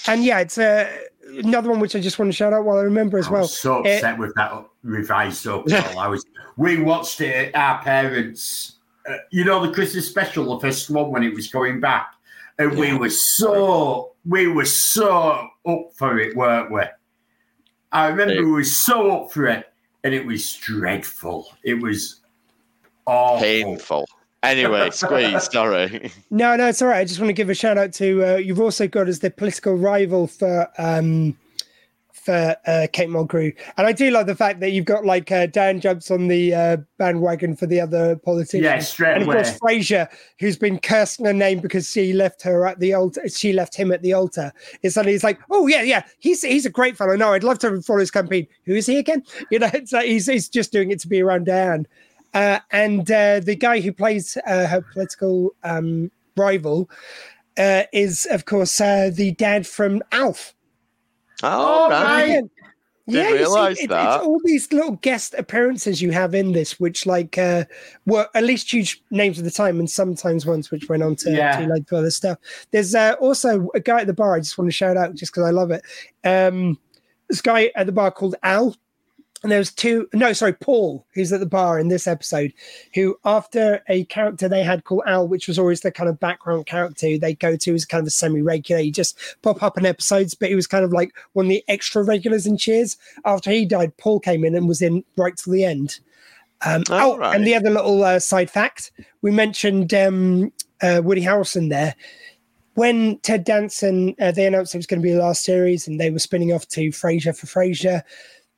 And 0.07 0.23
yeah, 0.23 0.39
it's 0.39 0.57
uh, 0.57 0.89
another 1.43 1.69
one 1.69 1.79
which 1.79 1.95
I 1.95 1.99
just 1.99 2.17
want 2.19 2.31
to 2.31 2.35
shout 2.35 2.53
out 2.53 2.65
while 2.65 2.77
I 2.77 2.81
remember 2.81 3.17
as 3.17 3.27
I 3.27 3.31
well. 3.31 3.47
so 3.47 3.79
upset 3.79 4.17
with 4.17 4.33
that 4.35 4.65
revised 4.83 5.45
up. 5.47 5.69
I 5.97 6.07
was. 6.07 6.25
We 6.57 6.81
watched 6.81 7.21
it 7.21 7.53
at 7.53 7.55
our 7.55 7.81
parents. 7.83 8.73
Uh, 9.07 9.17
you 9.31 9.43
know 9.45 9.65
the 9.65 9.73
Christmas 9.73 10.07
special, 10.09 10.57
the 10.57 10.59
first 10.67 10.89
one 10.89 11.11
when 11.11 11.23
it 11.23 11.33
was 11.33 11.47
going 11.47 11.79
back, 11.79 12.13
and 12.57 12.77
we 12.77 12.93
were 12.97 13.09
so 13.09 14.11
we 14.27 14.47
were 14.47 14.65
so 14.65 15.47
up 15.67 15.89
for 15.95 16.17
it, 16.19 16.35
weren't 16.35 16.71
we? 16.71 16.81
I 17.91 18.07
remember 18.07 18.33
Hey. 18.33 18.41
we 18.41 18.51
were 18.51 18.63
so 18.63 19.11
up 19.11 19.31
for 19.31 19.45
it, 19.47 19.71
and 20.03 20.13
it 20.13 20.25
was 20.25 20.55
dreadful. 20.55 21.47
It 21.63 21.75
was 21.75 22.21
awful. 23.05 23.39
Painful. 23.41 24.05
Anyway, 24.41 24.89
squeeze, 24.91 25.51
sorry. 25.51 26.11
No, 26.31 26.55
no, 26.55 26.67
it's 26.67 26.81
all 26.81 26.87
right. 26.87 26.99
I 26.99 27.05
just 27.05 27.19
want 27.19 27.29
to 27.29 27.33
give 27.33 27.49
a 27.49 27.55
shout 27.55 27.77
out 27.77 27.93
to 27.93 28.23
uh, 28.23 28.35
you've 28.37 28.59
also 28.61 28.87
got 28.87 29.07
as 29.07 29.19
the 29.19 29.29
political 29.31 29.75
rival 29.75 30.27
for 30.27 30.67
um, 30.77 31.37
for 32.25 32.55
uh, 32.65 32.87
Kate 32.91 33.07
Mulgrew, 33.07 33.55
and 33.77 33.85
I 33.85 33.91
do 33.91 34.09
love 34.09 34.25
the 34.25 34.35
fact 34.35 34.59
that 34.61 34.71
you've 34.71 34.85
got 34.85 35.05
like 35.05 35.31
uh, 35.31 35.45
Diane 35.45 35.79
jumps 35.79 36.09
on 36.09 36.27
the 36.27 36.53
uh, 36.53 36.77
bandwagon 36.97 37.55
for 37.55 37.67
the 37.67 37.79
other 37.79 38.15
politicians. 38.15 38.63
Yeah, 38.63 38.79
straight 38.79 39.13
and 39.13 39.21
of 39.21 39.27
away. 39.27 39.35
course 39.35 39.59
Frasier, 39.59 40.07
who's 40.39 40.57
been 40.57 40.79
cursing 40.79 41.25
her 41.25 41.33
name 41.33 41.59
because 41.59 41.89
she 41.89 42.13
left 42.13 42.41
her 42.41 42.65
at 42.65 42.79
the 42.79 42.93
altar. 42.93 43.29
She 43.29 43.53
left 43.53 43.75
him 43.75 43.91
at 43.91 44.01
the 44.01 44.13
altar. 44.13 44.51
It's 44.81 44.95
suddenly 44.95 45.13
he's 45.13 45.23
like, 45.23 45.39
oh 45.51 45.67
yeah, 45.67 45.83
yeah, 45.83 46.03
he's 46.19 46.41
he's 46.41 46.65
a 46.65 46.71
great 46.71 46.97
fellow. 46.97 47.15
No, 47.15 47.33
I'd 47.33 47.43
love 47.43 47.59
to 47.59 47.81
follow 47.83 47.99
his 47.99 48.11
campaign. 48.11 48.47
Who 48.65 48.73
is 48.73 48.87
he 48.87 48.97
again? 48.97 49.23
You 49.51 49.59
know, 49.59 49.69
it's 49.73 49.93
like 49.93 50.07
he's 50.07 50.25
he's 50.25 50.49
just 50.49 50.71
doing 50.71 50.89
it 50.89 50.99
to 51.01 51.07
be 51.07 51.21
around 51.21 51.45
Diane. 51.45 51.85
Uh, 52.33 52.59
and 52.71 53.09
uh, 53.11 53.39
the 53.39 53.55
guy 53.55 53.79
who 53.79 53.93
plays 53.93 54.37
uh, 54.45 54.67
her 54.67 54.81
political 54.81 55.55
um, 55.63 56.11
rival 56.35 56.89
uh, 57.57 57.83
is, 57.93 58.27
of 58.29 58.45
course, 58.45 58.81
uh, 58.81 59.09
the 59.13 59.31
dad 59.33 59.65
from 59.65 60.01
Alf. 60.11 60.53
Oh, 61.43 61.85
Oh, 61.85 61.89
right. 61.89 62.03
right. 62.03 62.43
Didn't 63.07 63.21
you 63.23 63.29
see, 63.29 63.33
realise 63.43 63.79
it- 63.83 63.89
that. 63.89 64.15
It's 64.15 64.25
all 64.25 64.39
these 64.43 64.71
little 64.73 64.93
guest 64.93 65.35
appearances 65.37 66.01
you 66.01 66.11
have 66.11 66.33
in 66.33 66.53
this, 66.53 66.79
which 66.79 67.05
like 67.05 67.37
uh, 67.37 67.65
were 68.07 68.27
at 68.33 68.43
least 68.43 68.73
huge 68.73 69.03
names 69.11 69.37
at 69.37 69.43
the 69.45 69.51
time, 69.51 69.79
and 69.79 69.87
sometimes 69.87 70.43
ones 70.45 70.71
which 70.71 70.89
went 70.89 71.03
on 71.03 71.15
to, 71.17 71.31
Yeah. 71.31 71.59
to 71.59 71.67
like 71.67 71.91
other 71.93 72.09
stuff. 72.09 72.39
There's 72.71 72.95
uh, 72.95 73.15
also 73.19 73.69
a 73.75 73.79
guy 73.79 74.01
at 74.01 74.07
the 74.07 74.13
bar. 74.13 74.35
I 74.35 74.39
just 74.39 74.57
want 74.57 74.69
to 74.69 74.75
shout 74.75 74.97
out 74.97 75.13
just 75.13 75.31
because 75.33 75.45
I 75.47 75.51
love 75.51 75.69
it. 75.69 75.83
Um, 76.23 76.79
this 77.29 77.41
guy 77.41 77.71
at 77.75 77.85
the 77.85 77.91
bar 77.91 78.09
called 78.09 78.35
Al. 78.41 78.75
And 79.43 79.51
there 79.51 79.59
was 79.59 79.71
two, 79.71 80.07
no, 80.13 80.33
sorry, 80.33 80.53
Paul, 80.53 81.05
who's 81.13 81.31
at 81.31 81.39
the 81.39 81.45
bar 81.45 81.77
in 81.77 81.89
this 81.89 82.07
episode, 82.07 82.51
who 82.95 83.15
after 83.25 83.83
a 83.87 84.05
character 84.05 84.49
they 84.49 84.63
had 84.63 84.85
called 84.85 85.03
Al, 85.05 85.27
which 85.27 85.47
was 85.47 85.59
always 85.59 85.81
the 85.81 85.91
kind 85.91 86.09
of 86.09 86.19
background 86.19 86.65
character 86.65 87.17
they 87.17 87.35
go 87.35 87.55
to 87.55 87.75
as 87.75 87.85
kind 87.85 88.01
of 88.01 88.07
a 88.07 88.11
semi-regular. 88.11 88.81
He 88.81 88.91
just 88.91 89.19
pop 89.43 89.61
up 89.61 89.77
in 89.77 89.85
episodes, 89.85 90.33
but 90.33 90.49
he 90.49 90.55
was 90.55 90.67
kind 90.67 90.83
of 90.83 90.93
like 90.93 91.13
one 91.33 91.45
of 91.45 91.49
the 91.49 91.63
extra 91.67 92.01
regulars 92.03 92.47
in 92.47 92.57
Cheers. 92.57 92.97
After 93.23 93.51
he 93.51 93.65
died, 93.65 93.95
Paul 93.97 94.19
came 94.19 94.43
in 94.45 94.55
and 94.55 94.67
was 94.67 94.81
in 94.81 95.03
right 95.15 95.37
till 95.37 95.53
the 95.53 95.65
end. 95.65 95.99
Um, 96.65 96.83
oh, 96.89 97.17
right. 97.17 97.35
and 97.35 97.45
the 97.45 97.53
other 97.53 97.69
little 97.69 98.03
uh, 98.03 98.17
side 98.19 98.49
fact 98.49 98.91
we 99.21 99.29
mentioned 99.29 99.93
um, 99.93 100.51
uh, 100.81 101.01
Woody 101.03 101.21
Harrelson 101.21 101.69
there. 101.69 101.95
When 102.73 103.19
Ted 103.19 103.43
Danson 103.43 104.15
uh, 104.19 104.31
they 104.31 104.47
announced 104.47 104.73
it 104.73 104.79
was 104.79 104.87
going 104.87 105.01
to 105.01 105.05
be 105.05 105.13
the 105.13 105.19
last 105.19 105.43
series 105.43 105.87
and 105.87 105.99
they 105.99 106.09
were 106.09 106.19
spinning 106.19 106.51
off 106.53 106.67
to 106.69 106.89
Frasier 106.89 107.37
for 107.37 107.45
Frasier, 107.47 108.01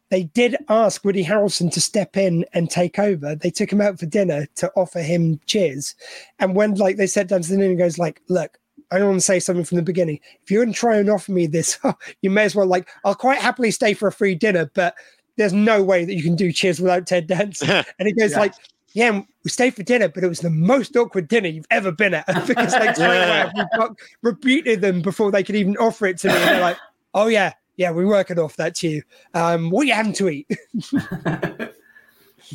they 0.10 0.24
did 0.24 0.56
ask 0.70 1.04
Woody 1.04 1.24
Harrelson 1.24 1.72
to 1.74 1.82
step 1.82 2.16
in 2.16 2.46
and 2.54 2.70
take 2.70 2.98
over. 2.98 3.36
They 3.36 3.50
took 3.50 3.72
him 3.72 3.82
out 3.82 4.00
for 4.00 4.06
dinner 4.06 4.48
to 4.56 4.72
offer 4.76 5.02
him 5.02 5.40
cheers. 5.46 5.96
And 6.40 6.56
when 6.56 6.76
like 6.76 6.98
they 6.98 7.08
sat 7.08 7.28
down 7.28 7.42
to 7.42 7.50
the 7.50 7.56
dinner 7.58 7.70
and 7.70 7.78
goes 7.78 7.98
like, 7.98 8.22
look, 8.30 8.58
I 8.92 9.00
don't 9.00 9.10
want 9.10 9.20
to 9.20 9.26
say 9.26 9.40
something 9.42 9.66
from 9.66 9.76
the 9.76 9.82
beginning. 9.82 10.20
If 10.44 10.50
you're 10.52 10.64
going 10.64 10.74
to 10.74 10.80
try 10.80 10.96
and 10.98 11.10
offer 11.10 11.32
me 11.34 11.46
this, 11.46 11.78
you 12.22 12.30
may 12.30 12.44
as 12.46 12.56
well 12.56 12.68
like 12.68 12.88
I'll 13.04 13.16
quite 13.16 13.40
happily 13.40 13.72
stay 13.72 13.94
for 13.94 14.08
a 14.08 14.12
free 14.14 14.34
dinner, 14.36 14.72
but 14.74 14.96
there's 15.36 15.54
no 15.54 15.84
way 15.84 16.06
that 16.06 16.16
you 16.16 16.24
can 16.24 16.36
do 16.36 16.52
cheers 16.52 16.80
without 16.80 17.06
Ted 17.06 17.28
Danson. 17.28 17.70
and 18.00 18.08
he 18.08 18.14
goes 18.14 18.32
Yeah. 18.32 18.40
like, 18.40 18.54
yeah, 18.94 19.22
we 19.44 19.50
stayed 19.50 19.76
for 19.76 19.84
dinner, 19.84 20.08
but 20.08 20.24
it 20.24 20.28
was 20.28 20.40
the 20.40 20.50
most 20.50 20.96
awkward 20.96 21.28
dinner 21.28 21.50
you've 21.50 21.68
ever 21.70 21.92
been 21.92 22.14
at 22.14 22.26
because 22.48 22.72
like 22.74 22.96
straight 22.96 23.08
away 23.18 23.52
Yeah. 23.56 23.68
we 23.80 23.88
repeated 24.24 24.80
them 24.82 25.02
before 25.02 25.32
they 25.32 25.44
could 25.44 25.56
even 25.56 25.76
offer 25.78 26.06
it 26.08 26.18
to 26.20 26.30
me. 26.30 26.34
And 26.36 26.44
they're 26.44 26.62
like, 26.62 26.78
oh 27.14 27.28
yeah, 27.28 27.54
yeah, 27.78 27.92
we're 27.92 28.08
working 28.08 28.38
off 28.40 28.56
that 28.58 28.76
to 28.76 28.88
you. 28.90 29.04
Um, 29.34 29.70
what 29.70 29.84
are 29.84 29.86
you 29.86 29.94
having 29.94 30.14
to 30.14 30.30
eat? 30.30 30.48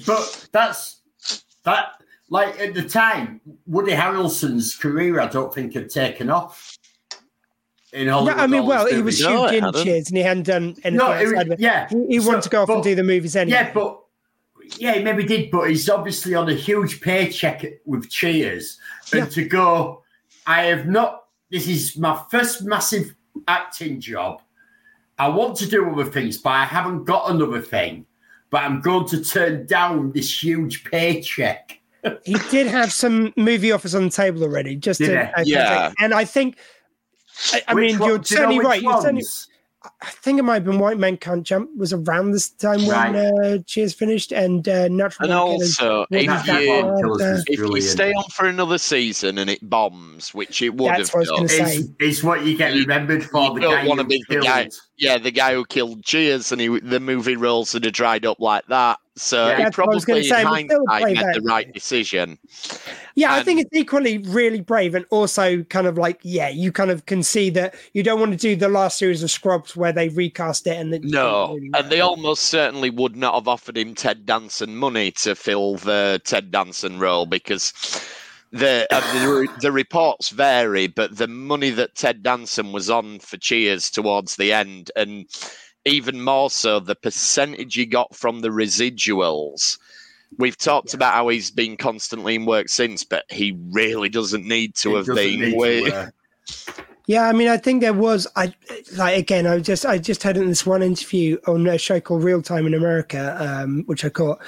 But 0.06 0.48
that's 0.52 1.00
that. 1.64 1.92
Like 2.30 2.58
at 2.58 2.72
the 2.72 2.88
time, 2.88 3.42
Woody 3.66 3.92
Harrelson's 3.92 4.74
career, 4.74 5.20
I 5.20 5.26
don't 5.26 5.52
think 5.52 5.74
had 5.74 5.90
taken 5.90 6.30
off. 6.30 6.78
In 7.92 8.06
No, 8.06 8.12
Hollywood, 8.14 8.38
I 8.40 8.46
mean, 8.46 8.64
well, 8.66 8.86
he 8.86 9.02
was 9.02 9.20
movies. 9.22 9.22
No, 9.22 9.48
huge 9.48 9.62
in. 9.76 9.84
Cheers, 9.84 10.08
and 10.08 10.16
he 10.16 10.22
hadn't 10.22 10.44
done 10.46 10.62
anything 10.82 10.94
No, 10.96 11.12
it 11.12 11.24
was- 11.24 11.32
outside 11.34 11.46
of 11.48 11.52
it. 11.52 11.60
yeah. 11.60 11.88
He, 11.90 12.06
he 12.06 12.20
So- 12.20 12.28
wanted 12.28 12.42
to 12.44 12.48
go 12.48 12.62
off 12.62 12.70
and 12.70 12.82
do 12.82 12.94
the 12.94 13.02
movies 13.02 13.36
anyway. 13.36 13.58
Yeah, 13.58 13.72
but 13.74 14.00
yeah, 14.78 14.94
he 14.94 15.04
maybe 15.04 15.24
did, 15.24 15.50
but 15.50 15.68
he's 15.68 15.90
obviously 15.90 16.34
on 16.34 16.48
a 16.48 16.54
huge 16.54 17.02
paycheck 17.02 17.62
with 17.84 18.08
Cheers, 18.08 18.78
and 19.12 19.24
Yeah. 19.24 19.26
to 19.26 19.44
go, 19.44 20.02
I 20.46 20.62
have 20.62 20.86
not. 20.86 21.24
This 21.50 21.68
is 21.68 21.98
my 21.98 22.18
first 22.30 22.62
massive 22.64 23.14
acting 23.46 24.00
job. 24.00 24.40
I 25.22 25.28
want 25.28 25.56
to 25.58 25.68
do 25.68 25.88
other 25.88 26.04
things, 26.10 26.38
but 26.38 26.50
I 26.50 26.64
haven't 26.64 27.04
got 27.04 27.30
another 27.30 27.60
thing. 27.60 28.06
But 28.50 28.64
I'm 28.64 28.80
going 28.80 29.06
to 29.08 29.22
turn 29.24 29.66
down 29.66 30.10
this 30.12 30.42
huge 30.42 30.82
paycheck. 30.84 31.80
he 32.24 32.34
did 32.50 32.66
have 32.66 32.92
some 32.92 33.32
movie 33.36 33.70
offers 33.70 33.94
on 33.94 34.04
the 34.04 34.10
table 34.10 34.42
already. 34.42 34.74
Just 34.74 34.98
Did 34.98 35.10
to, 35.14 35.32
he? 35.44 35.52
Yeah. 35.52 35.92
and 36.00 36.12
I 36.12 36.24
think. 36.24 36.58
I, 37.52 37.62
I 37.68 37.74
mean, 37.74 37.98
one- 38.00 38.08
you're 38.08 38.18
do 38.18 38.34
you 38.34 38.40
know 38.40 38.42
certainly 38.42 38.58
which 38.58 38.66
right. 38.66 38.82
You're 38.82 39.00
certainly, 39.00 39.22
ones? 39.22 39.48
I 40.00 40.10
think 40.10 40.38
it 40.38 40.42
might 40.42 40.54
have 40.54 40.64
been 40.64 40.78
White 40.78 40.98
Men 40.98 41.16
Can't 41.16 41.42
Jump 41.44 41.70
was 41.76 41.92
around 41.92 42.30
this 42.30 42.50
time 42.50 42.86
when 42.86 43.16
uh, 43.16 43.58
Cheers 43.66 43.94
finished, 43.94 44.30
and 44.32 44.68
uh, 44.68 44.86
Natural 44.88 45.28
And 45.30 45.36
also, 45.36 46.06
if 46.10 46.26
That's 46.26 46.46
that 46.46 46.52
that 46.54 46.62
you 46.62 46.84
one, 46.84 47.08
one, 47.08 47.22
uh, 47.22 47.42
if 47.48 47.58
you 47.58 47.80
stay 47.80 48.12
on 48.12 48.24
for 48.30 48.46
another 48.46 48.78
season 48.78 49.38
and 49.38 49.50
it 49.50 49.58
bombs, 49.68 50.32
which 50.34 50.62
it 50.62 50.74
would 50.74 50.90
That's 50.90 51.08
have 51.10 51.20
what 51.28 51.38
I 51.38 51.42
was 51.42 51.50
done, 51.56 51.66
say. 51.66 51.76
It's, 51.78 51.88
it's 51.98 52.22
what 52.22 52.44
you 52.46 52.56
get 52.56 52.74
remembered 52.74 53.24
for. 53.24 53.42
you 53.48 53.54
the 53.54 53.60
don't 53.60 53.86
wanna 53.86 54.02
who 54.02 54.08
be 54.08 54.24
the 54.28 54.40
guy- 54.40 54.62
killed. 54.62 54.74
Yeah, 55.02 55.18
the 55.18 55.32
guy 55.32 55.52
who 55.52 55.64
killed 55.64 56.04
Cheers 56.04 56.52
and 56.52 56.60
he, 56.60 56.68
the 56.78 57.00
movie 57.00 57.34
roles 57.34 57.74
would 57.74 57.84
have 57.84 57.92
dried 57.92 58.24
up 58.24 58.38
like 58.38 58.64
that. 58.68 59.00
So 59.16 59.48
Yeah. 59.48 59.56
he 59.56 59.62
That's 59.64 59.76
what 59.76 59.90
I 59.90 59.94
was 59.94 60.04
probably, 60.04 60.22
say, 60.22 60.40
in 60.42 60.46
hindsight, 60.46 61.04
made 61.04 61.18
the 61.18 61.42
right 61.44 61.72
decision. 61.72 62.38
Yeah, 63.16 63.34
I 63.34 63.42
think 63.42 63.60
it's 63.60 63.70
equally 63.72 64.18
really 64.18 64.60
brave 64.60 64.94
and 64.94 65.04
also 65.10 65.64
kind 65.64 65.88
of 65.88 65.98
like, 65.98 66.20
yeah, 66.22 66.48
you 66.48 66.70
kind 66.70 66.92
of 66.92 67.04
can 67.06 67.24
see 67.24 67.50
that 67.50 67.74
you 67.94 68.04
don't 68.04 68.20
want 68.20 68.30
to 68.30 68.38
do 68.38 68.54
the 68.54 68.68
last 68.68 68.96
series 68.96 69.24
of 69.24 69.30
Scrubs 69.32 69.74
where 69.74 69.92
they 69.92 70.08
recast 70.08 70.68
it 70.68 70.76
and 70.76 70.92
No, 71.02 71.54
really 71.54 71.70
and 71.74 71.90
they 71.90 72.00
almost 72.00 72.44
certainly 72.44 72.88
would 72.88 73.16
not 73.16 73.34
have 73.34 73.48
offered 73.48 73.76
him 73.76 73.96
Ted 73.96 74.24
Danson 74.24 74.76
money 74.76 75.10
to 75.10 75.34
fill 75.34 75.78
the 75.78 76.20
Ted 76.24 76.52
Danson 76.52 77.00
role 77.00 77.26
because 77.26 77.72
the 78.52 78.86
uh, 78.90 79.20
the, 79.20 79.32
re- 79.32 79.48
the 79.60 79.72
reports 79.72 80.28
vary, 80.28 80.86
but 80.86 81.16
the 81.16 81.26
money 81.28 81.70
that 81.70 81.94
Ted 81.94 82.22
Danson 82.22 82.72
was 82.72 82.90
on 82.90 83.18
for 83.18 83.36
Cheers 83.38 83.90
towards 83.90 84.36
the 84.36 84.52
end, 84.52 84.90
and 84.94 85.26
even 85.84 86.22
more 86.22 86.50
so, 86.50 86.78
the 86.78 86.94
percentage 86.94 87.74
he 87.74 87.86
got 87.86 88.14
from 88.14 88.40
the 88.40 88.50
residuals. 88.50 89.78
We've 90.38 90.56
talked 90.56 90.94
about 90.94 91.12
how 91.14 91.28
he's 91.28 91.50
been 91.50 91.76
constantly 91.76 92.36
in 92.36 92.46
work 92.46 92.68
since, 92.68 93.04
but 93.04 93.24
he 93.30 93.58
really 93.70 94.08
doesn't 94.08 94.46
need 94.46 94.74
to 94.76 94.96
It 94.96 95.06
have 95.06 95.16
been. 95.16 95.40
need 95.40 95.50
to, 95.50 95.56
with- 95.56 96.12
Yeah, 97.06 97.28
I 97.28 97.32
mean, 97.32 97.48
I 97.48 97.56
think 97.58 97.80
there 97.82 97.92
was. 97.92 98.26
I 98.36 98.54
like 98.96 99.18
again. 99.18 99.46
I 99.46 99.58
just 99.58 99.84
I 99.84 99.98
just 99.98 100.22
had 100.22 100.36
in 100.36 100.46
this 100.48 100.64
one 100.64 100.82
interview 100.82 101.36
on 101.46 101.66
a 101.66 101.76
show 101.76 102.00
called 102.00 102.22
Real 102.22 102.40
Time 102.42 102.66
in 102.66 102.74
America, 102.74 103.36
um, 103.40 103.82
which 103.86 104.04
I 104.04 104.08
caught, 104.08 104.40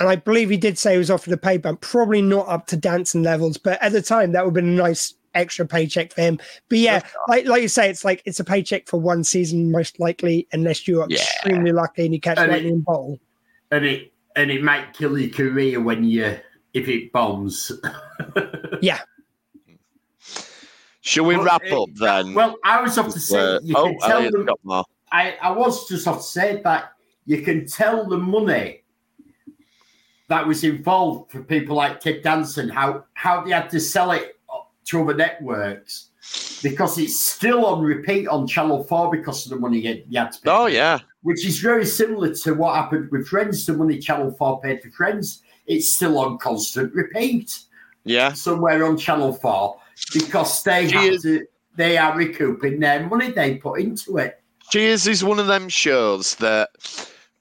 and 0.00 0.08
I 0.08 0.16
believe 0.16 0.50
he 0.50 0.56
did 0.56 0.78
say 0.78 0.92
he 0.92 0.98
was 0.98 1.10
offered 1.10 1.32
a 1.32 1.36
pay 1.36 1.58
bump, 1.58 1.80
probably 1.82 2.22
not 2.22 2.48
up 2.48 2.66
to 2.68 2.76
Danson 2.76 3.22
levels, 3.22 3.56
but 3.58 3.80
at 3.82 3.92
the 3.92 4.02
time 4.02 4.32
that 4.32 4.44
would 4.44 4.50
have 4.50 4.54
been 4.64 4.78
a 4.78 4.82
nice 4.82 5.14
extra 5.34 5.64
paycheck 5.66 6.12
for 6.12 6.22
him. 6.22 6.38
But 6.68 6.78
yeah, 6.78 7.00
like 7.28 7.46
like 7.46 7.62
you 7.62 7.68
say, 7.68 7.88
it's 7.90 8.04
like 8.04 8.22
it's 8.24 8.40
a 8.40 8.44
paycheck 8.44 8.88
for 8.88 8.98
one 9.00 9.22
season, 9.22 9.70
most 9.70 10.00
likely, 10.00 10.48
unless 10.52 10.88
you're 10.88 11.06
Yeah. 11.08 11.18
extremely 11.18 11.70
lucky 11.72 12.04
and 12.06 12.14
you 12.14 12.20
catch 12.20 12.38
And 12.38 12.50
it- 12.50 12.54
lightning 12.54 12.80
bolt. 12.80 13.20
and 13.70 13.84
it 13.84 14.12
and 14.36 14.50
it 14.50 14.62
might 14.62 14.92
kill 14.94 15.18
your 15.18 15.30
career 15.30 15.80
when 15.80 16.02
you 16.04 16.36
if 16.74 16.88
it 16.88 17.12
bombs. 17.12 17.70
Yeah, 18.82 19.00
Shall 21.02 21.24
we 21.24 21.36
Well, 21.36 21.44
wrap 21.46 21.62
it- 21.64 21.72
up 21.72 21.88
then? 21.94 22.34
Well, 22.34 22.56
I 22.64 22.80
was 22.82 22.96
off 22.98 23.12
to 23.12 23.20
say 23.20 23.38
Uh, 23.38 23.60
you 23.62 23.74
oh, 23.76 23.84
can 23.90 23.98
tell 24.00 24.10
Elliot's 24.18 24.36
them. 24.36 24.46
got 24.46 24.58
more. 24.64 24.84
I, 25.12 25.34
I 25.42 25.50
was 25.50 25.88
just 25.88 26.06
off 26.06 26.18
to 26.18 26.22
say 26.22 26.60
that 26.62 26.92
you 27.26 27.42
can 27.42 27.66
tell 27.66 28.06
the 28.08 28.16
money 28.18 28.82
that 30.30 30.46
was 30.46 30.64
involved 30.64 31.30
for 31.30 31.42
people 31.42 31.76
like 31.76 32.00
Ted 32.00 32.22
Danson 32.22 32.68
how 32.68 33.04
how 33.14 33.42
they 33.42 33.50
had 33.50 33.68
to 33.70 33.80
sell 33.80 34.12
it 34.12 34.38
to 34.86 35.02
other 35.02 35.14
networks 35.14 36.06
because 36.62 36.98
it's 36.98 37.20
still 37.20 37.66
on 37.66 37.82
repeat 37.82 38.28
on 38.28 38.46
Channel 38.46 38.84
Four 38.84 39.10
because 39.10 39.44
of 39.44 39.50
the 39.50 39.56
money 39.56 39.78
you, 39.78 40.18
had 40.18 40.32
to 40.32 40.40
pay. 40.40 40.50
Oh 40.50 40.66
yeah, 40.66 41.00
which 41.22 41.44
is 41.44 41.58
very 41.58 41.84
similar 41.84 42.34
to 42.34 42.54
what 42.54 42.76
happened 42.76 43.10
with 43.10 43.28
Friends. 43.28 43.66
The 43.66 43.74
money 43.74 43.98
Channel 43.98 44.30
4 44.32 44.60
paid 44.60 44.82
for 44.82 44.90
Friends, 44.90 45.42
it's 45.66 45.94
still 45.94 46.18
on 46.18 46.38
constant 46.38 46.94
repeat 46.94 47.60
yeah. 48.04 48.32
somewhere 48.32 48.84
on 48.84 48.96
Channel 48.96 49.32
4 49.32 49.76
because 50.14 50.62
they 50.62 50.88
have 50.88 51.02
Cheers. 51.02 51.22
to, 51.22 51.46
they 51.76 51.98
are 51.98 52.16
recouping 52.16 52.80
their 52.80 53.06
money 53.06 53.30
they 53.30 53.56
put 53.56 53.80
into 53.80 54.18
it. 54.18 54.42
Cheers 54.70 55.06
is 55.06 55.24
one 55.24 55.38
of 55.38 55.46
them 55.46 55.68
shows 55.68 56.36
that 56.36 56.70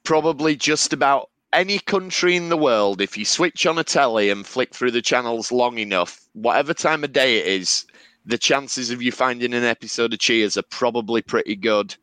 probably 0.04 0.56
just 0.56 0.94
about 0.94 1.29
any 1.54 1.80
country 1.80 2.36
in 2.36 2.50
the 2.50 2.58
world, 2.58 3.02
if 3.02 3.18
you 3.18 3.26
switch 3.26 3.66
on 3.66 3.78
a 3.80 3.84
telly 3.84 4.30
and 4.30 4.46
flick 4.46 4.74
through 4.74 4.92
the 4.92 5.02
channels 5.02 5.52
long 5.52 5.78
enough, 5.78 6.22
whatever 6.34 6.74
time 6.74 7.04
of 7.04 7.12
day 7.14 7.38
it 7.40 7.48
is, 7.48 7.86
the 8.26 8.38
chances 8.38 8.92
of 8.92 9.02
you 9.02 9.12
finding 9.12 9.54
an 9.54 9.64
episode 9.64 10.14
of 10.14 10.20
Cheers 10.20 10.58
are 10.58 10.64
probably 10.64 11.22
pretty 11.22 11.56
good. 11.56 11.96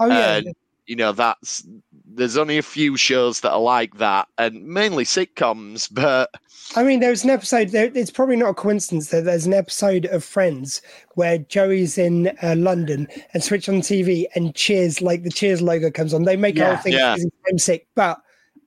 oh 0.00 0.06
yeah. 0.06 0.36
And 0.36 0.54
you 0.86 0.96
know 0.96 1.12
that's 1.12 1.66
there's 2.06 2.36
only 2.36 2.58
a 2.58 2.62
few 2.62 2.96
shows 2.96 3.40
that 3.40 3.52
are 3.52 3.60
like 3.60 3.96
that, 3.96 4.28
and 4.38 4.64
mainly 4.66 5.04
sitcoms. 5.04 5.88
But 5.90 6.30
I 6.76 6.82
mean, 6.82 7.00
there's 7.00 7.24
an 7.24 7.30
episode. 7.30 7.68
There, 7.70 7.90
it's 7.94 8.10
probably 8.10 8.36
not 8.36 8.50
a 8.50 8.54
coincidence 8.54 9.08
that 9.10 9.24
there's 9.24 9.46
an 9.46 9.54
episode 9.54 10.04
of 10.06 10.22
Friends 10.22 10.82
where 11.14 11.38
Joey's 11.38 11.96
in 11.96 12.28
uh, 12.42 12.54
London 12.56 13.08
and 13.32 13.42
switch 13.42 13.68
on 13.68 13.76
TV 13.76 14.26
and 14.34 14.54
Cheers, 14.54 15.00
like 15.00 15.22
the 15.22 15.30
Cheers 15.30 15.62
logo 15.62 15.90
comes 15.90 16.12
on. 16.12 16.24
They 16.24 16.36
make 16.36 16.56
a 16.56 16.58
Yeah. 16.60 16.66
whole 16.74 16.76
thing 16.82 16.92
Yeah. 16.92 17.16
homesick, 17.46 17.86
but 17.94 18.20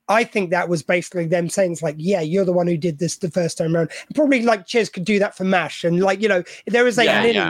I 0.09 0.23
think 0.23 0.51
that 0.51 0.69
was 0.69 0.83
basically 0.83 1.25
them 1.25 1.49
saying 1.49 1.73
it's 1.73 1.81
like, 1.83 1.95
yeah, 1.97 2.21
you're 2.21 2.45
the 2.45 2.53
one 2.53 2.67
who 2.67 2.77
did 2.77 2.97
this 2.99 3.17
the 3.17 3.29
first 3.29 3.57
time 3.57 3.75
around. 3.75 3.91
Probably 4.15 4.41
like 4.43 4.65
Cheers 4.65 4.89
could 4.89 5.03
do 5.05 5.19
that 5.19 5.35
for 5.35 5.43
Mash, 5.43 5.83
and 5.83 5.99
like 6.01 6.21
you 6.21 6.29
know, 6.29 6.43
there 6.67 6.87
is 6.87 6.97
a 6.97 7.05
Yeah, 7.05 7.21
lineage, 7.21 7.35
yeah. 7.35 7.49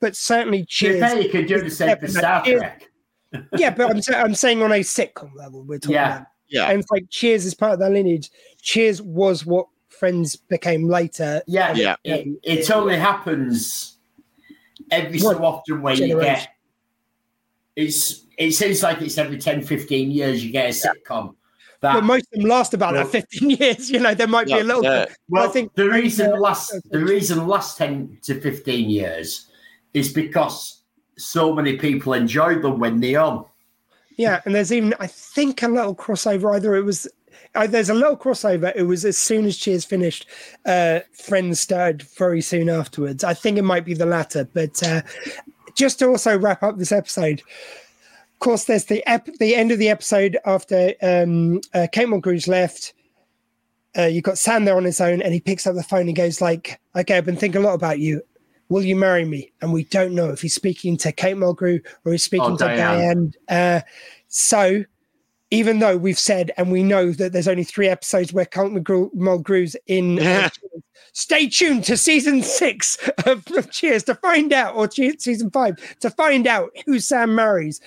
but 0.00 0.16
certainly 0.16 0.64
Cheers. 0.64 1.00
fair, 1.00 1.20
you 1.20 1.28
can 1.30 1.46
do 1.46 1.60
the 1.62 1.70
same 1.70 1.96
for 1.98 2.08
Star 2.08 2.44
Cheers- 2.44 2.60
Trek. 2.60 2.88
yeah, 3.56 3.70
but 3.70 3.90
I'm, 3.90 4.00
I'm 4.16 4.34
saying 4.34 4.62
on 4.62 4.72
a 4.72 4.80
sitcom 4.80 5.34
level, 5.34 5.62
we're 5.62 5.78
talking 5.78 5.94
Yeah. 5.94 6.16
about. 6.16 6.26
yeah, 6.48 6.70
And 6.70 6.80
it's 6.80 6.90
like 6.90 7.08
Cheers 7.08 7.46
is 7.46 7.54
part 7.54 7.72
of 7.74 7.78
that 7.78 7.90
lineage. 7.92 8.30
Cheers 8.60 9.00
was 9.00 9.46
what 9.46 9.66
Friends 9.88 10.34
became 10.36 10.88
later. 10.88 11.40
Yeah, 11.46 11.72
Yeah. 11.74 11.94
It, 12.04 12.26
it 12.42 12.70
only 12.72 12.96
happens 12.96 13.98
every 14.90 15.18
so 15.20 15.42
often 15.44 15.80
where 15.80 15.94
you 15.94 16.20
get. 16.20 16.48
It's 17.76 18.26
it 18.36 18.50
seems 18.52 18.82
like 18.82 19.00
it's 19.00 19.16
every 19.16 19.38
10, 19.38 19.62
15 19.62 20.10
years 20.10 20.44
you 20.44 20.50
get 20.50 20.66
a 20.66 20.68
sitcom. 20.70 21.36
That 21.82 21.94
But 21.94 22.04
most 22.04 22.26
of 22.32 22.40
them 22.40 22.48
last 22.48 22.74
about 22.74 22.94
Well- 22.94 23.04
that 23.04 23.10
15 23.10 23.50
years. 23.60 23.90
You 23.90 23.98
know, 24.00 24.14
there 24.14 24.28
might 24.28 24.46
be 24.46 24.52
a 24.52 24.64
little 24.64 24.84
yeah. 24.84 25.06
bit. 25.06 25.16
well, 25.28 25.44
I 25.44 25.48
think 25.48 25.74
the 25.74 25.90
reason 25.90 26.32
uh, 26.32 26.36
last 26.36 26.72
the 26.90 27.00
reason 27.00 27.46
last 27.46 27.76
ten 27.76 28.18
to 28.22 28.40
fifteen 28.40 28.88
years 28.88 29.50
is 29.92 30.12
because 30.12 30.82
so 31.18 31.52
many 31.52 31.76
people 31.76 32.14
enjoyed 32.14 32.62
them 32.62 32.78
when 32.78 33.00
they're 33.00 33.20
on. 33.20 33.44
Yeah, 34.16 34.40
and 34.44 34.54
there's 34.54 34.72
even 34.72 34.94
I 35.00 35.08
think 35.08 35.62
a 35.62 35.68
little 35.68 35.94
crossover. 35.94 36.54
Either 36.54 36.76
it 36.76 36.84
was 36.84 37.08
uh, 37.56 37.66
there's 37.66 37.90
a 37.90 37.94
little 37.94 38.16
crossover. 38.16 38.72
It 38.76 38.84
was 38.84 39.04
as 39.04 39.18
soon 39.18 39.44
as 39.44 39.56
Cheers 39.56 39.84
finished, 39.84 40.26
uh, 40.64 41.00
Friends 41.12 41.58
started 41.58 42.02
very 42.02 42.42
soon 42.42 42.68
afterwards. 42.68 43.24
I 43.24 43.34
think 43.34 43.58
it 43.58 43.62
might 43.62 43.84
be 43.84 43.94
the 43.94 44.06
latter. 44.06 44.48
But 44.54 44.80
uh, 44.86 45.02
just 45.74 45.98
to 45.98 46.06
also 46.06 46.38
wrap 46.38 46.62
up 46.62 46.78
this 46.78 46.92
episode, 46.92 47.40
of 47.40 47.46
course, 48.42 48.64
there's 48.64 48.84
the 48.86 49.02
ep- 49.10 49.34
the 49.38 49.54
end 49.54 49.72
of 49.72 49.78
the 49.78 49.88
episode 49.88 50.36
after 50.44 50.92
um, 51.02 51.60
uh, 51.74 51.86
Kate 51.92 52.06
Mulgrew's 52.08 52.46
left. 52.48 52.92
Uh, 53.96 54.02
you've 54.06 54.24
got 54.24 54.38
Sam 54.38 54.64
there 54.64 54.76
on 54.76 54.84
his 54.84 55.00
own, 55.00 55.20
and 55.22 55.32
he 55.34 55.40
picks 55.40 55.66
up 55.66 55.74
the 55.74 55.82
phone 55.82 56.06
and 56.08 56.16
goes 56.16 56.40
like, 56.40 56.80
"Okay, 56.96 57.16
I've 57.16 57.24
been 57.26 57.36
thinking 57.36 57.62
a 57.62 57.64
lot 57.64 57.74
about 57.74 57.98
you. 57.98 58.22
Will 58.68 58.82
you 58.82 58.96
marry 58.96 59.24
me?" 59.24 59.52
And 59.60 59.72
we 59.72 59.84
don't 59.84 60.14
know 60.14 60.30
if 60.30 60.40
he's 60.42 60.54
speaking 60.54 60.96
to 60.98 61.12
Kate 61.12 61.36
Mulgrew 61.36 61.84
or 62.04 62.12
he's 62.12 62.22
speaking 62.24 62.52
Oh, 62.52 62.56
to 62.56 62.64
Diane. 62.64 63.32
Diane. 63.48 63.78
Uh, 63.78 63.80
so, 64.28 64.84
even 65.50 65.78
though 65.78 65.96
we've 65.96 66.18
said 66.18 66.50
and 66.56 66.72
we 66.72 66.82
know 66.82 67.12
that 67.12 67.32
there's 67.32 67.48
only 67.48 67.64
three 67.64 67.88
episodes 67.88 68.32
where 68.32 68.46
Kate 68.46 68.70
Mulgrew, 68.72 69.14
Mulgrew's 69.14 69.76
in, 69.86 70.18
uh, 70.18 70.22
Yeah. 70.22 70.48
stay 71.12 71.46
tuned 71.48 71.84
to 71.84 71.96
season 71.98 72.42
six 72.42 72.96
of 73.26 73.44
Cheers 73.70 74.04
to 74.04 74.14
find 74.14 74.52
out, 74.54 74.74
or 74.74 74.88
che- 74.88 75.18
season 75.18 75.50
five 75.50 75.76
to 76.00 76.08
find 76.10 76.46
out 76.46 76.70
who 76.86 76.98
Sam 76.98 77.34
marries. 77.34 77.78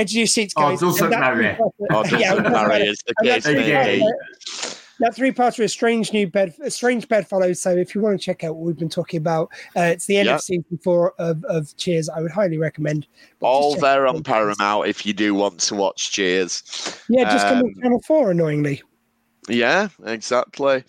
Edge 0.00 0.12
of 0.12 0.16
your 0.16 0.26
seats, 0.26 0.54
Or 0.56 0.70
guys. 0.70 0.80
doesn't 0.80 1.04
And 1.04 1.12
that 1.12 1.20
marry. 1.20 1.54
three-parter- 1.56 1.88
doesn't 2.10 2.20
Yeah, 2.20 2.34
marry 2.34 2.68
matter. 2.68 2.84
the 3.06 3.14
case 3.24 3.44
that 3.44 3.52
may 3.54 3.60
Okay. 3.76 3.98
be. 3.98 4.04
three-parter- 4.04 4.76
that 5.00 5.14
three 5.14 5.32
parter 5.32 5.60
is 5.60 5.72
strange 5.72 6.12
new 6.12 6.26
bed 6.26 6.52
a 6.62 6.70
strange 6.70 7.08
bedfellow 7.08 7.54
so 7.54 7.70
if 7.74 7.94
you 7.94 8.02
want 8.02 8.20
to 8.20 8.22
check 8.22 8.44
out 8.44 8.54
what 8.54 8.66
we've 8.66 8.76
been 8.76 8.90
talking 8.90 9.16
about 9.16 9.48
uh, 9.74 9.80
it's 9.80 10.04
the 10.04 10.18
end 10.18 10.26
Yeah. 10.26 10.34
of 10.34 10.42
season 10.42 10.78
four 10.84 11.14
of, 11.18 11.42
of 11.44 11.74
cheers 11.78 12.10
i 12.10 12.20
would 12.20 12.30
highly 12.30 12.58
recommend 12.58 13.06
But 13.40 13.46
just 13.48 13.62
All 13.62 13.76
there 13.76 14.06
on 14.06 14.22
Paramount 14.22 14.88
if 14.88 15.06
you 15.06 15.14
do 15.14 15.34
want 15.34 15.58
to 15.60 15.74
watch 15.74 16.12
Cheers. 16.12 16.62
yeah 17.08 17.24
just 17.32 17.46
come 17.46 17.58
on 17.60 17.64
Um, 17.64 17.74
channel 17.82 18.02
four 18.06 18.30
annoyingly 18.30 18.82
Yeah, 19.48 19.88
exactly. 20.04 20.84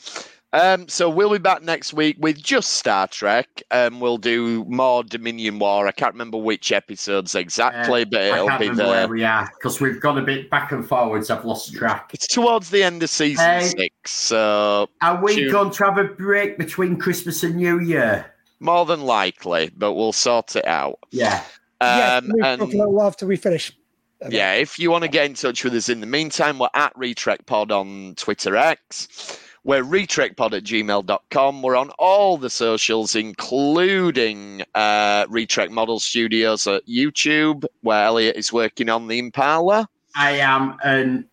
Um, 0.54 0.90
so 0.90 1.10
we'll 1.10 1.32
be 1.32 1.38
back 1.38 1.64
next 1.64 1.94
week 1.94 2.18
with 2.20 2.42
just 2.42 2.74
Star 2.74 3.08
Trek, 3.08 3.64
and 3.72 4.02
we'll 4.02 4.18
do 4.18 4.66
more 4.66 5.02
Dominion 5.02 5.60
War. 5.60 5.88
I 5.88 5.92
can't 5.92 6.14
remember 6.14 6.38
which 6.38 6.74
episodes 6.74 7.36
exactly, 7.36 8.02
Uh, 8.02 8.06
but 8.12 8.22
I 8.22 8.34
it'll 8.36 8.48
can't 8.50 8.60
be 8.60 8.70
remember 8.70 8.92
where 8.92 9.08
we 9.08 9.24
are 9.24 9.50
because 9.58 9.80
we've 9.80 10.02
gone 10.02 10.18
a 10.18 10.22
bit 10.22 10.50
back 10.50 10.74
and 10.74 10.86
forwards. 10.86 11.30
I've 11.30 11.46
lost 11.46 11.74
track. 11.74 12.12
It's 12.14 12.28
towards 12.28 12.70
the 12.70 12.84
end 12.84 13.02
of 13.02 13.10
season 13.10 13.46
Hey. 13.46 13.68
six, 13.70 14.12
so 14.12 14.90
Are 15.02 15.24
we 15.24 15.36
June. 15.36 15.52
going 15.52 15.72
to 15.72 15.84
have 15.86 15.98
a 15.98 16.04
break 16.04 16.58
between 16.58 16.98
Christmas 16.98 17.44
and 17.44 17.56
New 17.56 17.80
Year? 17.80 18.26
more 18.64 18.86
than 18.86 19.02
likely, 19.02 19.72
but 19.76 19.94
we'll 19.94 20.14
sort 20.14 20.56
it 20.56 20.68
out. 20.68 21.00
Yeah. 21.10 21.44
yeah 21.82 22.18
Um, 22.22 22.30
we'll 22.32 22.46
and 22.46 22.62
a 22.62 22.66
little 22.66 23.02
after 23.02 23.26
we 23.26 23.36
finish 23.38 23.72
about 24.20 24.34
yeah, 24.34 24.54
if 24.54 24.78
you 24.78 24.92
want 24.92 25.04
to 25.04 25.08
get 25.10 25.26
in 25.26 25.34
touch 25.34 25.64
with 25.64 25.74
us 25.74 25.90
in 25.90 26.00
the 26.00 26.06
meantime, 26.06 26.60
we're 26.60 26.70
at 26.76 26.94
RetrekPod 26.96 27.72
on 27.72 28.14
Twitter 28.18 28.56
X. 28.56 29.40
We're 29.64 29.84
retrekpod 29.84 30.54
at 30.54 30.64
gmail.com. 30.64 31.62
We're 31.62 31.76
on 31.76 31.92
all 32.00 32.38
the 32.38 32.50
socials, 32.50 33.16
including 33.16 34.64
uh, 34.74 35.26
Retrek 35.28 35.70
Model 35.70 36.00
Studios 36.00 36.66
at 36.66 36.86
YouTube, 36.88 37.66
where 37.82 38.06
Elliot 38.06 38.36
is 38.38 38.52
working 38.52 38.90
on 38.90 39.08
the 39.08 39.20
Impala. 39.20 39.88
I 40.16 40.32
am, 40.38 40.78
and 40.84 41.26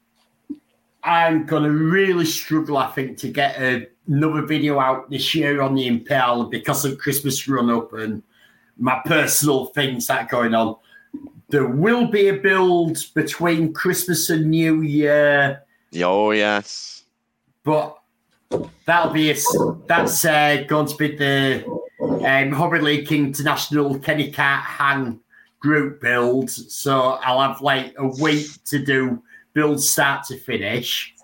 I'm 1.05 1.46
going 1.46 1.62
to 1.62 1.70
really 1.70 2.26
struggle, 2.26 2.76
I 2.76 2.88
think, 2.88 3.16
to 3.18 3.28
get 3.28 3.59
a, 3.60 3.86
another 4.06 4.42
video 4.42 4.78
out 4.78 5.09
this 5.09 5.34
year 5.34 5.62
on 5.62 5.74
the 5.74 5.86
Impala 5.86 6.48
because 6.48 6.84
of 6.84 6.98
Christmas 6.98 7.48
run 7.48 7.70
up 7.70 7.94
and 7.94 8.22
my 8.76 9.00
personal 9.06 9.66
things 9.66 10.06
that 10.09 10.24
are 10.26 10.28
going 10.28 10.55
on. 10.55 10.76
There 11.48 11.66
will 11.66 12.09
be 12.09 12.28
a 12.28 12.34
build 12.34 12.98
between 13.14 13.72
Christmas 13.72 14.28
and 14.28 14.50
New 14.50 14.82
Year, 14.82 15.62
Oh, 16.02 16.32
yes. 16.32 17.05
but 17.64 17.97
that'll 18.86 19.12
be 19.12 19.30
a, 19.30 19.36
that's 19.86 20.24
uh, 20.24 20.64
going 20.66 20.86
to 20.86 20.96
be 20.96 21.16
the 21.16 21.64
um, 22.00 22.52
Hobby 22.52 22.80
League 22.80 23.12
International 23.12 23.98
Kenny 23.98 24.30
Cart 24.30 24.64
Hang 24.64 25.20
group 25.60 26.00
build. 26.00 26.50
So 26.50 27.18
I'll 27.22 27.40
have 27.40 27.60
like 27.60 27.94
a 27.98 28.06
week 28.06 28.46
to 28.66 28.84
do 28.84 29.22
build 29.52 29.82
start 29.82 30.24
to 30.26 30.38
finish. 30.38 31.14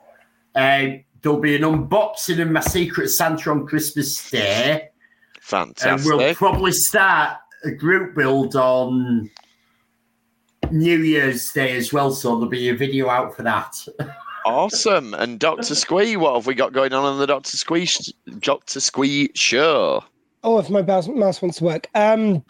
Um, 0.54 1.04
there'll 1.22 1.40
be 1.40 1.56
an 1.56 1.62
unboxing 1.62 2.40
of 2.40 2.50
my 2.50 2.60
Secret 2.60 3.08
Santa 3.08 3.50
on 3.50 3.66
Christmas 3.66 4.30
Day, 4.30 4.88
Fantastic. 5.40 5.90
and 5.90 6.04
we'll 6.04 6.34
probably 6.34 6.72
start 6.72 7.38
a 7.64 7.70
group 7.70 8.14
build 8.14 8.56
on 8.56 9.30
New 10.70 10.98
Year's 10.98 11.52
Day 11.52 11.76
as 11.76 11.92
well. 11.92 12.12
So 12.12 12.30
there'll 12.34 12.48
be 12.48 12.68
a 12.68 12.74
video 12.74 13.08
out 13.08 13.34
for 13.34 13.42
that. 13.42 13.74
Awesome. 14.44 15.14
And 15.14 15.38
Dr. 15.38 15.74
Squee, 15.74 16.16
what 16.16 16.34
have 16.34 16.46
we 16.46 16.54
got 16.54 16.72
going 16.72 16.92
on 16.92 17.04
on 17.04 17.18
the 17.18 17.26
Dr. 17.26 17.56
Squee, 17.56 17.86
sh- 17.86 18.12
Dr. 18.40 18.80
Squee 18.80 19.30
show? 19.34 20.04
oh 20.44 20.58
if 20.58 20.70
my 20.70 20.82
mouse, 20.82 21.08
mouse 21.08 21.42
wants 21.42 21.58
to 21.58 21.64
work 21.64 21.88
um 21.94 22.44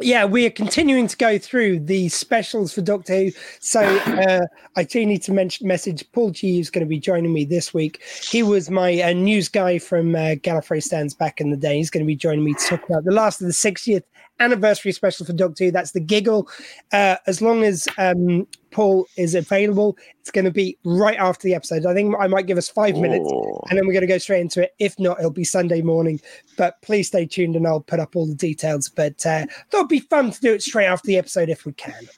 yeah, 0.00 0.24
we 0.24 0.46
are 0.46 0.50
continuing 0.50 1.06
to 1.06 1.16
go 1.16 1.38
through 1.38 1.80
the 1.80 2.08
specials 2.08 2.72
for 2.72 2.80
Doctor 2.80 3.14
Who. 3.14 3.30
So 3.60 3.80
uh, 3.82 4.40
I 4.74 4.82
do 4.82 5.04
need 5.06 5.22
to 5.22 5.32
mention 5.32 5.68
message 5.68 6.04
Paul 6.12 6.30
G, 6.30 6.56
who's 6.56 6.70
going 6.70 6.84
to 6.84 6.88
be 6.88 6.98
joining 6.98 7.32
me 7.32 7.44
this 7.44 7.72
week. 7.72 8.02
He 8.28 8.42
was 8.42 8.68
my 8.68 9.00
uh, 9.00 9.12
news 9.12 9.48
guy 9.48 9.78
from 9.78 10.14
uh, 10.16 10.34
Gallifrey 10.42 10.82
Stands 10.82 11.14
back 11.14 11.40
in 11.40 11.50
the 11.50 11.56
day. 11.56 11.76
He's 11.76 11.90
going 11.90 12.04
to 12.04 12.06
be 12.06 12.16
joining 12.16 12.44
me 12.44 12.54
to 12.54 12.66
talk 12.66 12.88
about 12.88 13.04
the 13.04 13.12
last 13.12 13.40
of 13.40 13.46
the 13.46 13.52
60th 13.52 14.02
anniversary 14.42 14.92
special 14.92 15.24
for 15.24 15.32
Doctor 15.32 15.64
Who. 15.64 15.70
That's 15.70 15.92
the 15.92 16.00
giggle. 16.00 16.48
Uh, 16.92 17.16
as 17.26 17.40
long 17.40 17.62
as 17.64 17.88
um, 17.98 18.46
Paul 18.70 19.06
is 19.16 19.34
available, 19.34 19.96
it's 20.20 20.30
going 20.30 20.44
to 20.44 20.50
be 20.50 20.76
right 20.84 21.16
after 21.16 21.48
the 21.48 21.54
episode. 21.54 21.86
I 21.86 21.94
think 21.94 22.14
I 22.18 22.26
might 22.26 22.46
give 22.46 22.58
us 22.58 22.68
five 22.68 22.96
minutes 22.96 23.28
Oh. 23.32 23.60
and 23.70 23.78
then 23.78 23.86
we're 23.86 23.92
going 23.92 24.02
to 24.02 24.06
go 24.06 24.18
straight 24.18 24.40
into 24.40 24.62
it. 24.62 24.74
If 24.78 24.98
not, 24.98 25.18
it'll 25.18 25.30
be 25.30 25.44
Sunday 25.44 25.82
morning. 25.82 26.20
But 26.56 26.80
please 26.82 27.06
stay 27.08 27.26
tuned 27.26 27.56
and 27.56 27.66
I'll 27.66 27.80
put 27.80 28.00
up 28.00 28.16
all 28.16 28.26
the 28.26 28.34
details. 28.34 28.88
But 28.88 29.24
uh, 29.24 29.46
it'll 29.72 29.86
be 29.86 30.00
fun 30.00 30.30
to 30.30 30.40
do 30.40 30.52
it 30.52 30.62
straight 30.62 30.86
after 30.86 31.06
the 31.06 31.16
episode 31.18 31.48
if 31.48 31.64
we 31.64 31.72
can. 31.72 32.08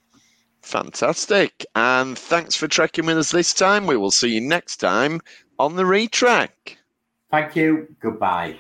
Fantastic. 0.63 1.67
And 1.75 2.19
thanks 2.19 2.57
for 2.57 2.67
trekking 2.67 3.07
with 3.07 3.19
us 3.19 3.31
this 3.31 3.53
time. 3.53 3.87
We 3.87 3.97
will 3.99 4.11
see 4.11 4.29
you 4.35 4.41
next 4.41 4.77
time 4.79 5.21
on 5.59 5.77
the 5.77 5.83
Retrek. 5.83 6.49
Thank 7.31 7.55
you. 7.55 7.95
Goodbye. 8.01 8.57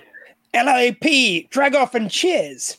LAP, 0.55 1.49
drag 1.51 1.74
off 1.74 1.95
and 1.95 2.11
cheers. 2.11 2.77